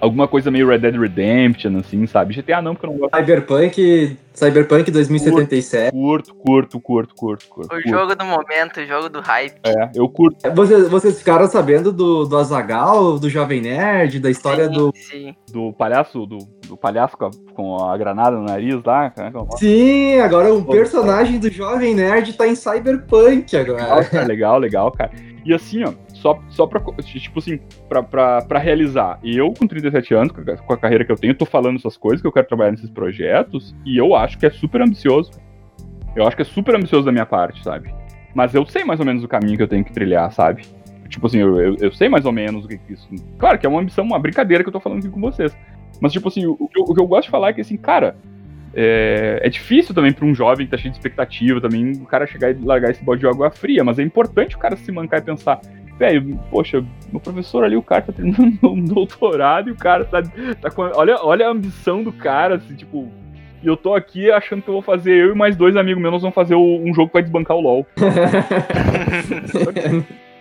alguma 0.00 0.26
coisa 0.26 0.50
meio 0.50 0.68
Red 0.68 0.78
Dead 0.78 0.96
Redemption, 0.96 1.78
assim, 1.78 2.06
sabe? 2.06 2.34
GTA 2.34 2.62
não, 2.62 2.74
porque 2.74 2.86
eu 2.86 2.92
não 2.92 2.98
gosto. 2.98 3.16
Cyberpunk, 3.16 4.16
Cyberpunk 4.32 4.90
2077. 4.90 5.90
Curto, 5.92 6.34
curto, 6.34 6.80
curto, 6.80 7.14
curto, 7.14 7.48
curto. 7.48 7.66
O 7.66 7.68
curto. 7.68 7.88
jogo 7.88 8.14
do 8.14 8.24
momento, 8.24 8.80
o 8.80 8.86
jogo 8.86 9.08
do 9.08 9.20
hype. 9.20 9.60
É, 9.64 9.90
eu 9.94 10.08
curto. 10.08 10.50
Vocês, 10.54 10.88
vocês 10.88 11.18
ficaram 11.18 11.46
sabendo 11.48 11.92
do, 11.92 12.24
do 12.24 12.38
Azagal, 12.38 13.18
do 13.18 13.28
Jovem 13.28 13.60
Nerd, 13.60 14.18
da 14.18 14.30
história 14.30 14.66
sim, 14.68 14.72
do. 14.72 14.92
Sim. 14.96 15.34
Do 15.52 15.72
palhaço, 15.72 16.26
do, 16.26 16.38
do 16.66 16.76
palhaço 16.76 17.16
com 17.16 17.26
a, 17.26 17.30
com 17.54 17.84
a, 17.84 17.96
granada 17.98 18.36
no 18.36 18.44
nariz 18.44 18.82
lá? 18.84 19.12
É 19.16 19.58
sim, 19.58 20.18
agora 20.20 20.52
o 20.52 20.64
personagem 20.64 21.38
do 21.38 21.50
Jovem 21.50 21.94
Nerd 21.94 22.32
tá 22.34 22.46
em 22.46 22.54
Cyberpunk 22.54 23.56
agora. 23.56 23.96
Legal, 23.96 24.26
legal, 24.26 24.58
legal, 24.58 24.92
cara. 24.92 25.10
E 25.44 25.54
assim, 25.54 25.82
ó, 25.84 25.92
só, 26.20 26.38
só 26.48 26.66
pra, 26.66 26.80
tipo 27.02 27.38
assim, 27.38 27.58
pra, 27.88 28.02
pra, 28.02 28.42
pra 28.42 28.58
realizar. 28.58 29.18
E 29.22 29.36
eu, 29.36 29.52
com 29.52 29.66
37 29.66 30.14
anos, 30.14 30.32
com 30.32 30.72
a 30.72 30.76
carreira 30.76 31.04
que 31.04 31.10
eu 31.10 31.16
tenho, 31.16 31.34
tô 31.34 31.46
falando 31.46 31.76
essas 31.76 31.96
coisas, 31.96 32.20
que 32.20 32.26
eu 32.26 32.32
quero 32.32 32.46
trabalhar 32.46 32.72
nesses 32.72 32.90
projetos, 32.90 33.74
e 33.84 33.96
eu 33.96 34.14
acho 34.14 34.38
que 34.38 34.46
é 34.46 34.50
super 34.50 34.82
ambicioso. 34.82 35.32
Eu 36.14 36.26
acho 36.26 36.36
que 36.36 36.42
é 36.42 36.44
super 36.44 36.74
ambicioso 36.74 37.06
da 37.06 37.12
minha 37.12 37.26
parte, 37.26 37.62
sabe? 37.64 37.92
Mas 38.34 38.54
eu 38.54 38.66
sei 38.66 38.84
mais 38.84 39.00
ou 39.00 39.06
menos 39.06 39.24
o 39.24 39.28
caminho 39.28 39.56
que 39.56 39.62
eu 39.62 39.68
tenho 39.68 39.84
que 39.84 39.92
trilhar, 39.92 40.30
sabe? 40.32 40.62
Tipo 41.08 41.26
assim, 41.26 41.38
eu, 41.38 41.60
eu, 41.60 41.76
eu 41.80 41.92
sei 41.92 42.08
mais 42.08 42.24
ou 42.24 42.32
menos 42.32 42.64
o 42.64 42.68
que 42.68 42.74
é 42.74 42.80
isso. 42.92 43.08
Claro 43.38 43.58
que 43.58 43.66
é 43.66 43.68
uma 43.68 43.80
ambição, 43.80 44.04
uma 44.04 44.18
brincadeira 44.18 44.62
que 44.62 44.68
eu 44.68 44.72
tô 44.72 44.80
falando 44.80 45.00
aqui 45.00 45.08
com 45.08 45.20
vocês. 45.20 45.56
Mas, 46.00 46.12
tipo 46.12 46.28
assim, 46.28 46.46
o, 46.46 46.52
o, 46.52 46.68
o 46.90 46.94
que 46.94 47.00
eu 47.00 47.06
gosto 47.06 47.24
de 47.24 47.30
falar 47.30 47.50
é 47.50 47.52
que, 47.52 47.60
assim, 47.60 47.76
cara, 47.76 48.16
é, 48.72 49.40
é, 49.42 49.48
difícil 49.48 49.94
também 49.94 50.12
para 50.12 50.24
um 50.24 50.34
jovem 50.34 50.66
que 50.66 50.70
tá 50.70 50.76
cheio 50.76 50.92
de 50.92 50.96
expectativa 50.96 51.60
também, 51.60 51.92
o 51.92 52.06
cara 52.06 52.26
chegar 52.26 52.50
e 52.50 52.54
largar 52.54 52.90
esse 52.90 53.02
balde 53.02 53.20
de 53.20 53.26
água 53.26 53.50
fria, 53.50 53.82
mas 53.82 53.98
é 53.98 54.02
importante 54.02 54.54
o 54.54 54.58
cara 54.58 54.76
se 54.76 54.92
mancar 54.92 55.20
e 55.20 55.22
pensar, 55.22 55.60
velho, 56.00 56.40
poxa, 56.50 56.82
meu 57.12 57.20
professor 57.20 57.62
ali, 57.62 57.76
o 57.76 57.82
cara 57.82 58.00
tá 58.00 58.12
terminando 58.12 58.58
um 58.64 58.82
doutorado 58.82 59.68
e 59.68 59.72
o 59.72 59.76
cara 59.76 60.06
tá, 60.06 60.22
tá 60.60 60.70
com. 60.70 60.82
Olha, 60.82 61.18
olha 61.22 61.46
a 61.46 61.50
ambição 61.50 62.02
do 62.02 62.10
cara, 62.10 62.54
assim, 62.56 62.74
tipo. 62.74 63.12
E 63.62 63.66
eu 63.66 63.76
tô 63.76 63.94
aqui 63.94 64.30
achando 64.30 64.62
que 64.62 64.68
eu 64.68 64.72
vou 64.72 64.80
fazer, 64.80 65.12
eu 65.12 65.32
e 65.32 65.34
mais 65.34 65.54
dois 65.54 65.76
amigos 65.76 66.00
meus, 66.00 66.14
nós 66.14 66.22
vamos 66.22 66.34
fazer 66.34 66.54
um 66.54 66.94
jogo 66.94 67.08
que 67.08 67.12
vai 67.12 67.22
desbancar 67.22 67.54
o 67.54 67.60
LOL. 67.60 67.86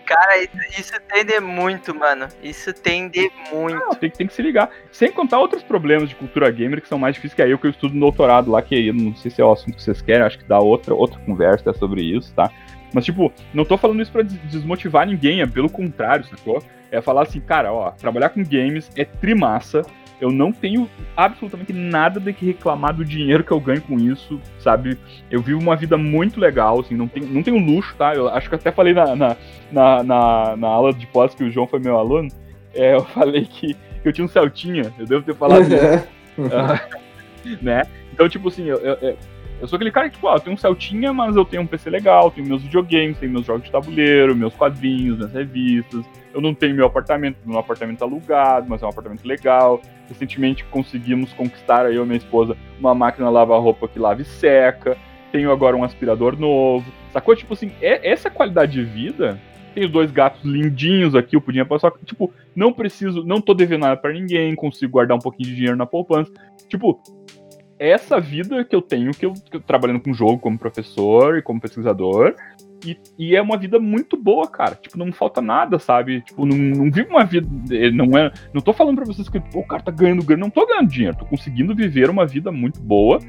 Cara, 0.06 0.42
isso, 0.76 0.94
tende 1.08 1.40
muito, 1.40 1.94
mano. 1.94 2.28
Isso 2.42 2.74
tende 2.74 3.30
muito. 3.52 3.78
Não, 3.78 3.92
tem, 3.92 4.10
tem, 4.10 4.26
que 4.26 4.34
se 4.34 4.42
ligar. 4.42 4.72
Sem 4.92 5.12
contar 5.12 5.38
outros 5.38 5.62
problemas 5.62 6.10
de 6.10 6.16
cultura 6.16 6.50
gamer 6.50 6.82
que 6.82 6.88
são 6.88 6.98
mais 6.98 7.14
difíceis 7.14 7.36
que 7.36 7.42
aí, 7.44 7.52
eu 7.52 7.60
que 7.60 7.68
eu 7.68 7.72
estudo 7.72 7.94
no 7.94 8.00
doutorado 8.00 8.50
lá, 8.50 8.60
que 8.60 8.74
aí, 8.74 8.92
não 8.92 9.14
sei 9.14 9.30
se 9.30 9.40
é 9.40 9.46
o 9.46 9.52
assunto 9.52 9.76
que 9.76 9.84
vocês 9.84 10.02
querem, 10.02 10.24
acho 10.26 10.40
que 10.40 10.46
dá 10.46 10.58
outra, 10.58 10.96
outra 10.96 11.20
conversa 11.20 11.74
sobre 11.74 12.02
isso, 12.02 12.34
tá? 12.34 12.50
Mas, 12.94 13.06
tipo, 13.06 13.32
não 13.54 13.66
tô 13.66 13.78
falando 13.78 14.02
isso 14.02 14.12
pra 14.12 14.24
desmotivar 14.24 15.08
ninguém, 15.08 15.42
é 15.42 15.46
pelo 15.46 15.70
contrário, 15.70 16.26
sacou? 16.26 16.62
É 16.92 17.02
falar 17.02 17.24
assim, 17.24 17.40
cara, 17.40 17.72
ó, 17.72 17.92
trabalhar 17.92 18.30
com 18.30 18.44
games 18.44 18.90
é 18.96 19.06
trimassa. 19.06 19.84
Eu 20.20 20.32
não 20.32 20.52
tenho 20.52 20.90
absolutamente 21.16 21.72
nada 21.72 22.20
de 22.20 22.34
que 22.34 22.46
reclamar 22.46 22.94
do 22.94 23.06
dinheiro 23.06 23.44
que 23.44 23.52
eu 23.52 23.60
ganho 23.60 23.82
com 23.82 23.98
isso, 23.98 24.40
sabe? 24.60 24.98
Eu 25.32 25.42
vivo 25.42 25.62
uma 25.62 25.78
vida 25.78 25.98
muito 25.98 26.42
legal, 26.42 26.82
assim, 26.82 26.94
não 26.94 27.08
tenho, 27.08 27.28
não 27.28 27.42
tenho 27.42 27.58
luxo, 27.58 27.96
tá? 27.96 28.14
Eu 28.14 28.28
acho 28.28 28.50
que 28.50 28.56
até 28.56 28.70
falei 28.70 28.94
na, 28.94 29.16
na, 29.16 29.38
na, 29.72 30.04
na, 30.04 30.56
na 30.58 30.68
aula 30.68 30.92
de 30.92 31.08
pós 31.08 31.34
que 31.34 31.44
o 31.44 31.50
João 31.50 31.68
foi 31.68 31.80
meu 31.80 31.98
aluno, 31.98 32.28
é, 32.74 32.96
eu 32.96 33.06
falei 33.16 33.46
que, 33.46 33.78
eu 34.04 34.12
tinha 34.12 34.26
um 34.26 34.30
Celtinha, 34.30 34.94
eu 34.98 35.06
devo 35.06 35.24
ter 35.24 35.36
falado 35.36 35.62
isso. 35.74 36.08
uh, 36.38 37.60
né? 37.64 37.84
Então, 38.12 38.28
tipo 38.28 38.50
assim, 38.50 38.66
eu, 38.66 38.78
eu, 38.80 38.96
eu 38.96 39.18
sou 39.68 39.76
aquele 39.76 39.92
cara 39.92 40.10
que, 40.10 40.16
tipo, 40.16 40.28
ó, 40.28 40.36
eu 40.36 40.40
tenho 40.40 40.54
um 40.54 40.58
Celtinha, 40.58 41.12
mas 41.12 41.36
eu 41.36 41.44
tenho 41.44 41.64
um 41.64 41.68
PC 41.68 41.90
legal, 41.90 42.32
tenho 42.32 42.48
meus 42.48 42.64
videogames, 42.64 43.18
tenho 43.18 43.32
meus 43.32 43.46
jogos 43.46 43.64
de 43.64 43.72
tabuleiro, 43.72 44.36
meus 44.36 44.54
quadrinhos, 44.54 45.18
minhas 45.18 45.34
revistas. 45.34 46.06
Eu 46.34 46.40
não 46.40 46.54
tenho 46.54 46.76
meu 46.76 46.86
apartamento, 46.86 47.38
meu 47.46 47.60
apartamento 47.60 48.04
alugado, 48.04 48.68
mas 48.70 48.82
é 48.82 48.86
um 48.86 48.90
apartamento 48.90 49.26
legal. 49.26 49.82
Recentemente 50.08 50.64
conseguimos 50.66 51.34
conquistar 51.34 51.86
aí 51.86 51.96
eu 51.96 52.04
e 52.04 52.06
minha 52.06 52.18
esposa 52.18 52.56
uma 52.80 52.96
máquina 52.96 53.30
lava-roupa 53.30 53.88
que 53.88 54.00
lava 54.00 54.22
e 54.22 54.26
seca. 54.26 54.96
Tenho 55.32 55.52
agora 55.52 55.76
um 55.76 55.84
aspirador 55.84 56.40
novo. 56.40 56.92
Sacou? 57.12 57.36
Tipo 57.36 57.54
assim, 57.54 57.72
é, 57.82 58.10
essa 58.10 58.30
qualidade 58.30 58.74
de 58.74 58.84
vida. 58.84 59.40
Tenho 59.76 59.88
dois 59.88 60.12
gatos 60.12 60.44
lindinhos 60.44 61.16
aqui, 61.16 61.36
eu 61.36 61.42
podia 61.42 61.66
passar. 61.66 61.92
Tipo, 62.06 62.34
não 62.56 62.74
preciso, 62.74 63.24
não 63.24 63.40
tô 63.40 63.54
devendo 63.54 63.82
nada 63.82 63.98
pra 63.98 64.12
ninguém, 64.12 64.56
consigo 64.56 64.94
guardar 64.94 65.18
um 65.18 65.22
pouquinho 65.22 65.50
de 65.50 65.56
dinheiro 65.56 65.78
na 65.78 65.86
poupança. 65.86 66.32
Tipo, 66.68 67.00
essa 67.80 68.20
vida 68.20 68.64
que 68.66 68.76
eu 68.76 68.82
tenho, 68.82 69.12
que 69.12 69.26
eu, 69.26 69.34
que 69.34 69.56
eu 69.56 69.62
trabalhando 69.62 70.02
com 70.02 70.14
jogo 70.14 70.38
como 70.38 70.60
professor 70.60 71.38
e 71.38 71.42
como 71.42 71.62
pesquisador. 71.62 72.36
E, 72.86 72.98
e, 73.18 73.36
é 73.36 73.42
uma 73.42 73.58
vida 73.58 73.80
muito 73.80 74.16
boa, 74.16 74.48
cara. 74.48 74.76
Tipo, 74.76 74.98
não 74.98 75.12
falta 75.12 75.42
nada, 75.42 75.80
sabe? 75.80 76.22
Tipo, 76.22 76.46
não, 76.46 76.56
não 76.56 76.92
vivo 76.92 77.10
uma 77.10 77.26
vida. 77.26 77.48
Eh, 77.72 77.92
não 77.92 78.18
é. 78.18 78.32
Não 78.54 78.62
tô 78.62 78.72
falando 78.72 78.96
pra 78.96 79.06
vocês 79.06 79.28
que 79.28 79.42
o 79.54 79.64
cara 79.64 79.84
tá 79.84 79.92
ganhando 79.92 80.24
grana. 80.24 80.44
Não 80.44 80.50
tô 80.50 80.66
ganhando 80.66 80.88
dinheiro. 80.88 81.18
Tô 81.18 81.26
conseguindo 81.26 81.76
viver 81.76 82.10
uma 82.10 82.26
vida 82.26 82.52
muito 82.52 82.80
boa. 82.80 83.20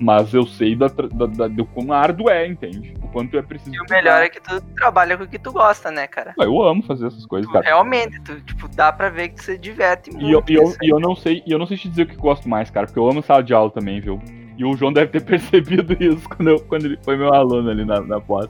Mas 0.00 0.32
eu 0.32 0.46
sei 0.46 0.76
da, 0.76 0.86
da, 0.88 1.26
da, 1.26 1.48
do 1.48 1.64
quão 1.64 1.92
árduo 1.92 2.28
é, 2.28 2.46
entende? 2.46 2.94
O 3.02 3.08
quanto 3.08 3.36
é 3.36 3.42
preciso. 3.42 3.74
E 3.74 3.80
o 3.80 3.84
melhor 3.90 4.22
é 4.22 4.28
que 4.28 4.40
tu 4.40 4.60
trabalha 4.76 5.16
com 5.16 5.24
o 5.24 5.28
que 5.28 5.38
tu 5.38 5.52
gosta, 5.52 5.90
né, 5.90 6.06
cara? 6.06 6.34
Eu 6.38 6.62
amo 6.62 6.82
fazer 6.82 7.06
essas 7.06 7.26
coisas, 7.26 7.50
cara. 7.50 7.64
Realmente, 7.64 8.20
tu, 8.20 8.40
tipo, 8.42 8.68
dá 8.68 8.92
pra 8.92 9.08
ver 9.08 9.30
que 9.30 9.36
tu 9.36 9.42
se 9.42 9.58
diverte 9.58 10.10
muito. 10.10 10.26
E 10.26 10.32
eu, 10.32 10.44
e 10.48 10.54
eu, 10.54 10.74
e 10.82 10.88
eu 10.90 11.00
não 11.00 11.16
sei, 11.16 11.42
e 11.46 11.52
eu 11.52 11.58
não 11.58 11.66
sei 11.66 11.76
te 11.76 11.88
dizer 11.88 12.02
o 12.02 12.06
que 12.06 12.16
gosto 12.16 12.48
mais, 12.48 12.70
cara, 12.70 12.86
porque 12.86 12.98
eu 12.98 13.08
amo 13.08 13.22
sala 13.22 13.42
de 13.42 13.54
aula 13.54 13.70
também, 13.70 14.00
viu? 14.00 14.20
E 14.56 14.64
o 14.64 14.76
João 14.76 14.92
deve 14.92 15.10
ter 15.10 15.22
percebido 15.24 15.96
isso 15.98 16.28
quando, 16.28 16.48
eu, 16.48 16.60
quando 16.60 16.84
ele 16.84 16.98
foi 17.02 17.16
meu 17.16 17.32
aluno 17.32 17.70
ali 17.70 17.84
na, 17.84 18.00
na 18.00 18.20
pós. 18.20 18.48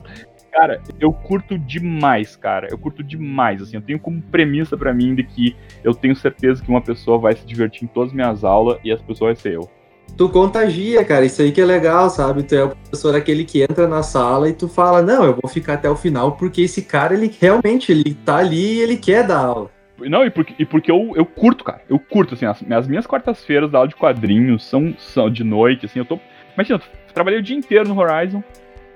Cara, 0.51 0.81
eu 0.99 1.13
curto 1.13 1.57
demais, 1.59 2.35
cara. 2.35 2.67
Eu 2.71 2.77
curto 2.77 3.03
demais, 3.03 3.61
assim. 3.61 3.75
Eu 3.75 3.81
tenho 3.83 3.99
como 3.99 4.19
premissa 4.19 4.75
para 4.75 4.91
mim 4.91 5.13
de 5.13 5.23
que 5.23 5.55
eu 5.83 5.93
tenho 5.93 6.15
certeza 6.15 6.63
que 6.63 6.69
uma 6.69 6.81
pessoa 6.81 7.19
vai 7.19 7.35
se 7.35 7.45
divertir 7.45 7.83
em 7.83 7.87
todas 7.87 8.09
as 8.09 8.15
minhas 8.15 8.43
aulas 8.43 8.79
e 8.83 8.91
essa 8.91 9.03
pessoa 9.03 9.29
vai 9.29 9.35
ser 9.35 9.53
eu 9.53 9.69
tu 10.17 10.29
contagia, 10.29 11.03
cara. 11.03 11.25
Isso 11.25 11.41
aí 11.41 11.51
que 11.51 11.61
é 11.61 11.65
legal, 11.65 12.09
sabe? 12.09 12.43
Tu 12.43 12.55
é 12.55 12.63
o 12.63 12.69
professor 12.69 13.15
aquele 13.15 13.43
que 13.43 13.61
entra 13.61 13.87
na 13.87 14.03
sala 14.03 14.49
e 14.49 14.53
tu 14.53 14.67
fala, 14.67 15.01
não, 15.01 15.23
eu 15.23 15.33
vou 15.33 15.49
ficar 15.49 15.75
até 15.75 15.89
o 15.89 15.95
final, 15.95 16.33
porque 16.33 16.61
esse 16.61 16.81
cara, 16.81 17.13
ele 17.13 17.33
realmente, 17.39 17.91
ele 17.91 18.13
tá 18.13 18.37
ali 18.37 18.75
e 18.75 18.81
ele 18.81 18.97
quer 18.97 19.25
dar 19.25 19.39
aula. 19.39 19.69
Não, 19.99 20.25
e 20.25 20.29
porque, 20.29 20.53
e 20.57 20.65
porque 20.65 20.91
eu, 20.91 21.13
eu 21.15 21.25
curto, 21.25 21.63
cara. 21.63 21.81
Eu 21.89 21.99
curto, 21.99 22.33
assim, 22.33 22.45
as, 22.45 22.63
as 22.71 22.87
minhas 22.87 23.05
quartas-feiras 23.05 23.69
da 23.69 23.79
aula 23.79 23.87
de 23.87 23.95
quadrinhos 23.95 24.63
são, 24.63 24.93
são 24.97 25.29
de 25.29 25.43
noite, 25.43 25.85
assim, 25.85 25.99
eu 25.99 26.05
tô. 26.05 26.19
Imagina, 26.55 26.79
eu 26.79 27.13
trabalhei 27.13 27.39
o 27.39 27.43
dia 27.43 27.57
inteiro 27.57 27.89
no 27.89 27.99
Horizon, 27.99 28.43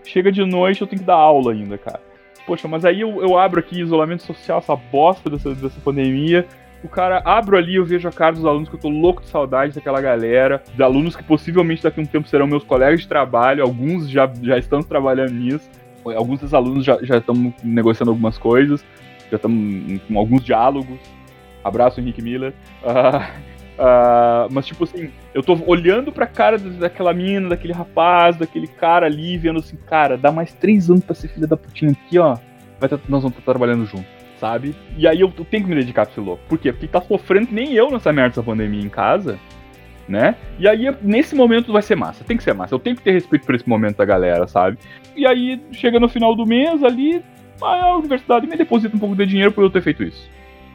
chega 0.06 0.32
de 0.32 0.46
noite, 0.46 0.82
eu 0.82 0.88
tenho 0.88 1.02
que 1.02 1.06
dar 1.06 1.16
aula 1.16 1.52
ainda, 1.52 1.78
cara. 1.78 2.00
poxa, 2.46 2.68
mas 2.68 2.86
aí 2.86 3.02
eu, 3.02 3.22
eu 3.22 3.38
abro 3.38 3.60
aqui 3.60 3.82
isolamento 3.82 4.24
social, 4.24 4.60
essa 4.60 4.76
bosta 4.76 5.30
dessa, 5.30 5.54
dessa 5.54 5.80
pandemia. 5.82 6.48
O 6.84 6.90
cara, 6.90 7.22
abro 7.24 7.58
ali, 7.58 7.76
eu 7.76 7.86
vejo 7.86 8.08
a 8.10 8.12
cara 8.12 8.34
dos 8.34 8.46
alunos 8.46 8.68
que 8.68 8.76
eu 8.76 8.80
tô 8.80 8.90
louco 8.90 9.22
de 9.22 9.30
saudade 9.30 9.74
daquela 9.74 10.02
galera, 10.02 10.62
alunos 10.78 11.16
que 11.16 11.24
possivelmente 11.24 11.82
daqui 11.82 12.02
a 12.02 12.04
um 12.04 12.06
tempo 12.06 12.28
serão 12.28 12.46
meus 12.46 12.64
colegas 12.64 13.00
de 13.00 13.08
trabalho, 13.08 13.64
alguns 13.64 14.10
já, 14.10 14.30
já 14.42 14.58
estão 14.58 14.84
trabalhando 14.84 15.32
nisso, 15.32 15.70
alguns 16.04 16.42
dos 16.42 16.54
alunos 16.54 16.84
já, 16.84 17.00
já 17.02 17.18
estão 17.18 17.54
negociando 17.64 18.12
algumas 18.12 18.38
coisas, 18.38 18.84
já 19.32 19.38
estamos 19.38 20.02
com 20.02 20.20
alguns 20.20 20.44
diálogos. 20.44 21.00
Abraço, 21.64 22.02
Henrique 22.02 22.22
Miller. 22.22 22.54
Uh, 22.84 23.18
uh, 23.80 24.52
mas, 24.52 24.66
tipo 24.66 24.84
assim, 24.84 25.10
eu 25.34 25.42
tô 25.42 25.58
olhando 25.66 26.12
pra 26.12 26.28
cara 26.28 26.58
daquela 26.58 27.14
mina, 27.14 27.48
daquele 27.48 27.72
rapaz, 27.72 28.36
daquele 28.36 28.68
cara 28.68 29.06
ali, 29.06 29.38
vendo 29.38 29.60
assim, 29.60 29.78
cara, 29.88 30.18
dá 30.18 30.34
mais 30.34 30.54
três 30.54 30.90
anos 30.90 31.06
pra 31.06 31.16
ser 31.16 31.30
filha 31.30 31.48
da 31.48 31.56
putinha 31.56 31.92
aqui, 31.92 32.20
ó. 32.20 32.38
Vai 32.78 32.90
tá, 32.90 32.98
nós 33.08 33.24
vamos 33.24 33.38
estar 33.38 33.46
tá 33.46 33.54
trabalhando 33.54 33.86
junto 33.86 34.23
sabe? 34.44 34.76
E 34.98 35.08
aí 35.08 35.22
eu, 35.22 35.32
eu 35.38 35.46
tenho 35.46 35.64
que 35.64 35.70
me 35.70 35.76
dedicar 35.76 36.04
esse 36.04 36.20
louco. 36.20 36.44
Por 36.50 36.58
quê? 36.58 36.74
Porque 36.74 36.86
tá 36.86 37.00
sofrendo 37.00 37.48
que 37.48 37.54
nem 37.54 37.74
eu 37.74 37.90
nessa 37.90 38.12
merda 38.12 38.32
dessa 38.32 38.44
pandemia 38.44 38.82
em 38.82 38.90
casa, 38.90 39.40
né? 40.06 40.36
E 40.60 40.68
aí, 40.68 40.94
nesse 41.02 41.34
momento 41.34 41.72
vai 41.72 41.82
ser 41.82 41.96
massa, 41.96 42.26
tem 42.26 42.36
que 42.36 42.44
ser 42.44 42.54
massa. 42.54 42.76
Eu 42.76 42.80
tenho 42.80 42.98
que 42.98 43.02
ter 43.02 43.14
respeito 43.14 43.46
por 43.46 43.56
esse 43.56 43.68
momento 43.68 43.96
da 43.96 44.04
galera, 44.04 44.46
sabe? 44.46 44.78
E 45.16 45.26
aí, 45.26 45.62
chega 45.72 45.98
no 45.98 46.10
final 46.10 46.36
do 46.36 46.46
mês 46.46 46.84
ali, 46.84 47.24
a 47.62 47.96
universidade 47.96 48.46
me 48.46 48.58
deposita 48.58 48.94
um 48.94 49.00
pouco 49.00 49.16
de 49.16 49.26
dinheiro 49.26 49.54
por 49.54 49.64
eu 49.64 49.70
ter 49.70 49.82
feito 49.82 50.04
isso. 50.04 50.30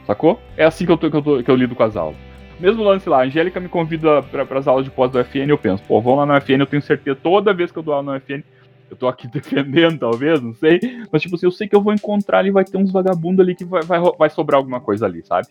Sacou? 0.07 0.41
É 0.57 0.64
assim 0.64 0.87
que 0.87 0.93
eu, 0.93 0.97
tô, 0.97 1.11
que 1.11 1.16
eu, 1.19 1.23
tô, 1.23 1.43
que 1.43 1.51
eu 1.51 1.57
lido 1.57 1.75
com 1.75 1.83
as 1.83 1.95
aulas. 1.95 2.16
Mesmo 2.59 2.83
lance 2.83 3.07
lá, 3.07 3.21
a 3.21 3.27
Angélica 3.27 3.61
me 3.61 3.69
convida 3.69 4.23
para 4.23 4.59
as 4.59 4.66
aulas 4.66 4.87
de 4.87 4.91
pós 4.91 5.11
do 5.11 5.23
FN, 5.23 5.51
eu 5.51 5.59
penso, 5.59 5.83
pô, 5.87 6.01
vamos 6.01 6.21
lá 6.21 6.27
no 6.27 6.41
FN, 6.41 6.61
eu 6.61 6.66
tenho 6.66 6.81
certeza, 6.81 7.19
toda 7.23 7.53
vez 7.53 7.71
que 7.71 7.79
eu 7.79 7.83
dou 7.83 7.93
aula 7.93 8.14
no 8.14 8.21
FN, 8.21 8.43
eu 8.91 8.97
tô 8.97 9.09
aqui 9.09 9.28
defendendo, 9.28 9.99
talvez, 9.99 10.41
não 10.41 10.55
sei. 10.55 10.80
Mas, 11.12 11.22
tipo 11.22 11.36
assim, 11.36 11.47
eu 11.47 11.53
sei 11.53 11.68
que 11.68 11.76
eu 11.76 11.82
vou 11.82 11.93
encontrar 11.93 12.39
ali, 12.39 12.51
vai 12.51 12.64
ter 12.64 12.76
uns 12.76 12.93
vagabundos 12.93 13.41
ali 13.41 13.55
que 13.55 13.64
vai, 13.64 13.82
vai, 13.82 14.01
vai 14.18 14.30
sobrar 14.30 14.59
alguma 14.59 14.80
coisa 14.80 15.07
ali, 15.07 15.24
sabe? 15.24 15.49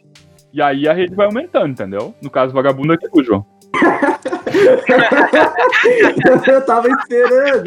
E 0.53 0.61
aí 0.61 0.88
a 0.88 0.93
rede 0.93 1.13
vai 1.13 1.25
aumentando, 1.25 1.67
entendeu? 1.67 2.15
No 2.21 2.29
caso, 2.29 2.53
vagabundo 2.53 2.93
é 2.93 2.97
o 3.13 3.23
João. 3.23 3.45
eu 6.47 6.65
tava 6.65 6.88
esperando. 6.89 7.65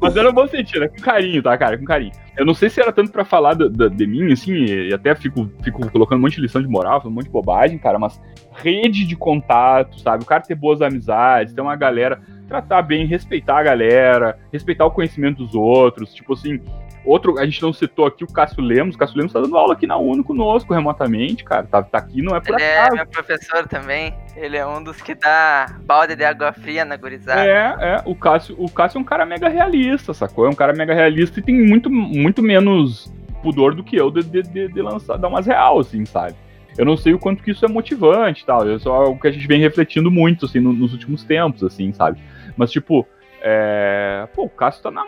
Mas 0.00 0.16
era 0.16 0.30
um 0.30 0.32
bom 0.32 0.46
sentido, 0.46 0.80
né? 0.80 0.88
com 0.88 1.02
carinho, 1.02 1.42
tá, 1.42 1.58
cara? 1.58 1.76
Com 1.76 1.84
carinho. 1.84 2.12
Eu 2.36 2.46
não 2.46 2.54
sei 2.54 2.70
se 2.70 2.80
era 2.80 2.92
tanto 2.92 3.10
pra 3.10 3.24
falar 3.24 3.54
de, 3.54 3.68
de, 3.68 3.90
de 3.90 4.06
mim, 4.06 4.32
assim, 4.32 4.54
e 4.54 4.94
até 4.94 5.14
fico, 5.14 5.50
fico 5.62 5.90
colocando 5.90 6.18
um 6.18 6.22
monte 6.22 6.36
de 6.36 6.42
lição 6.42 6.62
de 6.62 6.68
moral, 6.68 7.02
um 7.04 7.10
monte 7.10 7.24
de 7.24 7.30
bobagem, 7.30 7.78
cara, 7.78 7.98
mas 7.98 8.20
rede 8.52 9.04
de 9.04 9.16
contato, 9.16 10.00
sabe? 10.00 10.22
O 10.22 10.26
cara 10.26 10.42
ter 10.42 10.54
boas 10.54 10.80
amizades, 10.80 11.52
ter 11.52 11.60
uma 11.60 11.76
galera 11.76 12.20
tratar 12.52 12.82
bem, 12.82 13.06
respeitar 13.06 13.58
a 13.58 13.62
galera, 13.62 14.38
respeitar 14.52 14.84
o 14.84 14.90
conhecimento 14.90 15.38
dos 15.42 15.54
outros. 15.54 16.12
Tipo 16.12 16.34
assim, 16.34 16.60
outro, 17.02 17.38
a 17.38 17.46
gente 17.46 17.62
não 17.62 17.72
citou 17.72 18.04
aqui 18.04 18.22
o 18.22 18.26
Cássio 18.26 18.62
Lemos. 18.62 18.94
O 18.94 18.98
Cássio 18.98 19.16
Lemos 19.16 19.32
tá 19.32 19.40
dando 19.40 19.56
aula 19.56 19.72
aqui 19.72 19.86
na 19.86 19.96
UNO 19.96 20.22
conosco 20.22 20.74
remotamente, 20.74 21.44
cara. 21.44 21.66
Tá, 21.66 21.82
tá 21.82 21.98
aqui, 21.98 22.20
não 22.20 22.36
é 22.36 22.40
por 22.40 22.54
Ele 22.54 22.62
é 22.62 22.78
acaso. 22.78 22.92
é 22.92 22.96
meu 22.96 23.06
professor 23.06 23.66
também. 23.66 24.14
Ele 24.36 24.58
é 24.58 24.66
um 24.66 24.82
dos 24.82 25.00
que 25.00 25.14
dá 25.14 25.78
balde 25.84 26.14
de 26.14 26.24
água 26.24 26.52
fria 26.52 26.84
na 26.84 26.96
gurizada. 26.96 27.42
É, 27.42 27.76
é. 27.80 28.02
O 28.04 28.14
Cássio, 28.14 28.54
o 28.58 28.70
Cássio 28.70 28.98
é 28.98 29.00
um 29.00 29.04
cara 29.04 29.24
mega 29.24 29.48
realista, 29.48 30.12
sacou? 30.12 30.44
É 30.44 30.50
um 30.50 30.54
cara 30.54 30.74
mega 30.74 30.92
realista 30.92 31.40
e 31.40 31.42
tem 31.42 31.54
muito, 31.54 31.90
muito 31.90 32.42
menos 32.42 33.10
pudor 33.42 33.74
do 33.74 33.82
que 33.82 33.96
eu 33.96 34.10
de, 34.10 34.22
de, 34.22 34.42
de, 34.42 34.68
de 34.68 34.82
lançar, 34.82 35.16
dar 35.16 35.28
umas 35.28 35.46
real, 35.46 35.80
assim, 35.80 36.04
sabe? 36.04 36.36
Eu 36.76 36.86
não 36.86 36.96
sei 36.96 37.12
o 37.12 37.18
quanto 37.18 37.42
que 37.42 37.50
isso 37.50 37.64
é 37.64 37.68
motivante 37.68 38.46
tal. 38.46 38.68
É 38.68 38.78
só 38.78 38.94
algo 38.94 39.20
que 39.20 39.28
a 39.28 39.30
gente 39.30 39.46
vem 39.46 39.60
refletindo 39.60 40.10
muito, 40.10 40.46
assim, 40.46 40.60
no, 40.60 40.72
nos 40.72 40.92
últimos 40.92 41.22
tempos, 41.24 41.62
assim, 41.62 41.92
sabe? 41.92 42.18
Mas, 42.56 42.70
tipo, 42.70 43.06
é... 43.40 44.26
pô, 44.34 44.44
o 44.44 44.50
Cássio 44.50 44.82
tá 44.82 44.90
na 44.90 45.04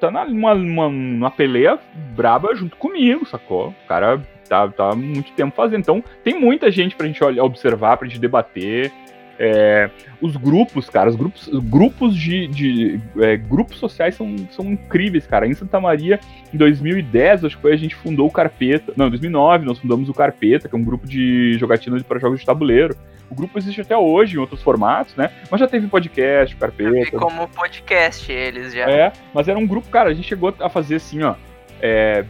tá 0.00 0.10
numa, 0.10 0.54
numa, 0.54 0.88
numa 0.88 1.30
peleia 1.30 1.78
braba 2.16 2.54
junto 2.54 2.76
comigo, 2.76 3.26
sacou? 3.26 3.68
O 3.68 3.88
cara 3.88 4.20
tá, 4.48 4.68
tá 4.68 4.94
muito 4.94 5.32
tempo 5.32 5.54
fazendo. 5.54 5.80
Então, 5.80 6.04
tem 6.22 6.38
muita 6.38 6.70
gente 6.70 6.96
pra 6.96 7.06
gente 7.06 7.22
observar, 7.22 7.96
pra 7.96 8.08
gente 8.08 8.20
debater. 8.20 8.92
É, 9.36 9.90
os 10.20 10.36
grupos, 10.36 10.88
cara, 10.88 11.10
os 11.10 11.16
grupos, 11.16 11.48
grupos 11.64 12.14
de, 12.14 12.46
de 12.46 13.00
é, 13.18 13.36
grupos 13.36 13.78
sociais 13.78 14.14
são, 14.14 14.36
são 14.50 14.64
incríveis, 14.66 15.26
cara. 15.26 15.46
Em 15.46 15.54
Santa 15.54 15.80
Maria, 15.80 16.20
em 16.52 16.56
2010, 16.56 17.44
acho 17.44 17.56
que 17.56 17.62
foi 17.62 17.72
a 17.72 17.76
gente 17.76 17.96
fundou 17.96 18.28
o 18.28 18.30
Carpeta. 18.30 18.92
Não, 18.96 19.08
em 19.08 19.10
2009 19.10 19.66
nós 19.66 19.78
fundamos 19.78 20.08
o 20.08 20.14
Carpeta, 20.14 20.68
que 20.68 20.74
é 20.74 20.78
um 20.78 20.84
grupo 20.84 21.06
de 21.06 21.54
jogatina 21.58 22.00
para 22.04 22.20
jogos 22.20 22.40
de 22.40 22.46
tabuleiro. 22.46 22.96
O 23.30 23.34
grupo 23.34 23.58
existe 23.58 23.80
até 23.80 23.96
hoje 23.96 24.36
em 24.36 24.38
outros 24.38 24.62
formatos, 24.62 25.14
né? 25.16 25.30
Mas 25.50 25.60
já 25.60 25.66
teve 25.66 25.86
podcast, 25.88 26.54
Carpeta. 26.56 27.18
Como 27.18 27.48
podcast 27.48 28.30
eles 28.30 28.72
já. 28.72 28.88
É, 28.88 29.12
mas 29.32 29.48
era 29.48 29.58
um 29.58 29.66
grupo, 29.66 29.88
cara, 29.88 30.10
a 30.10 30.14
gente 30.14 30.28
chegou 30.28 30.54
a 30.60 30.68
fazer 30.68 30.96
assim, 30.96 31.22
ó, 31.22 31.34
é, 31.80 32.24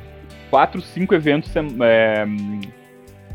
quatro, 0.50 0.80
cinco 0.80 1.14
eventos 1.14 1.52
é, 1.56 2.24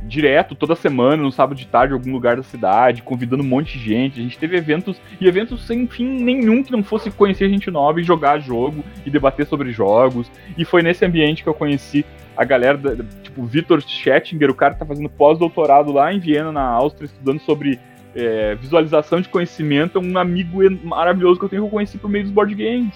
direto, 0.03 0.55
toda 0.55 0.75
semana, 0.75 1.21
no 1.21 1.31
sábado 1.31 1.57
de 1.57 1.67
tarde, 1.67 1.93
em 1.93 1.97
algum 1.97 2.11
lugar 2.11 2.35
da 2.37 2.43
cidade, 2.43 3.01
convidando 3.01 3.43
um 3.43 3.45
monte 3.45 3.77
de 3.77 3.85
gente. 3.85 4.19
A 4.19 4.23
gente 4.23 4.37
teve 4.37 4.57
eventos 4.57 4.99
e 5.19 5.27
eventos 5.27 5.65
sem 5.65 5.87
fim 5.87 6.05
nenhum 6.05 6.63
que 6.63 6.71
não 6.71 6.83
fosse 6.83 7.11
conhecer 7.11 7.49
gente 7.49 7.69
nova 7.69 8.01
e 8.01 8.03
jogar 8.03 8.39
jogo 8.39 8.83
e 9.05 9.09
debater 9.09 9.45
sobre 9.45 9.71
jogos. 9.71 10.29
E 10.57 10.65
foi 10.65 10.81
nesse 10.81 11.05
ambiente 11.05 11.43
que 11.43 11.49
eu 11.49 11.53
conheci 11.53 12.05
a 12.39 12.45
galera, 12.45 12.77
da, 12.77 12.95
tipo, 13.21 13.43
Vitor 13.43 13.81
Schettinger, 13.81 14.49
o 14.49 14.55
cara 14.55 14.73
que 14.73 14.79
tá 14.79 14.85
fazendo 14.85 15.09
pós-doutorado 15.09 15.91
lá 15.91 16.13
em 16.13 16.19
Viena, 16.19 16.53
na 16.53 16.63
Áustria, 16.63 17.05
estudando 17.05 17.41
sobre 17.41 17.77
é, 18.15 18.55
visualização 18.55 19.19
de 19.19 19.27
conhecimento. 19.27 19.97
É 19.97 20.01
um 20.01 20.17
amigo 20.17 20.59
maravilhoso 20.85 21.37
que 21.37 21.43
eu 21.43 21.49
tenho 21.49 21.63
que 21.63 21.67
eu 21.67 21.71
conheci 21.71 21.97
por 21.97 22.09
meio 22.09 22.23
dos 22.23 22.31
board 22.31 22.55
games, 22.55 22.93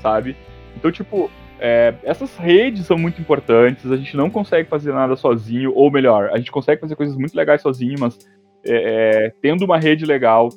sabe? 0.00 0.34
Então, 0.74 0.90
tipo, 0.90 1.30
é, 1.60 1.92
essas 2.02 2.34
redes 2.38 2.86
são 2.86 2.96
muito 2.96 3.20
importantes, 3.20 3.92
a 3.92 3.96
gente 3.98 4.16
não 4.16 4.30
consegue 4.30 4.66
fazer 4.66 4.94
nada 4.94 5.16
sozinho, 5.16 5.70
ou 5.74 5.90
melhor, 5.90 6.30
a 6.32 6.38
gente 6.38 6.50
consegue 6.50 6.80
fazer 6.80 6.96
coisas 6.96 7.14
muito 7.14 7.34
legais 7.34 7.60
sozinho, 7.60 7.96
mas 8.00 8.18
é, 8.64 9.26
é, 9.26 9.32
tendo 9.42 9.66
uma 9.66 9.78
rede 9.78 10.06
legal. 10.06 10.48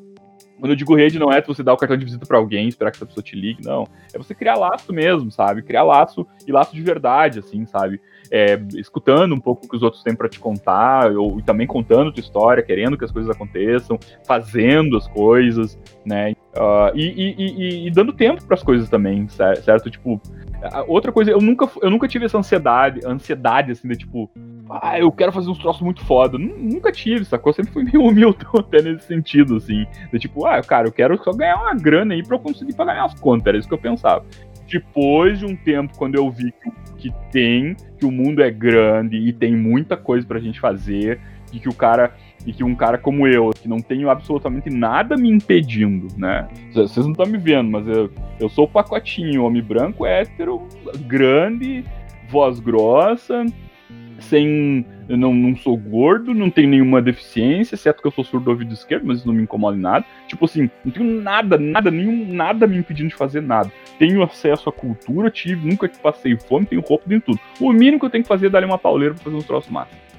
Quando 0.58 0.74
eu 0.74 0.76
digo 0.76 0.96
rede, 0.96 1.18
não 1.18 1.34
é 1.34 1.42
você 1.42 1.64
dar 1.64 1.74
o 1.74 1.78
cartão 1.78 1.98
de 1.98 2.06
visita 2.06 2.26
para 2.26 2.38
alguém, 2.38 2.68
esperar 2.68 2.92
que 2.92 2.98
essa 2.98 3.06
pessoa 3.06 3.24
te 3.24 3.36
ligue, 3.36 3.66
não. 3.66 3.84
É 4.14 4.18
você 4.18 4.36
criar 4.36 4.56
laço 4.56 4.94
mesmo, 4.94 5.32
sabe? 5.32 5.64
Criar 5.64 5.84
laço 5.84 6.26
e 6.48 6.52
laço 6.52 6.76
de 6.76 6.82
verdade, 6.84 7.40
assim, 7.40 7.66
sabe? 7.66 8.00
É, 8.34 8.58
escutando 8.76 9.36
um 9.36 9.40
pouco 9.40 9.66
o 9.66 9.70
que 9.70 9.76
os 9.76 9.84
outros 9.84 10.02
têm 10.04 10.16
para 10.16 10.30
te 10.30 10.40
contar, 10.40 11.12
ou 11.12 11.38
e 11.38 11.44
também 11.44 11.68
contando 11.68 12.14
tua 12.14 12.22
história, 12.22 12.64
querendo 12.64 12.98
que 12.98 13.04
as 13.04 13.12
coisas 13.12 13.30
aconteçam, 13.30 14.00
fazendo 14.26 14.96
as 14.96 15.06
coisas, 15.08 15.78
né? 16.06 16.32
Uh, 16.56 16.96
e, 16.96 17.04
e, 17.04 17.36
e, 17.38 17.88
e, 17.88 17.92
dando 17.92 18.14
tempo 18.14 18.44
para 18.46 18.56
as 18.56 18.64
coisas 18.64 18.90
também, 18.90 19.28
certo? 19.30 19.90
Tipo, 19.90 20.22
outra 20.88 21.12
coisa, 21.12 21.32
eu 21.32 21.42
nunca, 21.42 21.70
eu 21.82 21.90
nunca 21.90 22.08
tive 22.08 22.26
essa 22.26 22.38
ansiedade, 22.38 23.02
ansiedade 23.06 23.72
assim, 23.72 23.88
de 23.88 23.98
tipo, 23.98 24.30
ah, 24.70 25.00
eu 25.00 25.12
quero 25.12 25.32
fazer 25.32 25.50
uns 25.50 25.58
troços 25.58 25.82
muito 25.82 26.04
foda. 26.06 26.38
Nunca 26.38 26.92
tive, 26.92 27.26
sacou? 27.26 27.50
Eu 27.50 27.56
sempre 27.56 27.74
fui 27.74 27.84
meio 27.84 28.04
humilde 28.06 28.46
até 28.58 28.82
nesse 28.82 29.08
sentido, 29.08 29.58
assim. 29.58 29.86
De 30.12 30.20
tipo, 30.20 30.46
ah, 30.46 30.62
cara, 30.62 30.88
eu 30.88 30.92
quero 30.92 31.22
só 31.24 31.32
ganhar 31.32 31.58
uma 31.58 31.74
grana 31.74 32.14
aí 32.14 32.24
pra 32.24 32.36
eu 32.36 32.40
conseguir 32.40 32.74
pagar 32.74 32.94
minhas 32.94 33.20
contas. 33.20 33.48
Era 33.48 33.58
isso 33.58 33.68
que 33.68 33.74
eu 33.74 33.80
pensava. 33.80 34.24
Depois 34.72 35.40
de 35.40 35.46
um 35.46 35.56
tempo, 35.56 35.98
quando 35.98 36.16
eu 36.16 36.30
vi 36.32 36.52
que, 36.52 36.72
que 36.98 37.16
tem, 37.32 37.76
que 37.98 38.06
o 38.06 38.12
mundo 38.12 38.42
é 38.42 38.50
grande 38.50 39.18
e 39.18 39.34
tem 39.34 39.56
muita 39.56 39.98
coisa 39.98 40.26
pra 40.26 40.40
gente 40.40 40.60
fazer, 40.60 41.20
e 41.52 41.60
que 41.60 41.68
o 41.68 41.74
cara 41.74 42.14
e 42.46 42.52
que 42.52 42.64
um 42.64 42.74
cara 42.74 42.98
como 42.98 43.28
eu, 43.28 43.52
que 43.52 43.68
não 43.68 43.80
tenho 43.80 44.10
absolutamente 44.10 44.70
nada 44.70 45.16
me 45.16 45.30
impedindo, 45.30 46.08
né? 46.18 46.48
Vocês 46.74 47.06
não 47.06 47.12
estão 47.12 47.28
me 47.28 47.38
vendo, 47.38 47.70
mas 47.70 47.88
eu, 47.88 48.12
eu 48.40 48.50
sou 48.50 48.66
o 48.66 48.68
pacotinho, 48.68 49.44
homem 49.44 49.62
branco, 49.62 50.08
hétero, 50.08 50.68
grande, 51.06 51.86
voz 52.30 52.60
grossa, 52.60 53.46
sem. 54.22 54.86
Eu 55.10 55.18
não, 55.18 55.34
não 55.34 55.56
sou 55.56 55.76
gordo, 55.76 56.34
não 56.34 56.50
tenho 56.50 56.70
nenhuma 56.70 57.02
deficiência, 57.02 57.76
exceto 57.76 58.02
que 58.02 58.08
eu 58.08 58.12
sou 58.12 58.24
surdo 58.24 58.46
do 58.46 58.52
ouvido 58.52 58.74
esquerdo, 58.74 59.06
mas 59.06 59.18
isso 59.18 59.28
não 59.28 59.34
me 59.34 59.44
incomoda 59.44 59.76
em 59.76 59.82
nada. 59.82 60.06
Tipo 60.28 60.46
assim, 60.46 60.70
não 60.86 60.92
tenho 60.92 61.22
nada, 61.22 61.58
nada, 61.58 61.92
nenhum, 61.92 62.34
nada 62.34 62.66
me 62.66 62.78
impedindo 62.78 63.10
de 63.10 63.16
fazer 63.16 63.42
nada. 63.42 63.72
Tenho 64.00 64.24
acesso 64.24 64.70
à 64.70 64.72
cultura, 64.72 65.30
tive, 65.30 65.68
nunca 65.68 65.90
passei 66.02 66.38
fome, 66.38 66.66
tenho 66.66 66.82
roupa, 66.82 67.06
tenho 67.08 67.22
tudo. 67.22 67.40
O 67.60 67.74
mínimo 67.74 68.00
que 68.00 68.06
eu 68.06 68.10
tenho 68.10 68.24
que 68.24 68.30
fazer 68.30 68.48
é 68.48 68.50
dar 68.50 68.64
uma 68.64 68.78
pauleira 68.78 69.14
pra 69.14 69.24
fazer 69.24 69.36
uns 69.36 69.46
troços 69.46 69.70
massa 69.70 70.12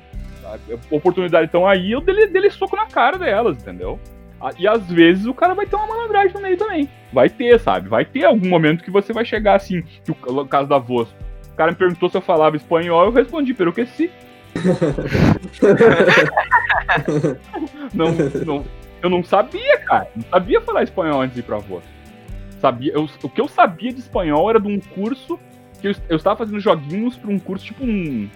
a 0.54 0.94
oportunidade 0.94 1.46
estão 1.46 1.66
aí, 1.66 1.92
eu 1.92 2.00
dele, 2.00 2.26
dele 2.26 2.50
soco 2.50 2.76
na 2.76 2.86
cara 2.86 3.18
delas, 3.18 3.56
entendeu? 3.58 3.98
E 4.58 4.66
às 4.66 4.90
vezes 4.90 5.24
o 5.26 5.34
cara 5.34 5.54
vai 5.54 5.66
ter 5.66 5.76
uma 5.76 5.86
malandragem 5.86 6.34
no 6.34 6.40
meio 6.40 6.56
também. 6.56 6.88
Vai 7.12 7.30
ter, 7.30 7.60
sabe? 7.60 7.88
Vai 7.88 8.04
ter 8.04 8.24
algum 8.24 8.48
momento 8.48 8.82
que 8.82 8.90
você 8.90 9.12
vai 9.12 9.24
chegar 9.24 9.54
assim, 9.54 9.82
que 10.04 10.10
o, 10.10 10.46
caso 10.46 10.68
da 10.68 10.78
voz. 10.78 11.14
O 11.62 11.64
cara 11.64 11.70
me 11.70 11.78
perguntou 11.78 12.08
se 12.08 12.16
eu 12.16 12.20
falava 12.20 12.56
espanhol, 12.56 13.04
eu 13.04 13.12
respondi, 13.12 13.54
pelo 13.54 13.72
que 13.72 13.86
sim. 13.86 14.10
não, 17.94 18.10
não, 18.44 18.64
eu 19.00 19.08
não 19.08 19.22
sabia, 19.22 19.78
cara. 19.78 20.08
Não 20.16 20.24
sabia 20.24 20.60
falar 20.60 20.82
espanhol 20.82 21.20
antes 21.20 21.34
de 21.34 21.40
ir 21.40 21.44
pra 21.44 21.58
voz. 21.58 21.84
Sabia, 22.60 22.92
eu, 22.92 23.08
o 23.22 23.28
que 23.28 23.40
eu 23.40 23.46
sabia 23.46 23.92
de 23.92 24.00
espanhol 24.00 24.50
era 24.50 24.58
de 24.58 24.66
um 24.66 24.80
curso 24.80 25.38
que 25.80 25.86
eu, 25.86 25.94
eu 26.08 26.16
estava 26.16 26.36
fazendo 26.36 26.58
joguinhos 26.58 27.16
para 27.16 27.30
um 27.30 27.38
curso 27.38 27.66
tipo 27.66 27.84
um 27.84 28.28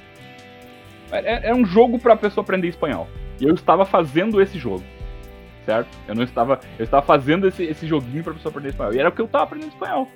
é, 1.11 1.51
é 1.51 1.55
um 1.55 1.65
jogo 1.65 1.99
para 1.99 2.15
a 2.15 2.17
pessoa 2.17 2.45
aprender 2.45 2.69
espanhol. 2.69 3.09
E 3.41 3.45
eu 3.45 3.55
estava 3.55 3.85
fazendo 3.85 4.41
esse 4.41 4.57
jogo. 4.57 4.85
Certo? 5.65 5.89
Eu 6.07 6.15
não 6.15 6.23
estava. 6.23 6.61
Eu 6.79 6.85
estava 6.85 7.05
fazendo 7.05 7.49
esse, 7.49 7.65
esse 7.65 7.89
joguinho 7.89 8.23
pra 8.23 8.35
pessoa 8.35 8.51
aprender 8.51 8.69
espanhol. 8.69 8.95
E 8.95 9.01
era 9.01 9.09
o 9.09 9.13
que 9.13 9.21
eu 9.21 9.27
estava 9.27 9.43
aprendendo 9.43 9.73
espanhol. 9.73 10.09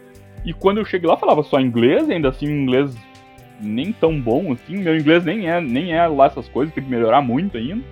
E 0.45 0.53
quando 0.53 0.79
eu 0.79 0.85
cheguei 0.85 1.09
lá, 1.09 1.17
falava 1.17 1.43
só 1.43 1.61
inglês, 1.61 2.09
ainda 2.09 2.29
assim, 2.29 2.47
inglês 2.47 2.97
nem 3.61 3.93
tão 3.93 4.19
bom 4.21 4.53
assim. 4.53 4.79
Meu 4.79 4.97
inglês 4.97 5.25
nem 5.25 5.49
é, 5.49 5.61
nem 5.61 5.93
é 5.93 6.07
lá 6.07 6.27
essas 6.27 6.49
coisas, 6.49 6.75
tem 6.75 6.83
que 6.83 6.91
melhorar 6.91 7.21
muito 7.21 7.57
ainda. 7.57 7.85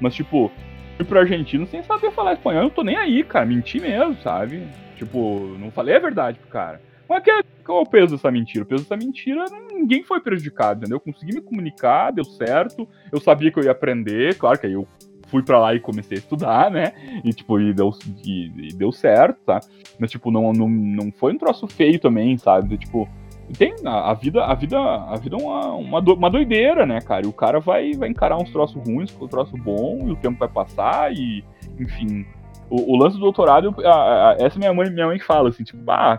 Mas, 0.00 0.14
tipo, 0.14 0.50
fui 0.96 1.04
pro 1.04 1.18
argentino 1.18 1.66
sem 1.66 1.82
saber 1.82 2.10
falar 2.12 2.34
espanhol, 2.34 2.62
eu 2.62 2.64
não 2.64 2.74
tô 2.74 2.82
nem 2.82 2.96
aí, 2.96 3.22
cara. 3.24 3.46
Menti 3.46 3.80
mesmo, 3.80 4.16
sabe? 4.22 4.62
Tipo, 4.96 5.56
não 5.58 5.70
falei 5.70 5.96
a 5.96 6.00
verdade 6.00 6.38
pro 6.38 6.48
cara. 6.48 6.80
Mas 7.08 7.22
que, 7.22 7.30
qual 7.64 7.78
é 7.78 7.82
o 7.82 7.86
peso 7.86 8.16
dessa 8.16 8.30
mentira? 8.30 8.64
O 8.64 8.66
peso 8.66 8.84
dessa 8.84 8.96
mentira, 8.96 9.44
ninguém 9.72 10.02
foi 10.02 10.20
prejudicado, 10.20 10.80
entendeu? 10.80 10.96
Eu 10.96 11.00
consegui 11.00 11.34
me 11.34 11.40
comunicar, 11.40 12.10
deu 12.10 12.24
certo, 12.24 12.88
eu 13.12 13.20
sabia 13.20 13.50
que 13.50 13.58
eu 13.58 13.64
ia 13.64 13.72
aprender, 13.72 14.36
claro 14.36 14.58
que 14.58 14.66
aí 14.66 14.72
eu 14.72 14.86
fui 15.26 15.42
para 15.42 15.58
lá 15.58 15.74
e 15.74 15.80
comecei 15.80 16.16
a 16.16 16.20
estudar, 16.20 16.70
né? 16.70 16.92
E 17.24 17.32
tipo, 17.32 17.60
e 17.60 17.72
deu, 17.72 17.90
e, 18.24 18.68
e, 18.68 18.68
deu 18.74 18.92
certo, 18.92 19.38
tá? 19.44 19.60
Mas 19.98 20.10
tipo, 20.10 20.30
não, 20.30 20.52
não, 20.52 20.68
não 20.68 21.12
foi 21.12 21.32
um 21.32 21.38
troço 21.38 21.66
feio 21.66 21.98
também, 21.98 22.36
sabe? 22.38 22.76
Tipo, 22.78 23.08
tem 23.52 23.74
a, 23.84 24.10
a, 24.10 24.14
vida 24.14 24.44
a 24.44 24.54
vida 24.54 24.78
a 24.78 25.16
vida 25.16 25.36
é 25.36 25.42
uma, 25.42 25.72
uma, 25.74 26.02
do, 26.02 26.14
uma 26.14 26.30
doideira 26.30 26.86
né 26.86 27.00
cara 27.00 27.26
e 27.26 27.28
o 27.28 27.32
cara 27.32 27.60
vai 27.60 27.92
vai 27.92 28.08
encarar 28.08 28.36
uns 28.36 28.50
troços 28.50 28.82
ruins 28.86 29.10
com 29.10 29.26
um 29.26 29.28
troço 29.28 29.56
bom 29.56 30.00
e 30.06 30.12
o 30.12 30.16
tempo 30.16 30.38
vai 30.38 30.48
passar 30.48 31.12
e 31.12 31.44
enfim 31.78 32.24
o, 32.70 32.94
o 32.94 32.96
lance 32.96 33.16
do 33.16 33.22
doutorado 33.22 33.74
a, 33.84 34.30
a, 34.30 34.36
essa 34.38 34.58
minha 34.58 34.72
mãe 34.72 34.90
minha 34.90 35.06
mãe 35.06 35.18
fala 35.18 35.50
assim 35.50 35.62
tipo 35.62 35.78
ah 35.90 36.18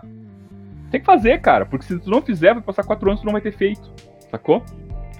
tem 0.90 1.00
que 1.00 1.06
fazer 1.06 1.40
cara 1.40 1.66
porque 1.66 1.84
se 1.84 1.98
tu 1.98 2.10
não 2.10 2.22
fizer 2.22 2.54
vai 2.54 2.62
passar 2.62 2.84
quatro 2.84 3.08
anos 3.08 3.20
tu 3.20 3.26
não 3.26 3.32
vai 3.32 3.42
ter 3.42 3.52
feito 3.52 3.90
sacou 4.30 4.62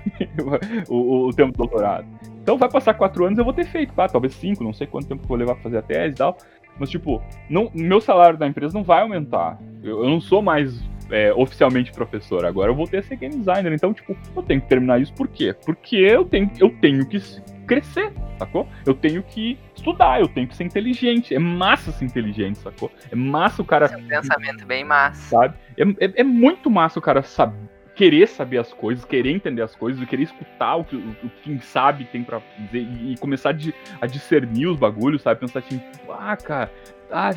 o, 0.88 0.94
o, 0.94 1.28
o, 1.28 1.30
tempo 1.32 1.52
do 1.52 1.58
doutorado 1.58 2.06
então 2.46 2.56
vai 2.56 2.68
passar 2.68 2.94
quatro 2.94 3.24
anos 3.26 3.36
eu 3.36 3.44
vou 3.44 3.52
ter 3.52 3.64
feito 3.64 3.92
tá? 3.92 4.06
talvez 4.06 4.32
cinco 4.34 4.62
não 4.62 4.72
sei 4.72 4.86
quanto 4.86 5.08
tempo 5.08 5.24
eu 5.24 5.26
vou 5.26 5.36
levar 5.36 5.54
pra 5.54 5.64
fazer 5.64 5.78
a 5.78 5.82
tese 5.82 6.14
e 6.14 6.18
tal 6.18 6.38
mas 6.78 6.88
tipo 6.88 7.20
não 7.50 7.68
meu 7.74 8.00
salário 8.00 8.38
da 8.38 8.46
empresa 8.46 8.72
não 8.72 8.84
vai 8.84 9.02
aumentar 9.02 9.58
eu, 9.82 10.04
eu 10.04 10.08
não 10.08 10.20
sou 10.20 10.40
mais 10.40 10.80
é, 11.10 11.32
oficialmente 11.32 11.92
professor, 11.92 12.44
agora 12.44 12.70
eu 12.70 12.74
voltei 12.74 13.00
a 13.00 13.02
ser 13.02 13.16
game 13.16 13.36
designer. 13.36 13.72
Então, 13.72 13.92
tipo, 13.92 14.16
eu 14.34 14.42
tenho 14.42 14.60
que 14.60 14.68
terminar 14.68 15.00
isso 15.00 15.12
por 15.14 15.28
quê? 15.28 15.54
Porque 15.64 15.96
eu 15.96 16.24
tenho, 16.24 16.50
eu 16.58 16.70
tenho 16.80 17.06
que 17.06 17.20
crescer, 17.66 18.12
sacou? 18.38 18.66
Eu 18.84 18.94
tenho 18.94 19.22
que 19.22 19.58
estudar, 19.74 20.20
eu 20.20 20.28
tenho 20.28 20.48
que 20.48 20.56
ser 20.56 20.64
inteligente. 20.64 21.34
É 21.34 21.38
massa 21.38 21.92
ser 21.92 22.04
inteligente, 22.04 22.58
sacou? 22.58 22.90
É 23.10 23.14
massa 23.14 23.62
o 23.62 23.64
cara. 23.64 23.86
É 23.86 23.96
um 23.96 24.08
pensamento 24.08 24.66
bem 24.66 24.84
massa. 24.84 25.28
Sabe? 25.28 25.54
É, 25.76 25.82
é, 26.04 26.12
é 26.16 26.24
muito 26.24 26.70
massa 26.70 26.98
o 26.98 27.02
cara 27.02 27.22
saber 27.22 27.75
querer 27.96 28.28
saber 28.28 28.58
as 28.58 28.72
coisas, 28.72 29.04
querer 29.04 29.30
entender 29.30 29.62
as 29.62 29.74
coisas, 29.74 30.06
querer 30.06 30.24
escutar 30.24 30.76
o 30.76 30.84
que, 30.84 30.94
o, 30.94 31.16
quem 31.42 31.58
sabe 31.60 32.04
tem 32.04 32.22
para 32.22 32.40
dizer 32.58 32.82
e, 32.82 33.14
e 33.14 33.16
começar 33.16 33.52
de, 33.52 33.74
a 34.00 34.06
discernir 34.06 34.68
os 34.68 34.78
bagulhos, 34.78 35.22
sabe? 35.22 35.40
Pensar 35.40 35.60
assim, 35.60 35.80
ah, 36.10 36.36
cara, 36.36 36.70
ah, 37.10 37.30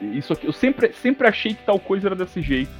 isso 0.00 0.32
aqui, 0.32 0.46
eu 0.46 0.52
sempre, 0.52 0.92
sempre 0.92 1.26
achei 1.26 1.54
que 1.54 1.62
tal 1.64 1.78
coisa 1.80 2.06
era 2.06 2.14
desse 2.14 2.40
jeito. 2.40 2.70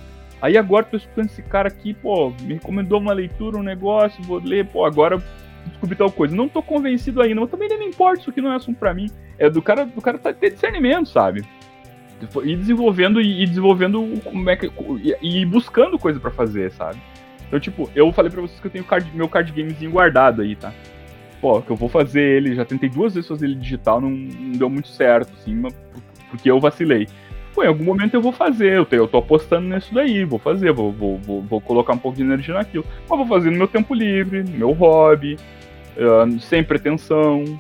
Aí 0.41 0.57
agora 0.57 0.85
tô 0.85 0.97
escutando 0.97 1.27
esse 1.27 1.43
cara 1.43 1.67
aqui, 1.69 1.93
pô, 1.93 2.31
me 2.43 2.55
recomendou 2.55 3.01
uma 3.01 3.13
leitura, 3.13 3.59
um 3.59 3.63
negócio, 3.63 4.23
vou 4.23 4.39
ler, 4.39 4.67
pô, 4.67 4.85
agora 4.85 5.21
descobri 5.67 5.97
tal 5.97 6.13
coisa. 6.13 6.37
Não 6.37 6.49
tô 6.49 6.63
convencido 6.63 7.21
ainda, 7.21 7.41
mas 7.41 7.51
também 7.51 7.69
nem 7.69 7.79
me 7.79 7.87
importa, 7.87 8.21
isso 8.21 8.31
aqui 8.31 8.41
não 8.41 8.53
é 8.53 8.57
assunto 8.57 8.79
pra 8.79 8.95
mim. 8.95 9.11
É 9.39 9.51
do 9.51 9.61
cara, 9.61 9.85
do 9.85 10.01
cara 10.01 10.19
tá, 10.19 10.33
ter 10.33 10.51
discernimento, 10.51 11.09
sabe? 11.09 11.43
E 12.45 12.57
desenvolvendo 12.57 13.21
e 13.21 13.47
desenvolvendo 13.47 14.21
como 14.25 14.49
é 14.49 14.57
que. 14.57 14.71
E, 15.21 15.45
buscando 15.45 15.99
coisa 15.99 16.19
para 16.19 16.31
fazer, 16.31 16.71
sabe? 16.73 16.99
Então, 17.47 17.61
tipo, 17.61 17.91
eu 17.95 18.13
falei 18.13 18.31
pra 18.31 18.41
vocês 18.41 18.59
que 18.59 18.67
eu 18.67 18.71
tenho 18.71 18.85
card, 18.85 19.11
meu 19.15 19.29
card 19.29 19.53
gamezinho 19.53 19.91
guardado 19.91 20.43
aí, 20.43 20.57
tá? 20.57 20.73
Pô, 21.41 21.61
que 21.61 21.71
eu 21.71 21.77
vou 21.77 21.89
fazer 21.89 22.23
ele, 22.23 22.55
já 22.55 22.65
tentei 22.65 22.89
duas 22.89 23.15
vezes 23.15 23.29
fazer 23.29 23.47
ele 23.47 23.55
digital, 23.55 24.01
não, 24.01 24.11
não 24.11 24.53
deu 24.53 24.71
muito 24.71 24.89
certo, 24.89 25.33
assim, 25.35 25.63
porque 26.31 26.51
eu 26.51 26.59
vacilei 26.59 27.07
pô, 27.57 27.65
em 27.65 27.69
algum 27.69 27.85
momento 27.85 28.13
eu 28.13 28.21
vou 28.21 28.33
fazer, 28.33 28.75
eu, 28.75 28.85
te, 28.85 28.97
eu 28.97 29.09
tô 29.09 29.17
apostando 29.17 29.67
nisso 29.67 29.93
daí, 29.95 30.25
vou 30.25 30.39
fazer, 30.39 30.73
vou, 30.73 30.93
vou, 30.93 31.17
vou, 31.17 31.41
vou, 31.41 31.61
colocar 31.61 31.95
um 31.95 31.99
pouco 31.99 32.19
de 32.19 32.23
energia 32.23 32.53
naquilo. 32.53 32.85
Mas 33.09 33.19
vou 33.19 33.27
fazer 33.27 33.51
no 33.51 33.57
meu 33.57 33.67
tempo 33.67 33.95
livre, 33.95 34.43
no 34.43 34.51
meu 34.51 34.73
hobby, 34.73 35.39
uh, 35.97 36.39
sem 36.39 36.63
pretensão. 36.63 37.59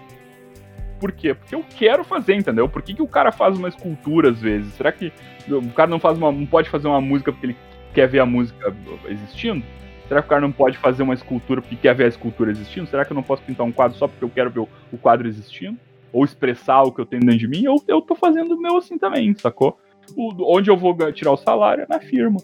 Por 0.98 1.12
quê? 1.12 1.34
Porque 1.34 1.54
eu 1.54 1.64
quero 1.76 2.04
fazer, 2.04 2.34
entendeu? 2.34 2.68
Por 2.68 2.82
que, 2.82 2.94
que 2.94 3.02
o 3.02 3.08
cara 3.08 3.30
faz 3.30 3.56
uma 3.58 3.68
escultura 3.68 4.30
às 4.30 4.40
vezes? 4.40 4.72
Será 4.74 4.90
que 4.90 5.12
o 5.48 5.70
cara 5.72 5.90
não 5.90 5.98
faz 5.98 6.16
uma, 6.16 6.32
não 6.32 6.46
pode 6.46 6.68
fazer 6.68 6.88
uma 6.88 7.00
música 7.00 7.32
porque 7.32 7.46
ele 7.46 7.56
quer 7.92 8.06
ver 8.08 8.20
a 8.20 8.26
música 8.26 8.74
existindo? 9.08 9.64
Será 10.08 10.22
que 10.22 10.26
o 10.26 10.30
cara 10.30 10.40
não 10.40 10.52
pode 10.52 10.78
fazer 10.78 11.02
uma 11.02 11.14
escultura 11.14 11.60
porque 11.60 11.76
quer 11.76 11.94
ver 11.94 12.04
a 12.04 12.08
escultura 12.08 12.50
existindo? 12.50 12.86
Será 12.86 13.04
que 13.04 13.12
eu 13.12 13.14
não 13.14 13.22
posso 13.22 13.42
pintar 13.42 13.66
um 13.66 13.72
quadro 13.72 13.98
só 13.98 14.06
porque 14.06 14.24
eu 14.24 14.30
quero 14.30 14.50
ver 14.50 14.60
o, 14.60 14.68
o 14.92 14.98
quadro 14.98 15.26
existindo? 15.26 15.78
Ou 16.12 16.24
expressar 16.24 16.82
o 16.82 16.92
que 16.92 17.00
eu 17.00 17.06
tenho 17.06 17.22
dentro 17.22 17.38
de 17.38 17.48
mim? 17.48 17.64
Eu, 17.64 17.76
eu 17.88 18.00
tô 18.00 18.14
fazendo 18.14 18.54
o 18.54 18.60
meu 18.60 18.76
assim 18.76 18.96
também, 18.96 19.34
sacou? 19.34 19.78
o, 20.14 20.56
onde 20.56 20.70
eu 20.70 20.76
vou 20.76 20.94
tirar 21.12 21.32
o 21.32 21.36
salário 21.36 21.84
é 21.84 21.86
na 21.88 21.98
firma. 21.98 22.38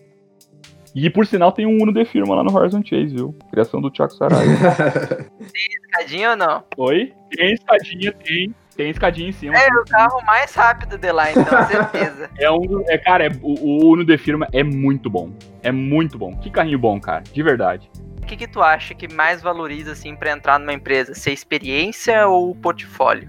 E 0.94 1.08
por 1.08 1.26
sinal 1.26 1.50
tem 1.52 1.66
um 1.66 1.82
Uno 1.82 1.92
de 1.92 2.04
firma 2.04 2.34
lá 2.34 2.44
no 2.44 2.54
Horizon 2.54 2.82
Chase, 2.84 3.14
viu? 3.14 3.34
Criação 3.50 3.80
do 3.80 3.90
Thiago 3.90 4.12
Sarai. 4.12 4.44
tem 4.46 5.66
escadinha 5.86 6.30
ou 6.30 6.36
não? 6.36 6.64
Oi? 6.76 7.14
Tem 7.30 7.52
escadinha, 7.52 8.12
tem. 8.12 8.54
Tem 8.76 8.90
escadinha 8.90 9.28
em 9.28 9.32
cima. 9.32 9.54
É 9.56 9.68
o 9.68 9.84
carro 9.84 10.22
mais 10.24 10.54
rápido 10.54 10.96
de 10.96 11.12
lá, 11.12 11.30
então, 11.30 11.66
certeza. 11.66 12.30
é 12.38 12.50
um. 12.50 12.84
É, 12.88 12.98
cara, 12.98 13.26
é, 13.26 13.30
o, 13.42 13.54
o 13.54 13.92
Uno 13.92 14.04
de 14.04 14.16
firma 14.16 14.46
é 14.52 14.62
muito 14.62 15.10
bom. 15.10 15.30
É 15.62 15.70
muito 15.70 16.18
bom. 16.18 16.36
Que 16.36 16.50
carrinho 16.50 16.78
bom, 16.78 16.98
cara. 17.00 17.22
De 17.22 17.42
verdade. 17.42 17.90
O 18.22 18.26
que, 18.26 18.36
que 18.36 18.46
tu 18.46 18.62
acha 18.62 18.94
que 18.94 19.12
mais 19.12 19.42
valoriza, 19.42 19.92
assim, 19.92 20.16
pra 20.16 20.30
entrar 20.30 20.58
numa 20.58 20.72
empresa? 20.72 21.14
Ser 21.14 21.32
experiência 21.32 22.26
ou 22.26 22.50
o 22.50 22.54
portfólio? 22.54 23.28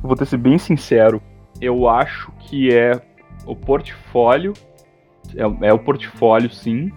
vou 0.00 0.14
ter 0.16 0.26
ser 0.26 0.36
bem 0.36 0.58
sincero. 0.58 1.20
Eu 1.60 1.88
acho 1.88 2.30
que 2.40 2.72
é 2.72 3.00
o 3.46 3.56
portfólio 3.56 4.52
é, 5.36 5.68
é, 5.68 5.72
o 5.72 5.78
portfólio, 5.78 6.50
sim, 6.50 6.92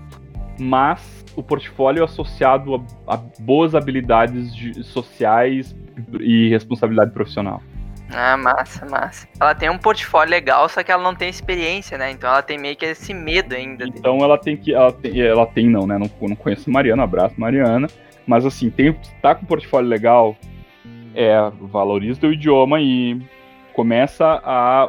mas 0.59 1.25
o 1.35 1.43
portfólio 1.43 2.03
associado 2.03 2.75
a, 3.07 3.13
a 3.13 3.17
boas 3.39 3.75
habilidades 3.75 4.55
de, 4.55 4.83
sociais 4.83 5.75
e 6.19 6.49
responsabilidade 6.49 7.11
profissional. 7.11 7.61
Ah, 8.09 8.37
massa, 8.37 8.85
massa. 8.85 9.27
Ela 9.39 9.53
tem 9.53 9.69
um 9.69 9.77
portfólio 9.77 10.31
legal, 10.31 10.69
só 10.69 10.81
que 10.81 10.91
ela 10.91 11.03
não 11.03 11.13
tem 11.13 11.29
experiência, 11.29 11.97
né? 11.97 12.11
Então 12.11 12.29
ela 12.29 12.41
tem 12.41 12.57
meio 12.57 12.75
que 12.75 12.85
esse 12.85 13.13
medo 13.13 13.53
ainda. 13.53 13.85
Então 13.85 14.19
ela 14.19 14.37
tem 14.37 14.55
que. 14.55 14.73
Ela 14.73 14.93
tem, 14.93 15.19
ela 15.19 15.45
tem 15.45 15.67
não, 15.69 15.85
né? 15.85 15.97
Não, 15.97 16.09
não 16.27 16.35
conheço 16.35 16.71
Mariana, 16.71 17.03
abraço 17.03 17.35
Mariana. 17.37 17.87
Mas 18.25 18.45
assim, 18.45 18.69
tem, 18.69 18.93
tá 19.21 19.35
com 19.35 19.43
um 19.43 19.47
portfólio 19.47 19.89
legal, 19.89 20.35
é, 21.15 21.35
valoriza 21.61 22.27
o 22.27 22.33
idioma 22.33 22.79
e 22.81 23.21
começa 23.73 24.41
a 24.43 24.87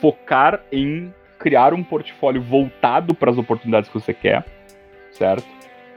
focar 0.00 0.60
em 0.72 1.12
criar 1.38 1.72
um 1.72 1.82
portfólio 1.82 2.42
voltado 2.42 3.14
para 3.14 3.30
as 3.30 3.38
oportunidades 3.38 3.88
que 3.88 3.98
você 3.98 4.12
quer, 4.14 4.44
certo? 5.16 5.44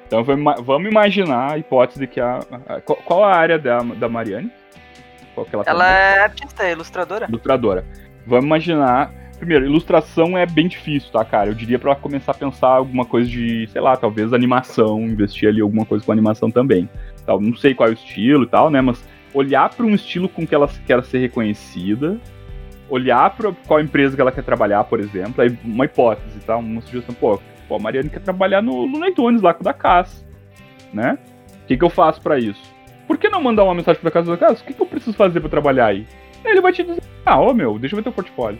Então 0.07 0.23
vamos 0.23 0.89
imaginar 0.89 1.53
a 1.53 1.57
hipótese 1.57 1.99
de 1.99 2.07
que 2.07 2.19
a. 2.19 2.39
a 2.67 2.81
qual 2.81 3.23
a 3.23 3.35
área 3.35 3.59
da, 3.59 3.79
da 3.79 4.07
Mariane? 4.07 4.49
Qual 5.35 5.45
ela, 5.51 5.63
ela 5.67 5.91
é 5.91 6.19
artista, 6.19 6.63
é 6.63 6.71
ilustradora. 6.71 7.27
Ilustradora. 7.27 7.85
Vamos 8.25 8.45
imaginar. 8.45 9.13
Primeiro, 9.37 9.65
ilustração 9.65 10.35
é 10.35 10.47
bem 10.47 10.67
difícil, 10.67 11.11
tá, 11.11 11.23
cara? 11.23 11.49
Eu 11.49 11.53
diria 11.53 11.77
para 11.77 11.91
ela 11.91 11.99
começar 11.99 12.31
a 12.31 12.35
pensar 12.35 12.69
alguma 12.69 13.05
coisa 13.05 13.29
de, 13.29 13.67
sei 13.67 13.79
lá, 13.79 13.95
talvez 13.95 14.33
animação, 14.33 15.01
investir 15.01 15.47
ali 15.47 15.61
alguma 15.61 15.85
coisa 15.85 16.03
com 16.03 16.11
animação 16.11 16.49
também. 16.49 16.89
Tal, 17.23 17.39
não 17.39 17.55
sei 17.55 17.75
qual 17.75 17.87
é 17.87 17.91
o 17.91 17.93
estilo 17.93 18.45
e 18.45 18.47
tal, 18.47 18.71
né? 18.71 18.81
Mas 18.81 19.03
olhar 19.35 19.69
para 19.69 19.85
um 19.85 19.93
estilo 19.93 20.27
com 20.27 20.47
que 20.47 20.55
ela 20.55 20.67
quer 20.87 21.03
ser 21.03 21.19
reconhecida, 21.19 22.17
olhar 22.89 23.29
para 23.35 23.51
qual 23.67 23.79
empresa 23.79 24.15
que 24.15 24.21
ela 24.21 24.31
quer 24.31 24.43
trabalhar, 24.43 24.83
por 24.85 24.99
exemplo, 24.99 25.43
aí 25.43 25.55
uma 25.63 25.85
hipótese, 25.85 26.39
tá? 26.39 26.57
Uma 26.57 26.81
sugestão, 26.81 27.13
pô, 27.13 27.39
pô 27.67 27.75
a 27.75 27.79
Mariana 27.79 28.09
quer 28.09 28.21
trabalhar 28.21 28.61
no, 28.61 28.87
no 28.87 29.05
iTunes 29.05 29.41
lá 29.41 29.53
com 29.53 29.61
o 29.61 29.63
da 29.63 29.73
Cass, 29.73 30.25
né? 30.93 31.17
O 31.63 31.67
que, 31.67 31.77
que 31.77 31.83
eu 31.83 31.89
faço 31.89 32.21
para 32.21 32.39
isso? 32.39 32.73
Por 33.07 33.17
que 33.17 33.29
não 33.29 33.41
mandar 33.41 33.63
uma 33.63 33.75
mensagem 33.75 34.01
pra 34.01 34.11
casa 34.11 34.31
da 34.31 34.37
Cass? 34.37 34.61
O 34.61 34.65
que, 34.65 34.73
que 34.73 34.81
eu 34.81 34.85
preciso 34.85 35.15
fazer 35.15 35.39
para 35.39 35.49
trabalhar 35.49 35.87
aí? 35.87 36.05
Aí 36.43 36.51
ele 36.51 36.61
vai 36.61 36.71
te 36.71 36.83
dizer, 36.83 37.01
ah, 37.25 37.39
ô 37.39 37.53
meu, 37.53 37.77
deixa 37.77 37.93
eu 37.93 37.97
ver 37.97 38.03
teu 38.03 38.11
portfólio. 38.11 38.59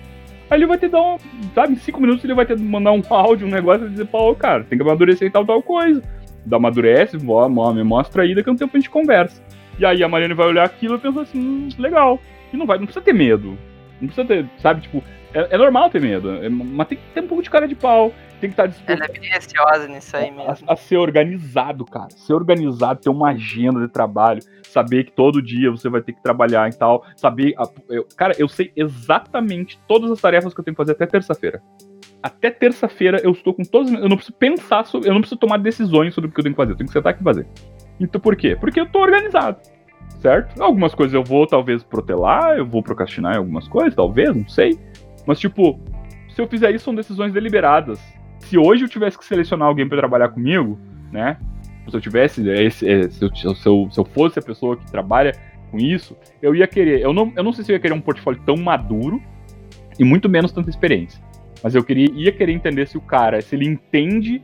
Aí 0.50 0.58
ele 0.58 0.66
vai 0.66 0.78
te 0.78 0.88
dar 0.88 1.02
um, 1.02 1.18
sabe, 1.54 1.74
em 1.74 1.78
cinco 1.78 2.00
minutos 2.00 2.24
ele 2.24 2.34
vai 2.34 2.46
te 2.46 2.56
mandar 2.56 2.92
um 2.92 3.02
áudio, 3.10 3.48
um 3.48 3.52
negócio 3.52 3.88
e 3.88 3.90
dizer, 3.90 4.06
pô, 4.06 4.34
cara, 4.36 4.64
tem 4.64 4.78
que 4.78 4.84
amadurecer 4.84 5.28
e 5.28 5.32
tal, 5.32 5.46
tal 5.46 5.62
coisa. 5.62 6.02
Dá 6.46 6.56
amadurece, 6.56 7.18
me 7.18 7.84
mostra 7.84 8.24
aí, 8.24 8.34
daqui 8.34 8.50
a 8.50 8.54
um 8.54 8.56
tempo 8.56 8.76
a 8.76 8.80
gente 8.80 8.90
conversa. 8.90 9.42
E 9.78 9.86
aí 9.86 10.04
a 10.04 10.08
Mariana 10.08 10.34
vai 10.34 10.48
olhar 10.48 10.64
aquilo 10.64 10.96
e 10.96 11.00
pensar 11.00 11.22
assim, 11.22 11.40
hum, 11.40 11.70
legal. 11.78 12.20
E 12.54 12.58
não 12.58 12.66
vai, 12.66 12.78
não 12.78 12.86
precisa 12.86 13.04
ter 13.04 13.14
medo. 13.14 13.58
Não 14.00 14.08
precisa 14.08 14.26
ter, 14.26 14.46
sabe, 14.58 14.82
tipo, 14.82 15.04
é, 15.34 15.56
é 15.56 15.58
normal 15.58 15.90
ter 15.90 16.02
medo, 16.02 16.32
é, 16.44 16.50
mas 16.50 16.88
tem 16.88 16.98
que 16.98 17.04
ter 17.14 17.22
um 17.22 17.28
pouco 17.28 17.44
de 17.44 17.50
cara 17.50 17.68
de 17.68 17.76
pau, 17.76 18.14
tem 18.40 18.50
que 18.50 18.54
estar 18.54 18.68
disposto. 18.68 18.90
Ela 18.90 19.06
é 19.06 19.08
bem 19.08 19.94
nisso 19.94 20.16
aí 20.18 20.32
mesmo. 20.32 20.66
A, 20.68 20.74
a, 20.74 20.76
ser 20.76 20.98
organizado, 20.98 21.86
cara. 21.86 22.10
Ser 22.12 22.34
organizado, 22.34 23.02
ter 23.02 23.10
uma 23.10 23.30
agenda 23.30 23.80
de 23.80 23.88
trabalho, 23.88 24.42
saber 24.64 25.06
que 25.06 25.12
todo 25.12 25.42
dia 25.42 25.72
você 25.72 25.90
vai 25.90 26.02
ter 26.02 26.14
que 26.14 26.22
trabalhar 26.22 26.70
e 26.70 26.76
tal, 26.76 27.04
saber. 27.16 27.54
A, 27.58 27.68
eu, 27.90 28.08
cara, 28.16 28.34
eu 28.38 28.48
sei 28.48 28.72
exatamente 28.76 29.80
todas 29.88 30.12
as 30.12 30.22
tarefas 30.22 30.54
que 30.54 30.60
eu 30.60 30.64
tenho 30.64 30.76
que 30.76 30.82
fazer 30.82 30.94
até 30.94 31.06
terça-feira. 31.06 31.62
Até 32.22 32.50
terça-feira 32.50 33.20
eu 33.24 33.32
estou 33.32 33.54
com 33.54 33.64
todas. 33.64 33.92
Eu 33.92 34.10
não 34.10 34.18
preciso 34.18 34.38
pensar 34.38 34.86
sobre. 34.86 35.10
Eu 35.10 35.14
não 35.14 35.22
preciso 35.22 35.40
tomar 35.40 35.58
decisões 35.58 36.14
sobre 36.14 36.30
o 36.30 36.34
que 36.34 36.40
eu 36.40 36.44
tenho 36.44 36.56
que 36.56 36.62
fazer. 36.62 36.72
Eu 36.74 36.78
tenho 36.78 36.88
que 36.88 36.94
sentar 36.94 37.12
aqui 37.12 37.22
e 37.22 37.24
fazer. 37.24 37.48
Então 38.00 38.22
por 38.22 38.36
quê? 38.36 38.56
Porque 38.56 38.80
eu 38.80 38.90
tô 38.90 39.00
organizado. 39.00 39.60
Certo? 40.20 40.62
Algumas 40.62 40.96
coisas 40.96 41.14
eu 41.14 41.24
vou 41.24 41.46
talvez 41.46 41.84
protelar, 41.84 42.58
eu 42.58 42.66
vou 42.66 42.82
procrastinar 42.82 43.36
em 43.36 43.38
algumas 43.38 43.68
coisas, 43.68 43.94
talvez, 43.94 44.36
não 44.36 44.48
sei. 44.48 44.78
Mas 45.28 45.40
tipo, 45.40 45.80
se 46.38 46.42
eu 46.42 46.48
fizer 46.48 46.72
isso, 46.72 46.86
são 46.86 46.94
decisões 46.94 47.34
deliberadas. 47.34 48.00
Se 48.40 48.58
hoje 48.58 48.84
eu 48.84 48.90
tivesse 48.90 49.18
que 49.18 49.26
selecionar 49.26 49.68
alguém 49.68 49.88
para 49.88 49.98
trabalhar 49.98 50.30
comigo, 50.30 50.80
né? 51.12 51.38
Se 51.90 51.96
eu 51.96 52.02
tivesse, 52.02 52.50
é, 52.50 52.66
é, 52.66 52.70
se, 52.70 52.86
eu, 53.22 53.36
se, 53.36 53.46
eu, 53.46 53.90
se 53.90 54.00
eu 54.00 54.06
fosse 54.06 54.40
a 54.40 54.42
pessoa 54.42 54.76
que 54.76 54.92
trabalha 54.92 55.34
com 55.72 55.78
isso, 55.78 56.18
eu 56.42 56.54
ia 56.54 56.68
querer. 56.68 57.02
Eu 57.02 57.14
não, 57.14 57.32
eu 57.36 57.44
não 57.44 57.54
sei 57.54 57.64
se 57.64 57.72
eu 57.72 57.76
ia 57.76 57.80
querer 57.80 57.94
um 57.94 58.02
portfólio 58.02 58.42
tão 58.46 58.58
maduro 58.58 59.22
e 59.98 60.04
muito 60.04 60.28
menos 60.28 60.52
tanta 60.52 60.70
experiência. 60.70 61.22
Mas 61.64 61.76
eu 61.76 61.84
queria, 61.84 62.10
ia 62.14 62.32
querer 62.32 62.52
entender 62.52 62.88
se 62.88 62.98
o 62.98 63.02
cara, 63.02 63.42
se 63.42 63.56
ele 63.56 63.66
entende 63.66 64.42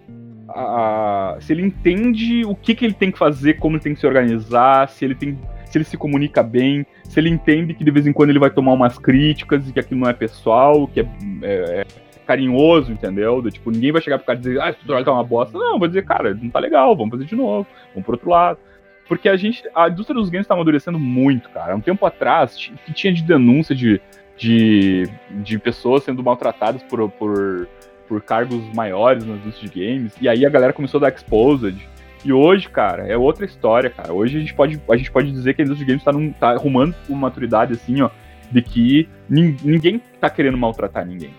a, 0.50 1.38
se 1.40 1.54
ele 1.54 1.64
entende 1.64 2.46
o 2.46 2.56
que, 2.56 2.76
que 2.76 2.86
ele 2.86 2.94
tem 2.94 3.12
que 3.12 3.18
fazer, 3.18 3.56
como 3.56 3.76
ele 3.76 3.84
tem 3.84 3.94
que 3.94 4.00
se 4.00 4.08
organizar, 4.08 4.90
se 4.90 5.04
ele 5.06 5.16
tem 5.16 5.38
se 5.66 5.80
ele 5.80 5.86
se 5.86 5.98
comunica 5.98 6.44
bem, 6.44 6.86
se 7.04 7.20
ele 7.20 7.30
entende 7.30 7.74
que 7.74 7.84
de 7.84 7.90
vez 7.90 8.06
em 8.06 8.14
quando 8.14 8.30
ele 8.30 8.38
vai 8.38 8.52
tomar 8.52 8.74
umas 8.74 9.00
críticas 9.00 9.68
e 9.68 9.74
que 9.74 9.80
aquilo 9.80 10.02
não 10.02 10.08
é 10.08 10.14
pessoal, 10.14 10.88
que 10.88 11.00
é, 11.00 11.10
é, 11.42 11.82
é 11.82 11.86
carinhoso, 12.24 12.92
entendeu? 12.92 13.42
Do, 13.42 13.52
tipo, 13.52 13.72
ninguém 13.72 13.92
vai 13.92 14.02
chegar 14.02 14.18
pro 14.18 14.28
cara 14.28 14.40
e 14.40 14.42
dizer, 14.42 14.62
ah, 14.62 14.70
esse 14.70 14.80
tutorial 14.80 15.04
tá 15.04 15.12
uma 15.12 15.24
bosta. 15.24 15.58
Não, 15.58 15.78
vou 15.78 15.88
dizer, 15.88 16.04
cara, 16.06 16.34
não 16.34 16.50
tá 16.50 16.60
legal, 16.60 16.96
vamos 16.96 17.12
fazer 17.12 17.26
de 17.26 17.36
novo, 17.36 17.68
vamos 17.94 18.06
pro 18.06 18.14
outro 18.14 18.30
lado. 18.30 18.60
Porque 19.08 19.28
a 19.28 19.36
gente, 19.36 19.64
a 19.76 19.90
indústria 19.90 20.20
dos 20.20 20.30
games 20.30 20.48
tá 20.48 20.54
amadurecendo 20.54 20.98
muito, 20.98 21.50
cara. 21.50 21.76
Um 21.76 21.82
tempo 21.82 22.06
atrás, 22.06 22.56
que 22.86 22.94
tinha 22.94 23.14
de 23.14 23.24
denúncia 23.24 23.76
de, 23.76 24.02
de, 24.38 25.10
de 25.30 25.60
pessoas 25.60 26.04
sendo 26.04 26.24
maltratadas 26.24 26.82
por, 26.84 27.10
por, 27.12 27.68
por 28.08 28.22
cargos 28.22 28.62
maiores 28.74 29.26
na 29.26 29.36
indústria 29.36 29.70
de 29.70 29.80
games, 29.80 30.16
e 30.22 30.30
aí 30.30 30.46
a 30.46 30.50
galera 30.50 30.74
começou 30.74 31.00
a 31.00 31.02
dar 31.02 31.16
exposed, 31.16 31.78
e 32.26 32.32
hoje, 32.32 32.70
cara, 32.70 33.06
é 33.06 33.18
outra 33.18 33.46
história, 33.46 33.90
cara. 33.90 34.14
Hoje 34.14 34.38
a 34.38 34.40
gente 34.40 34.54
pode, 34.54 34.82
a 34.90 34.96
gente 34.96 35.12
pode 35.12 35.32
dizer 35.32 35.54
que 35.54 35.62
a 35.62 35.66
indústria 35.66 35.86
de 35.86 35.92
games 35.92 36.04
tá, 36.04 36.12
num, 36.12 36.32
tá 36.32 36.52
arrumando 36.52 36.96
uma 37.10 37.20
maturidade, 37.20 37.74
assim, 37.74 38.02
ó, 38.02 38.10
de 38.50 38.62
que 38.62 39.10
ninguém 39.30 40.02
tá 40.22 40.30
querendo 40.30 40.58
maltratar 40.58 41.06
ninguém, 41.06 41.34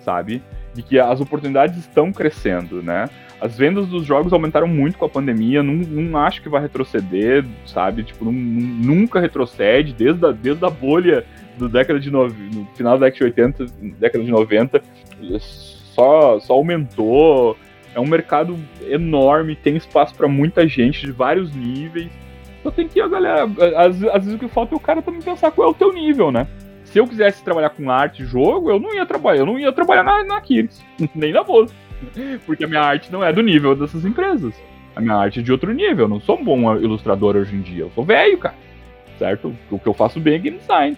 sabe? 0.00 0.42
De 0.74 0.82
que 0.82 0.98
as 0.98 1.20
oportunidades 1.20 1.78
estão 1.78 2.12
crescendo, 2.12 2.82
né? 2.82 3.08
As 3.40 3.56
vendas 3.56 3.86
dos 3.86 4.04
jogos 4.04 4.32
aumentaram 4.32 4.68
muito 4.68 4.98
com 4.98 5.06
a 5.06 5.08
pandemia, 5.08 5.62
não, 5.62 5.74
não 5.74 6.18
acho 6.18 6.42
que 6.42 6.48
vai 6.48 6.60
retroceder, 6.60 7.44
sabe? 7.64 8.02
Tipo, 8.02 8.26
não, 8.26 8.32
nunca 8.32 9.18
retrocede, 9.18 9.94
desde 9.94 10.26
a, 10.26 10.30
desde 10.30 10.64
a 10.64 10.70
bolha 10.70 11.24
do 11.56 11.68
década 11.68 11.98
de 11.98 12.10
no, 12.10 12.28
no 12.28 12.66
final 12.74 12.98
da 12.98 13.06
década 13.06 13.30
de 13.30 13.40
80, 13.42 13.66
década 13.98 14.24
de 14.24 14.30
90, 14.30 14.82
só, 15.38 16.38
só 16.38 16.52
aumentou 16.52 17.56
é 17.94 18.00
um 18.00 18.06
mercado 18.06 18.56
enorme, 18.88 19.56
tem 19.56 19.76
espaço 19.76 20.14
para 20.14 20.28
muita 20.28 20.66
gente 20.66 21.06
de 21.06 21.12
vários 21.12 21.54
níveis. 21.54 22.10
Só 22.62 22.70
tem 22.70 22.86
que 22.86 23.00
a 23.00 23.08
galera. 23.08 23.44
Às, 23.76 24.02
às, 24.04 24.24
vezes 24.24 24.34
o 24.34 24.38
que 24.38 24.48
falta 24.48 24.74
é 24.74 24.76
o 24.76 24.80
cara 24.80 25.02
também 25.02 25.20
pensar 25.20 25.50
qual 25.50 25.68
é 25.68 25.70
o 25.70 25.74
teu 25.74 25.92
nível, 25.92 26.30
né? 26.30 26.46
Se 26.90 26.98
eu 26.98 27.06
quisesse 27.06 27.42
trabalhar 27.44 27.70
com 27.70 27.88
arte 27.88 28.24
jogo, 28.24 28.68
eu 28.68 28.80
não 28.80 28.92
ia 28.92 29.06
trabalhar, 29.06 29.40
eu 29.40 29.46
não 29.46 29.58
ia 29.58 29.72
trabalhar 29.72 30.02
na, 30.02 30.24
na 30.24 30.42
nem 31.14 31.32
na 31.32 31.42
Voz. 31.42 31.72
Porque 32.44 32.64
a 32.64 32.68
minha 32.68 32.80
arte 32.80 33.12
não 33.12 33.24
é 33.24 33.32
do 33.32 33.42
nível 33.42 33.76
dessas 33.76 34.04
empresas. 34.04 34.54
A 34.96 35.00
minha 35.00 35.14
arte 35.14 35.38
é 35.38 35.42
de 35.42 35.52
outro 35.52 35.72
nível. 35.72 36.06
Eu 36.06 36.08
não 36.08 36.20
sou 36.20 36.38
um 36.38 36.44
bom 36.44 36.76
ilustrador 36.76 37.36
hoje 37.36 37.54
em 37.54 37.60
dia. 37.60 37.84
Eu 37.84 37.90
sou 37.94 38.04
velho, 38.04 38.36
cara. 38.38 38.56
Certo? 39.18 39.54
O 39.70 39.78
que 39.78 39.86
eu 39.86 39.94
faço 39.94 40.18
bem 40.18 40.34
é 40.34 40.38
game 40.38 40.58
design. 40.58 40.96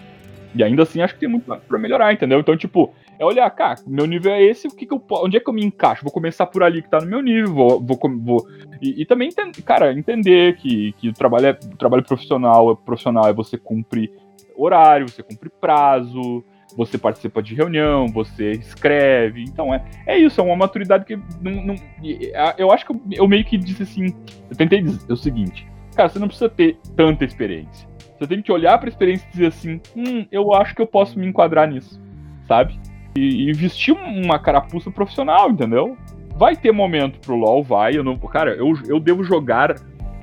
E 0.55 0.63
ainda 0.63 0.81
assim 0.81 1.01
acho 1.01 1.13
que 1.13 1.19
tem 1.19 1.29
muito 1.29 1.45
pra 1.45 1.77
melhorar, 1.77 2.11
entendeu? 2.11 2.39
Então, 2.39 2.57
tipo, 2.57 2.93
é 3.19 3.25
olhar, 3.25 3.49
cara, 3.51 3.75
meu 3.85 4.05
nível 4.05 4.31
é 4.31 4.41
esse, 4.41 4.67
o 4.67 4.71
que, 4.71 4.85
que 4.85 4.93
eu 4.93 5.03
onde 5.11 5.37
é 5.37 5.39
que 5.39 5.49
eu 5.49 5.53
me 5.53 5.63
encaixo? 5.63 6.03
Vou 6.03 6.11
começar 6.11 6.45
por 6.45 6.63
ali 6.63 6.81
que 6.81 6.89
tá 6.89 6.99
no 6.99 7.07
meu 7.07 7.21
nível, 7.21 7.53
vou, 7.53 7.81
vou, 7.81 7.99
vou 8.19 8.47
e, 8.81 9.01
e, 9.01 9.05
também, 9.05 9.29
cara, 9.65 9.93
entender 9.93 10.55
que, 10.57 10.93
que 10.93 11.09
o 11.09 11.13
trabalho 11.13 11.47
é 11.47 11.51
o 11.51 11.77
trabalho 11.77 12.03
profissional, 12.03 12.75
profissional 12.75 13.27
é 13.27 13.33
você 13.33 13.57
cumprir 13.57 14.11
horário, 14.55 15.09
você 15.09 15.23
cumpre 15.23 15.49
prazo, 15.49 16.43
você 16.75 16.97
participa 16.97 17.41
de 17.41 17.55
reunião, 17.55 18.07
você 18.07 18.51
escreve, 18.51 19.43
então 19.43 19.73
é, 19.73 19.83
é 20.07 20.17
isso, 20.17 20.41
é 20.41 20.43
uma 20.43 20.55
maturidade 20.55 21.05
que 21.05 21.15
não, 21.41 21.63
não 21.63 21.75
eu 22.57 22.71
acho 22.71 22.85
que 22.85 22.91
eu, 22.91 23.01
eu 23.11 23.27
meio 23.27 23.45
que 23.45 23.57
disse 23.57 23.83
assim, 23.83 24.07
eu 24.49 24.55
tentei 24.55 24.81
dizer 24.81 25.11
o 25.11 25.17
seguinte, 25.17 25.67
cara, 25.95 26.09
você 26.09 26.19
não 26.19 26.27
precisa 26.27 26.49
ter 26.49 26.77
tanta 26.95 27.23
experiência, 27.25 27.87
você 28.17 28.27
tem 28.27 28.41
que 28.41 28.51
olhar 28.51 28.77
para 28.77 28.87
a 28.87 28.91
experiência 28.91 29.27
e 29.27 29.31
dizer 29.31 29.47
assim, 29.47 29.81
hum, 29.95 30.25
eu 30.31 30.53
acho 30.53 30.73
que 30.73 30.81
eu 30.81 30.87
posso 30.87 31.19
me 31.19 31.27
enquadrar 31.27 31.69
nisso, 31.69 32.01
sabe? 32.47 32.79
e, 33.15 33.49
e 33.49 33.53
vestir 33.53 33.93
uma 33.93 34.39
carapuça 34.39 34.91
profissional, 34.91 35.49
entendeu? 35.49 35.97
Vai 36.35 36.55
ter 36.55 36.71
momento 36.71 37.19
pro 37.19 37.35
LoL, 37.35 37.63
vai. 37.63 37.95
Eu 37.95 38.03
não, 38.03 38.17
cara, 38.17 38.55
eu, 38.55 38.73
eu 38.87 38.99
devo 38.99 39.23
jogar 39.23 39.75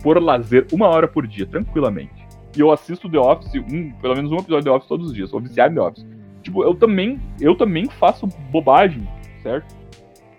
por 0.02 0.20
lazer 0.20 0.66
uma 0.72 0.88
hora 0.88 1.06
por 1.06 1.26
dia, 1.26 1.46
tranquilamente. 1.46 2.19
E 2.56 2.60
eu 2.60 2.70
assisto 2.70 3.08
The 3.08 3.18
Office, 3.18 3.54
um, 3.54 3.92
pelo 3.92 4.14
menos 4.14 4.32
um 4.32 4.36
episódio 4.36 4.58
de 4.58 4.64
The 4.64 4.70
Office 4.70 4.88
todos 4.88 5.06
os 5.08 5.14
dias. 5.14 5.30
Sou 5.30 5.40
viciado 5.40 5.72
em 5.72 5.76
The 5.76 5.82
Office. 5.82 6.06
Tipo, 6.42 6.64
eu 6.64 6.74
também, 6.74 7.20
eu 7.40 7.54
também 7.54 7.86
faço 7.86 8.26
bobagem, 8.50 9.06
certo? 9.42 9.74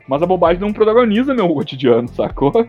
Mas 0.07 0.21
a 0.21 0.25
bobagem 0.25 0.59
não 0.59 0.73
protagoniza 0.73 1.33
meu 1.33 1.47
cotidiano, 1.49 2.07
sacou? 2.07 2.51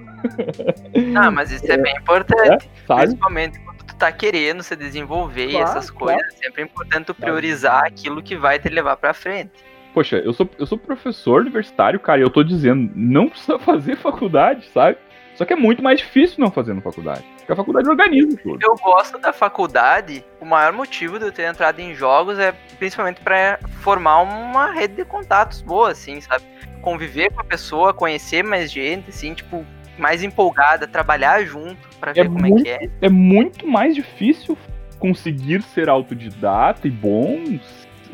Ah, 1.16 1.30
mas 1.30 1.50
isso 1.50 1.70
é, 1.70 1.74
é 1.74 1.78
bem 1.78 1.96
importante. 1.96 2.70
É, 2.88 2.94
principalmente 2.94 3.58
quando 3.60 3.84
tu 3.84 3.96
tá 3.96 4.12
querendo 4.12 4.62
se 4.62 4.76
desenvolver 4.76 5.50
claro, 5.50 5.64
essas 5.64 5.90
coisas. 5.90 6.22
Claro. 6.22 6.36
É 6.36 6.46
sempre 6.46 6.62
importante 6.62 7.06
tu 7.06 7.14
priorizar 7.14 7.84
aquilo 7.84 8.22
que 8.22 8.36
vai 8.36 8.58
te 8.58 8.68
levar 8.68 8.96
pra 8.96 9.12
frente. 9.12 9.50
Poxa, 9.92 10.16
eu 10.18 10.32
sou, 10.32 10.48
eu 10.58 10.66
sou 10.66 10.78
professor 10.78 11.40
universitário, 11.40 11.98
cara, 11.98 12.20
e 12.20 12.22
eu 12.22 12.30
tô 12.30 12.42
dizendo, 12.42 12.90
não 12.94 13.28
precisa 13.28 13.58
fazer 13.60 13.96
faculdade, 13.96 14.66
sabe? 14.68 14.98
Só 15.34 15.44
que 15.44 15.52
é 15.52 15.56
muito 15.56 15.82
mais 15.82 15.98
difícil 15.98 16.36
não 16.38 16.50
fazer 16.50 16.74
na 16.74 16.80
faculdade. 16.80 17.24
Porque 17.42 17.52
a 17.52 17.56
faculdade 17.56 17.88
organiza 17.88 18.36
tudo. 18.42 18.58
Eu 18.62 18.76
gosto 18.76 19.18
da 19.18 19.32
faculdade. 19.32 20.24
O 20.40 20.44
maior 20.44 20.72
motivo 20.72 21.18
de 21.18 21.26
eu 21.26 21.32
ter 21.32 21.44
entrado 21.44 21.80
em 21.80 21.94
jogos 21.94 22.38
é 22.38 22.52
principalmente 22.78 23.20
para 23.20 23.58
formar 23.80 24.20
uma 24.20 24.72
rede 24.72 24.94
de 24.94 25.04
contatos 25.04 25.60
boa, 25.60 25.90
assim, 25.90 26.20
sabe? 26.20 26.44
Conviver 26.80 27.32
com 27.32 27.40
a 27.40 27.44
pessoa, 27.44 27.92
conhecer 27.92 28.42
mais 28.42 28.70
gente, 28.70 29.10
assim, 29.10 29.34
tipo, 29.34 29.64
mais 29.98 30.22
empolgada, 30.22 30.86
trabalhar 30.86 31.44
junto 31.44 31.76
para 32.00 32.12
é 32.12 32.14
ver 32.14 32.26
como 32.26 32.40
muito, 32.40 32.66
é 32.66 32.78
que 32.78 32.84
é. 32.84 32.90
É 33.02 33.08
muito 33.08 33.66
mais 33.66 33.94
difícil 33.94 34.56
conseguir 34.98 35.62
ser 35.62 35.88
autodidata 35.88 36.86
e 36.86 36.90
bom, 36.90 37.42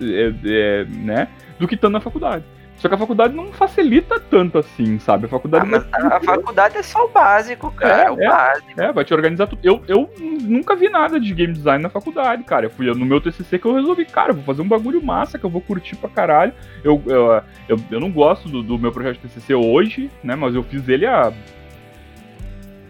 é, 0.00 0.32
é, 0.46 0.84
né? 0.84 1.28
do 1.59 1.66
que 1.66 1.74
estando 1.74 1.94
na 1.94 2.00
faculdade. 2.00 2.44
Só 2.78 2.88
que 2.88 2.94
a 2.94 2.98
faculdade 2.98 3.34
não 3.34 3.52
facilita 3.52 4.20
tanto 4.20 4.56
assim, 4.56 4.98
sabe? 5.00 5.26
A 5.26 5.28
faculdade. 5.28 5.64
Ah, 5.64 5.68
mas 5.68 6.12
a, 6.12 6.20
faculdade 6.20 6.78
é 6.78 6.82
só 6.82 7.06
o 7.06 7.09
básico, 7.09 7.72
cara. 7.72 8.02
É, 8.02 8.06
é 8.06 8.10
o 8.10 8.22
é, 8.22 8.28
básico. 8.28 8.80
É, 8.80 8.92
vai 8.92 9.05
te 9.05 9.12
organizar 9.12 9.48
tudo. 9.48 9.60
Eu, 9.64 9.82
eu 9.88 10.09
nunca 10.18 10.76
vi 10.76 10.88
nada 10.88 11.18
de 11.18 11.34
game 11.34 11.52
design 11.52 11.82
na 11.82 11.90
faculdade, 11.90 12.44
cara. 12.44 12.66
Eu 12.66 12.70
fui 12.70 12.86
no 12.86 13.05
meu 13.05 13.20
TCC 13.20 13.59
que 13.59 13.66
eu 13.66 13.74
resolvi, 13.74 14.05
cara, 14.05 14.32
vou 14.32 14.44
fazer 14.44 14.62
um 14.62 14.68
bagulho 14.68 15.02
massa 15.02 15.38
que 15.38 15.44
eu 15.44 15.50
vou 15.50 15.60
curtir 15.60 15.96
pra 15.96 16.09
caralho. 16.09 16.52
Eu, 16.84 17.02
eu, 17.06 17.42
eu, 17.68 17.76
eu 17.90 18.00
não 18.00 18.12
gosto 18.12 18.48
do, 18.48 18.62
do 18.62 18.78
meu 18.78 18.92
projeto 18.92 19.20
de 19.20 19.28
TCC 19.28 19.55
hoje, 19.55 20.09
né? 20.22 20.36
Mas 20.36 20.55
eu 20.55 20.62
fiz 20.62 20.88
ele 20.88 21.05
há. 21.05 21.32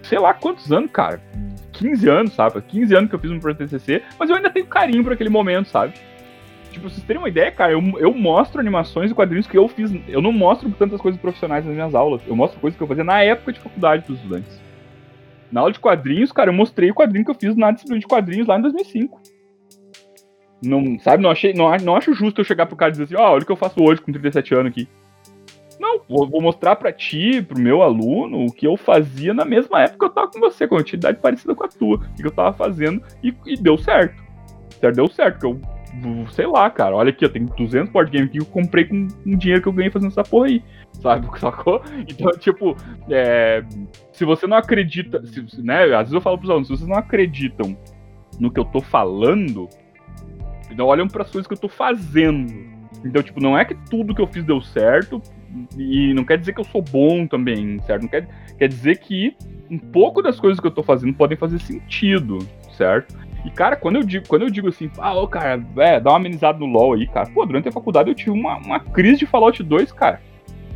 sei 0.03 0.19
lá 0.19 0.35
quantos 0.35 0.71
anos, 0.71 0.91
cara. 0.91 1.19
15 1.73 2.09
anos, 2.11 2.33
sabe? 2.35 2.61
15 2.61 2.95
anos 2.95 3.09
que 3.09 3.15
eu 3.15 3.21
fiz 3.21 3.31
um 3.31 3.41
projeto 3.41 3.65
de 3.65 3.71
TCC, 3.71 4.03
mas 4.19 4.29
eu 4.29 4.37
ainda 4.37 4.51
tenho 4.51 4.67
carinho 4.67 5.03
por 5.03 5.13
aquele 5.13 5.31
momento, 5.31 5.69
sabe? 5.69 5.95
Tipo, 6.79 6.89
vocês 6.91 7.05
terem 7.05 7.21
uma 7.21 7.29
ideia, 7.29 7.51
cara, 7.51 7.73
eu, 7.73 7.83
eu 7.99 8.15
mostro 8.15 8.61
animações 8.61 9.11
e 9.11 9.15
quadrinhos 9.15 9.49
que 9.49 9.59
eu 9.59 9.67
fiz. 9.67 9.93
Eu 10.07 10.23
não 10.23 10.31
mostro 10.31 10.71
tantas 10.71 11.01
coisas 11.01 11.21
profissionais 11.21 11.65
nas 11.65 11.75
minhas 11.75 11.95
aulas. 11.95 12.23
Eu 12.27 12.37
mostro 12.37 12.61
coisas 12.61 12.77
que 12.77 12.83
eu 12.83 12.87
fazia 12.87 13.03
na 13.03 13.21
época 13.21 13.53
de 13.53 13.59
faculdade 13.59 14.05
pros 14.05 14.19
estudantes. 14.19 14.61
Na 15.51 15.61
aula 15.61 15.73
de 15.73 15.81
quadrinhos, 15.81 16.31
cara, 16.31 16.51
eu 16.51 16.55
mostrei 16.55 16.91
o 16.91 16.95
quadrinho 16.95 17.25
que 17.25 17.31
eu 17.31 17.35
fiz 17.35 17.57
na 17.57 17.73
disciplina 17.73 17.99
de 17.99 18.07
quadrinhos 18.07 18.47
lá 18.47 18.59
em 18.59 18.63
2005. 18.63 19.21
Não, 20.63 20.99
sabe, 21.01 21.23
não, 21.23 21.31
achei, 21.31 21.53
não, 21.53 21.75
não 21.79 21.97
acho 21.97 22.15
justo 22.15 22.41
eu 22.41 22.45
chegar 22.45 22.67
pro 22.67 22.77
cara 22.77 22.91
e 22.91 22.93
dizer 22.93 23.05
assim, 23.05 23.17
ó, 23.17 23.29
oh, 23.29 23.33
olha 23.33 23.43
o 23.43 23.47
que 23.47 23.53
eu 23.53 23.57
faço 23.57 23.83
hoje 23.83 24.01
com 24.01 24.13
37 24.13 24.55
anos 24.55 24.71
aqui. 24.71 24.89
Não, 25.81 26.01
vou, 26.09 26.29
vou, 26.29 26.41
mostrar 26.41 26.77
para 26.77 26.93
ti, 26.93 27.41
pro 27.43 27.59
meu 27.59 27.83
aluno, 27.83 28.47
o 28.47 28.53
que 28.53 28.67
eu 28.67 28.77
fazia 28.77 29.33
na 29.33 29.45
mesma 29.45 29.83
época 29.83 29.99
que 29.99 30.05
eu 30.05 30.11
tava 30.11 30.31
com 30.31 30.41
você, 30.41 30.67
com 30.67 30.77
a 30.77 30.81
atividade 30.81 31.19
parecida 31.19 31.55
com 31.55 31.65
a 31.65 31.69
tua, 31.69 31.97
o 31.97 32.15
que 32.15 32.27
eu 32.27 32.31
tava 32.31 32.53
fazendo, 32.53 33.03
e, 33.23 33.35
e 33.47 33.57
deu 33.57 33.79
certo. 33.79 34.23
Certo, 34.81 34.97
deu 34.97 35.09
certo, 35.09 35.39
porque 35.39 35.47
eu 35.47 35.78
sei 36.33 36.47
lá, 36.47 36.71
cara, 36.71 36.95
olha 36.95 37.11
aqui, 37.11 37.25
eu 37.25 37.29
tenho 37.29 37.47
200 37.47 37.91
board 37.91 38.11
games 38.11 38.31
que 38.31 38.39
eu 38.39 38.47
comprei 38.47 38.85
com 38.85 39.09
um 39.27 39.37
dinheiro 39.37 39.63
que 39.63 39.69
eu 39.69 39.73
ganhei 39.73 39.91
fazendo 39.91 40.11
essa 40.11 40.23
porra 40.23 40.47
aí, 40.47 40.63
sabe? 40.95 41.27
Sacou? 41.39 41.83
Então, 42.09 42.31
tipo, 42.33 42.77
é, 43.11 43.65
se 44.13 44.25
você 44.25 44.47
não 44.47 44.57
acredita, 44.57 45.25
se, 45.27 45.63
né, 45.63 45.85
às 45.85 46.01
vezes 46.01 46.13
eu 46.13 46.21
falo 46.21 46.39
pros 46.39 46.51
alunos, 46.51 46.69
se 46.69 46.77
vocês 46.77 46.89
não 46.89 46.97
acreditam 46.97 47.77
no 48.39 48.51
que 48.51 48.61
eu 48.61 48.65
tô 48.65 48.81
falando, 48.81 49.69
então 50.71 50.87
olham 50.87 51.09
para 51.09 51.23
as 51.23 51.31
coisas 51.31 51.47
que 51.47 51.55
eu 51.55 51.59
tô 51.59 51.69
fazendo. 51.69 52.69
Então, 53.05 53.23
tipo, 53.23 53.41
não 53.41 53.57
é 53.57 53.65
que 53.65 53.75
tudo 53.89 54.15
que 54.15 54.21
eu 54.21 54.27
fiz 54.27 54.45
deu 54.45 54.61
certo, 54.61 55.23
e 55.77 56.13
não 56.15 56.25
quer 56.25 56.39
dizer 56.39 56.53
que 56.53 56.61
eu 56.61 56.65
sou 56.65 56.83
bom 56.83 57.27
também, 57.27 57.79
certo? 57.81 58.03
Não 58.03 58.09
quer, 58.09 58.29
quer 58.59 58.69
dizer 58.69 58.99
que 58.99 59.35
um 59.71 59.79
pouco 59.79 60.23
das 60.23 60.39
coisas 60.39 60.61
que 60.61 60.67
eu 60.67 60.71
tô 60.71 60.83
fazendo 60.83 61.15
podem 61.15 61.37
fazer 61.37 61.59
sentido, 61.59 62.39
certo? 62.77 63.15
E, 63.49 63.51
cara, 63.51 63.77
quando 63.77 63.97
eu 63.97 64.03
digo, 64.03 64.29
quando 64.29 64.43
eu 64.43 64.51
digo 64.51 64.69
assim, 64.69 64.91
ah, 64.99 65.15
ô, 65.15 65.27
cara, 65.27 65.65
é, 65.79 65.99
dá 65.99 66.11
uma 66.11 66.19
amenizada 66.19 66.59
no 66.59 66.67
LoL 66.67 66.93
aí, 66.93 67.07
cara. 67.07 67.31
Pô, 67.31 67.47
durante 67.47 67.67
a 67.67 67.73
faculdade 67.73 68.11
eu 68.11 68.15
tive 68.15 68.31
uma, 68.31 68.59
uma 68.59 68.79
crise 68.79 69.21
de 69.21 69.27
Fallout 69.27 69.63
2, 69.63 69.91
cara. 69.91 70.21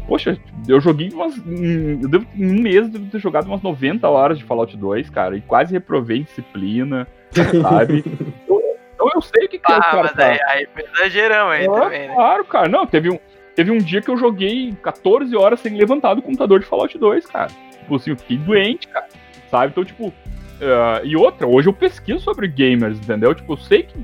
Poxa, 0.08 0.38
eu 0.66 0.80
joguei 0.80 1.10
umas. 1.10 1.36
Eu 1.36 2.08
devo, 2.08 2.26
em 2.34 2.50
um 2.50 2.62
mês 2.62 2.86
eu 2.86 2.88
devo 2.88 3.10
ter 3.10 3.18
jogado 3.18 3.46
umas 3.46 3.60
90 3.60 4.08
horas 4.08 4.38
de 4.38 4.44
Fallout 4.44 4.74
2, 4.74 5.10
cara, 5.10 5.36
e 5.36 5.42
quase 5.42 5.74
reprovei 5.74 6.22
disciplina, 6.22 7.06
sabe? 7.60 8.02
então 8.06 9.10
eu 9.14 9.20
sei 9.20 9.44
o 9.44 9.48
que, 9.50 9.58
que 9.58 9.70
ah, 9.70 9.74
é 9.74 9.78
o 9.78 9.82
cara. 9.82 10.12
Mas 10.16 10.18
aí, 10.18 10.38
aí 10.48 10.68
exageramos 10.94 11.52
aí 11.52 11.64
é, 11.66 11.70
também, 11.70 12.08
né? 12.08 12.14
Claro, 12.14 12.44
cara. 12.46 12.68
Não, 12.70 12.86
teve 12.86 13.10
um. 13.10 13.18
Teve 13.54 13.70
um 13.70 13.76
dia 13.76 14.00
que 14.00 14.10
eu 14.10 14.16
joguei 14.16 14.74
14 14.82 15.36
horas 15.36 15.60
sem 15.60 15.76
levantar 15.76 16.14
do 16.14 16.22
computador 16.22 16.58
de 16.58 16.64
Fallout 16.64 16.96
2, 16.96 17.26
cara. 17.26 17.48
Tipo 17.80 17.96
assim, 17.96 18.10
eu 18.10 18.16
fiquei 18.16 18.38
doente, 18.38 18.88
cara. 18.88 19.08
Sabe? 19.50 19.72
Então, 19.72 19.84
tipo. 19.84 20.10
Uh, 20.62 21.04
e 21.04 21.16
outra, 21.16 21.44
hoje 21.44 21.68
eu 21.68 21.72
pesquiso 21.72 22.20
sobre 22.20 22.46
gamers, 22.46 22.96
entendeu? 22.96 23.34
Tipo, 23.34 23.54
eu 23.54 23.56
sei 23.56 23.82
que, 23.82 23.98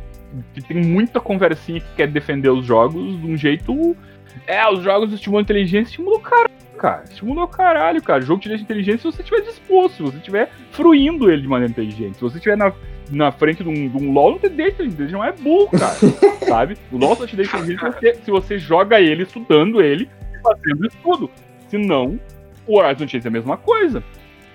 que 0.52 0.60
tem 0.60 0.76
muita 0.84 1.20
conversinha 1.20 1.78
que 1.78 1.86
quer 1.94 2.08
defender 2.08 2.50
os 2.50 2.66
jogos 2.66 3.20
de 3.20 3.26
um 3.26 3.36
jeito. 3.36 3.96
É, 4.44 4.68
os 4.68 4.82
jogos 4.82 5.12
estimulam 5.12 5.38
a 5.38 5.42
inteligência, 5.42 5.90
estimulam 5.90 6.18
o 6.18 6.20
caralho, 6.20 6.50
cara. 6.76 7.04
Estimulam 7.04 7.44
o 7.44 7.48
caralho, 7.48 8.02
cara. 8.02 8.24
O 8.24 8.26
jogo 8.26 8.42
te 8.42 8.48
deixa 8.48 8.64
inteligente 8.64 8.98
se 8.98 9.04
você 9.04 9.22
estiver 9.22 9.42
disposto, 9.42 9.98
se 9.98 10.02
você 10.02 10.16
estiver 10.16 10.50
fruindo 10.72 11.30
ele 11.30 11.42
de 11.42 11.48
maneira 11.48 11.70
inteligente. 11.70 12.16
Se 12.16 12.22
você 12.22 12.38
estiver 12.38 12.56
na, 12.56 12.72
na 13.08 13.30
frente 13.30 13.62
de 13.62 13.68
um, 13.68 13.88
de 13.88 13.96
um 13.96 14.12
LOL, 14.12 14.32
não 14.32 14.38
te 14.40 14.48
deixa 14.48 14.82
inteligente, 14.82 15.12
não 15.12 15.24
é 15.24 15.30
burro, 15.30 15.70
cara. 15.78 15.94
sabe? 16.44 16.76
O 16.90 16.98
LOL 16.98 17.14
só 17.14 17.24
te 17.24 17.36
deixa 17.36 17.56
inteligente 17.56 17.78
se 17.78 18.00
você, 18.00 18.14
se 18.14 18.30
você 18.32 18.58
joga 18.58 19.00
ele, 19.00 19.22
estudando 19.22 19.80
ele 19.80 20.10
e 20.34 20.42
fazendo 20.42 20.88
estudo. 20.88 21.30
Se 21.68 21.78
não, 21.78 22.18
o 22.66 22.78
Horizon 22.78 23.06
Chase 23.06 23.26
é 23.26 23.28
a 23.28 23.32
mesma 23.32 23.56
coisa. 23.56 24.02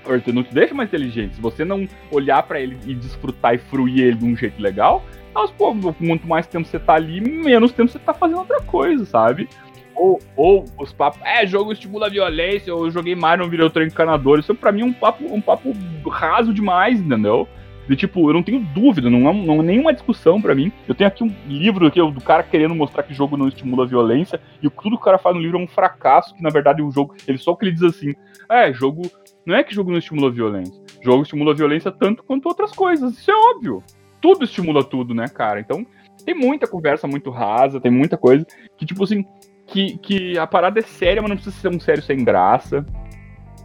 O 0.05 0.09
Horizon 0.09 0.31
não 0.33 0.43
te 0.43 0.53
deixa 0.53 0.73
mais 0.73 0.89
inteligente. 0.89 1.35
Se 1.35 1.41
você 1.41 1.63
não 1.63 1.87
olhar 2.11 2.43
para 2.43 2.59
ele 2.59 2.77
e 2.85 2.93
desfrutar 2.93 3.55
e 3.55 3.57
fruir 3.57 3.99
ele 3.99 4.17
de 4.17 4.25
um 4.25 4.35
jeito 4.35 4.61
legal, 4.61 5.03
aos 5.33 5.51
poucos, 5.51 5.95
quanto 5.97 6.27
mais 6.27 6.45
tempo 6.47 6.67
você 6.67 6.79
tá 6.79 6.93
ali, 6.93 7.21
menos 7.21 7.71
tempo 7.71 7.91
você 7.91 7.99
tá 7.99 8.13
fazendo 8.13 8.39
outra 8.39 8.61
coisa, 8.61 9.05
sabe? 9.05 9.49
Ou, 9.95 10.19
ou 10.35 10.65
os 10.79 10.91
papos, 10.91 11.19
é, 11.23 11.45
jogo 11.45 11.71
estimula 11.71 12.07
a 12.07 12.09
violência, 12.09 12.71
eu 12.71 12.89
joguei 12.89 13.15
Mario, 13.15 13.43
não 13.43 13.49
virei 13.49 13.63
outro 13.63 13.83
encanador. 13.83 14.39
Isso 14.39 14.53
pra 14.55 14.71
mim 14.71 14.81
é 14.81 14.85
um 14.85 14.93
papo, 14.93 15.23
um 15.33 15.41
papo 15.41 15.71
raso 16.09 16.53
demais, 16.53 16.99
entendeu? 16.99 17.47
De 17.87 17.95
tipo, 17.95 18.29
eu 18.29 18.33
não 18.33 18.41
tenho 18.41 18.59
dúvida, 18.59 19.09
não 19.09 19.29
é, 19.29 19.33
não 19.33 19.59
é 19.59 19.63
nenhuma 19.63 19.93
discussão 19.93 20.41
para 20.41 20.55
mim. 20.55 20.71
Eu 20.87 20.95
tenho 20.95 21.07
aqui 21.07 21.23
um 21.23 21.33
livro 21.47 21.85
aqui, 21.85 21.99
do 21.99 22.21
cara 22.21 22.41
querendo 22.41 22.73
mostrar 22.73 23.03
que 23.03 23.13
jogo 23.13 23.35
não 23.35 23.47
estimula 23.47 23.83
a 23.83 23.87
violência, 23.87 24.39
e 24.61 24.69
tudo 24.69 24.95
que 24.95 25.01
o 25.01 25.05
cara 25.05 25.17
faz 25.17 25.35
no 25.35 25.41
livro 25.41 25.59
é 25.59 25.61
um 25.61 25.67
fracasso, 25.67 26.33
que 26.33 26.41
na 26.41 26.49
verdade 26.49 26.81
o 26.81 26.89
jogo, 26.89 27.13
ele 27.27 27.37
só 27.37 27.53
que 27.55 27.65
ele 27.65 27.73
diz 27.73 27.83
assim, 27.83 28.13
é, 28.49 28.71
jogo, 28.73 29.03
não 29.45 29.55
é 29.55 29.63
que 29.63 29.73
jogo 29.73 29.91
não 29.91 29.97
estimula 29.97 30.29
a 30.29 30.31
violência, 30.31 30.81
jogo 31.03 31.23
estimula 31.23 31.51
a 31.51 31.55
violência 31.55 31.91
tanto 31.91 32.23
quanto 32.23 32.47
outras 32.47 32.71
coisas, 32.71 33.17
isso 33.17 33.31
é 33.31 33.35
óbvio. 33.35 33.83
Tudo 34.21 34.45
estimula 34.45 34.83
tudo, 34.83 35.13
né, 35.13 35.27
cara? 35.27 35.59
Então, 35.59 35.85
tem 36.25 36.33
muita 36.33 36.67
conversa 36.67 37.07
muito 37.07 37.29
rasa, 37.29 37.81
tem 37.81 37.91
muita 37.91 38.17
coisa 38.17 38.45
que, 38.77 38.85
tipo 38.85 39.03
assim, 39.03 39.25
que, 39.67 39.97
que 39.97 40.37
a 40.37 40.47
parada 40.47 40.79
é 40.79 40.83
séria, 40.83 41.21
mas 41.21 41.29
não 41.29 41.37
precisa 41.37 41.55
ser 41.57 41.67
um 41.69 41.79
sério 41.79 42.03
sem 42.03 42.23
graça. 42.23 42.85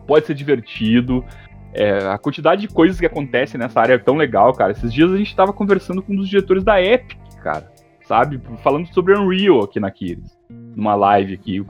Pode 0.07 0.27
ser 0.27 0.35
divertido. 0.35 1.25
É, 1.73 1.99
a 2.09 2.19
quantidade 2.19 2.63
de 2.63 2.69
coisas 2.69 2.99
que 2.99 3.07
acontecem 3.07 3.61
nessa 3.61 3.81
área 3.81 3.95
é 3.95 3.99
tão 3.99 4.17
legal, 4.17 4.53
cara. 4.55 4.73
Esses 4.73 4.93
dias 4.93 5.13
a 5.13 5.17
gente 5.17 5.37
tava 5.37 5.53
conversando 5.53 6.03
com 6.03 6.13
um 6.13 6.17
dos 6.17 6.29
diretores 6.29 6.65
da 6.65 6.83
Epic, 6.83 7.19
cara. 7.43 7.71
Sabe? 8.05 8.41
Falando 8.63 8.87
sobre 8.87 9.15
Unreal 9.15 9.63
aqui 9.63 9.79
na 9.79 9.91
Kiris. 9.91 10.39
Numa 10.49 10.95
live 10.95 11.35
aqui. 11.35 11.63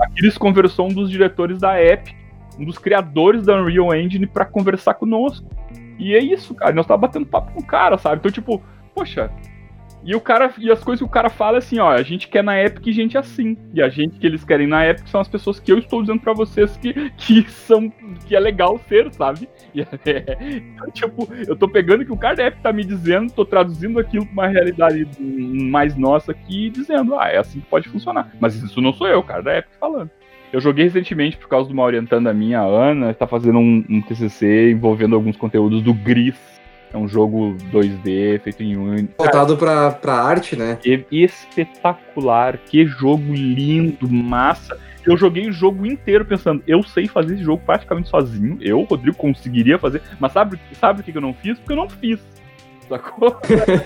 A 0.00 0.08
Kiris 0.10 0.38
conversou 0.38 0.86
um 0.86 0.94
dos 0.94 1.10
diretores 1.10 1.58
da 1.58 1.82
Epic, 1.82 2.14
um 2.60 2.64
dos 2.64 2.78
criadores 2.78 3.46
da 3.46 3.60
Unreal 3.60 3.94
Engine, 3.94 4.26
para 4.26 4.44
conversar 4.44 4.94
conosco. 4.94 5.46
E 5.98 6.14
é 6.14 6.18
isso, 6.18 6.54
cara. 6.54 6.74
Nós 6.74 6.86
tava 6.86 7.00
batendo 7.00 7.26
papo 7.26 7.52
com 7.52 7.60
o 7.60 7.66
cara, 7.66 7.96
sabe? 7.96 8.16
Então, 8.16 8.30
tipo, 8.30 8.62
poxa, 8.94 9.30
e 10.02 10.14
o 10.14 10.20
cara 10.20 10.52
e 10.58 10.70
as 10.70 10.82
coisas 10.82 11.00
que 11.00 11.04
o 11.04 11.12
cara 11.12 11.28
fala 11.28 11.56
é 11.56 11.58
assim, 11.58 11.78
ó, 11.78 11.90
a 11.90 12.02
gente 12.02 12.28
quer 12.28 12.42
na 12.42 12.58
Epic 12.62 12.86
gente 12.92 13.18
assim. 13.18 13.56
E 13.74 13.82
a 13.82 13.88
gente 13.88 14.18
que 14.18 14.26
eles 14.26 14.44
querem 14.44 14.66
na 14.66 14.86
Epic 14.86 15.06
são 15.08 15.20
as 15.20 15.28
pessoas 15.28 15.60
que 15.60 15.70
eu 15.70 15.78
estou 15.78 16.00
dizendo 16.00 16.20
para 16.20 16.32
vocês 16.32 16.76
que, 16.76 17.10
que 17.16 17.50
são 17.50 17.90
que 18.26 18.34
é 18.34 18.40
legal 18.40 18.78
ser, 18.88 19.12
sabe? 19.12 19.48
E, 19.72 19.82
é, 19.82 20.56
então, 20.56 20.90
tipo, 20.90 21.28
eu 21.46 21.54
tô 21.54 21.68
pegando 21.68 22.04
que 22.04 22.10
o 22.10 22.16
cara 22.16 22.34
da 22.34 22.46
Epic 22.46 22.60
tá 22.60 22.72
me 22.72 22.84
dizendo, 22.84 23.32
tô 23.32 23.44
traduzindo 23.44 24.00
aquilo 24.00 24.26
pra 24.26 24.32
uma 24.32 24.48
realidade 24.48 25.06
mais 25.20 25.96
nossa 25.96 26.32
aqui 26.32 26.66
e 26.66 26.70
dizendo, 26.70 27.14
ah, 27.14 27.28
é 27.28 27.38
assim 27.38 27.60
que 27.60 27.66
pode 27.66 27.88
funcionar. 27.88 28.32
Mas 28.40 28.56
isso 28.56 28.80
não 28.80 28.92
sou 28.92 29.06
eu, 29.06 29.20
o 29.20 29.22
cara 29.22 29.42
da 29.42 29.58
Epic 29.58 29.70
falando. 29.78 30.10
Eu 30.52 30.60
joguei 30.60 30.84
recentemente 30.84 31.36
por 31.36 31.48
causa 31.48 31.68
de 31.68 31.72
uma 31.72 31.84
orientanda 31.84 32.32
minha, 32.32 32.60
a 32.60 32.64
Ana, 32.64 33.14
tá 33.14 33.26
fazendo 33.26 33.58
um, 33.58 33.84
um 33.88 34.02
TCC 34.02 34.72
envolvendo 34.72 35.14
alguns 35.14 35.36
conteúdos 35.36 35.82
do 35.82 35.94
Gris, 35.94 36.34
é 36.92 36.98
um 36.98 37.06
jogo 37.06 37.56
2D 37.72 38.40
feito 38.40 38.62
em 38.62 38.76
Unity. 38.76 39.14
Voltado 39.16 39.56
pra, 39.56 39.92
pra 39.92 40.14
arte, 40.14 40.56
né? 40.56 40.76
É 40.84 41.00
espetacular. 41.10 42.58
Que 42.58 42.84
jogo 42.84 43.32
lindo, 43.32 44.10
massa. 44.10 44.76
Eu 45.06 45.16
joguei 45.16 45.48
o 45.48 45.52
jogo 45.52 45.86
inteiro 45.86 46.24
pensando, 46.24 46.62
eu 46.66 46.82
sei 46.82 47.06
fazer 47.06 47.34
esse 47.34 47.44
jogo 47.44 47.62
praticamente 47.64 48.08
sozinho. 48.08 48.58
Eu, 48.60 48.82
Rodrigo, 48.82 49.16
conseguiria 49.16 49.78
fazer. 49.78 50.02
Mas 50.18 50.32
sabe, 50.32 50.58
sabe 50.78 51.00
o 51.00 51.04
que 51.04 51.16
eu 51.16 51.22
não 51.22 51.32
fiz? 51.32 51.58
Porque 51.58 51.72
eu 51.72 51.76
não 51.76 51.88
fiz. 51.88 52.20
Sacou? 52.90 53.36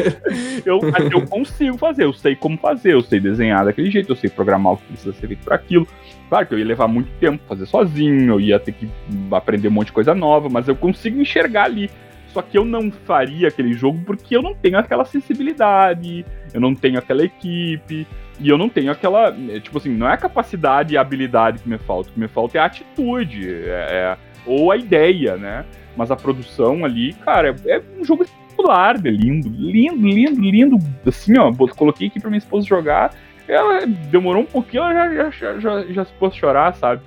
eu, 0.67 0.81
eu 1.13 1.27
consigo 1.29 1.79
fazer, 1.79 2.05
eu 2.05 2.13
sei 2.13 2.35
como 2.35 2.59
fazer, 2.59 2.95
eu 2.95 3.03
sei 3.03 3.21
desenhar 3.21 3.65
daquele 3.65 3.91
jeito, 3.91 4.11
eu 4.11 4.17
sei 4.17 4.29
programar 4.29 4.73
o 4.73 4.77
que 4.79 4.85
precisa 4.85 5.13
ser 5.13 5.29
feito 5.29 5.45
para 5.45 5.55
aquilo. 5.55 5.87
Claro 6.29 6.47
que 6.47 6.55
eu 6.55 6.59
ia 6.59 6.65
levar 6.65 6.89
muito 6.89 7.11
tempo 7.21 7.43
fazer 7.47 7.67
sozinho, 7.67 8.33
eu 8.33 8.41
ia 8.41 8.59
ter 8.59 8.73
que 8.73 8.89
aprender 9.31 9.69
um 9.69 9.73
monte 9.73 9.89
de 9.89 9.93
coisa 9.93 10.15
nova, 10.15 10.49
mas 10.49 10.67
eu 10.67 10.75
consigo 10.75 11.21
enxergar 11.21 11.65
ali 11.65 11.91
só 12.35 12.43
que 12.43 12.59
eu 12.59 12.65
não 12.65 12.91
faria 12.91 13.47
aquele 13.47 13.73
jogo 13.73 14.01
porque 14.05 14.37
eu 14.37 14.43
não 14.43 14.55
tenho 14.57 14.77
aquela 14.77 15.05
sensibilidade, 15.05 16.27
eu 16.53 16.61
não 16.61 16.75
tenho 16.75 16.99
aquela 16.99 17.23
equipe, 17.23 18.05
e 18.41 18.49
eu 18.49 18.59
não 18.59 18.69
tenho 18.69 18.91
aquela. 18.91 19.29
É, 19.49 19.61
tipo 19.61 19.79
assim, 19.79 19.91
não 19.91 20.09
é 20.09 20.15
a 20.15 20.17
capacidade 20.17 20.95
e 20.95 20.97
a 20.97 21.01
habilidade 21.01 21.61
que 21.61 21.69
me 21.69 21.79
falta. 21.79 22.11
O 22.11 22.13
que 22.13 22.19
me 22.19 22.27
falta 22.27 22.59
é 22.59 22.61
a 22.61 22.65
atitude, 22.65 23.49
é, 23.49 23.71
é, 23.71 24.17
ou 24.45 24.73
a 24.73 24.77
ideia, 24.77 25.37
né? 25.37 25.65
Mas 25.97 26.11
a 26.11 26.17
produção 26.17 26.85
ali, 26.85 27.13
cara, 27.13 27.55
é, 27.67 27.77
é 27.77 27.83
um 28.01 28.05
jogo 28.05 28.27
espetacular, 28.55 28.97
é 29.05 29.11
lindo, 29.11 29.49
lindo, 29.49 30.07
lindo, 30.07 30.41
lindo. 30.41 30.79
Assim, 31.07 31.37
ó, 31.39 31.53
coloquei 31.77 32.09
aqui 32.09 32.21
pra 32.21 32.31
minha 32.31 32.39
esposa 32.39 32.67
jogar. 32.67 33.15
Ela 33.47 33.87
demorou 33.87 34.43
um 34.43 34.47
pouquinho, 34.47 34.85
ela 34.85 35.15
já, 35.15 35.31
já, 35.31 35.59
já, 35.59 35.83
já 35.87 36.05
se 36.05 36.13
pôs 36.15 36.35
chorar, 36.35 36.75
sabe? 36.75 37.03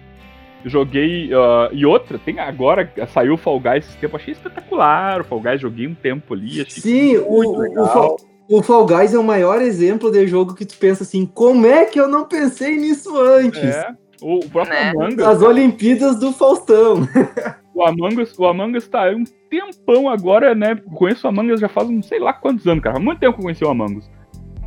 Joguei. 0.65 1.34
Uh, 1.34 1.74
e 1.74 1.86
outra, 1.86 2.19
tem 2.19 2.40
agora, 2.40 2.91
saiu 3.11 3.34
o 3.34 3.38
Fall 3.38 3.60
Guys 3.60 3.88
esse 3.88 3.98
tempo, 3.98 4.18
achei 4.18 4.34
espetacular. 4.34 5.22
O 5.22 5.24
Fall 5.24 5.41
Guys, 5.41 5.61
joguei 5.61 5.88
um 5.88 5.95
tempo 5.95 6.34
ali. 6.34 6.61
Achei 6.61 6.82
Sim, 6.82 7.18
o, 7.18 7.82
o, 7.82 7.88
Fall, 7.88 8.18
o 8.49 8.61
Fall 8.61 8.86
Guys 8.86 9.14
é 9.14 9.19
o 9.19 9.24
maior 9.24 9.61
exemplo 9.61 10.11
de 10.11 10.28
jogo 10.28 10.53
que 10.53 10.65
tu 10.65 10.78
pensa 10.78 11.03
assim: 11.03 11.26
como 11.26 11.65
é 11.65 11.86
que 11.86 11.99
eu 11.99 12.07
não 12.07 12.26
pensei 12.26 12.76
nisso 12.76 13.19
antes? 13.19 13.64
É. 13.64 13.88
O, 14.22 14.40
próprio 14.49 14.74
né? 14.74 14.94
Us. 14.95 15.19
As 15.19 15.41
Olimpíadas 15.41 16.19
do 16.19 16.32
Faustão. 16.32 17.07
o 17.77 17.85
Among 17.85 18.21
Us, 18.21 18.37
o 18.37 18.45
Among 18.45 18.75
Us 18.75 18.87
tá 18.87 19.09
um 19.11 19.23
tempão 19.49 20.09
agora, 20.09 20.55
né? 20.55 20.75
Conheço 20.95 21.27
o 21.27 21.29
Among 21.29 21.53
Us 21.53 21.59
já 21.59 21.69
faz 21.69 21.87
não 21.87 22.01
sei 22.01 22.19
lá 22.19 22.33
quantos 22.33 22.65
anos, 22.65 22.83
cara. 22.83 22.97
Há 22.97 22.99
muito 22.99 23.19
tempo 23.19 23.33
que 23.33 23.39
eu 23.39 23.43
conheci 23.43 23.63
o 23.63 23.69
Among 23.69 23.97
Us. 23.97 24.09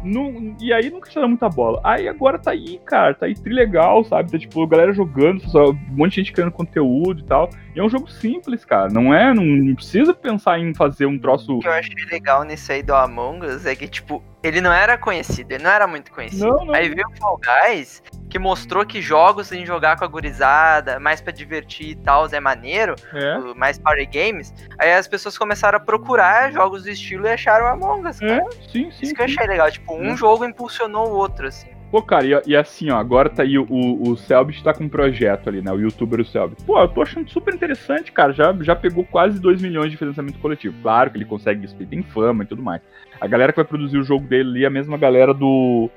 Não, 0.02 0.56
e 0.60 0.72
aí 0.72 0.88
nunca 0.88 1.10
tinha 1.10 1.26
muita 1.26 1.48
bola. 1.48 1.80
Aí 1.84 2.08
agora 2.08 2.38
tá 2.38 2.52
aí, 2.52 2.80
cara, 2.86 3.12
tá 3.12 3.26
aí 3.26 3.34
trilegal, 3.34 4.02
sabe? 4.04 4.30
Tá 4.30 4.38
tipo, 4.38 4.66
galera 4.66 4.92
jogando, 4.92 5.42
um 5.54 5.96
monte 5.96 6.12
de 6.12 6.16
gente 6.20 6.32
criando 6.32 6.52
conteúdo 6.52 7.20
e 7.20 7.24
tal. 7.24 7.50
E 7.74 7.80
é 7.80 7.82
um 7.82 7.88
jogo 7.88 8.08
simples, 8.08 8.64
cara. 8.64 8.88
Não 8.88 9.12
é, 9.12 9.34
não, 9.34 9.44
não 9.44 9.74
precisa 9.74 10.14
pensar 10.14 10.58
em 10.58 10.72
fazer 10.72 11.04
um 11.04 11.18
troço. 11.18 11.56
O 11.56 11.60
que 11.60 11.66
eu 11.68 11.72
achei 11.72 12.04
legal 12.10 12.44
nesse 12.44 12.72
aí 12.72 12.82
do 12.82 12.94
Among 12.94 13.44
Us 13.44 13.66
é 13.66 13.74
que, 13.74 13.88
tipo, 13.88 14.22
ele 14.42 14.60
não 14.60 14.72
era 14.72 14.96
conhecido, 14.96 15.52
ele 15.52 15.64
não 15.64 15.70
era 15.70 15.86
muito 15.86 16.10
conhecido. 16.10 16.46
Não, 16.46 16.66
não. 16.66 16.74
Aí 16.74 16.88
veio 16.88 17.06
o 17.08 17.16
Fall 17.16 17.38
Guys, 17.38 18.02
que 18.28 18.38
mostrou 18.38 18.86
que 18.86 19.02
jogos 19.02 19.52
em 19.52 19.66
jogar 19.66 19.98
com 19.98 20.04
a 20.04 20.08
gurizada, 20.08 20.98
mais 20.98 21.20
para 21.20 21.32
divertir 21.32 21.90
e 21.90 21.96
tal, 21.96 22.26
é 22.26 22.40
maneiro, 22.40 22.94
é. 23.12 23.54
mais 23.54 23.78
party 23.78 24.06
games. 24.06 24.54
Aí 24.78 24.92
as 24.92 25.06
pessoas 25.06 25.36
começaram 25.36 25.76
a 25.76 25.80
procurar 25.80 26.52
jogos 26.52 26.84
do 26.84 26.90
estilo 26.90 27.26
e 27.26 27.30
acharam 27.30 27.66
Among 27.66 28.08
Us, 28.08 28.18
cara. 28.18 28.36
É, 28.36 28.50
sim, 28.70 28.90
sim. 28.90 28.96
Isso 29.02 29.14
que 29.14 29.20
eu 29.20 29.26
achei 29.26 29.46
legal, 29.46 29.70
tipo, 29.70 29.94
um 29.94 30.12
é. 30.12 30.16
jogo 30.16 30.44
impulsionou 30.44 31.08
o 31.08 31.12
outro, 31.12 31.46
assim. 31.46 31.80
Pô, 31.90 32.00
cara, 32.00 32.24
e, 32.24 32.50
e, 32.52 32.56
assim, 32.56 32.88
ó, 32.90 32.96
agora 32.96 33.28
tá 33.28 33.42
aí 33.42 33.58
o, 33.58 33.66
o 33.68 34.16
Selbit 34.16 34.62
tá 34.62 34.72
com 34.72 34.84
um 34.84 34.88
projeto 34.88 35.48
ali, 35.48 35.60
né? 35.60 35.72
O 35.72 35.80
youtuber 35.80 36.20
o 36.20 36.24
Selbit. 36.24 36.62
Pô, 36.64 36.80
eu 36.80 36.88
tô 36.88 37.02
achando 37.02 37.28
super 37.28 37.52
interessante, 37.52 38.12
cara. 38.12 38.32
Já, 38.32 38.54
já 38.60 38.76
pegou 38.76 39.04
quase 39.04 39.40
2 39.40 39.60
milhões 39.60 39.90
de 39.90 39.96
financiamento 39.96 40.38
coletivo. 40.38 40.76
Claro 40.82 41.10
que 41.10 41.18
ele 41.18 41.24
consegue 41.24 41.64
isso, 41.64 41.74
tem 41.74 42.02
fama 42.02 42.44
e 42.44 42.46
tudo 42.46 42.62
mais. 42.62 42.80
A 43.20 43.26
galera 43.26 43.52
que 43.52 43.56
vai 43.56 43.64
produzir 43.64 43.98
o 43.98 44.04
jogo 44.04 44.24
dele 44.24 44.50
ali 44.50 44.64
é 44.64 44.66
a 44.68 44.70
mesma 44.70 44.96
galera 44.96 45.34
do. 45.34 45.90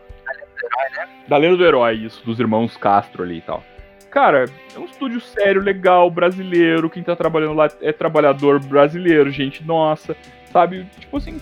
Da 1.28 1.38
Lenda 1.38 1.58
do 1.58 1.66
Herói, 1.66 1.94
isso, 1.96 2.26
dos 2.26 2.40
irmãos 2.40 2.76
Castro 2.76 3.22
ali 3.22 3.38
e 3.38 3.42
tal. 3.42 3.64
Cara, 4.10 4.46
é 4.76 4.80
um 4.80 4.86
estúdio 4.86 5.20
sério, 5.22 5.62
legal, 5.62 6.10
brasileiro. 6.10 6.90
Quem 6.90 7.04
tá 7.04 7.16
trabalhando 7.16 7.54
lá 7.54 7.68
é 7.82 7.92
trabalhador 7.92 8.60
brasileiro, 8.60 9.30
gente 9.30 9.64
nossa, 9.64 10.16
sabe? 10.52 10.86
Tipo 11.00 11.18
assim, 11.18 11.40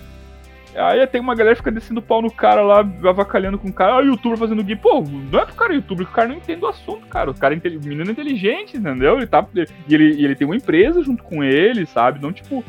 Aí 0.74 1.06
tem 1.06 1.20
uma 1.20 1.34
galera 1.34 1.54
que 1.54 1.60
fica 1.60 1.70
descendo 1.70 2.00
pau 2.00 2.22
no 2.22 2.30
cara 2.30 2.62
lá, 2.62 2.78
avacalhando 3.04 3.58
com 3.58 3.68
o 3.68 3.72
cara, 3.72 3.92
ah, 3.92 3.98
o 3.98 4.00
youtuber 4.00 4.38
fazendo 4.38 4.64
gui. 4.64 4.74
Pô, 4.74 5.02
não 5.02 5.38
é 5.38 5.44
pro 5.44 5.54
cara 5.54 5.74
youtuber, 5.74 6.06
o 6.06 6.10
cara 6.10 6.28
não 6.28 6.36
entende 6.36 6.64
o 6.64 6.68
assunto, 6.68 7.06
cara. 7.08 7.30
O 7.30 7.34
cara 7.34 7.54
é 7.54 7.58
o 7.58 7.80
menino 7.80 8.08
é 8.08 8.12
inteligente, 8.12 8.76
entendeu? 8.76 9.18
Ele 9.18 9.26
tá. 9.26 9.46
E 9.54 9.94
ele, 9.94 10.24
ele 10.24 10.34
tem 10.34 10.46
uma 10.46 10.56
empresa 10.56 11.02
junto 11.02 11.22
com 11.22 11.44
ele, 11.44 11.86
sabe? 11.86 12.20
Não, 12.20 12.32
tipo. 12.32 12.64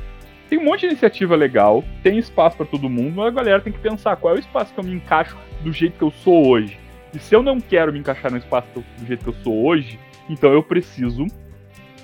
Tem 0.49 0.59
um 0.59 0.65
monte 0.65 0.81
de 0.81 0.87
iniciativa 0.87 1.35
legal, 1.35 1.83
tem 2.03 2.19
espaço 2.19 2.55
para 2.57 2.65
todo 2.65 2.87
mundo, 2.87 3.15
mas 3.15 3.27
a 3.27 3.31
galera 3.31 3.61
tem 3.61 3.73
que 3.73 3.79
pensar 3.79 4.15
qual 4.17 4.35
é 4.35 4.37
o 4.37 4.39
espaço 4.39 4.71
que 4.71 4.79
eu 4.79 4.83
me 4.83 4.93
encaixo 4.93 5.35
do 5.63 5.71
jeito 5.71 5.97
que 5.97 6.03
eu 6.03 6.11
sou 6.11 6.47
hoje. 6.47 6.77
E 7.11 7.17
se 7.17 7.33
eu 7.33 7.41
não 7.41 7.59
quero 7.59 7.91
me 7.91 7.97
encaixar 7.97 8.29
no 8.29 8.37
espaço 8.37 8.67
do 8.75 9.05
jeito 9.07 9.23
que 9.23 9.29
eu 9.29 9.35
sou 9.43 9.65
hoje, 9.65 9.97
então 10.29 10.53
eu 10.53 10.61
preciso. 10.61 11.25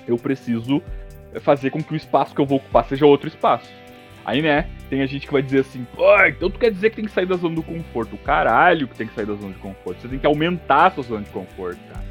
Eu 0.08 0.16
preciso 0.16 0.82
fazer 1.40 1.70
com 1.70 1.80
que 1.80 1.92
o 1.92 1.96
espaço 1.96 2.34
que 2.34 2.40
eu 2.40 2.46
vou 2.46 2.58
ocupar 2.58 2.84
seja 2.86 3.06
outro 3.06 3.28
espaço. 3.28 3.70
Aí, 4.30 4.40
né, 4.40 4.68
tem 4.88 5.02
a 5.02 5.06
gente 5.06 5.26
que 5.26 5.32
vai 5.32 5.42
dizer 5.42 5.62
assim, 5.62 5.84
pô, 5.92 6.06
então 6.24 6.48
tu 6.48 6.56
quer 6.56 6.70
dizer 6.70 6.90
que 6.90 6.96
tem 6.96 7.04
que 7.04 7.10
sair 7.10 7.26
da 7.26 7.34
zona 7.34 7.56
do 7.56 7.64
conforto. 7.64 8.16
Caralho 8.18 8.86
que 8.86 8.94
tem 8.94 9.08
que 9.08 9.12
sair 9.12 9.26
da 9.26 9.34
zona 9.34 9.52
de 9.52 9.58
conforto. 9.58 10.00
Você 10.00 10.06
tem 10.06 10.20
que 10.20 10.26
aumentar 10.26 10.86
a 10.86 10.90
sua 10.92 11.02
zona 11.02 11.22
de 11.22 11.30
conforto, 11.30 11.80
cara. 11.92 12.04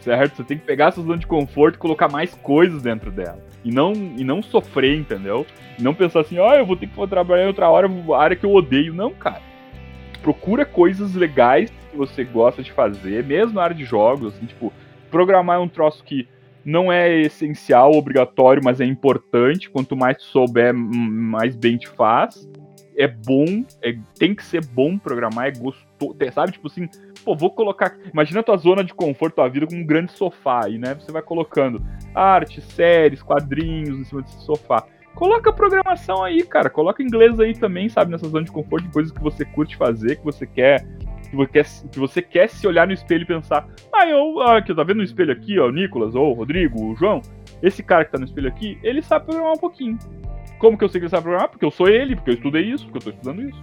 Certo? 0.00 0.36
Você 0.36 0.44
tem 0.44 0.56
que 0.56 0.64
pegar 0.64 0.86
a 0.86 0.92
sua 0.92 1.04
zona 1.04 1.18
de 1.18 1.26
conforto 1.26 1.74
e 1.74 1.78
colocar 1.78 2.08
mais 2.08 2.34
coisas 2.36 2.80
dentro 2.80 3.10
dela. 3.10 3.38
E 3.62 3.70
não, 3.70 3.92
e 3.92 4.24
não 4.24 4.42
sofrer, 4.42 4.96
entendeu? 4.96 5.46
E 5.78 5.82
não 5.82 5.92
pensar 5.92 6.20
assim, 6.20 6.38
ó, 6.38 6.52
oh, 6.52 6.54
eu 6.54 6.64
vou 6.64 6.74
ter 6.74 6.86
que 6.86 7.06
trabalhar 7.06 7.44
em 7.44 7.48
outra 7.48 7.68
hora, 7.68 7.86
área 8.16 8.34
que 8.34 8.46
eu 8.46 8.54
odeio. 8.54 8.94
Não, 8.94 9.10
cara. 9.12 9.42
Procura 10.22 10.64
coisas 10.64 11.14
legais 11.14 11.70
que 11.90 11.96
você 11.98 12.24
gosta 12.24 12.62
de 12.62 12.72
fazer, 12.72 13.22
mesmo 13.24 13.52
na 13.56 13.62
área 13.62 13.76
de 13.76 13.84
jogos, 13.84 14.34
assim, 14.34 14.46
tipo, 14.46 14.72
programar 15.10 15.58
é 15.58 15.60
um 15.60 15.68
troço 15.68 16.02
que 16.02 16.26
não 16.64 16.92
é 16.92 17.20
essencial, 17.20 17.92
obrigatório, 17.92 18.62
mas 18.64 18.80
é 18.80 18.84
importante. 18.84 19.70
Quanto 19.70 19.96
mais 19.96 20.18
tu 20.18 20.24
souber, 20.24 20.74
mais 20.74 21.56
bem 21.56 21.76
te 21.76 21.88
faz. 21.88 22.48
É 22.96 23.06
bom, 23.06 23.64
é, 23.82 23.96
tem 24.18 24.34
que 24.34 24.44
ser 24.44 24.64
bom 24.66 24.98
programar, 24.98 25.46
é 25.46 25.52
gostoso, 25.52 26.16
sabe? 26.32 26.52
Tipo 26.52 26.66
assim, 26.66 26.88
pô, 27.24 27.36
vou 27.36 27.50
colocar. 27.50 27.96
Imagina 28.12 28.40
a 28.40 28.42
tua 28.42 28.56
zona 28.56 28.82
de 28.82 28.92
conforto, 28.92 29.36
tua 29.36 29.48
vida 29.48 29.66
com 29.68 29.76
um 29.76 29.86
grande 29.86 30.12
sofá 30.12 30.64
aí, 30.64 30.78
né? 30.78 30.94
Você 30.94 31.12
vai 31.12 31.22
colocando 31.22 31.80
arte, 32.12 32.60
séries, 32.60 33.22
quadrinhos 33.22 34.00
em 34.00 34.04
cima 34.04 34.22
desse 34.22 34.40
sofá. 34.44 34.84
Coloca 35.14 35.52
programação 35.52 36.22
aí, 36.22 36.42
cara. 36.42 36.70
Coloca 36.70 37.02
inglês 37.02 37.38
aí 37.40 37.52
também, 37.52 37.88
sabe? 37.88 38.10
Nessa 38.10 38.28
zona 38.28 38.44
de 38.44 38.52
conforto, 38.52 38.84
de 38.84 38.92
coisas 38.92 39.12
que 39.12 39.20
você 39.20 39.44
curte 39.44 39.76
fazer, 39.76 40.16
que 40.16 40.24
você 40.24 40.46
quer 40.46 40.86
que 41.30 41.36
você, 41.36 41.52
quer, 41.52 41.66
que 41.90 41.98
você 41.98 42.22
quer 42.22 42.48
se 42.48 42.66
olhar 42.66 42.86
no 42.86 42.92
espelho 42.92 43.22
e 43.22 43.26
pensar, 43.26 43.68
ah, 43.92 44.06
eu, 44.06 44.40
ah, 44.40 44.62
que 44.62 44.74
tá 44.74 44.82
vendo 44.82 44.98
no 44.98 45.02
espelho 45.02 45.32
aqui, 45.32 45.58
ó, 45.58 45.68
o 45.68 45.72
Nicolas, 45.72 46.14
ou 46.14 46.30
o 46.30 46.34
Rodrigo, 46.34 46.82
o 46.82 46.96
João, 46.96 47.20
esse 47.62 47.82
cara 47.82 48.04
que 48.04 48.12
tá 48.12 48.18
no 48.18 48.24
espelho 48.24 48.48
aqui, 48.48 48.78
ele 48.82 49.02
sabe 49.02 49.26
programar 49.26 49.54
um 49.54 49.58
pouquinho. 49.58 49.98
Como 50.58 50.76
que 50.76 50.84
eu 50.84 50.88
sei 50.88 51.00
que 51.00 51.04
ele 51.04 51.10
sabe 51.10 51.24
programar? 51.24 51.48
Porque 51.48 51.64
eu 51.64 51.70
sou 51.70 51.88
ele, 51.88 52.16
porque 52.16 52.30
eu 52.30 52.34
estudei 52.34 52.62
isso, 52.62 52.84
porque 52.84 52.98
eu 52.98 53.02
tô 53.02 53.10
estudando 53.10 53.42
isso. 53.42 53.62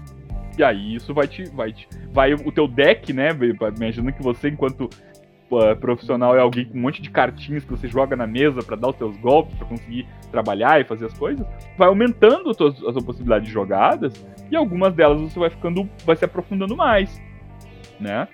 E 0.57 0.63
aí 0.63 0.95
isso 0.95 1.13
vai 1.13 1.27
te. 1.27 1.43
Vai, 1.49 1.73
te, 1.73 1.87
vai 2.13 2.33
o 2.33 2.51
teu 2.51 2.67
deck, 2.67 3.11
né? 3.11 3.29
Imaginando 3.75 4.13
que 4.13 4.23
você, 4.23 4.47
enquanto 4.47 4.89
uh, 5.51 5.75
profissional, 5.79 6.35
é 6.35 6.39
alguém 6.39 6.65
com 6.65 6.77
um 6.77 6.81
monte 6.81 7.01
de 7.01 7.09
cartinhas 7.09 7.65
que 7.65 7.71
você 7.71 7.87
joga 7.87 8.15
na 8.15 8.25
mesa 8.25 8.61
para 8.61 8.77
dar 8.77 8.89
os 8.89 8.95
seus 8.95 9.17
golpes, 9.17 9.55
para 9.57 9.67
conseguir 9.67 10.07
trabalhar 10.31 10.79
e 10.79 10.85
fazer 10.85 11.05
as 11.05 11.13
coisas, 11.17 11.45
vai 11.77 11.87
aumentando 11.87 12.49
as 12.49 12.57
suas, 12.57 12.75
as 12.75 12.93
suas 12.93 13.03
possibilidades 13.03 13.47
de 13.47 13.53
jogadas, 13.53 14.25
e 14.49 14.55
algumas 14.55 14.93
delas 14.93 15.19
você 15.19 15.39
vai 15.39 15.49
ficando. 15.49 15.89
vai 16.05 16.15
se 16.15 16.23
aprofundando 16.23 16.75
mais 16.75 17.21
né? 17.99 18.27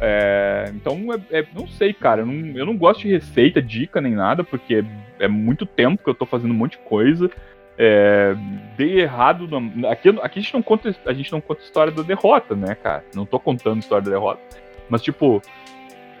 É, 0.00 0.70
então, 0.74 0.98
é, 1.12 1.40
é, 1.40 1.46
não 1.54 1.66
sei, 1.66 1.92
cara. 1.92 2.22
Eu 2.22 2.26
não, 2.26 2.56
eu 2.56 2.66
não, 2.66 2.76
gosto 2.76 3.02
de 3.02 3.10
receita, 3.10 3.62
dica 3.62 4.00
nem 4.00 4.14
nada, 4.14 4.44
porque 4.44 4.84
é, 5.18 5.28
muito 5.28 5.64
tempo 5.64 6.02
que 6.02 6.10
eu 6.10 6.14
tô 6.14 6.26
fazendo 6.26 6.50
um 6.50 6.56
monte 6.56 6.72
de 6.72 6.84
coisa. 6.84 7.30
É, 7.78 8.34
dei 8.76 9.00
errado. 9.00 9.48
No, 9.48 9.88
aqui, 9.88 10.08
aqui 10.08 10.38
a, 10.38 10.42
gente 10.42 10.54
não 10.54 10.62
conta, 10.62 10.94
a 11.06 11.12
gente 11.12 11.32
não 11.32 11.40
conta 11.40 11.62
história 11.62 11.92
da 11.92 12.02
derrota, 12.02 12.54
né, 12.54 12.74
cara? 12.74 13.04
Não 13.14 13.24
tô 13.24 13.38
contando 13.38 13.80
história 13.80 14.04
da 14.04 14.10
derrota. 14.10 14.40
Mas, 14.88 15.02
tipo, 15.02 15.42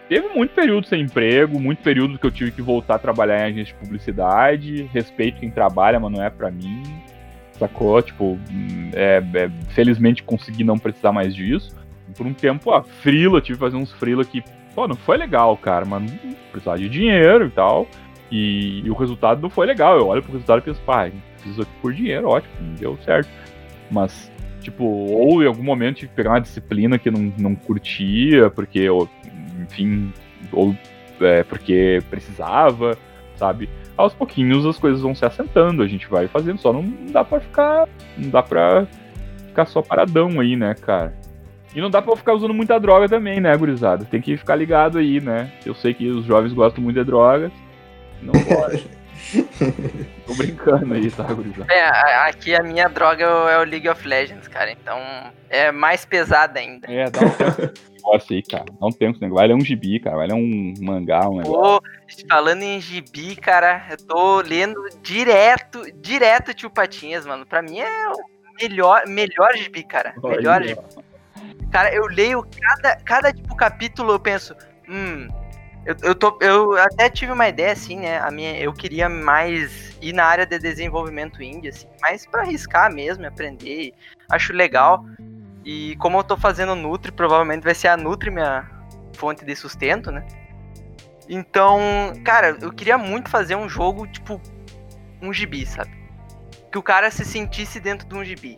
teve 0.08 0.28
muito 0.28 0.54
período 0.54 0.86
sem 0.86 1.02
emprego, 1.02 1.60
muito 1.60 1.82
período 1.82 2.18
que 2.18 2.26
eu 2.26 2.30
tive 2.30 2.52
que 2.52 2.62
voltar 2.62 2.96
a 2.96 2.98
trabalhar 2.98 3.40
em 3.40 3.52
agência 3.52 3.74
de 3.74 3.74
publicidade. 3.74 4.88
Respeito 4.92 5.40
quem 5.40 5.50
trabalha, 5.50 6.00
mas 6.00 6.12
não 6.12 6.22
é 6.22 6.30
para 6.30 6.50
mim. 6.50 6.82
Sacou? 7.52 8.00
Tipo, 8.00 8.38
é, 8.94 9.22
é, 9.34 9.50
felizmente 9.72 10.22
consegui 10.22 10.64
não 10.64 10.78
precisar 10.78 11.12
mais 11.12 11.34
disso 11.34 11.75
por 12.16 12.26
um 12.26 12.32
tempo, 12.32 12.72
a 12.72 12.82
frila, 12.82 13.40
tive 13.40 13.58
que 13.58 13.64
fazer 13.64 13.76
uns 13.76 13.92
frila 13.92 14.24
que, 14.24 14.42
pô, 14.74 14.88
não 14.88 14.96
foi 14.96 15.16
legal, 15.16 15.56
cara, 15.56 15.84
mas 15.84 16.10
precisava 16.50 16.78
de 16.78 16.88
dinheiro 16.88 17.46
e 17.46 17.50
tal. 17.50 17.86
E, 18.30 18.80
e, 18.84 18.90
o 18.90 18.94
resultado 18.94 19.40
não 19.40 19.50
foi 19.50 19.66
legal. 19.66 19.96
Eu 19.96 20.08
olho 20.08 20.22
pro 20.22 20.32
resultado 20.32 20.58
e 20.58 20.62
penso, 20.62 20.80
pá, 20.82 21.10
fiz 21.38 21.60
aqui 21.60 21.70
por 21.80 21.92
dinheiro, 21.92 22.28
ótimo, 22.28 22.54
deu 22.78 22.98
certo. 23.04 23.28
Mas, 23.90 24.32
tipo, 24.60 24.84
ou 24.84 25.42
em 25.42 25.46
algum 25.46 25.62
momento 25.62 25.96
tive 25.96 26.08
que 26.08 26.16
pegar 26.16 26.30
uma 26.30 26.40
disciplina 26.40 26.98
que 26.98 27.10
não, 27.10 27.32
não 27.38 27.54
curtia, 27.54 28.50
porque 28.50 28.88
enfim, 29.62 30.12
ou 30.52 30.74
é, 31.20 31.42
porque 31.44 32.02
precisava, 32.10 32.96
sabe? 33.36 33.68
Aos 33.96 34.12
pouquinhos 34.12 34.66
as 34.66 34.78
coisas 34.78 35.00
vão 35.00 35.14
se 35.14 35.24
assentando, 35.24 35.82
a 35.82 35.88
gente 35.88 36.06
vai 36.08 36.28
fazendo, 36.28 36.58
só 36.58 36.72
não 36.72 36.84
dá 37.10 37.24
pra 37.24 37.40
ficar. 37.40 37.88
Não 38.18 38.30
dá 38.30 38.42
pra 38.42 38.86
ficar 39.48 39.66
só 39.66 39.80
paradão 39.80 40.40
aí, 40.40 40.56
né, 40.56 40.74
cara? 40.74 41.14
E 41.76 41.80
não 41.80 41.90
dá 41.90 42.00
pra 42.00 42.16
ficar 42.16 42.32
usando 42.32 42.54
muita 42.54 42.80
droga 42.80 43.06
também, 43.06 43.38
né, 43.38 43.54
gurizada? 43.54 44.06
Tem 44.06 44.18
que 44.18 44.34
ficar 44.38 44.56
ligado 44.56 44.96
aí, 44.96 45.20
né? 45.20 45.52
Eu 45.66 45.74
sei 45.74 45.92
que 45.92 46.08
os 46.08 46.24
jovens 46.24 46.54
gostam 46.54 46.82
muito 46.82 46.96
de 46.96 47.04
drogas. 47.04 47.52
Não 48.22 48.32
pode. 48.32 48.88
Tô 50.26 50.34
brincando 50.34 50.94
aí, 50.94 51.10
tá, 51.10 51.24
gurizada? 51.24 51.70
É, 51.70 51.86
aqui 52.28 52.54
a 52.54 52.62
minha 52.62 52.88
droga 52.88 53.24
é 53.24 53.58
o 53.58 53.64
League 53.64 53.86
of 53.90 54.08
Legends, 54.08 54.48
cara. 54.48 54.72
Então 54.72 54.98
é 55.50 55.70
mais 55.70 56.06
pesada 56.06 56.58
ainda. 56.58 56.90
É, 56.90 57.10
dá 57.10 57.20
um 57.20 57.28
tempo 57.28 57.72
negócio 57.92 58.34
aí, 58.34 58.42
cara. 58.42 58.64
Dá 58.80 58.86
um 58.86 58.90
tempo 58.90 59.12
esse 59.12 59.20
negócio. 59.20 59.40
Vai 59.40 59.48
ler 59.48 59.54
um 59.54 59.60
gibi, 59.60 60.00
cara. 60.00 60.16
Vai 60.16 60.28
ler 60.28 60.34
um 60.34 60.72
mangá, 60.80 61.28
um 61.28 61.36
negócio. 61.36 61.52
Pô, 61.52 61.82
falando 62.26 62.62
em 62.62 62.80
gibi, 62.80 63.36
cara, 63.36 63.86
eu 63.90 63.98
tô 63.98 64.40
lendo 64.40 64.82
direto, 65.02 65.82
direto 66.00 66.54
Tio 66.54 66.70
Patinhas, 66.70 67.26
mano. 67.26 67.44
Pra 67.44 67.60
mim 67.60 67.80
é 67.80 68.08
o 68.08 68.62
melhor, 68.62 69.02
melhor 69.06 69.54
gibi, 69.56 69.82
cara. 69.82 70.14
Melhor 70.24 70.62
gibi. 70.62 70.80
Cara, 71.76 71.94
eu 71.94 72.06
leio 72.06 72.42
cada, 72.58 72.96
cada 73.04 73.32
tipo, 73.34 73.54
capítulo, 73.54 74.12
eu 74.12 74.18
penso, 74.18 74.56
hum, 74.88 75.28
eu, 75.84 75.94
eu, 76.04 76.14
tô, 76.14 76.38
eu 76.40 76.74
até 76.78 77.10
tive 77.10 77.32
uma 77.32 77.46
ideia, 77.48 77.72
assim, 77.72 77.98
né? 77.98 78.18
A 78.18 78.30
minha, 78.30 78.58
eu 78.58 78.72
queria 78.72 79.10
mais 79.10 79.94
ir 80.00 80.14
na 80.14 80.24
área 80.24 80.46
de 80.46 80.58
desenvolvimento 80.58 81.42
indie, 81.42 81.68
assim, 81.68 81.86
mais 82.00 82.24
para 82.24 82.44
arriscar 82.44 82.90
mesmo, 82.90 83.26
aprender. 83.26 83.92
Acho 84.30 84.54
legal. 84.54 85.04
E 85.66 85.96
como 85.96 86.16
eu 86.16 86.24
tô 86.24 86.34
fazendo 86.34 86.74
Nutri, 86.74 87.12
provavelmente 87.12 87.62
vai 87.62 87.74
ser 87.74 87.88
a 87.88 87.96
Nutri 87.98 88.30
minha 88.30 88.66
fonte 89.12 89.44
de 89.44 89.54
sustento, 89.54 90.10
né? 90.10 90.26
Então, 91.28 91.78
cara, 92.24 92.56
eu 92.58 92.72
queria 92.72 92.96
muito 92.96 93.28
fazer 93.28 93.54
um 93.54 93.68
jogo, 93.68 94.06
tipo, 94.06 94.40
um 95.20 95.30
gibi, 95.30 95.66
sabe? 95.66 95.94
Que 96.72 96.78
o 96.78 96.82
cara 96.82 97.10
se 97.10 97.22
sentisse 97.22 97.78
dentro 97.80 98.08
de 98.08 98.14
um 98.14 98.24
gibi. 98.24 98.56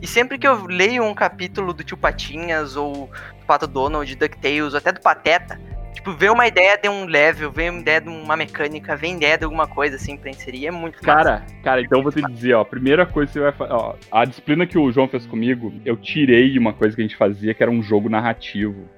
E 0.00 0.06
sempre 0.06 0.38
que 0.38 0.46
eu 0.46 0.66
leio 0.66 1.02
um 1.04 1.14
capítulo 1.14 1.72
do 1.72 1.82
Tio 1.82 1.96
Patinhas, 1.96 2.76
ou 2.76 3.10
do 3.40 3.46
Pato 3.46 3.66
Donald, 3.66 4.06
de 4.06 4.16
DuckTales, 4.16 4.72
ou 4.72 4.78
até 4.78 4.92
do 4.92 5.00
Pateta, 5.00 5.58
tipo, 5.94 6.12
vê 6.12 6.28
uma 6.28 6.46
ideia 6.46 6.76
de 6.76 6.88
um 6.88 7.06
level, 7.06 7.50
vê 7.50 7.70
uma 7.70 7.80
ideia 7.80 8.00
de 8.00 8.08
uma 8.08 8.36
mecânica, 8.36 8.96
vê 8.96 9.08
ideia 9.08 9.38
de 9.38 9.44
alguma 9.44 9.66
coisa 9.66 9.96
assim 9.96 10.16
pra 10.16 10.28
inserir, 10.30 10.66
é 10.66 10.70
muito 10.70 11.00
Cara, 11.00 11.44
cara, 11.62 11.80
então 11.80 12.02
vou 12.02 12.12
te 12.12 12.20
dizer, 12.20 12.54
ó, 12.54 12.60
a 12.60 12.64
primeira 12.64 13.06
coisa 13.06 13.28
que 13.28 13.32
você 13.34 13.40
vai 13.40 13.52
fazer, 13.52 13.72
ó, 13.72 13.94
a 14.12 14.24
disciplina 14.24 14.66
que 14.66 14.76
o 14.76 14.92
João 14.92 15.08
fez 15.08 15.24
comigo, 15.26 15.72
eu 15.84 15.96
tirei 15.96 16.58
uma 16.58 16.72
coisa 16.74 16.94
que 16.94 17.00
a 17.00 17.04
gente 17.04 17.16
fazia, 17.16 17.54
que 17.54 17.62
era 17.62 17.72
um 17.72 17.82
jogo 17.82 18.10
narrativo, 18.10 18.88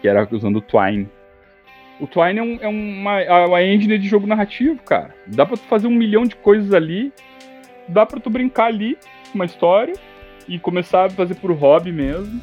que 0.00 0.08
era 0.08 0.26
usando 0.32 0.56
o 0.56 0.62
Twine. 0.62 1.08
O 2.00 2.06
Twine 2.06 2.38
é, 2.38 2.42
um, 2.42 2.58
é 2.62 2.68
uma, 2.68 3.20
é 3.20 3.46
uma 3.46 3.62
engine 3.62 3.98
de 3.98 4.08
jogo 4.08 4.26
narrativo, 4.26 4.82
cara. 4.82 5.14
Dá 5.26 5.44
pra 5.44 5.56
tu 5.56 5.64
fazer 5.64 5.86
um 5.86 5.94
milhão 5.94 6.24
de 6.24 6.34
coisas 6.34 6.72
ali, 6.72 7.12
dá 7.86 8.06
pra 8.06 8.18
tu 8.18 8.30
brincar 8.30 8.66
ali, 8.66 8.96
uma 9.34 9.44
história, 9.44 9.94
e 10.50 10.58
começar 10.58 11.04
a 11.04 11.10
fazer 11.10 11.36
por 11.36 11.52
hobby 11.52 11.92
mesmo. 11.92 12.42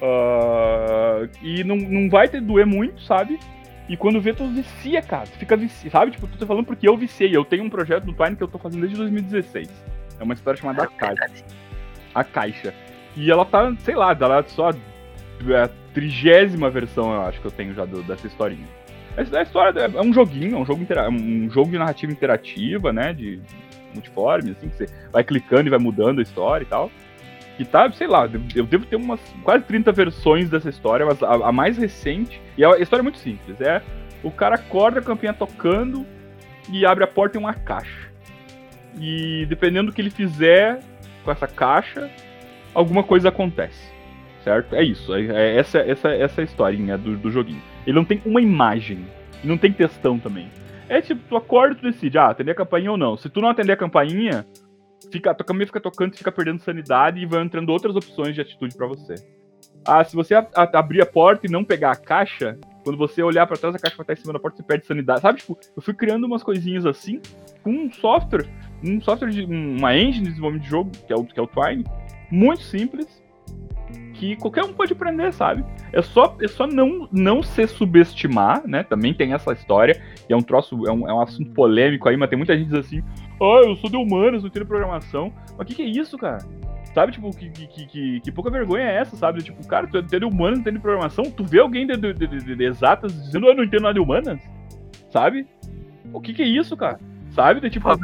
Uh, 0.00 1.28
e 1.42 1.62
não, 1.62 1.76
não 1.76 2.08
vai 2.08 2.26
ter 2.26 2.40
doer 2.40 2.66
muito, 2.66 3.02
sabe? 3.02 3.38
E 3.86 3.98
quando 3.98 4.18
vê, 4.18 4.32
tu 4.32 4.46
vicia, 4.48 5.02
cara. 5.02 5.26
Tu 5.26 5.38
fica 5.38 5.54
vicia, 5.54 5.90
sabe? 5.90 6.10
Tipo, 6.10 6.26
tu 6.26 6.38
tá 6.38 6.46
falando 6.46 6.64
porque 6.64 6.88
eu 6.88 6.96
viciei. 6.96 7.36
Eu 7.36 7.44
tenho 7.44 7.64
um 7.64 7.70
projeto 7.70 8.06
no 8.06 8.14
Twine 8.14 8.34
que 8.34 8.42
eu 8.42 8.48
tô 8.48 8.58
fazendo 8.58 8.80
desde 8.80 8.96
2016. 8.96 9.68
É 10.18 10.24
uma 10.24 10.32
história 10.32 10.58
chamada 10.58 10.84
A 10.84 10.86
Caixa. 10.86 11.44
A 12.14 12.24
Caixa. 12.24 12.74
E 13.14 13.30
ela 13.30 13.44
tá, 13.44 13.74
sei 13.80 13.94
lá, 13.94 14.16
ela 14.18 14.38
é 14.38 14.42
só 14.44 14.70
a 14.70 15.68
trigésima 15.92 16.70
versão, 16.70 17.12
eu 17.12 17.22
acho 17.22 17.40
que 17.40 17.46
eu 17.46 17.50
tenho 17.50 17.74
já 17.74 17.84
do, 17.84 18.02
dessa 18.02 18.26
historinha. 18.26 18.66
Essa 19.18 19.42
história 19.42 19.78
é 19.80 20.00
um 20.00 20.14
joguinho, 20.14 20.56
é 20.56 20.58
um 20.60 20.64
jogo, 20.64 20.86
um 21.10 21.50
jogo 21.50 21.70
de 21.70 21.78
narrativa 21.78 22.10
interativa, 22.10 22.90
né? 22.90 23.12
De 23.12 23.40
multiforme, 23.92 24.52
assim, 24.52 24.68
que 24.68 24.76
você 24.76 24.86
vai 25.12 25.24
clicando 25.24 25.66
e 25.66 25.70
vai 25.70 25.78
mudando 25.78 26.20
a 26.20 26.22
história 26.22 26.64
e 26.64 26.66
tal 26.66 26.90
que 27.58 27.64
tá, 27.64 27.90
sei 27.90 28.06
lá, 28.06 28.30
eu 28.54 28.64
devo 28.64 28.86
ter 28.86 28.94
umas 28.94 29.18
quase 29.42 29.64
30 29.64 29.90
versões 29.90 30.48
dessa 30.48 30.70
história, 30.70 31.04
mas 31.04 31.20
a, 31.20 31.48
a 31.48 31.52
mais 31.52 31.76
recente, 31.76 32.40
e 32.56 32.64
a 32.64 32.78
história 32.78 33.02
é 33.02 33.02
muito 33.02 33.18
simples, 33.18 33.60
é 33.60 33.82
o 34.22 34.30
cara 34.30 34.54
acorda 34.54 35.00
a 35.00 35.02
campinha 35.02 35.34
tocando 35.34 36.06
e 36.70 36.86
abre 36.86 37.02
a 37.02 37.06
porta 37.08 37.36
em 37.36 37.40
uma 37.40 37.52
caixa. 37.52 38.08
E 39.00 39.44
dependendo 39.46 39.90
do 39.90 39.94
que 39.94 40.00
ele 40.00 40.10
fizer 40.10 40.78
com 41.24 41.32
essa 41.32 41.48
caixa, 41.48 42.08
alguma 42.72 43.02
coisa 43.02 43.28
acontece. 43.28 43.92
Certo? 44.44 44.76
É 44.76 44.82
isso. 44.82 45.12
É, 45.12 45.26
é 45.26 45.56
essa, 45.56 45.78
essa, 45.78 46.08
essa 46.10 46.42
historinha 46.42 46.96
do, 46.96 47.16
do 47.16 47.28
joguinho. 47.28 47.62
Ele 47.84 47.96
não 47.96 48.04
tem 48.04 48.22
uma 48.24 48.40
imagem. 48.40 49.04
E 49.42 49.46
não 49.46 49.58
tem 49.58 49.72
textão 49.72 50.16
também. 50.18 50.48
É 50.88 51.00
tipo, 51.00 51.20
tu 51.28 51.36
acorda 51.36 51.74
e 51.74 51.78
tu 51.78 51.82
decide, 51.82 52.18
ah, 52.18 52.28
atender 52.28 52.52
a 52.52 52.54
campainha 52.54 52.92
ou 52.92 52.96
não. 52.96 53.16
Se 53.16 53.28
tu 53.28 53.40
não 53.40 53.48
atender 53.48 53.72
a 53.72 53.76
campainha, 53.76 54.46
fica, 55.10 55.34
tua 55.34 55.46
caminho 55.46 55.66
fica 55.66 55.80
tocando, 55.80 56.16
fica 56.16 56.32
perdendo 56.32 56.60
sanidade 56.60 57.20
e 57.20 57.26
vai 57.26 57.42
entrando 57.42 57.70
outras 57.70 57.94
opções 57.96 58.34
de 58.34 58.40
atitude 58.40 58.76
para 58.76 58.86
você. 58.86 59.14
Ah, 59.84 60.04
se 60.04 60.14
você 60.14 60.34
a, 60.34 60.46
a, 60.54 60.78
abrir 60.78 61.00
a 61.00 61.06
porta 61.06 61.46
e 61.46 61.50
não 61.50 61.64
pegar 61.64 61.92
a 61.92 61.96
caixa, 61.96 62.58
Quando 62.84 62.96
você 62.96 63.22
olhar 63.22 63.46
para 63.46 63.56
trás, 63.56 63.74
a 63.74 63.78
caixa 63.78 63.96
vai 63.96 64.04
estar 64.04 64.12
em 64.14 64.16
cima 64.16 64.32
da 64.32 64.38
porta, 64.38 64.56
você 64.56 64.62
perde 64.62 64.86
sanidade. 64.86 65.20
Sabe, 65.20 65.38
tipo, 65.40 65.58
eu 65.76 65.82
fui 65.82 65.92
criando 65.92 66.24
umas 66.24 66.42
coisinhas 66.42 66.86
assim 66.86 67.20
com 67.62 67.70
um 67.70 67.92
software, 67.92 68.46
um 68.82 69.00
software 69.00 69.30
de 69.30 69.44
uma 69.44 69.94
engine 69.96 70.24
de 70.24 70.30
desenvolvimento 70.30 70.64
de 70.64 70.70
jogo, 70.70 70.90
que 71.06 71.12
é 71.12 71.16
o, 71.16 71.24
que 71.24 71.38
é 71.38 71.42
o 71.42 71.46
Twine, 71.46 71.84
muito 72.30 72.62
simples, 72.62 73.22
que 74.14 74.36
qualquer 74.36 74.64
um 74.64 74.72
pode 74.72 74.92
aprender, 74.92 75.32
sabe? 75.32 75.64
É 75.92 76.02
só, 76.02 76.36
é 76.40 76.48
só 76.48 76.66
não, 76.66 77.08
não 77.12 77.42
se 77.42 77.66
subestimar, 77.66 78.66
né? 78.66 78.82
Também 78.82 79.14
tem 79.14 79.32
essa 79.32 79.52
história, 79.52 80.00
que 80.26 80.32
é 80.32 80.36
um 80.36 80.42
troço, 80.42 80.86
é 80.86 80.92
um, 80.92 81.08
é 81.08 81.12
um 81.12 81.20
assunto 81.20 81.50
polêmico 81.52 82.08
aí, 82.08 82.16
mas 82.16 82.28
tem 82.28 82.38
muita 82.38 82.56
gente 82.56 82.68
diz 82.68 82.78
assim, 82.78 83.02
ah, 83.40 83.62
eu 83.64 83.76
sou 83.76 83.90
de 83.90 83.96
humanas, 83.96 84.42
não 84.42 84.50
tenho 84.50 84.66
programação. 84.66 85.32
Mas 85.56 85.60
o 85.60 85.64
que, 85.64 85.74
que 85.74 85.82
é 85.82 85.86
isso, 85.86 86.16
cara? 86.18 86.38
Sabe, 86.94 87.12
tipo, 87.12 87.30
que, 87.36 87.50
que, 87.50 87.86
que, 87.86 88.20
que, 88.20 88.32
pouca 88.32 88.50
vergonha 88.50 88.84
é 88.84 88.96
essa, 88.96 89.16
sabe? 89.16 89.42
Tipo, 89.42 89.66
cara, 89.66 89.86
tu 89.86 89.98
é 89.98 90.02
de 90.02 90.24
humanas, 90.24 90.54
não 90.54 90.62
entende 90.62 90.78
programação, 90.78 91.24
tu 91.24 91.44
vê 91.44 91.60
alguém 91.60 91.86
de, 91.86 91.96
de, 91.96 92.12
de, 92.14 92.56
de 92.56 92.64
exatas 92.64 93.12
dizendo, 93.12 93.46
ah, 93.46 93.50
eu 93.50 93.56
não 93.56 93.64
entendo 93.64 93.82
nada 93.82 93.94
de 93.94 94.00
humanas, 94.00 94.40
sabe? 95.10 95.46
O 96.12 96.20
que, 96.20 96.32
que 96.32 96.42
é 96.42 96.46
isso, 96.46 96.76
cara? 96.76 96.98
sabe? 97.38 97.60
De, 97.60 97.70
tipo, 97.70 97.88
eu 97.88 97.96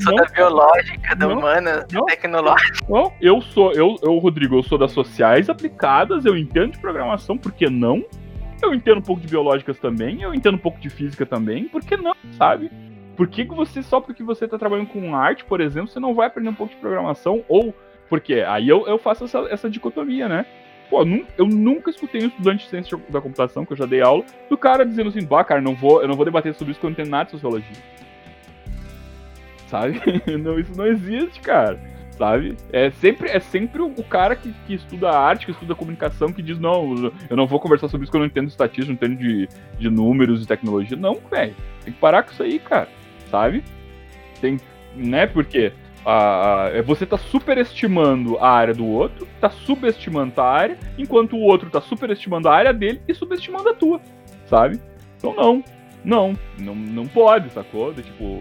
sou 0.00 0.12
não, 0.12 0.16
da 0.16 0.24
biológica, 0.32 1.14
da 1.14 1.28
humana, 1.28 1.86
da 1.90 2.02
tecnológica. 2.04 2.78
Não, 2.88 3.12
eu 3.20 3.42
sou, 3.42 3.72
eu, 3.72 3.96
eu, 4.02 4.16
Rodrigo, 4.18 4.56
eu 4.56 4.62
sou 4.62 4.78
das 4.78 4.92
sociais 4.92 5.50
aplicadas, 5.50 6.24
eu 6.24 6.36
entendo 6.36 6.72
de 6.72 6.78
programação, 6.78 7.36
por 7.36 7.52
que 7.52 7.68
não? 7.68 8.02
Eu 8.62 8.74
entendo 8.74 8.98
um 8.98 9.02
pouco 9.02 9.20
de 9.20 9.28
biológicas 9.28 9.78
também, 9.78 10.22
eu 10.22 10.34
entendo 10.34 10.54
um 10.54 10.58
pouco 10.58 10.80
de 10.80 10.88
física 10.88 11.26
também, 11.26 11.68
por 11.68 11.82
que 11.82 11.96
não, 11.96 12.14
sabe? 12.32 12.70
Por 13.20 13.28
que, 13.28 13.44
que 13.44 13.54
você, 13.54 13.82
só 13.82 14.00
porque 14.00 14.22
você 14.22 14.48
tá 14.48 14.56
trabalhando 14.56 14.86
com 14.86 15.14
arte, 15.14 15.44
por 15.44 15.60
exemplo, 15.60 15.90
você 15.90 16.00
não 16.00 16.14
vai 16.14 16.26
aprender 16.26 16.48
um 16.48 16.54
pouco 16.54 16.72
de 16.72 16.80
programação? 16.80 17.44
Ou, 17.48 17.74
porque 18.08 18.36
aí 18.46 18.66
eu, 18.66 18.86
eu 18.86 18.96
faço 18.96 19.24
essa, 19.24 19.40
essa 19.50 19.68
dicotomia, 19.68 20.26
né? 20.26 20.46
Pô, 20.88 21.02
eu 21.36 21.46
nunca 21.46 21.90
escutei 21.90 22.24
um 22.24 22.28
estudante 22.28 22.64
de 22.64 22.70
ciência 22.70 22.98
da 23.10 23.20
computação, 23.20 23.66
que 23.66 23.74
eu 23.74 23.76
já 23.76 23.84
dei 23.84 24.00
aula, 24.00 24.24
do 24.48 24.56
cara 24.56 24.86
dizendo 24.86 25.10
assim, 25.10 25.22
bah, 25.22 25.44
cara, 25.44 25.60
não 25.60 25.74
vou, 25.74 26.00
eu 26.00 26.08
não 26.08 26.14
vou 26.14 26.24
debater 26.24 26.54
sobre 26.54 26.70
isso 26.70 26.80
porque 26.80 26.86
eu 26.86 26.90
não 26.90 26.94
entendo 26.94 27.10
nada 27.10 27.26
de 27.26 27.32
sociologia 27.32 27.76
sabe? 29.68 30.00
não, 30.42 30.58
isso 30.58 30.72
não 30.74 30.86
existe, 30.86 31.40
cara. 31.40 31.78
Sabe? 32.16 32.56
É 32.72 32.90
sempre, 32.90 33.28
é 33.28 33.38
sempre 33.38 33.82
o 33.82 34.02
cara 34.02 34.34
que, 34.34 34.50
que 34.66 34.74
estuda 34.74 35.10
arte, 35.10 35.44
que 35.44 35.52
estuda 35.52 35.74
comunicação, 35.74 36.32
que 36.32 36.42
diz, 36.42 36.58
não, 36.58 37.12
eu 37.28 37.36
não 37.36 37.46
vou 37.46 37.60
conversar 37.60 37.88
sobre 37.88 38.04
isso 38.04 38.10
porque 38.10 38.16
eu 38.16 38.20
não 38.20 38.26
entendo 38.26 38.46
de 38.46 38.52
estatística, 38.52 38.86
não 38.86 38.94
entendo 38.94 39.16
de, 39.18 39.46
de 39.78 39.90
números 39.90 40.42
e 40.42 40.46
tecnologia. 40.46 40.96
Não, 40.96 41.16
velho. 41.30 41.54
Tem 41.84 41.92
que 41.92 42.00
parar 42.00 42.22
com 42.22 42.32
isso 42.32 42.42
aí, 42.42 42.58
cara. 42.58 42.88
Sabe? 43.30 43.62
Tem. 44.40 44.58
Né? 44.96 45.26
Porque 45.26 45.72
a, 46.04 46.66
a, 46.66 46.82
você 46.82 47.06
tá 47.06 47.18
superestimando 47.18 48.38
a 48.38 48.50
área 48.50 48.74
do 48.74 48.86
outro, 48.86 49.26
tá 49.40 49.50
subestimando 49.50 50.40
a 50.40 50.50
área, 50.50 50.78
enquanto 50.98 51.36
o 51.36 51.40
outro 51.40 51.70
tá 51.70 51.80
superestimando 51.80 52.48
a 52.48 52.54
área 52.54 52.72
dele 52.72 53.00
e 53.06 53.14
subestimando 53.14 53.68
a 53.68 53.74
tua, 53.74 54.00
sabe? 54.46 54.80
Então 55.16 55.34
não, 55.34 55.62
não, 56.04 56.38
não, 56.58 56.74
não 56.74 57.06
pode, 57.06 57.50
sacou? 57.50 57.92
Tipo, 57.94 58.40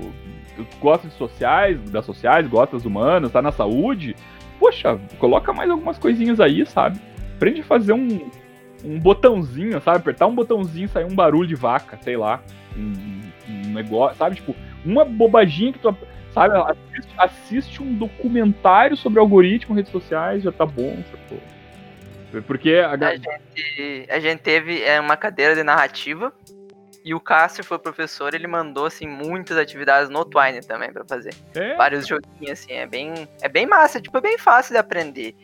gosta 0.80 1.08
de 1.08 1.14
sociais, 1.16 1.80
das 1.90 2.06
sociais, 2.06 2.48
gosta 2.48 2.78
das 2.78 2.86
humanas, 2.86 3.32
tá 3.32 3.42
na 3.42 3.52
saúde, 3.52 4.16
poxa, 4.60 5.00
coloca 5.18 5.54
mais 5.54 5.70
algumas 5.70 5.98
coisinhas 5.98 6.40
aí, 6.40 6.66
sabe? 6.66 7.00
Aprende 7.36 7.62
a 7.62 7.66
fazer 7.66 7.94
um, 7.94 8.30
um 8.84 9.00
botãozinho, 9.00 9.80
sabe? 9.82 9.98
Apertar 9.98 10.28
um 10.28 10.36
botãozinho 10.36 10.86
e 10.86 10.90
sair 10.90 11.06
um 11.06 11.16
barulho 11.16 11.48
de 11.48 11.56
vaca, 11.56 11.98
sei 12.02 12.18
lá. 12.18 12.42
Um, 12.76 13.22
um 13.50 13.74
negócio, 13.74 14.18
sabe? 14.18 14.36
Tipo, 14.36 14.56
uma 14.86 15.06
bobaginha 15.06 15.74
que 15.74 15.80
tu. 15.80 15.96
Sabe? 16.34 16.56
Assiste, 16.58 17.14
assiste, 17.18 17.84
um 17.84 17.96
documentário 17.96 18.96
sobre 18.96 19.20
algoritmo, 19.20 19.76
redes 19.76 19.92
sociais, 19.92 20.44
já 20.44 20.52
tá 20.52 20.66
bom, 20.66 21.04
sacou? 21.12 21.40
Porque 22.46 22.74
a... 22.74 22.92
a, 22.92 23.16
gente, 23.16 24.08
a 24.10 24.20
gente 24.20 24.40
teve 24.40 24.84
é, 24.84 25.00
uma 25.00 25.18
cadeira 25.18 25.56
de 25.56 25.64
narrativa 25.64 26.32
e 27.04 27.14
o 27.14 27.20
Cássio 27.20 27.64
foi 27.64 27.80
professor, 27.80 28.34
ele 28.36 28.46
mandou 28.46 28.86
assim 28.86 29.08
muitas 29.08 29.58
atividades 29.58 30.10
no 30.10 30.24
Twine 30.26 30.62
também 30.62 30.92
para 30.92 31.04
fazer. 31.06 31.34
É? 31.56 31.76
Vários 31.76 32.06
joguinhos 32.06 32.52
assim, 32.52 32.74
é 32.74 32.86
bem 32.86 33.28
é 33.42 33.50
bem 33.50 33.66
massa, 33.66 34.00
tipo, 34.00 34.16
é 34.18 34.22
bem 34.22 34.38
fácil 34.38 34.74
de 34.74 34.78
aprender. 34.78 35.36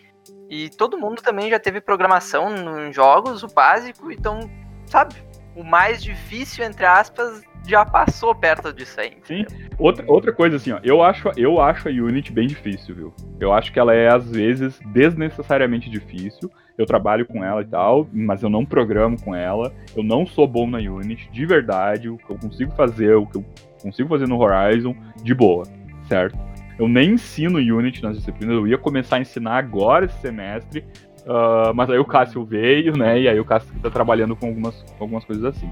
E 0.49 0.69
todo 0.69 0.97
mundo 0.97 1.21
também 1.21 1.49
já 1.49 1.59
teve 1.59 1.81
programação 1.81 2.49
nos 2.51 2.95
jogos, 2.95 3.41
o 3.41 3.47
básico, 3.47 4.11
então, 4.11 4.39
sabe? 4.85 5.15
O 5.55 5.63
mais 5.63 6.03
difícil 6.03 6.63
entre 6.63 6.85
aspas 6.85 7.41
já 7.67 7.85
passou 7.85 8.33
perto 8.33 8.71
disso 8.73 8.99
aí. 8.99 9.13
Sim. 9.23 9.45
Outra, 9.77 10.05
outra 10.07 10.33
coisa 10.33 10.55
assim, 10.57 10.71
ó, 10.71 10.79
eu 10.83 11.01
acho, 11.01 11.29
eu 11.37 11.59
acho 11.61 11.87
a 11.87 11.91
Unity 11.91 12.31
bem 12.31 12.47
difícil, 12.47 12.95
viu? 12.95 13.13
Eu 13.39 13.53
acho 13.53 13.71
que 13.71 13.79
ela 13.79 13.93
é 13.93 14.07
às 14.07 14.29
vezes 14.29 14.79
desnecessariamente 14.93 15.89
difícil 15.89 16.49
eu 16.77 16.85
trabalho 16.85 17.25
com 17.25 17.43
ela 17.43 17.61
e 17.61 17.65
tal, 17.65 18.07
mas 18.11 18.43
eu 18.43 18.49
não 18.49 18.65
programo 18.65 19.21
com 19.21 19.33
ela, 19.33 19.73
eu 19.95 20.03
não 20.03 20.25
sou 20.25 20.47
bom 20.47 20.67
na 20.67 20.77
Unity, 20.77 21.29
de 21.31 21.45
verdade, 21.45 22.09
o 22.09 22.17
que 22.17 22.29
eu 22.29 22.37
consigo 22.37 22.71
fazer, 22.71 23.15
o 23.15 23.25
que 23.25 23.37
eu 23.37 23.45
consigo 23.81 24.09
fazer 24.09 24.27
no 24.27 24.37
Horizon, 24.37 24.95
de 25.23 25.33
boa, 25.33 25.63
certo? 26.07 26.37
Eu 26.77 26.87
nem 26.87 27.11
ensino 27.11 27.59
Unity 27.59 28.03
nas 28.03 28.17
disciplinas, 28.17 28.57
eu 28.57 28.67
ia 28.67 28.77
começar 28.77 29.17
a 29.17 29.21
ensinar 29.21 29.57
agora 29.57 30.05
esse 30.05 30.19
semestre, 30.19 30.83
uh, 31.21 31.73
mas 31.73 31.89
aí 31.89 31.97
o 31.97 32.05
Cássio 32.05 32.43
veio, 32.43 32.97
né, 32.97 33.21
e 33.21 33.29
aí 33.29 33.39
o 33.39 33.45
Cássio 33.45 33.73
tá 33.81 33.89
trabalhando 33.89 34.35
com 34.35 34.47
algumas, 34.47 34.81
com 34.97 35.03
algumas 35.03 35.23
coisas 35.23 35.45
assim. 35.45 35.71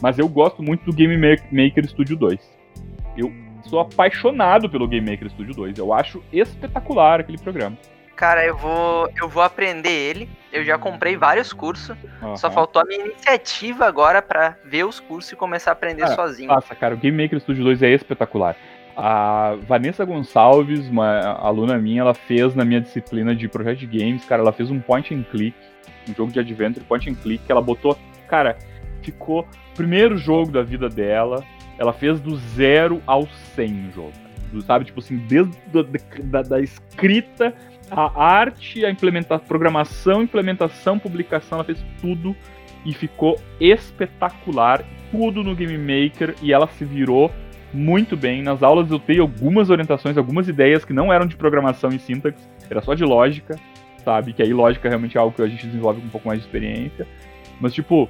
Mas 0.00 0.18
eu 0.18 0.28
gosto 0.28 0.62
muito 0.62 0.84
do 0.84 0.92
Game 0.92 1.16
Maker 1.16 1.88
Studio 1.88 2.16
2. 2.16 2.38
Eu 3.16 3.32
sou 3.64 3.80
apaixonado 3.80 4.68
pelo 4.68 4.86
Game 4.86 5.10
Maker 5.10 5.28
Studio 5.30 5.54
2, 5.54 5.78
eu 5.78 5.92
acho 5.92 6.22
espetacular 6.32 7.20
aquele 7.20 7.38
programa. 7.38 7.76
Cara, 8.18 8.44
eu 8.44 8.56
vou, 8.56 9.08
eu 9.20 9.28
vou 9.28 9.44
aprender 9.44 9.92
ele. 9.92 10.28
Eu 10.52 10.64
já 10.64 10.76
comprei 10.76 11.16
vários 11.16 11.52
cursos. 11.52 11.96
Uhum. 12.20 12.36
Só 12.36 12.50
faltou 12.50 12.82
a 12.82 12.84
minha 12.84 13.04
iniciativa 13.04 13.86
agora 13.86 14.20
para 14.20 14.56
ver 14.64 14.84
os 14.84 14.98
cursos 14.98 15.30
e 15.30 15.36
começar 15.36 15.70
a 15.70 15.72
aprender 15.72 16.02
cara, 16.02 16.16
sozinho. 16.16 16.48
Nossa, 16.48 16.74
cara, 16.74 16.94
o 16.94 16.98
Game 16.98 17.22
Maker 17.22 17.38
Studio 17.38 17.62
2 17.62 17.80
é 17.84 17.90
espetacular. 17.90 18.56
A 18.96 19.54
Vanessa 19.68 20.04
Gonçalves, 20.04 20.88
uma 20.88 21.20
aluna 21.38 21.78
minha, 21.78 22.00
ela 22.00 22.14
fez 22.14 22.56
na 22.56 22.64
minha 22.64 22.80
disciplina 22.80 23.36
de 23.36 23.46
projeto 23.46 23.78
de 23.78 23.86
games, 23.86 24.24
cara, 24.24 24.42
ela 24.42 24.52
fez 24.52 24.68
um 24.68 24.80
point 24.80 25.14
and 25.14 25.22
click, 25.30 25.56
um 26.08 26.12
jogo 26.12 26.32
de 26.32 26.40
adventure 26.40 26.84
point 26.84 27.08
and 27.08 27.14
click, 27.14 27.44
que 27.44 27.52
ela 27.52 27.62
botou, 27.62 27.96
cara, 28.26 28.58
ficou 29.00 29.46
primeiro 29.78 30.18
jogo 30.18 30.50
da 30.50 30.60
vida 30.60 30.88
dela, 30.88 31.44
ela 31.78 31.92
fez 31.92 32.20
do 32.20 32.36
zero 32.36 33.00
ao 33.06 33.28
100 33.54 33.88
o 33.88 33.92
jogo. 33.92 34.12
Sabe, 34.66 34.86
tipo 34.86 34.98
assim, 34.98 35.18
desde 35.28 35.56
da, 35.72 35.82
da, 36.24 36.42
da 36.42 36.60
escrita 36.60 37.54
a 37.88 38.22
arte, 38.22 38.84
a 38.84 38.90
implementação, 38.90 39.46
programação, 39.46 40.22
implementação, 40.22 40.98
publicação, 40.98 41.58
ela 41.58 41.64
fez 41.64 41.78
tudo 42.00 42.34
e 42.84 42.92
ficou 42.92 43.40
espetacular. 43.60 44.84
Tudo 45.12 45.44
no 45.44 45.54
Game 45.54 45.78
Maker 45.78 46.34
e 46.42 46.52
ela 46.52 46.66
se 46.66 46.84
virou 46.84 47.30
muito 47.72 48.16
bem. 48.16 48.42
Nas 48.42 48.62
aulas 48.62 48.90
eu 48.90 48.98
dei 48.98 49.20
algumas 49.20 49.70
orientações, 49.70 50.18
algumas 50.18 50.48
ideias 50.48 50.84
que 50.84 50.92
não 50.92 51.12
eram 51.12 51.26
de 51.26 51.36
programação 51.36 51.90
e 51.90 51.98
sintaxe, 51.98 52.36
era 52.68 52.82
só 52.82 52.94
de 52.94 53.04
lógica, 53.04 53.56
sabe? 54.04 54.32
Que 54.32 54.42
aí 54.42 54.52
lógica 54.52 54.88
realmente 54.88 55.16
é 55.16 55.20
algo 55.20 55.34
que 55.34 55.42
a 55.42 55.48
gente 55.48 55.66
desenvolve 55.66 56.00
com 56.00 56.06
um 56.08 56.10
pouco 56.10 56.28
mais 56.28 56.40
de 56.40 56.46
experiência. 56.46 57.06
Mas, 57.60 57.74
tipo, 57.74 58.08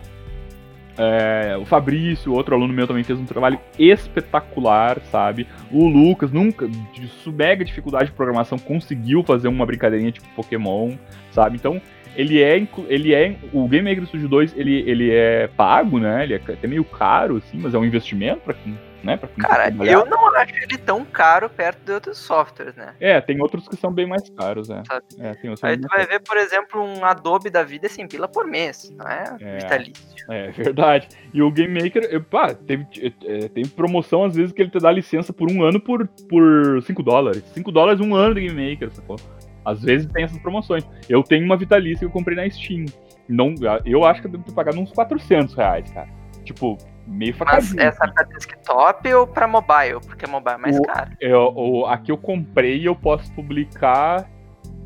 é, 0.99 1.57
o 1.57 1.65
Fabrício, 1.65 2.33
outro 2.33 2.57
aluno 2.57 2.75
meu, 2.75 2.87
também 2.87 3.05
fez 3.05 3.19
um 3.19 3.25
trabalho 3.25 3.61
espetacular, 3.79 5.01
sabe? 5.12 5.47
O 5.70 5.87
Lucas, 5.87 6.33
nunca, 6.33 6.66
de 6.69 7.09
mega 7.31 7.65
dificuldade 7.65 8.07
de 8.07 8.12
programação, 8.12 8.59
conseguiu 8.59 9.23
fazer 9.23 9.47
uma 9.47 9.65
brincadeirinha 9.65 10.11
tipo 10.11 10.27
Pokémon, 10.35 10.97
sabe? 11.31 11.57
Então, 11.57 11.81
ele 12.19 12.43
é, 12.43 12.66
ele 12.89 13.15
é 13.15 13.36
o 13.53 13.69
Game 13.69 13.89
Maker 13.89 14.05
Studio 14.07 14.28
2, 14.28 14.55
ele, 14.57 14.82
ele 14.90 15.15
é 15.15 15.47
pago, 15.47 16.01
né? 16.01 16.24
Ele 16.24 16.35
é 16.35 16.36
até 16.36 16.66
meio 16.66 16.82
caro, 16.82 17.36
assim, 17.36 17.59
mas 17.59 17.73
é 17.73 17.78
um 17.78 17.85
investimento 17.85 18.40
para 18.40 18.55
quem 18.55 18.77
né? 19.03 19.16
Pra 19.16 19.28
Cara, 19.28 19.69
eu 19.85 20.05
não 20.07 20.35
acho 20.35 20.53
ele 20.55 20.77
tão 20.77 21.05
caro 21.05 21.49
perto 21.49 21.85
de 21.85 21.93
outros 21.93 22.19
softwares, 22.19 22.74
né? 22.74 22.95
É, 22.99 23.20
tem 23.20 23.40
outros 23.40 23.69
que 23.69 23.77
são 23.77 23.93
bem 23.93 24.07
mais 24.07 24.28
caros, 24.31 24.69
é. 24.70 24.82
é 25.20 25.36
Aí 25.62 25.78
tu 25.78 25.89
vai 25.89 26.07
ver, 26.07 26.20
por 26.20 26.36
exemplo, 26.36 26.82
um 26.82 27.05
Adobe 27.05 27.49
da 27.49 27.62
vida 27.62 27.89
sem 27.89 28.09
pila 28.09 28.27
por 28.27 28.47
mês, 28.47 28.93
não 28.97 29.07
é, 29.07 29.36
é 29.40 29.59
vitalício. 29.59 30.05
É, 30.28 30.51
verdade. 30.51 31.09
E 31.32 31.40
o 31.40 31.51
Game 31.51 31.81
Maker, 31.81 32.20
pá, 32.24 32.53
teve, 32.55 32.86
é, 33.24 33.49
tem 33.49 33.65
promoção 33.66 34.24
às 34.24 34.35
vezes 34.35 34.53
que 34.53 34.61
ele 34.61 34.70
te 34.70 34.78
dá 34.78 34.90
licença 34.90 35.32
por 35.32 35.51
um 35.51 35.62
ano 35.62 35.81
por, 35.81 36.07
por 36.28 36.82
5 36.82 37.03
dólares. 37.03 37.45
5 37.55 37.70
dólares 37.70 38.01
um 38.01 38.15
ano 38.15 38.35
de 38.35 38.49
Game 38.49 38.70
Maker, 38.70 38.90
sacou? 38.90 39.16
Às 39.64 39.82
vezes 39.82 40.10
tem 40.10 40.24
essas 40.24 40.39
promoções. 40.39 40.86
Eu 41.09 41.22
tenho 41.22 41.44
uma 41.44 41.56
vitalícia 41.56 42.01
que 42.01 42.05
eu 42.06 42.10
comprei 42.10 42.36
na 42.36 42.48
Steam. 42.48 42.86
Não, 43.28 43.55
eu 43.85 44.05
acho 44.05 44.22
que 44.22 44.26
eu 44.26 44.30
devo 44.32 44.44
ter 44.44 44.52
pagado 44.52 44.80
uns 44.80 44.90
400 44.93 45.55
reais, 45.55 45.90
cara. 45.90 46.09
Tipo, 46.44 46.78
meio 47.06 47.35
facadinho. 47.35 47.76
Mas 47.76 47.86
essa 47.86 48.05
é 48.06 48.10
pra 48.10 48.24
desktop 48.24 49.14
ou 49.14 49.26
pra 49.26 49.47
mobile? 49.47 50.01
Porque 50.06 50.26
mobile 50.26 50.55
é 50.55 50.59
mais 50.59 50.78
o, 50.78 50.82
caro. 50.82 51.10
Eu, 51.20 51.52
o, 51.55 51.86
aqui 51.86 52.10
eu 52.10 52.16
comprei 52.16 52.86
eu 52.86 52.97
posso 52.97 53.30
publicar 53.35 54.28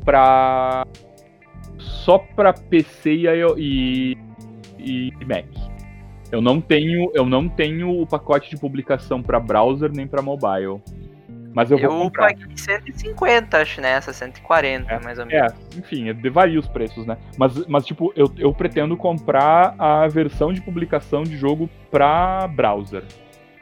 pra. 0.03 0.85
só 1.77 2.17
pra 2.17 2.51
PC 2.51 3.11
e, 3.57 4.17
e, 4.77 5.13
e 5.19 5.25
Mac. 5.25 5.45
Eu 6.31 6.41
não 6.41 6.59
tenho, 6.59 7.11
eu 7.13 7.25
não 7.25 7.47
tenho 7.47 8.01
o 8.01 8.07
pacote 8.07 8.49
de 8.49 8.57
publicação 8.57 9.21
para 9.21 9.39
browser 9.39 9.91
nem 9.93 10.07
para 10.07 10.21
mobile. 10.21 10.81
Mas 11.53 11.69
eu, 11.69 11.77
vou 11.77 11.85
Eu 11.91 12.03
comprar. 12.05 12.27
paguei 12.33 12.57
150, 12.57 13.57
acho, 13.61 13.79
nessa, 13.79 14.11
140, 14.11 14.91
É, 14.91 14.99
mais 14.99 15.19
ou 15.19 15.25
menos. 15.25 15.53
É, 15.53 15.77
enfim, 15.77 16.09
é- 16.09 16.13
varia 16.29 16.59
os 16.59 16.67
preços, 16.67 17.05
né? 17.05 17.17
Mas, 17.37 17.65
mas 17.67 17.85
tipo, 17.85 18.11
eu, 18.15 18.31
eu 18.37 18.53
pretendo 18.53 18.97
comprar 18.97 19.75
a 19.77 20.07
versão 20.07 20.51
de 20.51 20.61
publicação 20.61 21.23
de 21.23 21.37
jogo 21.37 21.69
pra 21.91 22.47
browser. 22.47 23.03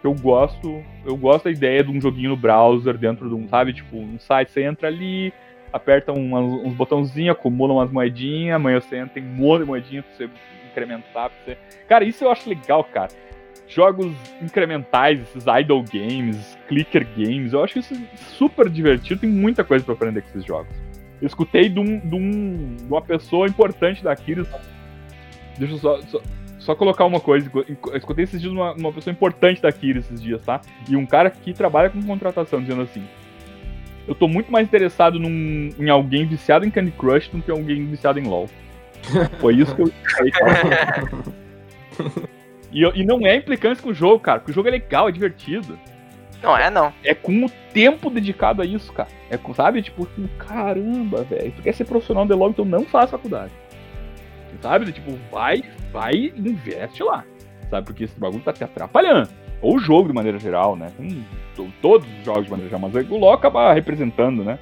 Eu 0.04 0.14
gosto, 0.16 0.84
eu 1.06 1.16
gosto 1.16 1.44
da 1.46 1.52
ideia 1.52 1.84
de 1.84 1.92
um 1.92 2.02
joguinho 2.02 2.30
no 2.32 2.38
browser, 2.38 2.98
dentro 2.98 3.28
de 3.30 3.36
um, 3.36 3.48
sabe, 3.48 3.74
tipo, 3.74 3.98
um 3.98 4.18
site, 4.20 4.50
você 4.52 4.64
entra 4.64 4.88
ali, 4.88 5.32
aperta 5.72 6.12
umas- 6.12 6.44
uns 6.66 6.74
botãozinhos, 6.74 7.36
acumula 7.36 7.74
umas 7.74 7.92
moedinhas, 7.92 8.56
amanhã 8.56 8.80
você 8.82 8.96
entra, 8.98 9.14
tem 9.16 9.24
um 9.24 9.28
monte 9.36 9.60
de 9.62 9.66
moedinha 9.68 10.02
pra 10.02 10.12
você 10.16 10.30
incrementar, 10.72 11.30
pra 11.30 11.32
você... 11.46 11.58
Cara, 11.88 12.04
isso 12.04 12.24
eu 12.24 12.32
acho 12.32 12.50
legal, 12.50 12.84
cara. 12.86 13.10
Jogos 13.74 14.12
incrementais, 14.42 15.22
esses 15.22 15.46
idle 15.48 15.84
games, 15.94 16.58
clicker 16.68 17.08
games, 17.16 17.54
eu 17.54 17.64
acho 17.64 17.80
isso 17.80 17.96
super 18.18 18.68
divertido, 18.70 19.22
tem 19.22 19.30
muita 19.30 19.64
coisa 19.64 19.84
pra 19.86 19.94
aprender 19.94 20.22
com 20.22 20.28
esses 20.30 20.44
jogos. 20.46 20.74
Eu 21.22 21.28
escutei 21.28 21.70
de, 21.70 21.80
um, 21.80 22.00
de, 22.00 22.16
um- 22.16 22.76
de 22.76 22.84
uma 22.86 23.02
pessoa 23.02 23.48
importante 23.48 24.04
da 24.04 24.14
Kiris. 24.16 24.48
Deixa 25.58 25.76
eu 25.76 25.78
só, 25.78 26.02
só, 26.02 26.22
só 26.60 26.76
colocar 26.76 27.06
uma 27.06 27.20
coisa. 27.22 27.50
Eu 27.54 27.96
escutei 27.96 28.24
esses 28.26 28.42
dias 28.42 28.52
uma, 28.52 28.74
uma 28.74 28.92
pessoa 28.92 29.12
importante 29.14 29.62
da 29.62 29.72
Kiris 29.72 30.06
esses 30.06 30.22
dias, 30.22 30.44
tá? 30.44 30.60
E 30.90 30.96
um 30.98 31.06
cara 31.06 31.30
que 31.30 31.54
trabalha 31.54 31.90
com 31.90 32.02
contratação, 32.04 32.60
dizendo 32.60 32.82
assim. 32.82 33.04
Eu 34.08 34.16
tô 34.16 34.28
muito 34.28 34.52
mais 34.52 34.68
interessado 34.68 35.18
num, 35.20 35.70
em 35.80 35.90
alguém 35.90 36.26
viciado 36.26 36.66
em 36.66 36.72
Candy 36.72 36.92
Crush 36.92 37.30
do 37.30 37.42
que 37.42 37.52
alguém 37.52 37.86
viciado 37.86 38.20
em 38.20 38.24
LoL. 38.24 38.50
Foi 39.40 39.56
isso 39.56 39.74
que 39.76 39.84
eu. 39.84 39.92
E, 42.72 42.84
e 43.02 43.06
não 43.06 43.26
é 43.26 43.36
implicância 43.36 43.84
com 43.84 43.90
o 43.90 43.94
jogo, 43.94 44.20
cara, 44.20 44.40
porque 44.40 44.52
o 44.52 44.56
jogo 44.56 44.68
é 44.68 44.72
legal, 44.72 45.10
é 45.10 45.12
divertido 45.12 45.78
Não 46.42 46.56
é, 46.58 46.70
não. 46.70 46.94
é 47.04 47.14
com 47.14 47.46
o 47.46 47.50
tempo 47.74 48.10
dedicado 48.10 48.62
a 48.62 48.66
isso, 48.66 48.92
cara. 48.94 49.10
É 49.30 49.38
com, 49.38 49.54
sabe? 49.54 49.82
Tipo, 49.82 50.04
assim, 50.12 50.30
caramba, 50.38 51.24
velho. 51.24 51.52
Tu 51.56 51.62
quer 51.62 51.74
ser 51.74 51.86
profissional 51.86 52.26
de 52.26 52.34
logo, 52.34 52.52
então 52.52 52.66
não 52.66 52.86
faz 52.86 53.10
faculdade. 53.12 53.52
Sabe? 54.62 54.92
Tipo, 54.92 55.18
vai, 55.32 55.64
vai 55.92 56.14
investe 56.36 57.02
lá. 57.04 57.24
Sabe? 57.70 57.86
Porque 57.86 58.04
esse 58.04 58.20
bagulho 58.20 58.44
tá 58.44 58.54
te 58.54 58.64
atrapalhando. 58.64 59.30
Ou 59.62 59.76
o 59.76 59.80
jogo 59.80 60.08
de 60.10 60.14
maneira 60.14 60.38
geral, 60.40 60.76
né? 60.76 60.88
To- 61.56 61.72
todos 61.82 62.08
os 62.20 62.26
jogos 62.26 62.46
de 62.46 62.52
maneira 62.52 62.70
geral, 62.70 62.90
mas 62.92 63.10
o 63.10 63.18
LoL 63.18 63.34
acaba 63.34 63.74
representando, 63.74 64.44
né? 64.44 64.60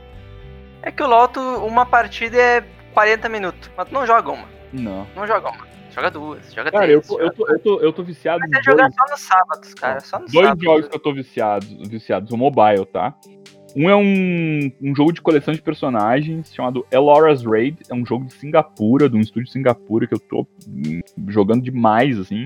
É 0.82 0.92
que 0.92 1.04
o 1.04 1.08
Loto, 1.08 1.40
uma 1.40 1.86
partida 1.86 2.38
é 2.38 2.64
40 2.94 3.28
minutos, 3.30 3.70
mas 3.76 3.88
tu 3.88 3.94
não 3.94 4.06
joga 4.06 4.32
uma. 4.32 4.46
Não. 4.72 5.06
Não 5.16 5.28
joga 5.28 5.50
uma. 5.50 5.68
Joga 6.00 6.12
duas, 6.12 6.54
joga 6.54 6.72
Cara, 6.72 6.90
eu 6.90 7.02
três. 7.02 7.08
tô, 7.08 7.20
eu 7.20 7.34
tô, 7.34 7.48
eu 7.50 7.60
tô, 7.60 7.80
eu 7.82 7.94
tô 7.94 8.04
viciado 8.04 8.40
Mas 8.40 8.52
em 8.52 8.58
é 8.58 8.64
jogar 8.64 8.84
dois, 8.84 8.96
só 8.96 9.12
nos 9.12 9.20
sábados, 9.20 9.74
cara. 9.74 10.00
Só 10.00 10.20
nos 10.20 10.32
dois 10.32 10.48
sábados. 10.48 10.64
jogos 10.64 10.88
que 10.88 10.96
eu 10.96 11.00
tô 11.00 11.14
viciado, 11.14 11.66
viciados, 11.90 12.32
o 12.32 12.38
mobile, 12.38 12.86
tá? 12.86 13.14
Um 13.76 13.90
é 13.90 13.96
um, 13.98 14.72
um 14.82 14.96
jogo 14.96 15.12
de 15.12 15.22
coleção 15.22 15.54
de 15.54 15.62
personagens 15.62 16.54
chamado 16.54 16.88
Elora's 16.90 17.44
Raid. 17.44 17.80
É 17.90 17.94
um 17.94 18.06
jogo 18.06 18.26
de 18.26 18.34
Singapura, 18.34 19.10
de 19.10 19.18
um 19.18 19.20
estúdio 19.20 19.44
de 19.44 19.52
Singapura, 19.52 20.08
que 20.08 20.14
eu 20.14 20.20
tô 20.20 20.48
hum, 20.68 21.02
jogando 21.28 21.62
demais, 21.62 22.18
assim. 22.18 22.46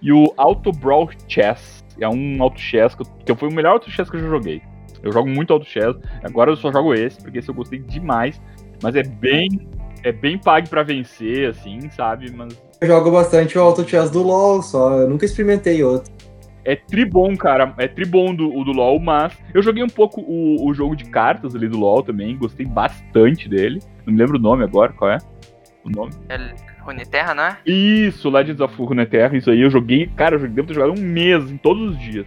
E 0.00 0.10
o 0.10 0.32
Auto 0.38 0.72
Brawl 0.72 1.10
Chess. 1.28 1.84
É 2.00 2.08
um 2.08 2.42
auto 2.42 2.58
chess 2.58 2.94
que, 2.94 3.02
eu, 3.02 3.06
que 3.26 3.34
foi 3.34 3.50
o 3.50 3.52
melhor 3.52 3.72
auto 3.72 3.90
chess 3.90 4.08
que 4.08 4.16
eu 4.16 4.20
já 4.20 4.28
joguei. 4.28 4.62
Eu 5.02 5.12
jogo 5.12 5.28
muito 5.28 5.52
auto 5.52 5.66
chess. 5.66 5.94
Agora 6.22 6.50
eu 6.50 6.56
só 6.56 6.72
jogo 6.72 6.94
esse, 6.94 7.20
porque 7.20 7.38
esse 7.38 7.50
eu 7.50 7.54
gostei 7.54 7.80
demais. 7.80 8.40
Mas 8.82 8.96
é 8.96 9.02
bem. 9.02 9.68
É 10.04 10.12
bem 10.12 10.38
pague 10.38 10.70
pra 10.70 10.84
vencer, 10.84 11.50
assim, 11.50 11.90
sabe? 11.90 12.30
Mas 12.32 12.56
Eu 12.80 12.86
jogo 12.86 13.10
bastante 13.10 13.58
o 13.58 13.60
Auto 13.60 13.88
Chess 13.88 14.08
do 14.10 14.22
LoL, 14.22 14.62
só. 14.62 15.00
Eu 15.00 15.08
nunca 15.08 15.24
experimentei 15.24 15.82
outro. 15.82 16.12
É 16.64 16.76
tribom, 16.76 17.36
cara. 17.36 17.74
É 17.76 17.88
tribom 17.88 18.34
do, 18.34 18.54
o 18.54 18.62
do 18.62 18.72
LoL, 18.72 19.00
mas 19.00 19.36
eu 19.52 19.60
joguei 19.62 19.82
um 19.82 19.88
pouco 19.88 20.20
o, 20.20 20.64
o 20.64 20.72
jogo 20.72 20.94
de 20.94 21.04
cartas 21.06 21.56
ali 21.56 21.68
do 21.68 21.78
LoL 21.78 22.02
também. 22.02 22.36
Gostei 22.36 22.66
bastante 22.66 23.48
dele. 23.48 23.80
Não 24.06 24.12
me 24.12 24.18
lembro 24.18 24.38
o 24.38 24.40
nome 24.40 24.62
agora, 24.62 24.92
qual 24.92 25.10
é? 25.10 25.18
O 25.84 25.90
nome? 25.90 26.12
É 26.28 26.38
Runeterra, 26.80 27.34
não 27.34 27.42
é? 27.42 27.58
Isso, 27.66 28.30
Legends 28.30 28.60
of 28.60 28.74
Runeterra, 28.80 29.36
isso 29.36 29.50
aí. 29.50 29.60
Eu 29.60 29.70
joguei, 29.70 30.06
cara, 30.06 30.36
eu 30.36 30.48
devo 30.48 30.68
ter 30.68 30.74
jogado 30.74 30.98
um 30.98 31.02
mês, 31.02 31.50
em 31.50 31.56
todos 31.56 31.90
os 31.90 31.98
dias. 31.98 32.26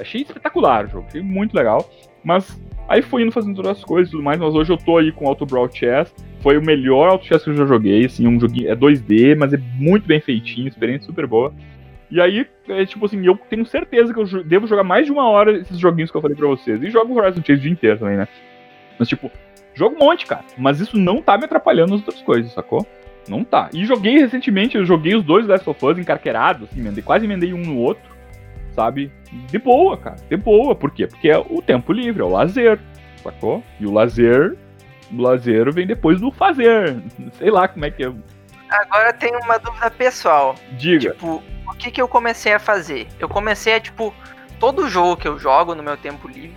Achei 0.00 0.22
espetacular 0.22 0.86
o 0.86 0.88
jogo, 0.88 1.06
achei 1.08 1.22
muito 1.22 1.54
legal. 1.54 1.88
Mas 2.24 2.60
aí 2.88 3.02
fui 3.02 3.22
indo 3.22 3.32
fazendo 3.32 3.56
todas 3.56 3.78
as 3.78 3.84
coisas 3.84 4.08
e 4.08 4.12
tudo 4.12 4.22
mais, 4.22 4.38
mas 4.38 4.54
hoje 4.54 4.72
eu 4.72 4.76
tô 4.76 4.98
aí 4.98 5.10
com 5.12 5.26
Auto 5.26 5.46
Brawl 5.46 5.70
Chess. 5.72 6.14
Foi 6.40 6.58
o 6.58 6.64
melhor 6.64 7.08
Auto 7.08 7.24
Chess 7.24 7.44
que 7.44 7.50
eu 7.50 7.54
já 7.54 7.66
joguei, 7.66 8.04
assim, 8.04 8.26
um 8.26 8.38
joguinho, 8.38 8.70
é 8.70 8.76
2D, 8.76 9.36
mas 9.36 9.52
é 9.52 9.58
muito 9.78 10.06
bem 10.06 10.20
feitinho, 10.20 10.68
experiência 10.68 11.06
super 11.06 11.26
boa. 11.26 11.52
E 12.10 12.20
aí, 12.20 12.46
é 12.68 12.84
tipo 12.84 13.06
assim, 13.06 13.24
eu 13.24 13.38
tenho 13.48 13.64
certeza 13.64 14.12
que 14.12 14.20
eu 14.20 14.44
devo 14.44 14.66
jogar 14.66 14.84
mais 14.84 15.06
de 15.06 15.12
uma 15.12 15.28
hora 15.28 15.56
esses 15.56 15.78
joguinhos 15.78 16.10
que 16.10 16.16
eu 16.16 16.20
falei 16.20 16.36
pra 16.36 16.46
vocês. 16.46 16.82
E 16.82 16.90
jogo 16.90 17.14
Horizon 17.14 17.40
Chase 17.40 17.60
o 17.60 17.62
dia 17.62 17.70
inteiro 17.70 17.98
também, 17.98 18.18
né? 18.18 18.28
Mas, 18.98 19.08
tipo, 19.08 19.30
jogo 19.74 19.96
um 19.96 19.98
monte, 19.98 20.26
cara. 20.26 20.44
Mas 20.58 20.78
isso 20.78 20.98
não 20.98 21.22
tá 21.22 21.38
me 21.38 21.44
atrapalhando 21.44 21.92
nas 21.92 22.00
outras 22.00 22.20
coisas, 22.20 22.52
sacou? 22.52 22.86
Não 23.26 23.42
tá. 23.42 23.70
E 23.72 23.86
joguei 23.86 24.18
recentemente, 24.18 24.76
eu 24.76 24.84
joguei 24.84 25.14
os 25.14 25.24
dois 25.24 25.46
Last 25.46 25.68
of 25.68 25.86
Us 25.86 25.96
encarquerados, 25.96 26.68
assim, 26.70 27.00
quase 27.00 27.24
emendei 27.24 27.54
um 27.54 27.62
no 27.62 27.78
outro, 27.78 28.02
sabe? 28.74 29.12
De 29.50 29.58
boa, 29.58 29.96
cara. 29.96 30.16
De 30.28 30.36
boa. 30.36 30.74
Por 30.74 30.90
quê? 30.90 31.06
Porque 31.06 31.28
é 31.28 31.38
o 31.38 31.62
tempo 31.62 31.92
livre, 31.92 32.22
é 32.22 32.24
o 32.24 32.28
lazer, 32.28 32.78
sacou? 33.22 33.62
E 33.78 33.86
o 33.86 33.92
lazer, 33.92 34.56
o 35.12 35.20
lazer 35.20 35.72
vem 35.72 35.86
depois 35.86 36.20
do 36.20 36.30
fazer. 36.30 37.02
Sei 37.38 37.50
lá 37.50 37.68
como 37.68 37.84
é 37.84 37.90
que 37.90 38.04
é. 38.04 38.12
Agora 38.68 39.12
tem 39.12 39.34
uma 39.36 39.58
dúvida 39.58 39.90
pessoal. 39.90 40.54
Diga. 40.78 41.12
Tipo, 41.12 41.42
o 41.66 41.74
que 41.74 41.90
que 41.90 42.00
eu 42.00 42.08
comecei 42.08 42.52
a 42.52 42.58
fazer? 42.58 43.06
Eu 43.18 43.28
comecei 43.28 43.74
a, 43.74 43.80
tipo, 43.80 44.14
todo 44.58 44.88
jogo 44.88 45.16
que 45.16 45.28
eu 45.28 45.38
jogo 45.38 45.74
no 45.74 45.82
meu 45.82 45.96
tempo 45.96 46.28
livre, 46.28 46.56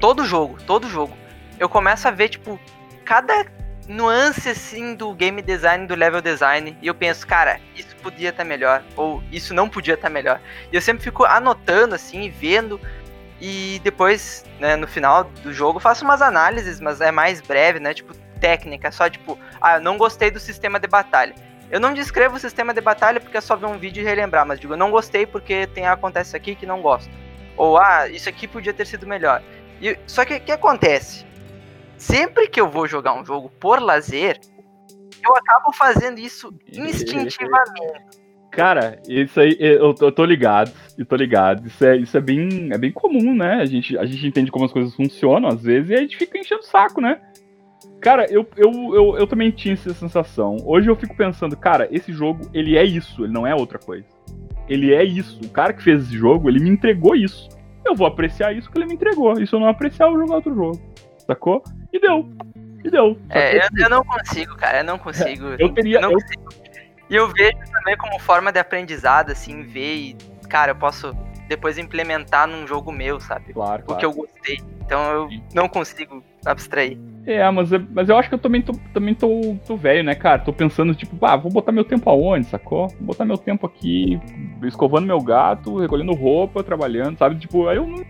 todo 0.00 0.24
jogo, 0.24 0.56
todo 0.66 0.88
jogo, 0.88 1.16
eu 1.58 1.68
começo 1.68 2.08
a 2.08 2.10
ver, 2.10 2.30
tipo, 2.30 2.58
cada 3.04 3.44
nuance, 3.90 4.48
assim, 4.48 4.94
do 4.94 5.12
game 5.12 5.42
design, 5.42 5.86
do 5.86 5.96
level 5.96 6.22
design, 6.22 6.76
e 6.80 6.86
eu 6.86 6.94
penso, 6.94 7.26
cara, 7.26 7.60
isso 7.74 7.94
podia 7.96 8.30
estar 8.30 8.44
melhor, 8.44 8.84
ou 8.96 9.22
isso 9.32 9.52
não 9.52 9.68
podia 9.68 9.94
estar 9.94 10.08
melhor. 10.08 10.40
E 10.72 10.76
eu 10.76 10.80
sempre 10.80 11.02
fico 11.02 11.24
anotando, 11.24 11.96
assim, 11.96 12.30
vendo, 12.30 12.80
e 13.40 13.80
depois, 13.82 14.44
né, 14.60 14.76
no 14.76 14.86
final 14.86 15.24
do 15.24 15.52
jogo, 15.52 15.80
faço 15.80 16.04
umas 16.04 16.22
análises, 16.22 16.78
mas 16.78 17.00
é 17.00 17.10
mais 17.10 17.40
breve, 17.40 17.80
né, 17.80 17.92
tipo, 17.92 18.14
técnica, 18.40 18.92
só 18.92 19.10
tipo, 19.10 19.36
ah, 19.60 19.76
eu 19.76 19.80
não 19.80 19.98
gostei 19.98 20.30
do 20.30 20.38
sistema 20.38 20.78
de 20.78 20.86
batalha. 20.86 21.34
Eu 21.70 21.80
não 21.80 21.92
descrevo 21.92 22.36
o 22.36 22.38
sistema 22.38 22.72
de 22.72 22.80
batalha 22.80 23.20
porque 23.20 23.36
é 23.36 23.40
só 23.40 23.54
ver 23.54 23.66
um 23.66 23.78
vídeo 23.78 24.00
e 24.00 24.04
relembrar, 24.04 24.46
mas 24.46 24.58
digo, 24.58 24.72
eu 24.72 24.78
não 24.78 24.90
gostei 24.90 25.26
porque 25.26 25.66
tem 25.68 25.86
acontece 25.86 26.36
aqui 26.36 26.54
que 26.54 26.66
não 26.66 26.80
gosto. 26.80 27.10
Ou, 27.56 27.76
ah, 27.76 28.08
isso 28.08 28.28
aqui 28.28 28.48
podia 28.48 28.72
ter 28.72 28.86
sido 28.86 29.06
melhor. 29.06 29.42
E, 29.80 29.96
só 30.06 30.24
que 30.24 30.34
o 30.34 30.40
que 30.40 30.52
acontece? 30.52 31.24
Sempre 32.00 32.48
que 32.48 32.58
eu 32.58 32.66
vou 32.66 32.86
jogar 32.86 33.12
um 33.12 33.22
jogo 33.22 33.50
por 33.60 33.78
lazer, 33.78 34.40
eu 35.22 35.36
acabo 35.36 35.70
fazendo 35.74 36.18
isso 36.18 36.50
instintivamente. 36.72 38.18
Cara, 38.50 38.98
isso 39.06 39.38
aí, 39.38 39.54
eu 39.60 39.92
tô, 39.92 40.06
eu 40.06 40.12
tô 40.12 40.24
ligado, 40.24 40.72
eu 40.96 41.04
tô 41.04 41.14
ligado. 41.14 41.66
Isso 41.66 41.84
é, 41.84 41.98
isso 41.98 42.16
é 42.16 42.20
bem, 42.22 42.70
é 42.72 42.78
bem 42.78 42.90
comum, 42.90 43.34
né? 43.34 43.56
A 43.56 43.66
gente, 43.66 43.98
a 43.98 44.06
gente 44.06 44.26
entende 44.26 44.50
como 44.50 44.64
as 44.64 44.72
coisas 44.72 44.94
funcionam 44.94 45.50
às 45.50 45.62
vezes 45.62 45.90
e 45.90 45.94
a 45.94 45.98
gente 45.98 46.16
fica 46.16 46.38
enchendo 46.38 46.62
o 46.62 46.64
saco, 46.64 47.02
né? 47.02 47.20
Cara, 48.00 48.24
eu, 48.32 48.48
eu, 48.56 48.72
eu, 48.94 49.18
eu 49.18 49.26
também 49.26 49.50
tinha 49.50 49.74
essa 49.74 49.92
sensação. 49.92 50.56
Hoje 50.64 50.88
eu 50.88 50.96
fico 50.96 51.14
pensando, 51.14 51.54
cara, 51.54 51.86
esse 51.92 52.14
jogo, 52.14 52.50
ele 52.54 52.78
é 52.78 52.82
isso, 52.82 53.24
ele 53.24 53.32
não 53.34 53.46
é 53.46 53.54
outra 53.54 53.78
coisa. 53.78 54.06
Ele 54.66 54.94
é 54.94 55.04
isso. 55.04 55.38
O 55.44 55.50
cara 55.50 55.74
que 55.74 55.82
fez 55.82 56.04
esse 56.04 56.16
jogo, 56.16 56.48
ele 56.48 56.60
me 56.60 56.70
entregou 56.70 57.14
isso. 57.14 57.50
Eu 57.84 57.94
vou 57.94 58.06
apreciar 58.06 58.56
isso 58.56 58.70
que 58.70 58.78
ele 58.78 58.86
me 58.86 58.94
entregou. 58.94 59.38
E 59.38 59.46
se 59.46 59.54
eu 59.54 59.60
não 59.60 59.68
apreciar, 59.68 60.06
eu 60.06 60.12
vou 60.12 60.20
jogar 60.20 60.36
outro 60.36 60.54
jogo. 60.54 60.89
Sacou? 61.30 61.62
E 61.92 62.00
deu. 62.00 62.28
E 62.84 62.90
deu. 62.90 63.16
É, 63.30 63.58
eu, 63.58 63.68
eu 63.78 63.88
não 63.88 64.02
consigo, 64.02 64.56
cara, 64.56 64.78
eu 64.78 64.84
não 64.84 64.98
consigo. 64.98 65.46
Eu 65.60 65.68
teria. 65.72 66.00
não 66.00 66.10
eu- 66.10 66.18
consigo. 66.18 66.42
E 67.08 67.14
eu 67.14 67.28
vejo 67.28 67.56
também 67.72 67.96
como 67.96 68.18
forma 68.18 68.50
de 68.52 68.58
aprendizado, 68.58 69.30
assim, 69.30 69.62
ver 69.62 69.94
e, 69.94 70.16
cara, 70.48 70.72
eu 70.72 70.76
posso 70.76 71.16
depois 71.48 71.78
implementar 71.78 72.48
num 72.48 72.66
jogo 72.66 72.90
meu, 72.90 73.20
sabe? 73.20 73.52
Claro, 73.52 73.82
O 73.82 73.86
claro. 73.86 74.00
que 74.00 74.06
eu 74.06 74.12
gostei. 74.12 74.58
Então 74.84 75.00
eu 75.12 75.28
não 75.54 75.68
consigo 75.68 76.22
abstrair. 76.44 76.98
É, 77.26 77.48
mas, 77.50 77.72
é- 77.72 77.78
mas 77.90 78.08
eu 78.08 78.16
acho 78.16 78.28
que 78.28 78.34
eu 78.34 78.38
também 78.40 78.62
tô, 78.62 78.72
também 78.92 79.14
tô, 79.14 79.56
tô 79.66 79.76
velho, 79.76 80.02
né, 80.02 80.14
cara? 80.16 80.40
Tô 80.40 80.52
pensando, 80.52 80.92
tipo, 80.94 81.24
ah, 81.24 81.36
vou 81.36 81.50
botar 81.52 81.70
meu 81.70 81.84
tempo 81.84 82.08
aonde, 82.10 82.46
sacou? 82.46 82.88
Vou 82.88 83.08
botar 83.08 83.24
meu 83.24 83.38
tempo 83.38 83.66
aqui, 83.66 84.18
escovando 84.64 85.06
meu 85.06 85.20
gato, 85.20 85.78
recolhendo 85.78 86.12
roupa, 86.12 86.64
trabalhando, 86.64 87.18
sabe? 87.18 87.36
Tipo, 87.38 87.68
aí 87.68 87.76
eu 87.76 87.86
não. 87.86 88.04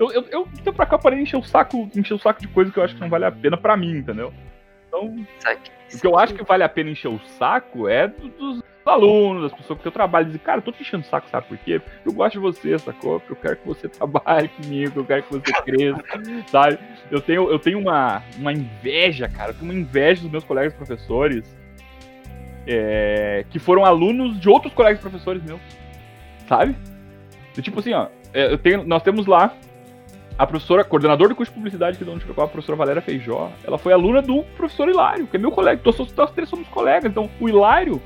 Eu, 0.00 0.10
eu, 0.12 0.26
eu 0.30 0.48
de 0.50 0.72
pra 0.72 0.86
cá 0.86 0.96
parei 0.98 1.18
de 1.18 1.24
encher 1.24 1.36
o 1.36 1.42
saco, 1.42 1.90
encher 1.94 2.14
o 2.14 2.18
saco 2.18 2.40
de 2.40 2.48
coisa 2.48 2.72
que 2.72 2.78
eu 2.78 2.82
acho 2.82 2.94
que 2.94 3.00
não 3.02 3.10
vale 3.10 3.26
a 3.26 3.30
pena 3.30 3.56
pra 3.58 3.76
mim, 3.76 3.98
entendeu? 3.98 4.32
Então, 4.88 5.14
Sabe? 5.38 5.60
o 5.94 6.00
que 6.00 6.06
eu 6.06 6.18
acho 6.18 6.34
que 6.34 6.42
vale 6.42 6.64
a 6.64 6.68
pena 6.70 6.88
encher 6.90 7.08
o 7.08 7.20
saco 7.38 7.86
é 7.86 8.08
do- 8.08 8.28
dos 8.28 8.62
alunos, 8.86 9.42
das 9.42 9.52
pessoas 9.52 9.78
que 9.78 9.86
eu 9.86 9.92
trabalho. 9.92 10.24
Dizem, 10.26 10.40
cara, 10.40 10.58
eu 10.58 10.62
tô 10.62 10.72
te 10.72 10.80
enchendo 10.80 11.04
o 11.04 11.06
saco, 11.06 11.28
sabe 11.28 11.46
por 11.46 11.58
quê? 11.58 11.80
Eu 12.04 12.12
gosto 12.12 12.32
de 12.32 12.38
você, 12.40 12.78
sacou? 12.78 13.20
Porque 13.20 13.32
eu 13.32 13.36
quero 13.36 13.56
que 13.58 13.66
você 13.66 13.88
trabalhe 13.92 14.48
comigo, 14.48 15.00
eu 15.00 15.04
quero 15.04 15.22
que 15.22 15.32
você 15.32 15.52
cresça, 15.62 16.02
sabe? 16.48 16.78
Eu 17.10 17.20
tenho, 17.20 17.50
eu 17.50 17.58
tenho 17.58 17.78
uma, 17.78 18.22
uma 18.38 18.52
inveja, 18.54 19.28
cara, 19.28 19.50
eu 19.50 19.54
tenho 19.54 19.70
uma 19.70 19.78
inveja 19.78 20.22
dos 20.22 20.30
meus 20.30 20.44
colegas 20.44 20.72
professores 20.72 21.44
é, 22.66 23.44
que 23.50 23.58
foram 23.58 23.84
alunos 23.84 24.40
de 24.40 24.48
outros 24.48 24.72
colegas 24.72 25.00
professores 25.00 25.42
meus, 25.42 25.60
sabe? 26.48 26.74
E, 27.56 27.62
tipo 27.62 27.78
assim, 27.80 27.92
ó, 27.92 28.08
é, 28.32 28.50
eu 28.52 28.58
tenho, 28.58 28.82
nós 28.84 29.02
temos 29.02 29.26
lá 29.26 29.54
a 30.40 30.46
professora, 30.46 30.82
coordenadora 30.82 31.28
do 31.28 31.36
curso 31.36 31.52
de 31.52 31.58
publicidade 31.58 31.98
que 31.98 32.02
é 32.02 32.10
onde 32.10 32.24
ficou 32.24 32.42
a 32.42 32.48
professora 32.48 32.74
Valéria 32.74 33.02
Feijó, 33.02 33.52
ela 33.62 33.76
foi 33.76 33.92
aluna 33.92 34.22
do 34.22 34.42
professor 34.56 34.88
Hilário, 34.88 35.26
que 35.26 35.36
é 35.36 35.38
meu 35.38 35.52
colega. 35.52 35.78
Então, 35.78 36.06
nós 36.16 36.30
três 36.30 36.48
somos 36.48 36.66
colegas. 36.68 37.10
Então, 37.10 37.28
o 37.38 37.46
Hilário, 37.46 38.00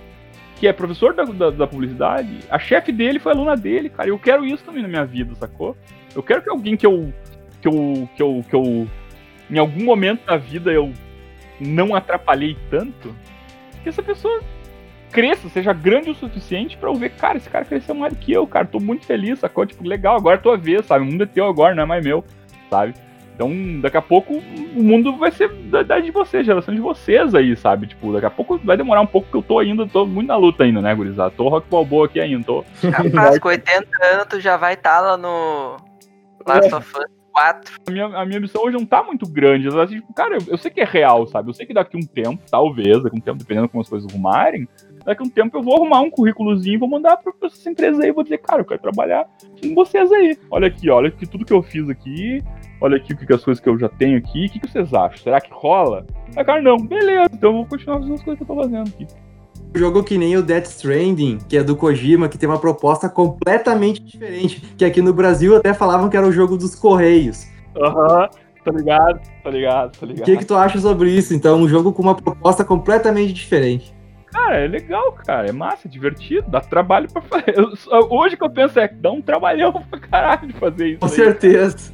que 0.57 0.67
é 0.67 0.73
professor 0.73 1.15
da, 1.15 1.23
da, 1.23 1.51
da 1.51 1.67
publicidade, 1.69 2.41
a 2.51 2.59
chefe 2.59 2.91
dele 2.91 3.21
foi 3.21 3.31
aluna 3.31 3.57
dele, 3.57 3.89
cara. 3.89 4.09
Eu 4.09 4.19
quero 4.19 4.45
isso 4.45 4.65
também 4.65 4.83
na 4.83 4.89
minha 4.89 5.05
vida, 5.05 5.33
sacou? 5.37 5.77
Eu 6.13 6.25
quero 6.25 6.43
que 6.43 6.51
alguém 6.51 6.77
que 6.77 6.85
eu. 6.85 7.15
que 7.63 7.69
eu. 7.69 8.09
que 8.17 8.23
eu. 8.25 8.45
que 8.51 8.57
eu. 8.57 8.89
em 9.49 9.59
algum 9.59 9.85
momento 9.85 10.27
da 10.27 10.37
vida 10.37 10.73
eu 10.73 10.93
não 11.61 11.95
atrapalhei 11.95 12.57
tanto, 12.69 13.15
que 13.85 13.89
essa 13.89 14.03
pessoa 14.03 14.43
cresça, 15.15 15.49
seja 15.49 15.73
grande 15.73 16.11
o 16.11 16.15
suficiente 16.15 16.77
para 16.77 16.91
eu 16.91 16.95
ver, 16.97 17.11
cara, 17.11 17.39
esse 17.39 17.49
cara 17.49 17.65
cresceu 17.65 17.95
mais 17.95 18.13
do 18.13 18.19
que 18.19 18.33
eu, 18.33 18.45
cara, 18.49 18.67
tô 18.67 18.81
muito 18.81 19.07
feliz, 19.07 19.39
sacou? 19.39 19.65
Tipo, 19.65 19.87
legal, 19.87 20.17
agora 20.17 20.35
é 20.35 20.41
tua 20.41 20.57
vez, 20.57 20.85
sabe? 20.85 21.05
O 21.05 21.07
mundo 21.07 21.23
é 21.23 21.27
teu 21.27 21.47
agora, 21.47 21.73
não 21.73 21.85
é 21.85 21.87
mais 21.87 22.05
meu, 22.05 22.25
sabe? 22.69 22.95
Então, 23.33 23.51
daqui 23.81 23.97
a 23.97 24.03
pouco, 24.03 24.35
o 24.35 24.83
mundo 24.83 25.17
vai 25.17 25.31
ser 25.31 25.49
da 25.49 25.83
idade 25.83 26.07
de 26.07 26.11
vocês, 26.11 26.45
geração 26.45 26.75
de 26.75 26.81
vocês 26.81 27.33
aí, 27.33 27.57
sabe? 27.57 27.87
Tipo, 27.87 28.13
daqui 28.13 28.27
a 28.27 28.31
pouco 28.31 28.59
vai 28.59 28.77
demorar 28.77 29.01
um 29.01 29.07
pouco, 29.07 29.29
porque 29.29 29.39
eu 29.39 29.43
tô 29.43 29.61
ainda, 29.61 29.87
tô 29.87 30.05
muito 30.05 30.29
na 30.29 30.37
luta 30.37 30.65
ainda, 30.65 30.83
né, 30.83 30.93
gurizada? 30.95 31.31
Tô 31.31 31.49
rock 31.49 31.69
balboa 31.71 32.07
aqui 32.07 32.19
ainda, 32.21 32.45
tô... 32.45 32.65
Rapaz, 32.83 33.39
com 33.41 33.49
80 33.49 33.87
anos, 34.07 34.27
tu 34.29 34.41
já 34.41 34.57
vai 34.57 34.75
estar 34.75 34.97
tá 34.97 35.01
lá 35.01 35.17
no 35.17 35.77
Last 36.45 36.73
é. 36.73 36.77
of 36.77 36.89
Us 36.97 37.25
4. 37.33 37.81
A 37.87 37.91
minha, 37.91 38.07
a 38.07 38.27
minha 38.27 38.41
missão 38.41 38.63
hoje 38.63 38.77
não 38.77 38.87
tá 38.87 39.03
muito 39.03 39.29
grande, 39.29 39.69
assim, 39.69 39.97
tipo, 39.97 40.13
cara, 40.13 40.37
eu, 40.37 40.41
eu 40.49 40.59
sei 40.59 40.71
que 40.71 40.81
é 40.81 40.85
real, 40.85 41.27
sabe? 41.27 41.51
Eu 41.51 41.55
sei 41.55 41.67
que 41.67 41.75
daqui 41.75 41.97
um 41.97 42.07
tempo, 42.07 42.41
talvez, 42.51 43.03
daqui 43.03 43.17
um 43.17 43.21
tempo, 43.21 43.39
dependendo 43.39 43.67
de 43.67 43.73
como 43.73 43.83
as 43.83 43.89
coisas 43.89 44.09
arrumarem, 44.09 44.69
daqui 45.05 45.23
a 45.23 45.27
um 45.27 45.29
tempo 45.29 45.57
eu 45.57 45.63
vou 45.63 45.77
arrumar 45.77 46.01
um 46.01 46.11
currículozinho 46.11 46.79
vou 46.79 46.89
mandar 46.89 47.17
pra 47.17 47.33
essa 47.45 47.71
empresa 47.71 48.03
aí, 48.03 48.13
vou 48.13 48.23
dizer, 48.23 48.39
cara, 48.39 48.61
eu 48.61 48.65
quero 48.65 48.81
trabalhar 48.81 49.27
com 49.63 49.75
vocês 49.75 50.11
aí. 50.13 50.37
Olha 50.51 50.69
aqui, 50.69 50.91
olha 50.91 51.09
aqui 51.09 51.27
tudo 51.27 51.45
que 51.45 51.53
eu 51.53 51.63
fiz 51.63 51.89
aqui, 51.89 52.43
olha 52.81 52.97
aqui 52.97 53.13
o 53.13 53.17
que, 53.17 53.33
as 53.33 53.45
coisas 53.45 53.63
que 53.63 53.69
eu 53.69 53.79
já 53.79 53.89
tenho 53.89 54.19
aqui, 54.19 54.47
o 54.47 54.51
que, 54.51 54.61
que 54.61 54.71
vocês 54.71 54.93
acham? 54.93 55.19
Será 55.19 55.41
que 55.41 55.53
rola? 55.53 56.07
Aí, 56.37 56.45
cara, 56.45 56.63
não, 56.63 56.77
beleza, 56.77 57.31
então 57.33 57.51
eu 57.51 57.57
vou 57.57 57.67
continuar 57.67 57.99
fazendo 57.99 58.15
as 58.15 58.23
coisas 58.23 58.39
que 58.39 58.51
eu 58.51 58.57
tô 58.57 58.63
fazendo 58.63 58.89
aqui. 58.89 59.07
Jogo 59.77 60.05
que 60.05 60.17
nem 60.17 60.37
o 60.37 60.43
Death 60.43 60.67
Stranding, 60.67 61.39
que 61.49 61.57
é 61.57 61.63
do 61.63 61.75
Kojima, 61.75 62.29
que 62.29 62.39
tem 62.39 62.49
uma 62.49 62.61
proposta 62.61 63.09
completamente 63.09 64.01
diferente, 64.01 64.61
que 64.77 64.85
aqui 64.85 65.03
no 65.03 65.13
Brasil 65.13 65.57
até 65.57 65.75
falavam 65.75 66.09
que 66.09 66.17
era 66.17 66.27
o 66.27 66.33
jogo 66.33 66.57
dos 66.57 66.77
Correios. 66.77 67.47
Aham, 67.77 68.23
uhum, 68.23 68.29
tá 68.65 68.71
ligado, 68.71 69.21
tá 69.43 69.51
ligado, 69.51 69.99
tá 69.99 70.07
ligado. 70.07 70.23
O 70.23 70.25
que, 70.25 70.37
que 70.37 70.45
tu 70.45 70.55
acha 70.55 70.79
sobre 70.79 71.11
isso, 71.11 71.35
então? 71.35 71.61
Um 71.61 71.69
jogo 71.69 71.93
com 71.93 72.03
uma 72.03 72.15
proposta 72.15 72.65
completamente 72.65 73.33
diferente. 73.33 73.94
Cara, 74.35 74.57
é 74.57 74.67
legal, 74.67 75.13
cara. 75.13 75.49
É 75.49 75.53
massa, 75.53 75.87
é 75.87 75.91
divertido, 75.91 76.51
dá 76.51 76.61
trabalho 76.61 77.09
pra 77.09 77.23
fazer. 77.23 77.55
hoje 78.11 78.37
que 78.37 78.43
eu 78.43 78.51
penso 78.51 78.81
é 78.81 78.89
dá 78.89 79.13
um 79.13 79.23
trabalhão 79.23 79.73
pra 79.89 80.01
caralho 80.01 80.49
de 80.49 80.55
fazer 80.55 80.89
isso. 80.89 80.99
Com 80.99 81.07
aí. 81.07 81.13
certeza. 81.13 81.93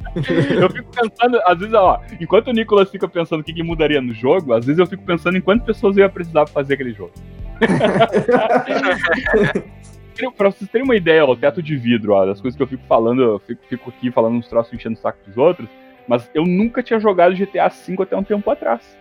Eu 0.59 0.67
fico 0.71 0.89
pensando, 0.91 1.39
às 1.45 1.59
vezes, 1.59 1.75
ó, 1.75 2.01
enquanto 2.19 2.47
o 2.47 2.51
Nicolas 2.51 2.89
fica 2.89 3.07
pensando 3.07 3.41
o 3.41 3.43
que, 3.43 3.53
que 3.53 3.61
mudaria 3.61 4.01
no 4.01 4.11
jogo, 4.11 4.53
às 4.53 4.65
vezes 4.65 4.79
eu 4.79 4.87
fico 4.87 5.03
pensando 5.03 5.37
em 5.37 5.41
quantas 5.41 5.67
pessoas 5.67 5.95
eu 5.95 6.01
ia 6.03 6.09
precisar 6.09 6.45
pra 6.45 6.53
fazer 6.53 6.73
aquele 6.73 6.93
jogo. 6.93 7.11
pra 10.35 10.49
vocês 10.49 10.67
terem 10.69 10.83
uma 10.83 10.95
ideia, 10.95 11.23
ó, 11.23 11.31
o 11.31 11.35
teto 11.35 11.61
de 11.61 11.77
vidro, 11.77 12.13
ó, 12.13 12.25
das 12.25 12.41
coisas 12.41 12.57
que 12.57 12.63
eu 12.63 12.67
fico 12.67 12.83
falando, 12.87 13.21
eu 13.21 13.37
fico, 13.39 13.61
fico 13.69 13.91
aqui 13.91 14.09
falando 14.09 14.37
uns 14.37 14.47
troços 14.47 14.73
enchendo 14.73 14.95
o 14.95 14.99
saco 14.99 15.19
dos 15.27 15.37
outros, 15.37 15.69
mas 16.07 16.27
eu 16.33 16.43
nunca 16.43 16.81
tinha 16.81 16.99
jogado 16.99 17.35
GTA 17.35 17.67
V 17.67 18.01
até 18.01 18.17
um 18.17 18.23
tempo 18.23 18.49
atrás. 18.49 18.97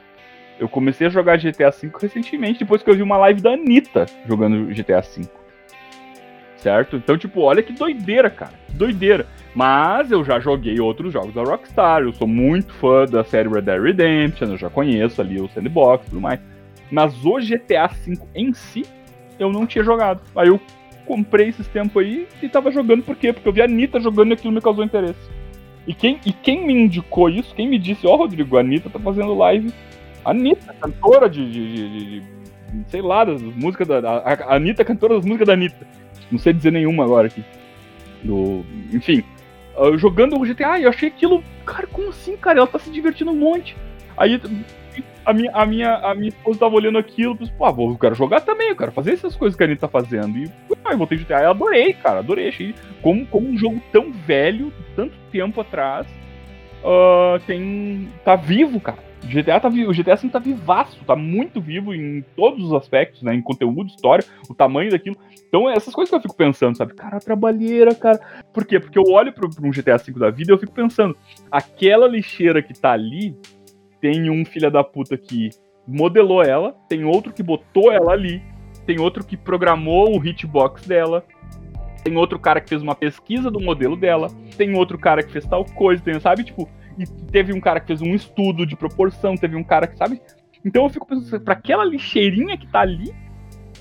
Eu 0.60 0.68
comecei 0.68 1.06
a 1.06 1.10
jogar 1.10 1.38
GTA 1.38 1.70
V 1.70 1.90
recentemente, 1.98 2.58
depois 2.58 2.82
que 2.82 2.90
eu 2.90 2.94
vi 2.94 3.02
uma 3.02 3.16
live 3.16 3.40
da 3.40 3.54
Anitta 3.54 4.04
jogando 4.26 4.66
GTA 4.66 5.00
V. 5.00 5.26
Certo? 6.58 6.96
Então, 6.96 7.16
tipo, 7.16 7.40
olha 7.40 7.62
que 7.62 7.72
doideira, 7.72 8.28
cara. 8.28 8.52
Doideira. 8.68 9.26
Mas 9.54 10.10
eu 10.10 10.22
já 10.22 10.38
joguei 10.38 10.78
outros 10.78 11.14
jogos 11.14 11.32
da 11.32 11.42
Rockstar. 11.42 12.02
Eu 12.02 12.12
sou 12.12 12.28
muito 12.28 12.74
fã 12.74 13.06
da 13.06 13.24
série 13.24 13.48
Red 13.48 13.62
Dead 13.62 13.82
Redemption. 13.82 14.48
Eu 14.48 14.58
já 14.58 14.68
conheço 14.68 15.22
ali 15.22 15.40
o 15.40 15.48
sandbox 15.48 16.06
e 16.06 16.10
tudo 16.10 16.20
mais. 16.20 16.38
Mas 16.90 17.14
o 17.24 17.38
GTA 17.38 17.86
V 17.86 18.18
em 18.34 18.52
si, 18.52 18.84
eu 19.38 19.50
não 19.50 19.66
tinha 19.66 19.82
jogado. 19.82 20.20
Aí 20.36 20.48
eu 20.48 20.60
comprei 21.06 21.48
esses 21.48 21.66
tempos 21.68 22.02
aí 22.02 22.28
e 22.42 22.48
tava 22.50 22.70
jogando 22.70 23.02
por 23.02 23.16
quê? 23.16 23.32
Porque 23.32 23.48
eu 23.48 23.52
vi 23.54 23.62
a 23.62 23.64
Anitta 23.64 23.98
jogando 23.98 24.32
e 24.32 24.34
aquilo 24.34 24.52
me 24.52 24.60
causou 24.60 24.84
interesse. 24.84 25.30
E 25.86 25.94
quem, 25.94 26.20
e 26.26 26.32
quem 26.34 26.66
me 26.66 26.74
indicou 26.74 27.30
isso, 27.30 27.54
quem 27.54 27.66
me 27.66 27.78
disse, 27.78 28.06
ó, 28.06 28.12
oh, 28.12 28.16
Rodrigo, 28.16 28.58
a 28.58 28.60
Anitta 28.60 28.90
tá 28.90 28.98
fazendo 28.98 29.34
live 29.34 29.72
Anitta, 30.24 30.74
cantora 30.74 31.28
de, 31.28 31.50
de, 31.50 31.74
de, 31.74 32.20
de, 32.20 32.22
sei 32.88 33.02
lá, 33.02 33.24
das 33.24 33.40
músicas 33.40 33.88
da. 33.88 33.98
A, 33.98 34.32
a 34.34 34.56
Anitta, 34.56 34.84
cantora 34.84 35.14
das 35.14 35.24
músicas 35.24 35.46
da 35.46 35.54
Anitta. 35.54 35.86
Não 36.30 36.38
sei 36.38 36.52
dizer 36.52 36.70
nenhuma 36.70 37.04
agora 37.04 37.26
aqui. 37.26 37.44
Do, 38.22 38.64
enfim, 38.92 39.24
uh, 39.76 39.96
jogando 39.96 40.36
o 40.36 40.44
GTA, 40.44 40.80
eu 40.80 40.90
achei 40.90 41.08
aquilo. 41.08 41.42
Cara, 41.64 41.86
como 41.86 42.10
assim, 42.10 42.36
cara? 42.36 42.58
Ela 42.58 42.66
tá 42.66 42.78
se 42.78 42.90
divertindo 42.90 43.30
um 43.30 43.36
monte. 43.36 43.76
Aí 44.16 44.40
a 45.24 45.32
minha, 45.32 45.50
a 45.52 45.66
minha, 45.66 45.94
a 45.96 46.14
minha 46.14 46.28
esposa 46.28 46.60
tava 46.60 46.74
olhando 46.74 46.98
aquilo, 46.98 47.38
e 47.40 47.50
pô, 47.52 47.68
eu 47.68 47.98
quero 47.98 48.14
jogar 48.14 48.40
também, 48.40 48.68
eu 48.68 48.76
quero 48.76 48.92
fazer 48.92 49.12
essas 49.12 49.36
coisas 49.36 49.56
que 49.56 49.62
a 49.62 49.66
Anitta 49.66 49.86
tá 49.86 49.88
fazendo. 49.88 50.36
E 50.36 50.50
ah, 50.84 50.92
eu 50.92 50.98
voltei 50.98 51.18
GTA, 51.18 51.42
eu 51.42 51.50
adorei, 51.50 51.94
cara, 51.94 52.18
adorei. 52.18 52.48
Achei 52.48 52.74
como, 53.00 53.26
como 53.26 53.48
um 53.48 53.56
jogo 53.56 53.80
tão 53.90 54.12
velho, 54.12 54.72
tanto 54.94 55.14
tempo 55.32 55.60
atrás, 55.60 56.06
uh, 56.84 57.40
tem. 57.46 58.08
tá 58.24 58.36
vivo, 58.36 58.78
cara 58.78 59.09
GTA 59.22 59.60
tá 59.60 59.68
vivo, 59.68 59.90
o 59.90 59.94
GTA 59.94 60.14
assim 60.14 60.28
tá 60.28 60.38
vivaço, 60.38 61.04
tá 61.04 61.14
muito 61.14 61.60
vivo 61.60 61.94
em 61.94 62.22
todos 62.34 62.64
os 62.64 62.72
aspectos, 62.72 63.22
né? 63.22 63.34
Em 63.34 63.42
conteúdo, 63.42 63.88
história, 63.88 64.24
o 64.48 64.54
tamanho 64.54 64.90
daquilo. 64.90 65.16
Então, 65.48 65.68
essas 65.68 65.94
coisas 65.94 66.10
que 66.10 66.16
eu 66.16 66.22
fico 66.22 66.36
pensando, 66.36 66.76
sabe? 66.76 66.94
Cara, 66.94 67.18
trabalheira, 67.18 67.94
cara. 67.94 68.18
Por 68.52 68.64
quê? 68.64 68.78
Porque 68.80 68.98
eu 68.98 69.04
olho 69.10 69.32
pra 69.32 69.46
um 69.46 69.70
GTA 69.70 69.96
V 69.96 70.12
da 70.18 70.30
vida 70.30 70.52
e 70.52 70.54
eu 70.54 70.58
fico 70.58 70.72
pensando, 70.72 71.16
aquela 71.50 72.06
lixeira 72.06 72.62
que 72.62 72.72
tá 72.72 72.92
ali, 72.92 73.36
tem 74.00 74.30
um 74.30 74.44
filho 74.44 74.70
da 74.70 74.82
puta 74.82 75.16
que 75.16 75.50
modelou 75.86 76.42
ela, 76.42 76.74
tem 76.88 77.04
outro 77.04 77.32
que 77.32 77.42
botou 77.42 77.92
ela 77.92 78.12
ali, 78.12 78.42
tem 78.86 79.00
outro 79.00 79.24
que 79.24 79.36
programou 79.36 80.16
o 80.16 80.24
hitbox 80.24 80.86
dela, 80.86 81.24
tem 82.02 82.16
outro 82.16 82.38
cara 82.38 82.60
que 82.60 82.68
fez 82.68 82.82
uma 82.82 82.94
pesquisa 82.94 83.50
do 83.50 83.60
modelo 83.60 83.96
dela, 83.96 84.28
tem 84.56 84.74
outro 84.74 84.98
cara 84.98 85.22
que 85.22 85.32
fez 85.32 85.44
tal 85.46 85.64
coisa, 85.64 86.02
tem, 86.02 86.18
sabe? 86.18 86.44
Tipo, 86.44 86.68
e 87.00 87.06
teve 87.32 87.54
um 87.54 87.60
cara 87.60 87.80
que 87.80 87.86
fez 87.86 88.02
um 88.02 88.14
estudo 88.14 88.66
de 88.66 88.76
proporção, 88.76 89.34
teve 89.34 89.56
um 89.56 89.64
cara 89.64 89.86
que, 89.86 89.96
sabe? 89.96 90.20
Então 90.62 90.84
eu 90.84 90.90
fico 90.90 91.06
pensando, 91.06 91.40
pra 91.40 91.54
aquela 91.54 91.82
lixeirinha 91.84 92.58
que 92.58 92.66
tá 92.66 92.80
ali 92.80 93.14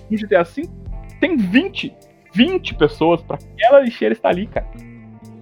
no 0.10 0.18
GTA 0.18 0.44
V, 0.44 0.70
tem 1.20 1.36
20, 1.36 1.94
20 2.34 2.76
pessoas 2.76 3.22
pra 3.22 3.38
aquela 3.38 3.82
lixeira 3.82 4.14
estar 4.14 4.30
ali, 4.30 4.48
cara. 4.48 4.66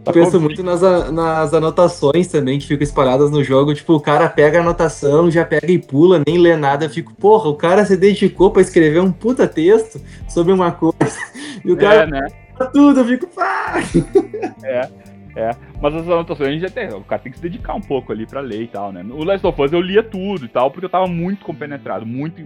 Eu 0.08 0.14
penso 0.14 0.40
muito 0.40 0.64
nas, 0.64 0.82
nas 1.12 1.54
anotações 1.54 2.28
também 2.28 2.58
que 2.58 2.66
ficam 2.66 2.84
espalhadas 2.84 3.30
no 3.30 3.44
jogo. 3.44 3.76
Tipo, 3.76 3.94
o 3.94 3.99
cara 3.99 4.30
pega 4.30 4.58
a 4.58 4.62
anotação, 4.62 5.30
já 5.30 5.44
pega 5.44 5.70
e 5.70 5.78
pula, 5.78 6.24
nem 6.26 6.38
lê 6.38 6.56
nada. 6.56 6.86
Eu 6.86 6.90
fico, 6.90 7.14
porra, 7.14 7.49
o 7.49 7.56
cara 7.56 7.86
se 7.86 7.98
dedicou 7.98 8.49
pra 8.49 8.62
escrever 8.62 9.02
um 9.02 9.12
puta 9.12 9.45
texto 9.48 10.02
sobre 10.28 10.54
uma 10.54 10.72
coisa. 10.72 10.98
E 11.66 11.72
o 11.72 11.74
é, 11.74 11.82
cara 11.82 12.08
né? 12.08 12.26
tudo, 12.72 13.02
eu 13.02 13.06
fico, 13.06 13.28
pá! 13.28 13.82
É. 14.64 14.88
É, 15.38 15.51
mas 15.80 15.93
as 15.93 16.09
anotações 16.09 16.49
a 16.49 16.51
gente 16.51 16.65
até. 16.65 16.89
O 16.95 17.03
cara 17.03 17.22
tem 17.22 17.31
que 17.31 17.38
se 17.38 17.43
dedicar 17.43 17.76
um 17.76 17.81
pouco 17.81 18.11
ali 18.11 18.26
pra 18.26 18.41
ler 18.41 18.64
e 18.64 18.68
tal, 18.68 18.91
né? 18.91 19.05
O 19.07 19.23
Last 19.23 19.45
of 19.45 19.61
Us 19.61 19.72
eu 19.72 19.80
lia 19.80 20.01
tudo 20.01 20.45
e 20.45 20.47
tal, 20.47 20.72
porque 20.72 20.85
eu 20.85 20.89
tava 20.89 21.05
muito 21.05 21.45
compenetrado, 21.45 22.07
muito. 22.07 22.41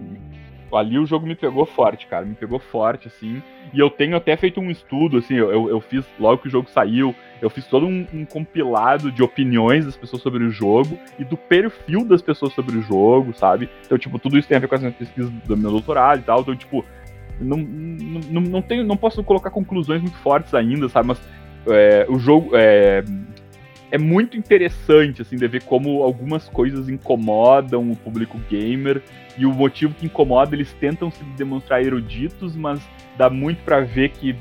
Ali 0.70 0.98
o 0.98 1.06
jogo 1.06 1.26
me 1.26 1.34
pegou 1.34 1.64
forte, 1.64 2.06
cara. 2.06 2.26
Me 2.26 2.34
pegou 2.34 2.58
forte, 2.58 3.08
assim. 3.08 3.42
E 3.72 3.78
eu 3.78 3.88
tenho 3.88 4.14
até 4.14 4.36
feito 4.36 4.60
um 4.60 4.70
estudo, 4.70 5.18
assim, 5.18 5.34
eu, 5.34 5.68
eu 5.70 5.80
fiz, 5.80 6.04
logo 6.20 6.42
que 6.42 6.48
o 6.48 6.50
jogo 6.50 6.68
saiu, 6.68 7.14
eu 7.40 7.48
fiz 7.48 7.66
todo 7.66 7.86
um, 7.86 8.06
um 8.12 8.24
compilado 8.26 9.10
de 9.10 9.22
opiniões 9.22 9.86
das 9.86 9.96
pessoas 9.96 10.22
sobre 10.22 10.44
o 10.44 10.50
jogo 10.50 10.98
e 11.18 11.24
do 11.24 11.36
perfil 11.36 12.04
das 12.04 12.20
pessoas 12.20 12.52
sobre 12.52 12.76
o 12.76 12.82
jogo, 12.82 13.32
sabe? 13.32 13.70
Então, 13.86 13.96
tipo, 13.96 14.18
tudo 14.18 14.38
isso 14.38 14.48
tem 14.48 14.58
a 14.58 14.60
ver 14.60 14.68
com 14.68 14.74
as 14.74 14.80
minhas 14.82 14.96
pesquisas 14.96 15.30
do 15.30 15.56
meu 15.56 15.70
doutorado 15.70 16.20
e 16.20 16.22
tal. 16.22 16.40
Então, 16.40 16.54
tipo, 16.54 16.84
não, 17.40 17.56
não, 17.56 18.40
não, 18.42 18.62
tenho, 18.62 18.84
não 18.84 18.96
posso 18.96 19.22
colocar 19.24 19.50
conclusões 19.50 20.02
muito 20.02 20.16
fortes 20.18 20.52
ainda, 20.54 20.88
sabe? 20.88 21.08
Mas 21.08 21.20
é, 21.68 22.06
o 22.08 22.18
jogo 22.18 22.50
é, 22.54 23.04
é 23.90 23.98
muito 23.98 24.36
interessante 24.36 25.22
assim 25.22 25.36
de 25.36 25.46
ver 25.46 25.62
como 25.64 26.02
algumas 26.02 26.48
coisas 26.48 26.88
incomodam 26.88 27.90
o 27.90 27.96
público 27.96 28.38
gamer 28.50 29.02
e 29.36 29.46
o 29.46 29.52
motivo 29.52 29.94
que 29.94 30.06
incomoda 30.06 30.54
eles 30.54 30.72
tentam 30.74 31.10
se 31.10 31.22
demonstrar 31.36 31.82
eruditos, 31.82 32.54
mas 32.56 32.80
dá 33.16 33.30
muito 33.30 33.62
para 33.64 33.80
ver 33.80 34.10
que 34.10 34.36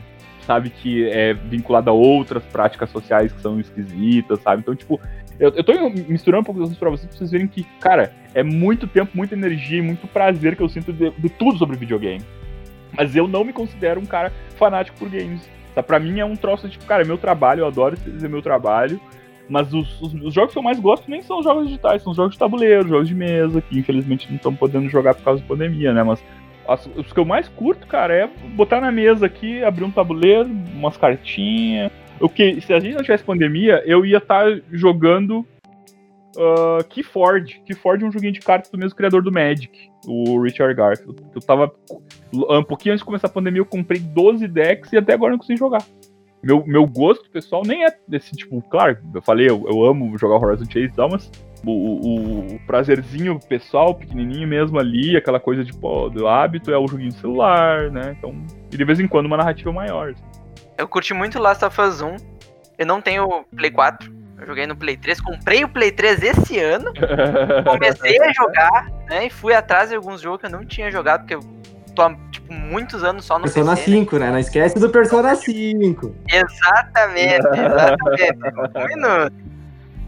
sabe 0.46 0.70
que 0.70 1.08
é 1.10 1.34
vinculado 1.34 1.90
a 1.90 1.94
outras 1.94 2.44
práticas 2.44 2.90
sociais 2.90 3.32
que 3.32 3.42
são 3.42 3.60
esquisitas, 3.60 4.42
sabe? 4.42 4.62
Então, 4.62 4.76
tipo, 4.76 5.00
eu, 5.40 5.50
eu 5.56 5.64
tô 5.64 5.74
misturando 5.90 6.42
um 6.42 6.44
pouco 6.44 6.62
das 6.62 6.78
pra 6.78 6.90
vocês 6.90 7.08
pra 7.08 7.18
vocês 7.18 7.32
verem 7.32 7.48
que, 7.48 7.64
cara, 7.80 8.14
é 8.34 8.44
muito 8.44 8.88
tempo, 8.88 9.12
muita 9.14 9.36
energia 9.36 9.80
e 9.80 9.82
muito 9.82 10.08
prazer 10.08 10.56
que 10.56 10.62
eu 10.62 10.70
sinto 10.70 10.92
de, 10.92 11.12
de 11.12 11.30
tudo 11.30 11.58
sobre 11.58 11.78
videogame. 11.78 12.24
Mas 12.96 13.16
eu 13.16 13.28
não 13.28 13.44
me 13.44 13.54
considero 13.54 14.00
um 14.00 14.06
cara 14.06 14.34
fanático 14.58 14.98
por 14.98 15.10
games. 15.10 15.48
Tá? 15.74 15.82
Pra 15.82 16.00
mim 16.00 16.20
é 16.20 16.26
um 16.26 16.36
troço 16.36 16.70
tipo, 16.70 16.86
cara, 16.86 17.04
é 17.04 17.06
meu 17.06 17.18
trabalho, 17.18 17.62
eu 17.62 17.68
adoro 17.68 17.96
dizer 17.96 18.30
meu 18.30 18.42
trabalho. 18.42 19.00
Mas 19.50 19.74
os, 19.74 20.02
os, 20.02 20.14
os, 20.14 20.34
jogos 20.34 20.54
que 20.54 20.58
eu 20.58 20.64
mais 20.64 20.80
gosto 20.80 21.12
nem 21.12 21.22
são 21.22 21.44
jogos 21.44 21.66
digitais, 21.66 22.02
são 22.02 22.14
jogos 22.14 22.34
de 22.34 22.40
tabuleiro, 22.40 22.88
jogos 22.88 23.08
de 23.08 23.16
mesa, 23.16 23.62
que 23.62 23.78
infelizmente 23.78 24.30
não 24.30 24.38
estão 24.38 24.56
podendo 24.56 24.88
jogar 24.88 25.14
por 25.14 25.24
causa 25.24 25.42
da 25.42 25.48
pandemia, 25.48 25.92
né? 25.92 26.04
Mas 26.04 26.24
as, 26.68 26.90
os 26.96 27.12
que 27.12 27.20
eu 27.20 27.26
mais 27.26 27.50
curto, 27.50 27.86
cara, 27.86 28.14
é 28.14 28.30
botar 28.56 28.80
na 28.80 28.92
mesa 28.92 29.26
aqui, 29.26 29.62
abrir 29.62 29.84
um 29.84 29.92
tabuleiro, 29.92 30.50
umas 30.74 30.96
cartinhas, 30.96 31.92
o 32.22 32.30
que, 32.30 32.62
se 32.62 32.72
a 32.74 32.80
gente 32.80 32.96
não 32.96 33.02
tivesse 33.02 33.24
pandemia, 33.24 33.84
eu 33.86 34.06
ia 34.06 34.20
estar 34.20 34.46
tá 34.46 34.62
jogando 34.72 35.46
uh, 36.38 36.84
Keyforge. 36.90 37.62
Keyforge 37.66 38.04
é 38.04 38.08
um 38.08 38.12
joguinho 38.12 38.34
de 38.34 38.40
cartas 38.40 38.72
do 38.72 38.78
mesmo 38.78 38.96
criador 38.96 39.22
do 39.22 39.32
Magic, 39.32 39.90
o 40.06 40.42
Richard 40.42 40.74
Garfield. 40.74 41.22
Eu 41.34 41.42
tava. 41.42 41.72
Um 42.34 42.64
pouquinho 42.64 42.94
antes 42.94 43.02
de 43.02 43.06
começar 43.06 43.28
a 43.28 43.32
pandemia, 43.32 43.62
eu 43.62 43.66
comprei 43.66 44.00
12 44.00 44.48
decks 44.48 44.92
e 44.94 44.98
até 44.98 45.14
agora 45.14 45.32
não 45.32 45.40
consegui 45.40 45.60
jogar. 45.60 45.84
Meu, 46.44 46.66
meu 46.66 46.88
gosto 46.88 47.30
pessoal 47.30 47.62
nem 47.66 47.86
é 47.86 47.96
desse 48.08 48.32
tipo, 48.32 48.60
claro, 48.64 48.98
eu 49.14 49.22
falei, 49.22 49.48
eu, 49.48 49.64
eu 49.68 49.86
amo 49.86 50.18
jogar 50.18 50.44
Horizon 50.44 50.66
Chase 50.66 50.86
e 50.86 50.92
tal, 50.92 51.08
mas 51.08 51.30
o, 51.64 51.72
o, 51.72 52.56
o, 52.56 52.60
prazerzinho 52.66 53.40
pessoal, 53.48 53.94
pequenininho 53.94 54.48
mesmo 54.48 54.80
ali, 54.80 55.16
aquela 55.16 55.40
coisa 55.40 55.64
de, 55.64 55.72
pô, 55.72 56.10
do 56.10 56.28
hábito 56.28 56.72
é 56.72 56.78
o 56.78 56.88
joguinho 56.88 57.12
celular, 57.12 57.92
né? 57.92 58.16
Então, 58.18 58.34
e 58.72 58.78
de 58.78 58.84
vez 58.84 59.00
em 59.00 59.08
quando 59.08 59.28
uma 59.28 59.38
narrativa 59.38 59.72
maior. 59.72 60.12
Assim. 60.12 60.42
Eu 60.78 60.88
curti 60.88 61.14
muito 61.14 61.38
Last 61.38 61.64
of 61.64 61.80
Us 61.80 62.02
1. 62.02 62.16
Eu 62.80 62.86
não 62.88 63.00
tenho 63.00 63.46
Play 63.56 63.70
4. 63.70 64.21
Eu 64.42 64.48
joguei 64.48 64.66
no 64.66 64.76
Play 64.76 64.98
3. 64.98 65.22
Comprei 65.22 65.64
o 65.64 65.70
Play 65.70 65.92
3 65.92 66.24
esse 66.24 66.60
ano. 66.60 66.92
comecei 67.64 68.20
a 68.20 68.34
jogar, 68.34 68.92
né? 69.08 69.28
E 69.28 69.30
fui 69.30 69.54
atrás 69.54 69.90
de 69.90 69.96
alguns 69.96 70.20
jogos 70.20 70.42
que 70.42 70.48
eu 70.48 70.50
não 70.50 70.66
tinha 70.66 70.90
jogado, 70.90 71.22
porque 71.22 71.36
eu 71.36 71.42
tô 71.96 72.02
há, 72.02 72.16
tipo, 72.32 72.52
muitos 72.52 73.04
anos 73.04 73.24
só 73.24 73.38
no 73.38 73.44
Persona 73.44 73.76
PC, 73.76 73.92
5, 73.92 74.18
né? 74.18 74.26
né? 74.26 74.32
Não 74.32 74.40
esquece 74.40 74.80
do 74.80 74.90
Persona 74.90 75.36
5. 75.36 76.16
Exatamente, 76.28 77.48
exatamente. 77.48 78.78
um 78.78 78.88
minuto. 78.88 79.34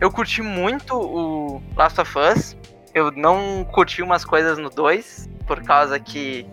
Eu 0.01 0.11
curti 0.11 0.41
muito 0.41 0.95
o 0.95 1.61
Last 1.75 2.01
of 2.01 2.17
Us. 2.17 2.57
Eu 2.93 3.11
não 3.11 3.63
curti 3.71 4.01
umas 4.01 4.25
coisas 4.25 4.57
no 4.57 4.69
2, 4.69 5.29
por 5.45 5.61
causa 5.61 5.99
que 5.99 6.47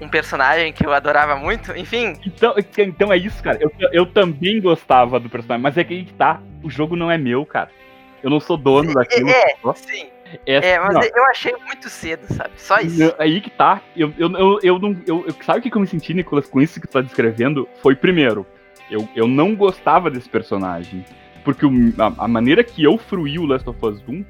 um 0.00 0.08
personagem 0.08 0.72
que 0.72 0.84
eu 0.84 0.92
adorava 0.92 1.36
muito, 1.36 1.76
enfim. 1.76 2.14
Então, 2.24 2.54
então 2.78 3.12
é 3.12 3.16
isso, 3.16 3.42
cara. 3.42 3.58
Eu, 3.60 3.70
eu 3.92 4.06
também 4.06 4.60
gostava 4.60 5.18
do 5.18 5.28
personagem, 5.28 5.62
mas 5.62 5.76
é 5.76 5.84
que 5.84 6.12
tá. 6.14 6.40
O 6.62 6.70
jogo 6.70 6.96
não 6.96 7.10
é 7.10 7.18
meu, 7.18 7.44
cara. 7.44 7.70
Eu 8.22 8.30
não 8.30 8.40
sou 8.40 8.56
dono 8.56 8.92
daquilo. 8.94 9.28
É, 9.28 9.54
sim. 9.74 10.08
É, 10.44 10.72
é 10.72 10.80
mas 10.80 11.10
eu 11.14 11.24
achei 11.26 11.54
muito 11.66 11.88
cedo, 11.88 12.26
sabe? 12.32 12.50
Só 12.56 12.78
isso. 12.80 13.14
Aí 13.18 13.40
que 13.40 13.50
tá. 13.50 13.80
Eu, 13.96 14.12
eu, 14.18 14.30
eu, 14.32 14.60
eu 14.62 14.78
não. 14.78 14.96
Eu, 15.06 15.24
eu, 15.26 15.34
sabe 15.44 15.60
o 15.60 15.62
que 15.62 15.74
eu 15.74 15.80
me 15.80 15.86
senti, 15.86 16.12
Nicolas, 16.12 16.46
com 16.46 16.60
isso 16.60 16.80
que 16.80 16.86
tu 16.86 16.92
tá 16.92 17.00
descrevendo? 17.00 17.68
Foi 17.82 17.94
primeiro. 17.94 18.46
Eu, 18.90 19.08
eu 19.14 19.26
não 19.26 19.54
gostava 19.54 20.10
desse 20.10 20.28
personagem. 20.28 21.04
Porque 21.44 21.64
o, 21.64 21.70
a, 21.98 22.24
a, 22.24 22.28
maneira 22.28 22.62
que 22.62 22.82
eu 22.82 22.98
fruí 22.98 23.38
o 23.38 23.46
Last 23.46 23.68
of 23.68 23.78
Us 23.82 24.02
1 24.06 24.24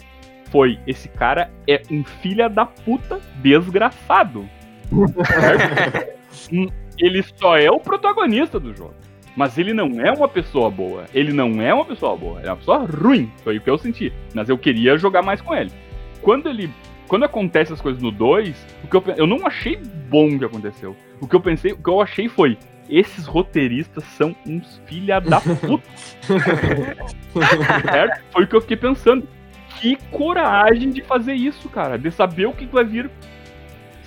foi: 0.51 0.79
esse 0.87 1.09
cara 1.09 1.51
é 1.67 1.83
um 1.91 2.05
filho 2.05 2.49
da 2.49 2.67
puta 2.67 3.21
desgraçado. 3.37 4.49
Ele 6.99 7.23
só 7.37 7.57
é 7.57 7.71
o 7.71 7.79
protagonista 7.79 8.59
do 8.59 8.75
jogo. 8.75 8.95
Mas 9.37 9.57
ele 9.57 9.73
não 9.73 10.01
é 10.01 10.11
uma 10.11 10.27
pessoa 10.27 10.69
boa. 10.69 11.05
Ele 11.15 11.33
não 11.33 11.63
é 11.63 11.73
uma 11.73 11.85
pessoa 11.85 12.17
boa. 12.17 12.41
Ele 12.41 12.49
é 12.49 12.51
uma 12.51 12.57
pessoa 12.57 12.79
ruim. 12.79 13.31
Foi 13.45 13.57
o 13.57 13.61
que 13.61 13.71
eu 13.71 13.79
senti. 13.79 14.13
Mas 14.35 14.49
eu 14.49 14.59
queria 14.59 14.99
jogar 14.99 15.23
mais 15.23 15.41
com 15.41 15.55
ele. 15.55 15.71
Quando 16.21 16.49
ele. 16.49 16.69
Quando 17.07 17.25
acontece 17.25 17.73
as 17.73 17.81
coisas 17.81 18.03
no 18.03 18.11
2, 18.11 18.67
o 18.85 18.89
que 18.89 18.97
eu, 18.97 19.05
eu 19.17 19.27
não 19.29 19.47
achei 19.47 19.77
bom 20.11 20.35
o 20.35 20.39
que 20.39 20.45
aconteceu. 20.45 20.97
O 21.21 21.29
que 21.29 21.37
eu 21.37 21.41
pensei, 21.41 21.73
o 21.73 21.77
que 21.77 21.89
eu 21.89 22.01
achei 22.01 22.29
foi. 22.29 22.59
Esses 22.91 23.27
roteiristas 23.27 24.03
são 24.17 24.35
uns 24.45 24.83
filha 24.87 25.21
da 25.21 25.41
puta. 25.41 25.89
certo? 27.93 28.21
Foi 28.33 28.43
o 28.43 28.47
que 28.47 28.57
eu 28.57 28.61
fiquei 28.61 28.77
pensando. 28.77 29.27
Que 29.79 29.97
coragem 30.11 30.91
de 30.91 31.03
fazer 31.03 31.35
isso, 31.35 31.69
cara. 31.69 31.97
De 31.97 32.11
saber 32.11 32.47
o 32.47 32.53
que 32.53 32.67
vai 32.67 32.85
vir 32.85 33.09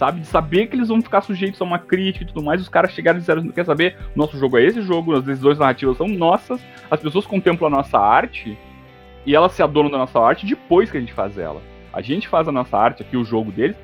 sabe? 0.01 0.21
De 0.21 0.25
saber 0.25 0.65
que 0.65 0.75
eles 0.75 0.87
vão 0.87 0.99
ficar 0.99 1.21
sujeitos 1.21 1.61
a 1.61 1.63
uma 1.63 1.77
crítica 1.77 2.23
e 2.23 2.27
tudo 2.27 2.41
mais. 2.41 2.59
Os 2.59 2.67
caras 2.67 2.91
chegaram 2.91 3.19
e 3.19 3.19
disseram: 3.19 3.47
quer 3.49 3.63
saber? 3.63 3.95
Nosso 4.15 4.35
jogo 4.35 4.57
é 4.57 4.65
esse 4.65 4.81
jogo, 4.81 5.15
as 5.15 5.23
decisões 5.23 5.59
narrativas 5.59 5.95
são 5.95 6.07
nossas, 6.07 6.59
as 6.89 6.99
pessoas 6.99 7.27
contemplam 7.27 7.67
a 7.67 7.77
nossa 7.77 7.99
arte 7.99 8.57
e 9.27 9.35
elas 9.35 9.51
se 9.51 9.61
adonam 9.61 9.91
da 9.91 9.99
nossa 9.99 10.19
arte 10.19 10.47
depois 10.47 10.89
que 10.89 10.97
a 10.97 10.99
gente 10.99 11.13
faz 11.13 11.37
ela. 11.37 11.61
A 11.93 12.01
gente 12.01 12.27
faz 12.27 12.47
a 12.47 12.51
nossa 12.51 12.75
arte 12.75 13.03
aqui, 13.03 13.15
o 13.15 13.23
jogo 13.23 13.51
deles. 13.51 13.77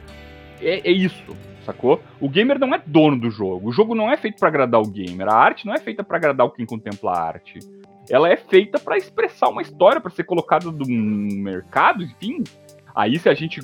É, 0.59 0.89
é 0.89 0.91
isso, 0.91 1.37
sacou? 1.63 2.01
O 2.19 2.27
gamer 2.27 2.57
não 2.57 2.73
é 2.73 2.81
dono 2.83 3.19
do 3.19 3.29
jogo. 3.29 3.69
O 3.69 3.71
jogo 3.71 3.93
não 3.93 4.11
é 4.11 4.17
feito 4.17 4.39
para 4.39 4.47
agradar 4.47 4.81
o 4.81 4.89
gamer. 4.89 5.27
A 5.27 5.35
arte 5.35 5.67
não 5.67 5.75
é 5.75 5.77
feita 5.77 6.03
para 6.03 6.17
agradar 6.17 6.49
quem 6.49 6.65
contempla 6.65 7.11
a 7.11 7.27
arte. 7.27 7.59
Ela 8.09 8.27
é 8.29 8.37
feita 8.37 8.79
para 8.79 8.97
expressar 8.97 9.49
uma 9.49 9.61
história, 9.61 10.01
para 10.01 10.09
ser 10.09 10.23
colocada 10.23 10.71
no 10.71 10.87
mercado, 10.87 12.01
enfim. 12.01 12.43
Aí 12.95 13.19
se 13.19 13.29
a 13.29 13.35
gente 13.35 13.61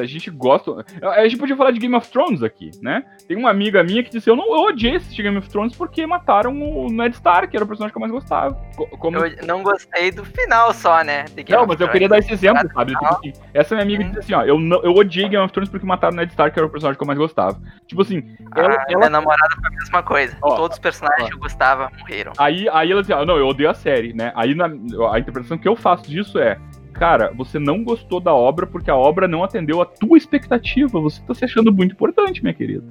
a 0.00 0.06
gente 0.06 0.30
gosta. 0.30 0.84
A 1.02 1.22
gente 1.24 1.38
podia 1.38 1.56
falar 1.56 1.70
de 1.70 1.78
Game 1.78 1.94
of 1.94 2.08
Thrones 2.10 2.42
aqui, 2.42 2.70
né? 2.82 3.04
Tem 3.26 3.36
uma 3.36 3.50
amiga 3.50 3.82
minha 3.82 4.02
que 4.02 4.10
disse: 4.10 4.28
Eu 4.28 4.36
não 4.36 4.46
eu 4.46 4.62
odiei 4.62 4.96
assistir 4.96 5.22
Game 5.22 5.36
of 5.36 5.48
Thrones 5.48 5.74
porque 5.74 6.06
mataram 6.06 6.52
o 6.60 6.90
Ned 6.90 7.14
Stark, 7.14 7.48
que 7.48 7.56
era 7.56 7.64
o 7.64 7.68
personagem 7.68 7.92
que 7.92 7.98
eu 7.98 8.00
mais 8.00 8.12
gostava. 8.12 8.54
Como... 8.98 9.18
Eu 9.18 9.46
não 9.46 9.62
gostei 9.62 10.10
do 10.10 10.24
final 10.24 10.72
só, 10.72 11.02
né? 11.02 11.24
não, 11.48 11.66
mas 11.66 11.80
eu 11.80 11.88
queria 11.88 12.08
dar 12.08 12.18
esse 12.18 12.32
exemplo, 12.32 12.68
sabe? 12.72 12.92
Tipo 12.92 13.06
assim, 13.06 13.32
essa 13.52 13.74
minha 13.74 13.84
amiga 13.84 14.04
hum. 14.04 14.08
disse 14.08 14.18
assim: 14.20 14.34
Ó, 14.34 14.42
eu, 14.42 14.58
não, 14.58 14.82
eu 14.82 14.92
odiei 14.92 15.28
Game 15.28 15.44
of 15.44 15.52
Thrones 15.52 15.70
porque 15.70 15.86
mataram 15.86 16.14
o 16.14 16.16
Ned 16.16 16.30
Stark, 16.30 16.52
que 16.52 16.58
era 16.58 16.66
o 16.66 16.70
personagem 16.70 16.98
que 16.98 17.02
eu 17.02 17.06
mais 17.06 17.18
gostava. 17.18 17.60
Tipo 17.86 18.02
assim. 18.02 18.36
Ela, 18.54 18.68
ah, 18.68 18.84
ela... 18.88 18.98
Minha 18.98 19.10
namorada 19.10 19.54
foi 19.56 19.66
a 19.66 19.70
mesma 19.70 20.02
coisa. 20.02 20.36
Ó, 20.42 20.56
Todos 20.56 20.76
os 20.76 20.80
personagens 20.80 21.24
ó. 21.24 21.28
que 21.28 21.34
eu 21.34 21.40
gostava 21.40 21.90
morreram. 21.98 22.32
Aí, 22.38 22.68
aí 22.70 22.92
ela 22.92 23.00
dizia: 23.00 23.16
ah, 23.16 23.26
Não, 23.26 23.36
eu 23.36 23.46
odeio 23.46 23.70
a 23.70 23.74
série, 23.74 24.12
né? 24.12 24.32
Aí 24.34 24.54
na, 24.54 24.66
a 24.66 25.18
interpretação 25.18 25.58
que 25.58 25.68
eu 25.68 25.76
faço 25.76 26.08
disso 26.08 26.38
é 26.38 26.58
cara, 26.98 27.32
você 27.34 27.58
não 27.58 27.84
gostou 27.84 28.20
da 28.20 28.34
obra 28.34 28.66
porque 28.66 28.90
a 28.90 28.96
obra 28.96 29.28
não 29.28 29.44
atendeu 29.44 29.80
a 29.80 29.86
tua 29.86 30.18
expectativa. 30.18 31.00
Você 31.00 31.20
tá 31.22 31.34
se 31.34 31.44
achando 31.44 31.72
muito 31.72 31.92
importante, 31.92 32.42
minha 32.42 32.54
querida. 32.54 32.84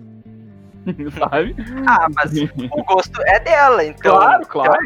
Sabe? 1.18 1.56
Ah, 1.88 2.08
mas 2.16 2.32
o 2.72 2.84
gosto 2.84 3.20
é 3.24 3.40
dela, 3.40 3.84
então. 3.84 4.18
Claro, 4.18 4.48
claro. 4.48 4.78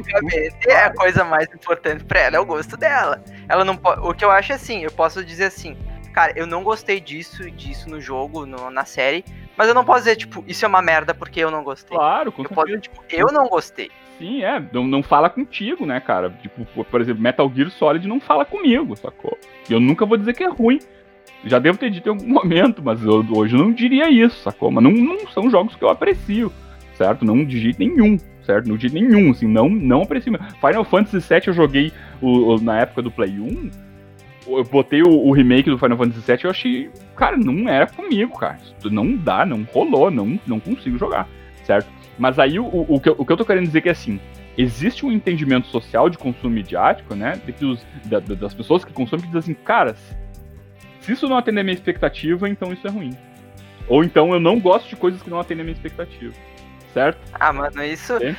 é 0.67 0.83
a 0.83 0.93
coisa 0.93 1.23
mais 1.23 1.47
importante 1.53 2.03
pra 2.05 2.21
ela, 2.21 2.37
é 2.37 2.39
o 2.39 2.45
gosto 2.45 2.77
dela. 2.77 3.21
Ela 3.47 3.65
não 3.65 3.75
pode. 3.75 4.01
O 4.07 4.13
que 4.13 4.23
eu 4.23 4.31
acho 4.31 4.53
é 4.53 4.55
assim, 4.55 4.83
eu 4.83 4.91
posso 4.91 5.23
dizer 5.23 5.45
assim, 5.45 5.75
cara, 6.13 6.31
eu 6.35 6.47
não 6.47 6.63
gostei 6.63 6.99
disso 6.99 7.49
disso 7.51 7.89
no 7.89 7.99
jogo, 7.99 8.45
no, 8.45 8.69
na 8.69 8.85
série, 8.85 9.25
mas 9.57 9.67
eu 9.67 9.73
não 9.73 9.83
posso 9.83 9.99
dizer, 9.99 10.15
tipo, 10.15 10.43
isso 10.47 10.63
é 10.63 10.67
uma 10.67 10.81
merda 10.81 11.13
porque 11.13 11.41
eu 11.41 11.51
não 11.51 11.63
gostei. 11.63 11.97
Claro, 11.97 12.31
com 12.31 12.43
eu 12.43 12.49
posso 12.49 12.67
dizer, 12.67 12.81
tipo, 12.81 13.03
eu 13.09 13.27
não 13.27 13.47
gostei. 13.49 13.91
Sim, 14.19 14.43
é. 14.43 14.61
Não, 14.73 14.85
não 14.85 15.01
fala 15.01 15.29
contigo, 15.29 15.85
né, 15.85 15.99
cara? 16.01 16.29
Tipo, 16.41 16.65
por 16.83 17.01
exemplo, 17.01 17.23
Metal 17.23 17.49
Gear 17.55 17.71
Solid 17.71 18.05
não 18.05 18.19
fala 18.19 18.43
comigo, 18.43 18.95
sacou? 18.97 19.37
Eu 19.69 19.79
nunca 19.79 20.05
vou 20.05 20.17
dizer 20.17 20.33
que 20.33 20.43
é 20.43 20.49
ruim. 20.49 20.79
Já 21.45 21.57
devo 21.57 21.77
ter 21.77 21.89
dito 21.89 22.07
em 22.07 22.11
algum 22.11 22.27
momento, 22.33 22.81
mas 22.83 23.01
eu, 23.01 23.25
hoje 23.31 23.55
eu 23.55 23.59
não 23.59 23.71
diria 23.71 24.09
isso, 24.09 24.37
sacou? 24.43 24.69
Mas 24.69 24.83
não, 24.83 24.91
não 24.91 25.25
são 25.29 25.49
jogos 25.49 25.73
que 25.73 25.83
eu 25.83 25.89
aprecio, 25.89 26.51
certo? 26.95 27.23
Não 27.23 27.45
de 27.45 27.57
jeito 27.57 27.79
nenhum, 27.79 28.17
certo? 28.43 28.67
Não 28.67 28.75
de 28.75 28.93
nenhum, 28.93 29.31
assim, 29.31 29.47
não, 29.47 29.69
não 29.69 30.01
aprecio. 30.01 30.33
Final 30.59 30.83
Fantasy 30.83 31.25
VII 31.33 31.41
eu 31.47 31.53
joguei 31.53 31.93
o, 32.21 32.55
o, 32.55 32.61
na 32.61 32.81
época 32.81 33.01
do 33.01 33.09
Play 33.09 33.39
1, 33.39 33.71
eu 34.47 34.63
botei 34.65 35.01
o, 35.01 35.09
o, 35.09 35.31
remake 35.31 35.69
do 35.69 35.77
Final 35.77 35.97
Fantasy 35.97 36.19
VII 36.25 36.39
e 36.43 36.45
eu 36.45 36.51
achei, 36.51 36.89
cara, 37.15 37.37
não 37.37 37.69
era 37.69 37.87
comigo, 37.87 38.37
cara. 38.37 38.57
Não 38.91 39.15
dá, 39.15 39.45
não 39.45 39.65
rolou, 39.71 40.11
não, 40.11 40.37
não 40.45 40.59
consigo 40.59 40.97
jogar, 40.97 41.25
certo? 41.63 41.98
Mas 42.19 42.37
aí 42.37 42.59
o, 42.59 42.65
o, 42.67 42.99
que 42.99 43.07
eu, 43.09 43.15
o 43.17 43.25
que 43.25 43.31
eu 43.31 43.37
tô 43.37 43.45
querendo 43.45 43.65
dizer 43.65 43.79
é 43.79 43.81
que 43.81 43.89
assim, 43.89 44.19
existe 44.57 45.05
um 45.05 45.11
entendimento 45.11 45.67
social 45.67 46.09
de 46.09 46.17
consumo 46.17 46.53
midiático, 46.53 47.15
né? 47.15 47.41
De 47.45 47.53
que 47.53 47.63
os, 47.63 47.87
da, 48.03 48.19
das 48.19 48.53
pessoas 48.53 48.83
que 48.83 48.91
consomem 48.91 49.25
que 49.25 49.31
dizem 49.31 49.53
assim, 49.53 49.63
cara, 49.63 49.95
se 50.99 51.13
isso 51.13 51.29
não 51.29 51.37
atender 51.37 51.61
a 51.61 51.63
minha 51.63 51.73
expectativa, 51.73 52.49
então 52.49 52.73
isso 52.73 52.85
é 52.85 52.91
ruim. 52.91 53.17
Ou 53.87 54.03
então 54.03 54.33
eu 54.33 54.39
não 54.39 54.59
gosto 54.59 54.89
de 54.89 54.97
coisas 54.97 55.23
que 55.23 55.29
não 55.29 55.39
atendem 55.39 55.61
a 55.61 55.63
minha 55.63 55.75
expectativa. 55.75 56.33
Certo? 56.93 57.19
Ah, 57.39 57.53
mano, 57.53 57.83
isso. 57.83 58.13
É. 58.21 58.35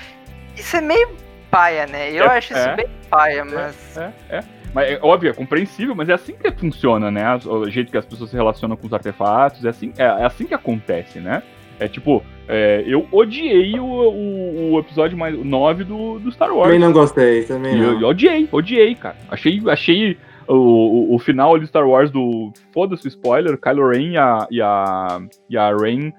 Isso 0.54 0.76
é 0.76 0.80
meio 0.82 1.16
paia, 1.50 1.86
né? 1.86 2.12
Eu 2.12 2.24
é, 2.24 2.38
acho 2.38 2.52
isso 2.52 2.68
é, 2.68 2.76
bem 2.76 2.86
paia, 3.08 3.44
mas. 3.44 3.96
É, 3.96 4.12
é. 4.28 4.40
Mas 4.74 4.90
é 4.90 5.00
óbvio, 5.02 5.30
é 5.30 5.32
compreensível, 5.32 5.94
mas 5.94 6.08
é 6.08 6.12
assim 6.12 6.34
que 6.34 6.50
funciona, 6.52 7.10
né? 7.10 7.24
O 7.44 7.68
jeito 7.68 7.90
que 7.90 7.98
as 7.98 8.06
pessoas 8.06 8.30
se 8.30 8.36
relacionam 8.36 8.76
com 8.76 8.86
os 8.86 8.92
artefatos, 8.92 9.64
é 9.64 9.68
assim, 9.68 9.92
é, 9.96 10.04
é 10.04 10.24
assim 10.24 10.46
que 10.46 10.54
acontece, 10.54 11.18
né? 11.18 11.42
É 11.80 11.88
tipo, 11.88 12.22
é, 12.46 12.84
eu 12.86 13.08
odiei 13.10 13.80
o, 13.80 13.84
o, 13.84 14.72
o, 14.72 14.78
episódio 14.78 15.16
mais 15.16 15.34
9 15.34 15.84
do, 15.84 16.18
do 16.18 16.30
Star 16.30 16.54
Wars. 16.54 16.64
Também 16.64 16.78
não 16.78 16.92
gostei, 16.92 17.44
também 17.44 17.74
não. 17.74 17.92
Eu, 17.94 18.00
eu 18.02 18.08
odiei, 18.08 18.46
odiei, 18.52 18.94
cara. 18.94 19.16
Achei, 19.30 19.62
achei 19.66 20.18
o, 20.46 20.54
o, 20.54 21.14
o 21.14 21.18
final 21.18 21.58
de 21.58 21.66
Star 21.66 21.88
Wars 21.88 22.10
do. 22.10 22.52
Foda-se 22.70 23.08
spoiler, 23.08 23.58
Kylo 23.58 23.88
Ren 23.88 24.12
e 24.12 24.18
a, 24.18 24.46
e 24.50 24.60
a, 24.60 25.22
e 25.48 25.56
a 25.56 25.74
Ren. 25.74 26.12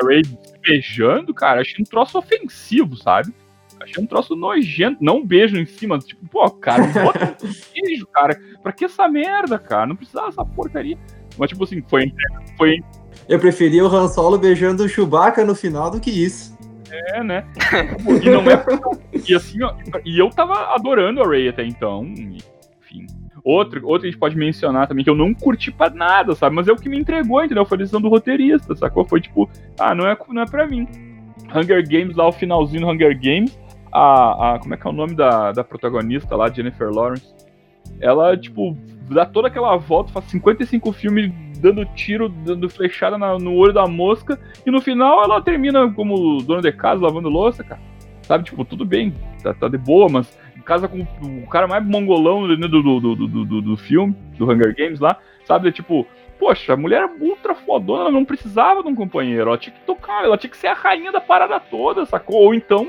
A 0.00 0.06
Rey 0.06 0.22
beijando, 0.64 1.34
cara, 1.34 1.60
achei 1.60 1.82
um 1.82 1.84
troço 1.84 2.16
ofensivo, 2.16 2.94
sabe? 2.94 3.34
Achei 3.80 4.00
um 4.00 4.06
troço 4.06 4.36
nojento. 4.36 5.02
Não 5.02 5.16
um 5.16 5.26
beijo 5.26 5.56
em 5.56 5.66
cima, 5.66 5.98
tipo, 5.98 6.24
pô, 6.28 6.48
cara, 6.50 6.86
bota 7.02 7.36
um 7.42 7.50
beijo, 7.74 8.06
cara. 8.06 8.38
Pra 8.62 8.70
que 8.70 8.84
essa 8.84 9.08
merda, 9.08 9.58
cara? 9.58 9.86
Não 9.86 9.96
precisava 9.96 10.28
dessa 10.28 10.44
porcaria. 10.44 10.96
Mas, 11.36 11.48
tipo 11.48 11.64
assim, 11.64 11.82
foi, 11.88 12.12
foi 12.56 12.80
eu 13.30 13.38
preferia 13.38 13.84
o 13.84 13.86
Han 13.86 14.08
Solo 14.08 14.36
beijando 14.36 14.82
o 14.82 14.88
Chewbacca 14.88 15.44
no 15.44 15.54
final 15.54 15.88
do 15.88 16.00
que 16.00 16.10
isso. 16.10 16.58
É, 16.90 17.22
né? 17.22 17.46
e 18.20 18.28
não 18.28 18.40
é. 18.42 18.64
E 19.28 19.32
assim, 19.32 19.62
ó, 19.62 19.72
e 20.04 20.18
eu 20.18 20.28
tava 20.30 20.74
adorando 20.74 21.22
a 21.22 21.26
Ray 21.26 21.48
até 21.48 21.64
então. 21.64 22.04
Enfim. 22.04 23.06
Outro, 23.44 23.86
outro 23.86 24.08
a 24.08 24.10
gente 24.10 24.18
pode 24.18 24.36
mencionar 24.36 24.88
também, 24.88 25.04
que 25.04 25.08
eu 25.08 25.14
não 25.14 25.32
curti 25.32 25.70
pra 25.70 25.88
nada, 25.88 26.34
sabe? 26.34 26.56
Mas 26.56 26.66
é 26.66 26.72
o 26.72 26.76
que 26.76 26.88
me 26.88 26.98
entregou, 26.98 27.42
entendeu? 27.42 27.64
Foi 27.64 27.76
a 27.76 27.78
decisão 27.78 28.00
do 28.00 28.08
roteirista, 28.08 28.74
sacou? 28.74 29.04
Foi 29.04 29.20
tipo, 29.20 29.48
ah, 29.78 29.94
não 29.94 30.08
é, 30.08 30.18
não 30.28 30.42
é 30.42 30.46
pra 30.46 30.66
mim. 30.66 30.88
Hunger 31.54 31.88
Games 31.88 32.16
lá, 32.16 32.26
o 32.26 32.32
finalzinho 32.32 32.80
do 32.80 32.88
Hunger 32.90 33.16
Games, 33.16 33.56
a, 33.92 34.54
a. 34.54 34.58
Como 34.58 34.74
é 34.74 34.76
que 34.76 34.86
é 34.86 34.90
o 34.90 34.92
nome 34.92 35.14
da, 35.14 35.52
da 35.52 35.62
protagonista 35.62 36.34
lá, 36.34 36.50
Jennifer 36.50 36.90
Lawrence? 36.90 37.32
Ela, 38.00 38.36
tipo, 38.36 38.76
dá 39.08 39.24
toda 39.24 39.46
aquela 39.46 39.76
volta, 39.76 40.12
faz 40.12 40.24
55 40.26 40.92
filmes 40.92 41.32
dando 41.60 41.84
tiro, 41.94 42.28
dando 42.28 42.68
flechada 42.68 43.16
na, 43.16 43.38
no 43.38 43.54
olho 43.54 43.72
da 43.72 43.86
mosca, 43.86 44.38
e 44.66 44.70
no 44.70 44.80
final 44.80 45.22
ela 45.22 45.40
termina 45.40 45.90
como 45.92 46.42
dona 46.42 46.62
de 46.62 46.72
casa, 46.72 47.02
lavando 47.02 47.28
louça, 47.28 47.62
cara. 47.62 47.80
Sabe, 48.22 48.44
tipo, 48.44 48.64
tudo 48.64 48.84
bem, 48.84 49.14
tá, 49.42 49.52
tá 49.52 49.68
de 49.68 49.76
boa, 49.76 50.08
mas 50.08 50.38
casa 50.70 50.86
com 50.86 51.00
o 51.00 51.48
cara 51.48 51.66
mais 51.66 51.84
mongolão 51.84 52.46
do, 52.46 52.56
do, 52.56 53.00
do, 53.00 53.26
do, 53.26 53.62
do 53.62 53.76
filme, 53.76 54.14
do 54.38 54.48
Hunger 54.48 54.72
Games 54.72 55.00
lá, 55.00 55.16
sabe? 55.44 55.72
Tipo, 55.72 56.06
poxa, 56.38 56.74
a 56.74 56.76
mulher 56.76 57.02
é 57.02 57.24
ultra 57.24 57.56
fodona, 57.56 58.02
ela 58.02 58.10
não 58.12 58.24
precisava 58.24 58.80
de 58.80 58.88
um 58.88 58.94
companheiro, 58.94 59.48
ela 59.48 59.58
tinha 59.58 59.74
que 59.74 59.84
tocar, 59.84 60.24
ela 60.24 60.38
tinha 60.38 60.50
que 60.50 60.56
ser 60.56 60.68
a 60.68 60.74
rainha 60.74 61.10
da 61.10 61.20
parada 61.20 61.58
toda, 61.58 62.06
sacou? 62.06 62.36
Ou 62.36 62.54
então 62.54 62.86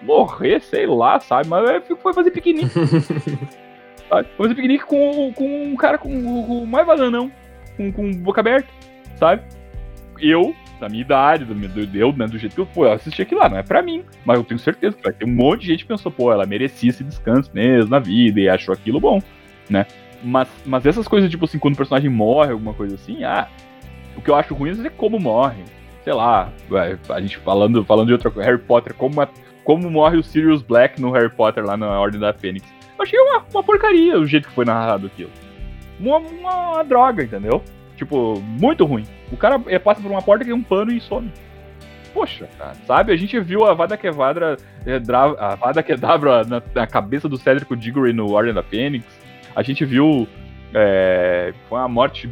morrer, 0.00 0.60
sei 0.60 0.86
lá, 0.86 1.20
sabe? 1.20 1.48
Mas 1.48 1.86
foi 2.00 2.14
fazer 2.14 2.30
piquenique. 2.30 2.70
sabe? 4.08 4.28
Foi 4.34 4.46
fazer 4.46 4.54
piquenique 4.54 4.84
com, 4.84 5.30
com 5.34 5.64
um 5.64 5.76
cara 5.76 5.98
com, 5.98 6.08
com 6.46 6.64
mais 6.64 6.86
vaganão, 6.86 7.30
com, 7.78 7.92
com 7.92 8.12
boca 8.12 8.40
aberta, 8.40 8.68
sabe? 9.16 9.42
Eu, 10.20 10.54
da 10.80 10.88
minha 10.88 11.00
idade, 11.00 11.44
do, 11.44 11.54
meu, 11.54 11.70
eu, 11.94 12.12
né, 12.12 12.26
do 12.26 12.36
jeito 12.36 12.54
que 12.54 12.60
eu 12.60 12.66
fui, 12.66 12.86
eu 12.86 12.92
assisti 12.92 13.22
aquilo 13.22 13.40
lá, 13.40 13.48
não 13.48 13.56
é 13.56 13.62
pra 13.62 13.80
mim, 13.80 14.04
mas 14.24 14.36
eu 14.36 14.44
tenho 14.44 14.58
certeza 14.58 14.96
que 14.96 15.02
vai 15.02 15.12
ter 15.12 15.24
um 15.24 15.34
monte 15.34 15.62
de 15.62 15.68
gente 15.68 15.84
que 15.84 15.88
pensou, 15.88 16.10
pô, 16.10 16.32
ela 16.32 16.44
merecia 16.44 16.90
esse 16.90 17.04
descanso 17.04 17.50
mesmo 17.54 17.90
na 17.90 18.00
vida 18.00 18.40
e 18.40 18.48
achou 18.48 18.74
aquilo 18.74 19.00
bom, 19.00 19.22
né? 19.70 19.86
Mas, 20.22 20.48
mas 20.66 20.84
essas 20.84 21.06
coisas, 21.06 21.30
tipo 21.30 21.44
assim, 21.44 21.58
quando 21.58 21.74
o 21.74 21.76
personagem 21.76 22.10
morre, 22.10 22.50
alguma 22.50 22.74
coisa 22.74 22.96
assim, 22.96 23.22
ah, 23.22 23.48
o 24.16 24.20
que 24.20 24.30
eu 24.30 24.34
acho 24.34 24.52
ruim 24.52 24.72
é 24.84 24.90
como 24.90 25.18
morre. 25.20 25.62
Sei 26.02 26.12
lá, 26.12 26.52
a 27.10 27.20
gente 27.20 27.38
falando, 27.38 27.84
falando 27.84 28.08
de 28.08 28.12
outra 28.12 28.30
coisa, 28.30 28.48
Harry 28.48 28.62
Potter, 28.62 28.94
como, 28.94 29.14
como 29.62 29.90
morre 29.90 30.16
o 30.16 30.22
Sirius 30.22 30.62
Black 30.62 31.00
no 31.00 31.12
Harry 31.12 31.30
Potter 31.30 31.64
lá 31.64 31.76
na 31.76 32.00
Ordem 32.00 32.18
da 32.18 32.32
Fênix. 32.32 32.66
Eu 32.98 33.02
achei 33.02 33.18
uma, 33.18 33.44
uma 33.52 33.62
porcaria 33.62 34.18
o 34.18 34.26
jeito 34.26 34.48
que 34.48 34.54
foi 34.54 34.64
narrado 34.64 35.06
aquilo. 35.06 35.30
Uma, 35.98 36.18
uma, 36.18 36.82
droga, 36.82 37.22
entendeu? 37.22 37.62
Tipo, 37.96 38.40
muito 38.40 38.84
ruim. 38.84 39.04
O 39.32 39.36
cara 39.36 39.58
passa 39.80 40.00
por 40.00 40.10
uma 40.10 40.22
porta 40.22 40.44
que 40.44 40.50
tem 40.50 40.58
um 40.58 40.62
pano 40.62 40.92
e 40.92 41.00
some. 41.00 41.32
Poxa, 42.14 42.48
cara, 42.58 42.74
sabe? 42.86 43.12
A 43.12 43.16
gente 43.16 43.38
viu 43.40 43.64
a 43.64 43.74
Vada 43.74 43.96
Kedavra, 43.96 44.56
eh, 44.86 45.00
a 45.38 45.54
Vada 45.56 45.82
Kedavra 45.82 46.44
na, 46.44 46.62
na 46.74 46.86
cabeça 46.86 47.28
do 47.28 47.36
Cedric 47.36 47.74
Diggory 47.76 48.12
no 48.12 48.32
Ordem 48.32 48.54
da 48.54 48.62
Fênix. 48.62 49.04
A 49.54 49.62
gente 49.62 49.84
viu 49.84 50.26
é, 50.74 51.54
foi 51.68 51.78
uma 51.78 51.88
morte 51.88 52.30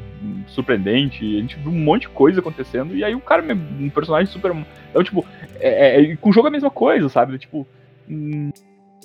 surpreendente, 0.49 1.25
a 1.25 1.41
gente 1.41 1.57
viu 1.57 1.71
um 1.71 1.79
monte 1.79 2.03
de 2.03 2.09
coisa 2.11 2.41
acontecendo, 2.41 2.95
e 2.95 3.03
aí 3.03 3.15
o 3.15 3.21
cara, 3.21 3.43
um 3.43 3.89
personagem 3.89 4.31
super. 4.31 4.55
Então, 4.91 5.03
tipo, 5.03 5.25
é, 5.59 6.03
é, 6.03 6.17
com 6.17 6.31
o 6.31 6.33
jogo 6.33 6.47
é 6.47 6.51
a 6.51 6.53
mesma 6.53 6.71
coisa, 6.71 7.09
sabe? 7.09 7.39
Tipo, 7.39 7.67
hum, 8.09 8.51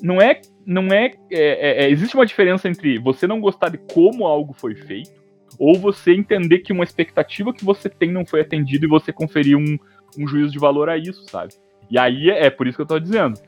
não 0.01 0.21
é. 0.21 0.41
Não 0.65 0.87
é, 0.87 1.11
é, 1.31 1.85
é, 1.85 1.89
Existe 1.89 2.15
uma 2.15 2.25
diferença 2.25 2.67
entre 2.67 2.99
você 2.99 3.25
não 3.25 3.39
gostar 3.39 3.69
de 3.69 3.77
como 3.77 4.25
algo 4.25 4.53
foi 4.53 4.75
feito, 4.75 5.21
ou 5.57 5.77
você 5.77 6.13
entender 6.13 6.59
que 6.59 6.71
uma 6.73 6.83
expectativa 6.83 7.53
que 7.53 7.65
você 7.65 7.89
tem 7.89 8.11
não 8.11 8.25
foi 8.25 8.41
atendida 8.41 8.85
e 8.85 8.89
você 8.89 9.11
conferir 9.11 9.57
um, 9.57 9.77
um 10.17 10.27
juízo 10.27 10.51
de 10.51 10.59
valor 10.59 10.89
a 10.89 10.97
isso, 10.97 11.23
sabe? 11.29 11.53
E 11.89 11.99
aí 11.99 12.29
é 12.29 12.49
por 12.49 12.67
isso 12.67 12.77
que 12.77 12.81
eu 12.83 12.87
tô 12.87 12.99
dizendo 12.99 13.39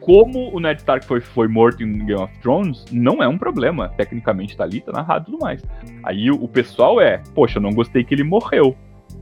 como 0.00 0.54
o 0.54 0.60
Ned 0.60 0.78
Stark 0.80 1.06
foi, 1.06 1.20
foi 1.20 1.48
morto 1.48 1.82
em 1.82 2.04
Game 2.04 2.14
of 2.14 2.32
Thrones, 2.40 2.84
não 2.92 3.22
é 3.22 3.28
um 3.28 3.38
problema. 3.38 3.88
Tecnicamente 3.90 4.56
tá 4.56 4.64
ali, 4.64 4.80
tá 4.80 4.92
narrado 4.92 5.24
e 5.28 5.32
tudo 5.32 5.40
mais. 5.40 5.64
Aí 6.02 6.30
o, 6.30 6.34
o 6.34 6.48
pessoal 6.48 7.00
é, 7.00 7.22
poxa, 7.34 7.58
eu 7.58 7.62
não 7.62 7.70
gostei 7.70 8.04
que 8.04 8.14
ele 8.14 8.24
morreu. 8.24 8.76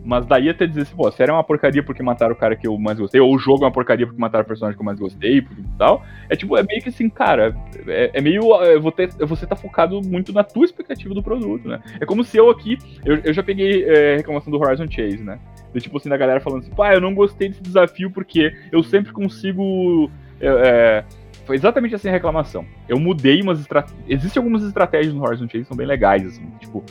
Mas 0.05 0.27
daí 0.27 0.49
até 0.49 0.67
dizer 0.67 0.83
assim, 0.83 0.95
pô, 0.95 1.09
a 1.09 1.13
série 1.13 1.31
é 1.31 1.35
uma 1.35 1.43
porcaria 1.43 1.83
porque 1.83 2.03
mataram 2.03 2.35
o 2.35 2.37
cara 2.37 2.55
que 2.55 2.67
eu 2.67 2.79
mais 2.79 2.99
gostei, 2.99 3.21
ou 3.21 3.35
o 3.35 3.39
jogo 3.39 3.65
é 3.65 3.67
uma 3.67 3.73
porcaria 3.73 4.07
porque 4.07 4.21
mataram 4.21 4.45
o 4.45 4.47
personagem 4.47 4.77
que 4.77 4.83
eu 4.83 4.85
mais 4.85 4.99
gostei, 4.99 5.39
e 5.39 5.47
tal. 5.79 6.05
É 6.29 6.37
tipo, 6.37 6.57
é 6.57 6.63
meio 6.63 6.83
que 6.83 6.91
assim, 6.91 7.09
cara, 7.09 7.57
é, 7.87 8.11
é 8.13 8.21
meio. 8.21 8.43
É, 8.63 8.79
você 8.79 9.47
tá 9.47 9.57
focado 9.57 10.01
muito 10.03 10.33
na 10.33 10.45
tua 10.45 10.65
expectativa 10.65 11.15
do 11.15 11.23
produto, 11.23 11.69
né? 11.69 11.81
É 12.01 12.05
como 12.05 12.23
se 12.23 12.37
eu 12.37 12.51
aqui. 12.51 12.79
Eu, 13.05 13.17
eu 13.25 13.33
já 13.33 13.43
peguei 13.43 13.85
é, 13.85 14.17
reclamação 14.17 14.51
do 14.53 14.61
Horizon 14.61 14.87
Chase, 14.91 15.23
né? 15.23 15.39
De, 15.73 15.81
tipo 15.81 15.97
assim, 15.97 16.09
da 16.09 16.17
galera 16.17 16.41
falando 16.41 16.61
assim, 16.61 16.71
pá, 16.71 16.95
eu 16.95 17.01
não 17.01 17.15
gostei 17.15 17.49
desse 17.49 17.63
desafio 17.63 18.11
porque 18.11 18.55
eu 18.71 18.83
sempre 18.83 19.13
consigo 19.13 20.11
é, 20.41 21.05
foi 21.45 21.57
exatamente 21.57 21.95
assim 21.95 22.09
a 22.09 22.13
reclamação. 22.13 22.67
Eu 22.89 22.99
mudei 22.99 23.41
umas 23.43 23.61
estratégias. 23.61 24.05
Existem 24.09 24.41
algumas 24.41 24.63
estratégias 24.63 25.15
no 25.15 25.23
Horizon 25.23 25.47
Chase 25.47 25.61
que 25.61 25.69
são 25.69 25.77
bem 25.77 25.87
legais, 25.87 26.27
assim. 26.27 26.47
Tipo, 26.59 26.83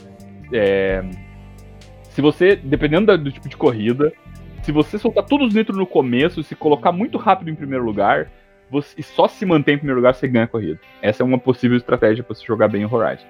é... 0.52 1.04
se 2.14 2.22
você, 2.22 2.56
dependendo 2.56 3.18
do 3.18 3.32
tipo 3.32 3.50
de 3.50 3.58
corrida, 3.58 4.12
se 4.62 4.72
você 4.72 4.98
soltar 4.98 5.26
todos 5.26 5.50
os 5.50 5.54
nitros 5.54 5.78
no 5.78 5.86
começo 5.86 6.40
e 6.40 6.44
se 6.44 6.56
colocar 6.56 6.92
muito 6.92 7.18
rápido 7.18 7.50
em 7.50 7.56
primeiro 7.56 7.84
lugar, 7.84 8.30
você, 8.70 8.96
e 8.98 9.04
só 9.04 9.28
se 9.28 9.46
manter 9.46 9.74
em 9.74 9.78
primeiro 9.78 10.00
lugar, 10.00 10.14
você 10.14 10.28
ganha 10.28 10.46
a 10.46 10.48
corrida. 10.48 10.80
Essa 11.02 11.24
é 11.24 11.26
uma 11.26 11.38
possível 11.38 11.78
estratégia 11.78 12.24
para 12.24 12.34
você 12.34 12.46
jogar 12.46 12.68
bem 12.68 12.86
o 12.86 12.94
Horizon. 12.94 13.26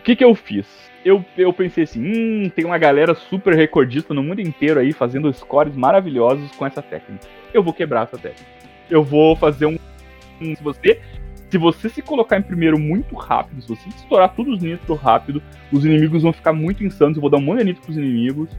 O 0.00 0.02
que, 0.02 0.16
que 0.16 0.24
eu 0.24 0.34
fiz? 0.34 0.66
Eu, 1.04 1.24
eu 1.36 1.52
pensei 1.52 1.84
assim, 1.84 2.00
hum, 2.00 2.48
tem 2.48 2.64
uma 2.64 2.78
galera 2.78 3.14
super 3.14 3.54
recordista 3.54 4.14
no 4.14 4.22
mundo 4.22 4.40
inteiro 4.40 4.80
aí 4.80 4.92
fazendo 4.92 5.32
scores 5.32 5.76
maravilhosos 5.76 6.50
com 6.52 6.64
essa 6.64 6.80
técnica. 6.80 7.26
Eu 7.52 7.62
vou 7.62 7.72
quebrar 7.72 8.04
essa 8.04 8.16
técnica 8.16 8.58
eu 8.90 9.02
vou 9.02 9.36
fazer 9.36 9.66
um. 9.66 9.78
Se 10.40 10.62
você, 10.62 11.00
se 11.50 11.56
você 11.56 11.88
se 11.88 12.02
colocar 12.02 12.38
em 12.38 12.42
primeiro 12.42 12.78
muito 12.78 13.14
rápido, 13.16 13.62
se 13.62 13.68
você 13.68 13.88
estourar 13.88 14.34
todos 14.34 14.54
os 14.54 14.62
nitro 14.62 14.94
rápido, 14.94 15.42
os 15.72 15.84
inimigos 15.84 16.22
vão 16.22 16.32
ficar 16.32 16.52
muito 16.52 16.84
insanos. 16.84 17.16
Eu 17.16 17.20
vou 17.20 17.30
dar 17.30 17.38
um 17.38 17.42
monte 17.42 17.58
de 17.58 17.64
nitro 17.64 17.82
pros 17.82 17.96
inimigos. 17.96 18.50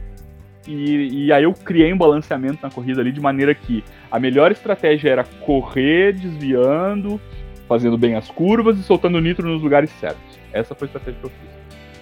E, 0.66 1.26
e 1.26 1.32
aí 1.32 1.44
eu 1.44 1.52
criei 1.52 1.92
um 1.92 1.96
balanceamento 1.96 2.58
na 2.62 2.70
corrida 2.70 3.00
ali 3.00 3.12
de 3.12 3.20
maneira 3.20 3.54
que 3.54 3.82
a 4.10 4.18
melhor 4.18 4.52
estratégia 4.52 5.10
era 5.10 5.24
correr 5.24 6.12
desviando, 6.12 7.20
fazendo 7.66 7.96
bem 7.96 8.14
as 8.14 8.28
curvas 8.30 8.78
e 8.78 8.82
soltando 8.82 9.20
nitro 9.20 9.48
nos 9.48 9.62
lugares 9.62 9.90
certos. 9.90 10.38
Essa 10.52 10.74
foi 10.74 10.86
a 10.86 10.88
estratégia 10.88 11.20
que 11.20 11.26
eu 11.26 11.30
fiz. 11.30 11.60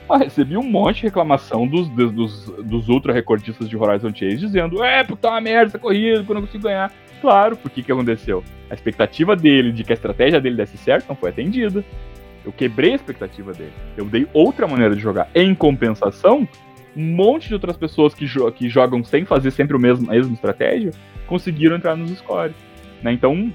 Ah, 0.09 0.16
recebi 0.16 0.56
um 0.56 0.62
monte 0.62 0.97
de 0.97 1.02
reclamação 1.02 1.66
dos, 1.66 1.86
dos, 1.90 2.47
dos 2.47 2.89
ultra 2.89 3.12
recordistas 3.12 3.69
de 3.69 3.77
Horizon 3.77 4.09
Chase 4.09 4.39
dizendo: 4.39 4.82
É, 4.82 5.05
porque 5.05 5.27
uma 5.27 5.40
merda 5.40 5.66
essa 5.66 5.78
corrida, 5.78 6.24
que 6.24 6.31
eu 6.31 6.35
não 6.35 6.43
consigo 6.43 6.65
ganhar. 6.65 6.90
Claro, 7.20 7.57
porque 7.57 7.82
que 7.82 7.93
aconteceu? 7.93 8.45
A 8.70 8.74
expectativa 8.74 9.35
dele 9.35 9.73
de 9.73 9.85
que 9.85 9.93
a 9.93 9.95
estratégia 9.95 10.40
dele 10.40 10.57
desse 10.57 10.77
certo 10.77 11.09
não 11.09 11.16
foi 11.16 11.31
atendida. 11.31 11.85
Eu 12.45 12.53
quebrei 12.53 12.93
a 12.93 12.97
expectativa 12.97 13.53
dele. 13.53 13.73
Eu 13.97 14.05
dei 14.05 14.27
outra 14.32 14.66
maneira 14.66 14.95
de 14.95 15.01
jogar. 15.01 15.28
Em 15.35 15.55
compensação, 15.55 16.49
um 16.97 17.03
monte 17.15 17.49
de 17.49 17.55
outras 17.55 17.77
pessoas 17.77 18.15
que, 18.15 18.27
jo 18.27 18.51
que 18.53 18.69
jogam 18.69 19.03
sem 19.05 19.24
fazer 19.24 19.51
sempre 19.51 19.77
o 19.77 19.81
mesmo, 19.81 20.09
a 20.11 20.15
mesma 20.15 20.32
estratégia 20.32 20.93
conseguiram 21.27 21.77
entrar 21.77 21.97
nos 21.97 22.11
scores. 22.19 22.57
Né? 23.03 23.12
Então, 23.12 23.53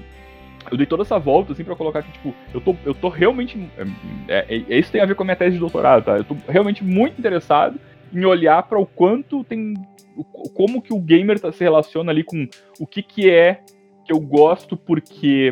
eu 0.70 0.76
dei 0.76 0.86
toda 0.86 1.02
essa 1.02 1.18
volta 1.18 1.52
assim 1.52 1.64
para 1.64 1.76
colocar 1.76 2.02
que, 2.02 2.12
tipo, 2.12 2.34
eu 2.52 2.60
tô, 2.60 2.76
eu 2.84 2.94
tô 2.94 3.08
realmente. 3.08 3.58
É, 4.28 4.46
é, 4.48 4.62
é, 4.68 4.78
isso 4.78 4.90
tem 4.90 5.00
a 5.00 5.06
ver 5.06 5.14
com 5.14 5.22
a 5.22 5.26
minha 5.26 5.36
tese 5.36 5.54
de 5.54 5.60
doutorado, 5.60 6.04
tá? 6.04 6.16
Eu 6.16 6.24
tô 6.24 6.36
realmente 6.48 6.82
muito 6.82 7.18
interessado 7.18 7.78
em 8.14 8.24
olhar 8.24 8.62
para 8.64 8.78
o 8.78 8.86
quanto 8.86 9.42
tem 9.44 9.74
como 10.54 10.80
que 10.80 10.94
o 10.94 11.00
gamer 11.00 11.40
tá, 11.40 11.50
se 11.50 11.64
relaciona 11.64 12.12
ali 12.12 12.22
com 12.22 12.48
o 12.78 12.86
que 12.86 13.02
que 13.02 13.28
é 13.28 13.60
que 14.04 14.12
eu 14.12 14.20
gosto 14.20 14.76
porque 14.76 15.50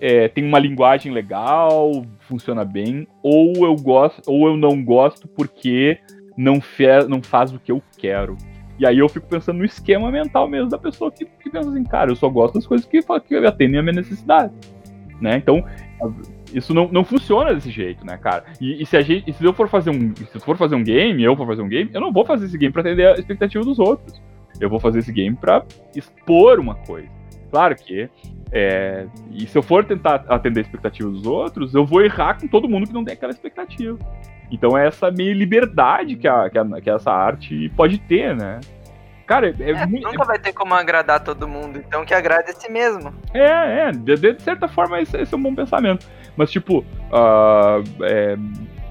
é, 0.00 0.28
tem 0.28 0.44
uma 0.44 0.58
linguagem 0.58 1.12
legal, 1.12 2.04
funciona 2.20 2.64
bem, 2.64 3.06
ou 3.22 3.52
eu 3.66 3.76
gosto, 3.76 4.22
ou 4.30 4.48
eu 4.48 4.56
não 4.56 4.82
gosto 4.82 5.28
porque 5.28 5.98
não, 6.36 6.60
fe, 6.60 6.86
não 7.08 7.22
faz 7.22 7.52
o 7.52 7.58
que 7.58 7.72
eu 7.72 7.82
quero. 7.96 8.36
E 8.78 8.86
aí 8.86 8.98
eu 8.98 9.08
fico 9.08 9.26
pensando 9.26 9.58
no 9.58 9.64
esquema 9.64 10.10
mental 10.10 10.48
mesmo 10.48 10.68
da 10.70 10.78
pessoa 10.78 11.10
que, 11.10 11.24
que 11.24 11.50
pensa 11.50 11.68
assim, 11.68 11.82
cara, 11.84 12.10
eu 12.10 12.16
só 12.16 12.28
gosto 12.28 12.54
das 12.54 12.66
coisas 12.66 12.86
que, 12.86 13.00
que 13.02 13.34
atendem 13.34 13.80
a 13.80 13.82
minha 13.82 13.94
necessidade. 13.94 14.54
Né? 15.20 15.36
Então, 15.36 15.64
isso 16.52 16.72
não, 16.74 16.88
não 16.88 17.04
funciona 17.04 17.54
desse 17.54 17.70
jeito, 17.70 18.04
né, 18.04 18.16
cara? 18.16 18.44
E, 18.60 18.82
e 18.82 18.86
se 18.86 18.96
a 18.96 19.02
gente, 19.02 19.32
se 19.32 19.44
eu 19.44 19.52
for 19.52 19.68
fazer 19.68 19.90
um, 19.90 20.14
se 20.14 20.40
for 20.40 20.56
fazer 20.56 20.74
um 20.74 20.82
game, 20.82 21.22
eu 21.22 21.36
for 21.36 21.46
fazer 21.46 21.62
um 21.62 21.68
game, 21.68 21.90
eu 21.92 22.00
não 22.00 22.12
vou 22.12 22.24
fazer 22.24 22.46
esse 22.46 22.58
game 22.58 22.72
para 22.72 22.82
atender 22.82 23.06
a 23.06 23.14
expectativa 23.14 23.64
dos 23.64 23.78
outros. 23.78 24.20
Eu 24.60 24.68
vou 24.68 24.80
fazer 24.80 25.00
esse 25.00 25.12
game 25.12 25.36
para 25.36 25.64
expor 25.94 26.58
uma 26.58 26.74
coisa. 26.74 27.08
Claro 27.50 27.74
que 27.76 28.10
é, 28.50 29.06
e 29.30 29.46
se 29.46 29.56
eu 29.56 29.62
for 29.62 29.84
tentar 29.84 30.24
atender 30.28 30.60
a 30.60 30.62
expectativa 30.62 31.08
dos 31.08 31.26
outros, 31.26 31.74
eu 31.74 31.84
vou 31.84 32.02
errar 32.02 32.40
com 32.40 32.48
todo 32.48 32.68
mundo 32.68 32.86
que 32.86 32.92
não 32.92 33.04
tem 33.04 33.14
aquela 33.14 33.32
expectativa. 33.32 33.98
Então 34.50 34.76
é 34.76 34.86
essa 34.86 35.10
meio 35.10 35.34
liberdade 35.34 36.16
que, 36.16 36.26
a, 36.26 36.48
que, 36.48 36.58
a, 36.58 36.64
que 36.80 36.90
essa 36.90 37.12
arte 37.12 37.70
pode 37.76 37.98
ter, 37.98 38.34
né? 38.34 38.60
Cara, 39.26 39.54
é, 39.60 39.70
é 39.70 39.86
muito. 39.86 40.06
Nunca 40.10 40.24
vai 40.24 40.38
ter 40.38 40.54
como 40.54 40.72
agradar 40.72 41.20
todo 41.20 41.46
mundo, 41.46 41.82
então 41.86 42.02
que 42.02 42.14
agrade 42.14 42.50
a 42.50 42.54
si 42.54 42.70
mesmo. 42.72 43.12
É, 43.34 43.88
é, 43.88 43.92
de, 43.92 44.16
de 44.16 44.42
certa 44.42 44.66
forma 44.66 44.98
esse, 45.02 45.18
esse, 45.18 45.34
é 45.34 45.36
um 45.36 45.42
bom 45.42 45.54
pensamento. 45.54 46.06
Mas, 46.38 46.52
tipo, 46.52 46.78
uh, 46.78 47.82
é, 48.00 48.36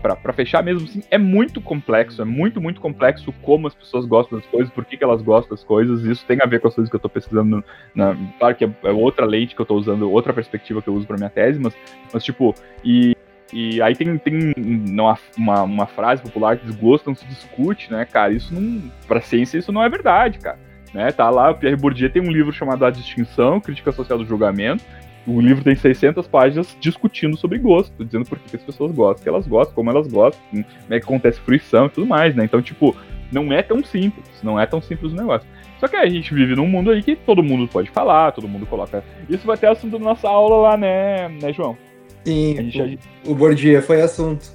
pra 0.01 0.33
fechar 0.33 0.61
mesmo, 0.61 0.83
assim, 0.83 1.01
é 1.09 1.17
muito 1.17 1.61
complexo, 1.61 2.21
é 2.21 2.25
muito, 2.25 2.59
muito 2.59 2.81
complexo 2.81 3.33
como 3.41 3.67
as 3.67 3.73
pessoas 3.73 4.05
gostam 4.05 4.37
das 4.37 4.45
coisas, 4.49 4.69
por 4.69 4.83
que, 4.83 4.97
que 4.97 5.03
elas 5.03 5.21
gostam 5.21 5.55
das 5.55 5.63
coisas, 5.63 6.03
isso 6.03 6.25
tem 6.25 6.39
a 6.41 6.45
ver 6.45 6.59
com 6.59 6.67
as 6.67 6.75
coisas 6.75 6.89
que 6.89 6.95
eu 6.97 6.99
tô 6.99 7.07
pesquisando, 7.07 7.63
na, 7.95 8.17
claro 8.37 8.53
que 8.53 8.65
é, 8.65 8.69
é 8.83 8.91
outra 8.91 9.25
lente 9.25 9.55
que 9.55 9.61
eu 9.61 9.65
tô 9.65 9.75
usando, 9.75 10.11
outra 10.11 10.33
perspectiva 10.33 10.81
que 10.81 10.89
eu 10.89 10.93
uso 10.93 11.07
pra 11.07 11.15
minha 11.15 11.29
tese, 11.29 11.57
mas, 11.57 11.73
mas 12.13 12.21
tipo, 12.21 12.53
e 12.83 13.15
e 13.53 13.81
aí 13.81 13.95
tem, 13.95 14.17
tem 14.17 14.53
uma, 14.57 15.17
uma, 15.37 15.63
uma, 15.63 15.85
frase 15.87 16.21
popular 16.21 16.57
que 16.57 16.65
desgosto 16.65 17.07
não 17.07 17.15
se 17.15 17.25
discute, 17.27 17.89
né, 17.89 18.03
cara? 18.03 18.33
Isso 18.33 18.53
não. 18.53 18.91
Pra 19.07 19.21
ciência, 19.21 19.57
isso 19.57 19.71
não 19.71 19.81
é 19.81 19.87
verdade, 19.87 20.37
cara. 20.37 20.59
Né? 20.93 21.13
Tá 21.13 21.29
lá, 21.29 21.51
o 21.51 21.55
Pierre 21.55 21.77
Bourdieu 21.77 22.09
tem 22.09 22.21
um 22.21 22.29
livro 22.29 22.51
chamado 22.51 22.83
A 22.83 22.91
Distinção, 22.91 23.61
Crítica 23.61 23.93
Social 23.93 24.19
do 24.19 24.25
Julgamento. 24.25 24.83
O 25.27 25.41
livro 25.41 25.61
tem 25.61 25.75
600 25.75 26.25
páginas 26.25 26.75
discutindo 26.79 27.35
sobre 27.35 27.57
gosto, 27.57 28.05
dizendo 28.05 28.25
por 28.25 28.39
que 28.39 28.55
as 28.55 28.63
pessoas 28.63 28.93
gostam, 28.93 29.23
que 29.23 29.29
elas 29.29 29.45
gostam, 29.45 29.75
como 29.75 29.89
elas 29.89 30.07
gostam, 30.07 30.41
como 30.49 30.63
é 30.89 30.99
que 30.99 31.05
acontece 31.05 31.39
fruição 31.41 31.87
e 31.87 31.89
tudo 31.89 32.07
mais, 32.07 32.33
né? 32.33 32.45
Então, 32.45 32.61
tipo, 32.61 32.95
não 33.29 33.51
é 33.51 33.61
tão 33.61 33.83
simples, 33.83 34.25
não 34.41 34.57
é 34.57 34.65
tão 34.65 34.81
simples 34.81 35.11
o 35.11 35.15
negócio. 35.15 35.45
Só 35.81 35.87
que 35.87 35.97
a 35.97 36.07
gente 36.07 36.33
vive 36.33 36.55
num 36.55 36.65
mundo 36.65 36.91
aí 36.91 37.03
que 37.03 37.15
todo 37.15 37.43
mundo 37.43 37.67
pode 37.67 37.89
falar, 37.89 38.31
todo 38.31 38.47
mundo 38.47 38.65
coloca. 38.65 39.03
Isso 39.29 39.45
vai 39.45 39.57
ter 39.57 39.67
assunto 39.67 39.99
da 39.99 40.03
nossa 40.03 40.29
aula 40.29 40.69
lá, 40.69 40.77
né, 40.77 41.27
né 41.27 41.51
João? 41.51 41.77
Sim, 42.23 42.69
gente, 42.71 42.99
o, 43.25 43.31
o 43.31 43.35
Bordia 43.35 43.81
foi 43.81 44.01
assunto. 44.01 44.45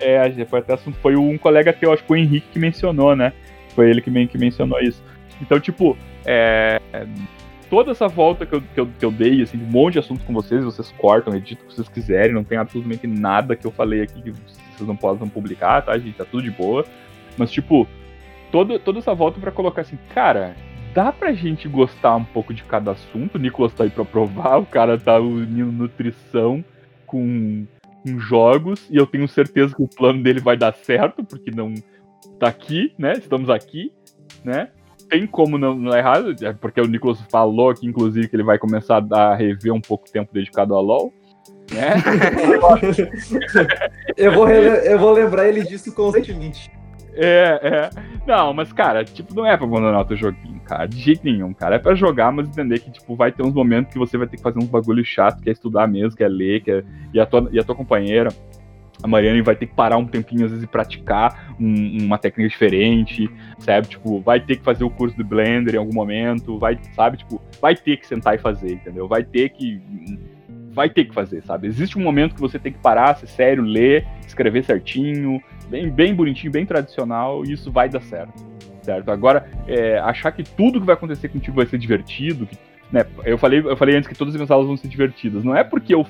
É, 0.00 0.44
foi 0.46 0.58
até 0.58 0.74
assunto. 0.74 0.96
Foi 0.98 1.14
um 1.16 1.38
colega 1.38 1.72
teu, 1.72 1.92
acho 1.92 2.02
que 2.02 2.08
foi 2.08 2.18
o 2.18 2.22
Henrique 2.22 2.48
que 2.52 2.58
mencionou, 2.58 3.14
né? 3.14 3.32
Foi 3.74 3.88
ele 3.88 4.00
que, 4.00 4.26
que 4.26 4.38
mencionou 4.38 4.80
isso. 4.80 5.02
Então, 5.40 5.58
tipo, 5.60 5.96
é, 6.24 6.80
toda 7.70 7.90
essa 7.92 8.08
volta 8.08 8.46
que 8.46 8.54
eu, 8.54 8.60
que, 8.60 8.80
eu, 8.80 8.88
que 8.98 9.04
eu 9.04 9.10
dei, 9.10 9.42
assim, 9.42 9.58
um 9.58 9.70
monte 9.70 9.94
de 9.94 9.98
assunto 10.00 10.24
com 10.24 10.32
vocês, 10.32 10.64
vocês 10.64 10.92
cortam, 10.98 11.34
editam 11.34 11.64
o 11.64 11.68
que 11.68 11.74
vocês 11.74 11.88
quiserem, 11.88 12.34
não 12.34 12.44
tem 12.44 12.58
absolutamente 12.58 13.06
nada 13.06 13.56
que 13.56 13.66
eu 13.66 13.70
falei 13.70 14.02
aqui 14.02 14.22
que 14.22 14.30
vocês 14.30 14.86
não 14.86 14.96
possam 14.96 15.28
publicar, 15.28 15.82
tá, 15.82 15.96
gente? 15.98 16.16
Tá 16.16 16.24
tudo 16.24 16.42
de 16.42 16.50
boa. 16.50 16.84
Mas, 17.36 17.50
tipo, 17.50 17.86
toda, 18.50 18.78
toda 18.78 18.98
essa 18.98 19.14
volta 19.14 19.40
para 19.40 19.52
colocar 19.52 19.82
assim, 19.82 19.98
cara, 20.14 20.56
dá 20.94 21.12
pra 21.12 21.32
gente 21.32 21.68
gostar 21.68 22.16
um 22.16 22.24
pouco 22.24 22.52
de 22.52 22.64
cada 22.64 22.92
assunto. 22.92 23.36
O 23.36 23.38
Nicolas 23.38 23.72
tá 23.72 23.84
aí 23.84 23.90
pra 23.90 24.04
provar, 24.04 24.58
o 24.58 24.66
cara 24.66 24.98
tá 24.98 25.18
unindo 25.18 25.70
nutrição 25.70 26.64
com, 27.06 27.66
com 28.02 28.18
jogos, 28.18 28.86
e 28.90 28.96
eu 28.96 29.06
tenho 29.06 29.28
certeza 29.28 29.74
que 29.74 29.82
o 29.82 29.88
plano 29.88 30.22
dele 30.22 30.40
vai 30.40 30.56
dar 30.56 30.74
certo, 30.74 31.22
porque 31.24 31.50
não 31.50 31.74
tá 32.38 32.48
aqui, 32.48 32.92
né? 32.98 33.12
Estamos 33.12 33.50
aqui, 33.50 33.92
né? 34.44 34.70
Tem 35.08 35.26
como 35.26 35.56
não, 35.56 35.74
não 35.74 35.94
é 35.94 35.98
errado, 35.98 36.34
é 36.42 36.52
porque 36.52 36.80
o 36.80 36.86
Nicolas 36.86 37.20
falou 37.30 37.70
aqui, 37.70 37.86
inclusive, 37.86 38.28
que 38.28 38.36
ele 38.36 38.42
vai 38.42 38.58
começar 38.58 39.04
a 39.10 39.34
rever 39.34 39.72
um 39.72 39.80
pouco 39.80 40.06
o 40.08 40.12
tempo 40.12 40.32
dedicado 40.32 40.74
a 40.74 40.80
LoL. 40.80 41.12
Né? 41.72 41.94
eu, 44.16 44.32
vou 44.32 44.48
eu 44.48 44.98
vou 44.98 45.12
lembrar 45.12 45.48
ele 45.48 45.62
disso 45.62 45.94
constantemente. 45.94 46.70
É, 47.20 47.60
é. 47.62 47.90
Não, 48.26 48.54
mas, 48.54 48.72
cara, 48.72 49.04
tipo, 49.04 49.34
não 49.34 49.44
é 49.44 49.56
pra 49.56 49.66
abandonar 49.66 50.02
o 50.02 50.04
teu 50.04 50.16
joguinho, 50.16 50.60
cara. 50.60 50.86
De 50.86 50.98
jeito 50.98 51.24
nenhum, 51.24 51.52
cara. 51.52 51.74
É 51.74 51.78
pra 51.78 51.94
jogar, 51.94 52.30
mas 52.30 52.48
entender 52.48 52.78
que, 52.78 52.92
tipo, 52.92 53.16
vai 53.16 53.32
ter 53.32 53.42
uns 53.42 53.52
momentos 53.52 53.92
que 53.92 53.98
você 53.98 54.16
vai 54.16 54.28
ter 54.28 54.36
que 54.36 54.42
fazer 54.42 54.60
uns 54.60 54.68
bagulho 54.68 55.04
chato, 55.04 55.42
que 55.42 55.48
é 55.48 55.52
estudar 55.52 55.88
mesmo, 55.88 56.16
que 56.16 56.22
é 56.22 56.28
ler, 56.28 56.62
que 56.62 56.70
é... 56.70 56.84
E, 57.12 57.18
a 57.18 57.26
tua, 57.26 57.48
e 57.50 57.58
a 57.58 57.64
tua 57.64 57.74
companheira, 57.74 58.28
a 59.02 59.06
Mariane, 59.06 59.42
vai 59.42 59.54
ter 59.54 59.66
que 59.66 59.74
parar 59.74 59.96
um 59.96 60.06
tempinho, 60.06 60.44
às 60.44 60.50
vezes, 60.50 60.64
e 60.64 60.66
praticar 60.66 61.54
um, 61.58 62.04
uma 62.04 62.18
técnica 62.18 62.48
diferente, 62.48 63.30
sabe? 63.58 63.88
Tipo, 63.88 64.20
vai 64.20 64.40
ter 64.40 64.56
que 64.56 64.64
fazer 64.64 64.84
o 64.84 64.90
curso 64.90 65.16
do 65.16 65.24
Blender 65.24 65.74
em 65.74 65.78
algum 65.78 65.94
momento, 65.94 66.58
vai, 66.58 66.78
sabe? 66.94 67.18
Tipo, 67.18 67.40
vai 67.60 67.76
ter 67.76 67.96
que 67.98 68.06
sentar 68.06 68.34
e 68.34 68.38
fazer, 68.38 68.72
entendeu? 68.72 69.06
Vai 69.06 69.22
ter 69.22 69.50
que 69.50 69.80
vai 70.72 70.88
ter 70.88 71.06
que 71.06 71.14
fazer, 71.14 71.42
sabe? 71.42 71.66
Existe 71.66 71.98
um 71.98 72.02
momento 72.02 72.36
que 72.36 72.40
você 72.40 72.56
tem 72.56 72.72
que 72.72 72.78
parar, 72.78 73.16
ser 73.16 73.26
sério, 73.26 73.64
ler, 73.64 74.06
escrever 74.24 74.64
certinho, 74.64 75.42
bem, 75.68 75.90
bem 75.90 76.14
bonitinho, 76.14 76.52
bem 76.52 76.64
tradicional, 76.64 77.44
e 77.44 77.52
isso 77.52 77.72
vai 77.72 77.88
dar 77.88 78.00
certo. 78.02 78.46
Certo? 78.82 79.10
Agora, 79.10 79.50
é, 79.66 79.98
achar 79.98 80.30
que 80.30 80.44
tudo 80.44 80.80
que 80.80 80.86
vai 80.86 80.94
acontecer 80.94 81.28
contigo 81.28 81.56
vai 81.56 81.66
ser 81.66 81.78
divertido, 81.78 82.46
que, 82.46 82.56
né, 82.92 83.04
eu, 83.24 83.36
falei, 83.36 83.58
eu 83.58 83.76
falei 83.76 83.96
antes 83.96 84.08
que 84.08 84.14
todas 84.14 84.34
as 84.34 84.38
minhas 84.38 84.50
aulas 84.50 84.68
vão 84.68 84.76
ser 84.76 84.88
divertidas. 84.88 85.42
Não 85.42 85.54
é 85.54 85.64
porque 85.64 85.94
eu 85.94 86.06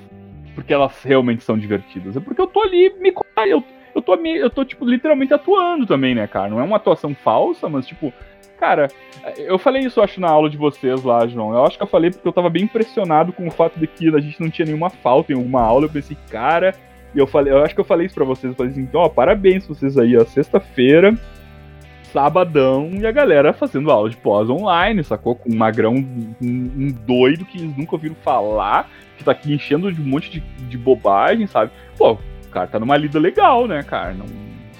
porque 0.58 0.74
elas 0.74 1.04
realmente 1.04 1.44
são 1.44 1.56
divertidas, 1.56 2.16
é 2.16 2.20
porque 2.20 2.40
eu 2.40 2.46
tô 2.48 2.60
ali 2.60 2.92
me 2.98 3.14
eu, 3.46 3.62
eu 3.94 4.02
tô 4.02 4.16
eu 4.16 4.50
tô 4.50 4.64
tipo 4.64 4.84
literalmente 4.84 5.32
atuando 5.32 5.86
também, 5.86 6.16
né, 6.16 6.26
cara? 6.26 6.50
Não 6.50 6.58
é 6.58 6.64
uma 6.64 6.78
atuação 6.78 7.14
falsa, 7.14 7.68
mas 7.68 7.86
tipo, 7.86 8.12
cara, 8.58 8.88
eu 9.36 9.56
falei 9.56 9.82
isso 9.82 10.00
acho 10.00 10.20
na 10.20 10.28
aula 10.28 10.50
de 10.50 10.56
vocês 10.56 11.04
lá, 11.04 11.24
João. 11.28 11.52
Eu 11.52 11.62
acho 11.64 11.76
que 11.76 11.84
eu 11.84 11.86
falei 11.86 12.10
porque 12.10 12.26
eu 12.26 12.32
tava 12.32 12.50
bem 12.50 12.64
impressionado 12.64 13.32
com 13.32 13.46
o 13.46 13.52
fato 13.52 13.78
de 13.78 13.86
que 13.86 14.08
a 14.12 14.18
gente 14.18 14.40
não 14.40 14.50
tinha 14.50 14.66
nenhuma 14.66 14.90
falta 14.90 15.32
em 15.32 15.36
alguma 15.36 15.62
aula. 15.62 15.84
Eu 15.84 15.90
pensei, 15.90 16.16
cara, 16.28 16.74
e 17.14 17.18
eu 17.20 17.26
falei, 17.28 17.52
eu 17.52 17.62
acho 17.62 17.72
que 17.72 17.80
eu 17.80 17.84
falei 17.84 18.06
isso 18.06 18.16
pra 18.16 18.24
vocês. 18.24 18.50
Eu 18.50 18.56
falei 18.56 18.72
assim, 18.72 18.82
então, 18.82 19.02
ó, 19.02 19.08
parabéns 19.08 19.64
vocês 19.64 19.96
aí, 19.96 20.16
ó. 20.16 20.24
Sexta-feira, 20.24 21.16
sabadão, 22.12 22.90
e 22.92 23.06
a 23.06 23.12
galera 23.12 23.52
fazendo 23.52 23.90
aula 23.90 24.10
de 24.10 24.16
pós 24.16 24.48
online, 24.48 25.02
sacou? 25.04 25.34
Com 25.34 25.52
um 25.52 25.56
magrão, 25.56 25.94
um, 25.94 26.34
um, 26.42 26.92
doido 27.06 27.44
que 27.44 27.58
eles 27.58 27.76
nunca 27.76 27.94
ouviram 27.94 28.14
falar, 28.16 28.88
que 29.16 29.24
tá 29.24 29.32
aqui 29.32 29.52
enchendo 29.52 29.92
de 29.92 30.00
um 30.00 30.04
monte 30.04 30.30
de, 30.30 30.40
de 30.40 30.78
bobagem, 30.78 31.46
sabe? 31.46 31.70
Pô, 31.96 32.12
o 32.12 32.50
cara 32.50 32.66
tá 32.66 32.78
numa 32.78 32.96
lida 32.96 33.18
legal, 33.18 33.66
né, 33.66 33.82
cara? 33.82 34.14
Não, 34.14 34.26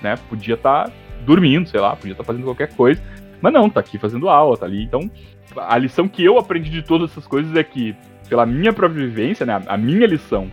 né? 0.03 0.17
Podia 0.29 0.55
estar 0.55 0.85
tá 0.85 0.93
dormindo, 1.25 1.69
sei 1.69 1.81
lá, 1.81 1.95
podia 1.95 2.13
estar 2.13 2.25
tá 2.25 2.27
fazendo 2.27 2.45
qualquer 2.45 2.75
coisa. 2.75 3.03
Mas 3.41 3.53
não, 3.53 3.71
tá 3.71 3.81
aqui 3.81 3.99
fazendo 3.99 4.29
aula, 4.29 4.57
tá 4.57 4.67
ali. 4.67 4.83
Então, 4.83 5.11
a 5.57 5.79
lição 5.79 6.09
que 6.09 6.25
eu 6.25 6.39
aprendi 6.39 6.71
de 6.71 6.83
todas 6.83 7.11
essas 7.11 7.27
coisas 7.27 7.55
é 7.57 7.63
que, 7.63 7.95
pela 8.29 8.45
minha 8.45 8.73
própria 8.73 9.07
vivência, 9.07 9.47
né, 9.47 9.63
a 9.67 9.77
minha 9.77 10.07
lição 10.07 10.51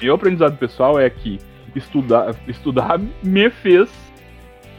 meu 0.00 0.14
aprendizado 0.14 0.56
pessoal 0.56 0.98
é 0.98 1.08
que 1.10 1.38
estudar, 1.74 2.34
estudar 2.46 3.00
me 3.22 3.50
fez 3.50 3.90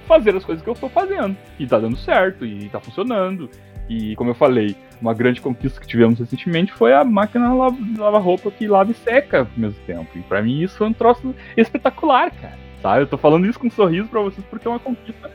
fazer 0.09 0.35
as 0.35 0.43
coisas 0.43 0.63
que 0.63 0.69
eu 0.69 0.73
estou 0.73 0.89
fazendo. 0.89 1.37
E 1.59 1.67
tá 1.67 1.77
dando 1.77 1.95
certo, 1.95 2.43
e 2.43 2.67
tá 2.69 2.79
funcionando. 2.79 3.47
E 3.87 4.15
como 4.15 4.31
eu 4.31 4.35
falei, 4.35 4.75
uma 4.99 5.13
grande 5.13 5.39
conquista 5.39 5.79
que 5.79 5.87
tivemos 5.87 6.19
recentemente 6.19 6.73
foi 6.73 6.93
a 6.93 7.03
máquina 7.03 7.53
lava-roupa 7.53 8.49
que 8.49 8.67
lava 8.67 8.91
e 8.91 8.95
seca 8.95 9.41
ao 9.41 9.47
mesmo 9.55 9.79
tempo. 9.85 10.09
E 10.17 10.21
para 10.21 10.41
mim 10.41 10.61
isso 10.61 10.77
foi 10.77 10.87
um 10.87 10.93
troço 10.93 11.33
espetacular, 11.55 12.31
cara. 12.31 12.57
Sabe? 12.81 13.03
Eu 13.03 13.07
tô 13.07 13.17
falando 13.17 13.45
isso 13.45 13.59
com 13.59 13.67
um 13.67 13.71
sorriso 13.71 14.07
para 14.07 14.21
vocês 14.21 14.45
porque 14.49 14.67
é 14.67 14.71
uma 14.71 14.79
conquista, 14.79 15.31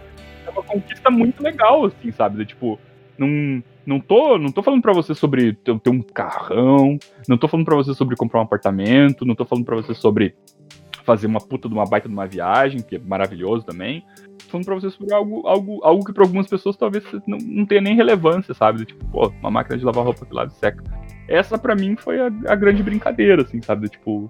é 0.46 0.50
uma 0.50 0.62
conquista 0.62 1.10
muito 1.10 1.42
legal, 1.42 1.84
assim, 1.84 2.10
sabe? 2.10 2.38
De, 2.38 2.46
tipo, 2.46 2.78
não, 3.16 3.62
não 3.86 4.00
tô, 4.00 4.38
não 4.38 4.50
tô 4.50 4.62
falando 4.62 4.82
para 4.82 4.92
você 4.92 5.14
sobre 5.14 5.52
ter, 5.52 5.78
ter, 5.78 5.90
um 5.90 6.00
carrão, 6.00 6.98
não 7.28 7.36
tô 7.36 7.46
falando 7.46 7.66
para 7.66 7.76
você 7.76 7.94
sobre 7.94 8.16
comprar 8.16 8.40
um 8.40 8.44
apartamento, 8.44 9.26
não 9.26 9.34
tô 9.34 9.44
falando 9.44 9.64
para 9.64 9.76
você 9.76 9.94
sobre 9.94 10.34
fazer 11.04 11.26
uma 11.26 11.40
puta 11.40 11.68
de 11.68 11.74
uma 11.74 11.84
baita 11.84 12.08
de 12.08 12.14
uma 12.14 12.26
viagem, 12.26 12.80
que 12.80 12.96
é 12.96 12.98
maravilhoso 12.98 13.64
também. 13.64 14.04
Falando 14.62 14.80
pra 14.80 14.90
sobre 14.90 15.12
algo, 15.12 15.46
algo, 15.46 15.80
algo 15.82 16.04
que 16.04 16.12
para 16.12 16.22
algumas 16.22 16.46
pessoas 16.46 16.76
talvez 16.76 17.04
não, 17.26 17.38
não 17.38 17.66
tenha 17.66 17.80
nem 17.80 17.96
relevância, 17.96 18.54
sabe? 18.54 18.84
Tipo, 18.84 19.04
pô, 19.06 19.32
uma 19.40 19.50
máquina 19.50 19.76
de 19.76 19.84
lavar 19.84 20.04
roupa 20.04 20.24
que 20.24 20.32
lava 20.32 20.52
e 20.54 20.58
seca. 20.58 20.84
Essa 21.26 21.58
para 21.58 21.74
mim 21.74 21.96
foi 21.96 22.20
a, 22.20 22.26
a, 22.46 22.54
grande 22.54 22.82
brincadeira, 22.82 23.42
assim, 23.42 23.60
sabe? 23.62 23.88
Tipo, 23.88 24.28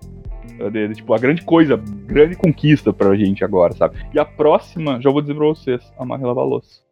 de, 0.72 0.88
de, 0.88 0.94
tipo, 0.94 1.12
a 1.12 1.18
grande 1.18 1.42
coisa, 1.42 1.76
grande 2.06 2.36
conquista 2.36 2.92
pra 2.92 3.14
gente 3.16 3.44
agora, 3.44 3.74
sabe? 3.74 3.96
E 4.14 4.18
a 4.18 4.24
próxima, 4.24 5.00
já 5.00 5.10
vou 5.10 5.20
dizer 5.20 5.34
pra 5.34 5.46
vocês, 5.46 5.92
a 5.98 6.04
máquina 6.06 6.28
lavar 6.28 6.46
louça. 6.46 6.82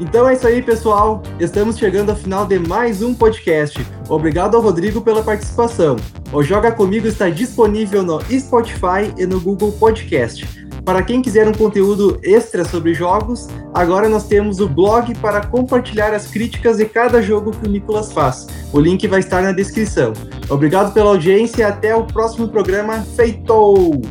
Então 0.00 0.28
é 0.28 0.32
isso 0.32 0.46
aí, 0.46 0.60
pessoal. 0.60 1.22
Estamos 1.38 1.78
chegando 1.78 2.10
ao 2.10 2.16
final 2.16 2.44
de 2.44 2.58
mais 2.58 3.02
um 3.02 3.14
podcast. 3.14 3.78
Obrigado 4.08 4.56
ao 4.56 4.62
Rodrigo 4.62 5.00
pela 5.00 5.22
participação. 5.22 5.94
O 6.32 6.42
Joga 6.42 6.72
Comigo 6.72 7.06
está 7.06 7.28
disponível 7.28 8.02
no 8.02 8.20
Spotify 8.22 9.14
e 9.16 9.26
no 9.26 9.40
Google 9.40 9.70
Podcast. 9.70 10.64
Para 10.84 11.02
quem 11.02 11.22
quiser 11.22 11.48
um 11.48 11.52
conteúdo 11.52 12.18
extra 12.22 12.62
sobre 12.64 12.92
jogos, 12.92 13.48
agora 13.72 14.06
nós 14.06 14.26
temos 14.26 14.60
o 14.60 14.68
blog 14.68 15.14
para 15.16 15.46
compartilhar 15.46 16.12
as 16.12 16.26
críticas 16.26 16.76
de 16.76 16.84
cada 16.84 17.22
jogo 17.22 17.52
que 17.52 17.66
o 17.66 17.70
Nicolas 17.70 18.12
faz. 18.12 18.46
O 18.70 18.78
link 18.78 19.06
vai 19.08 19.20
estar 19.20 19.42
na 19.42 19.52
descrição. 19.52 20.12
Obrigado 20.50 20.92
pela 20.92 21.10
audiência 21.10 21.62
e 21.62 21.64
até 21.64 21.96
o 21.96 22.04
próximo 22.04 22.48
programa. 22.48 23.00
Feitou! 23.16 24.02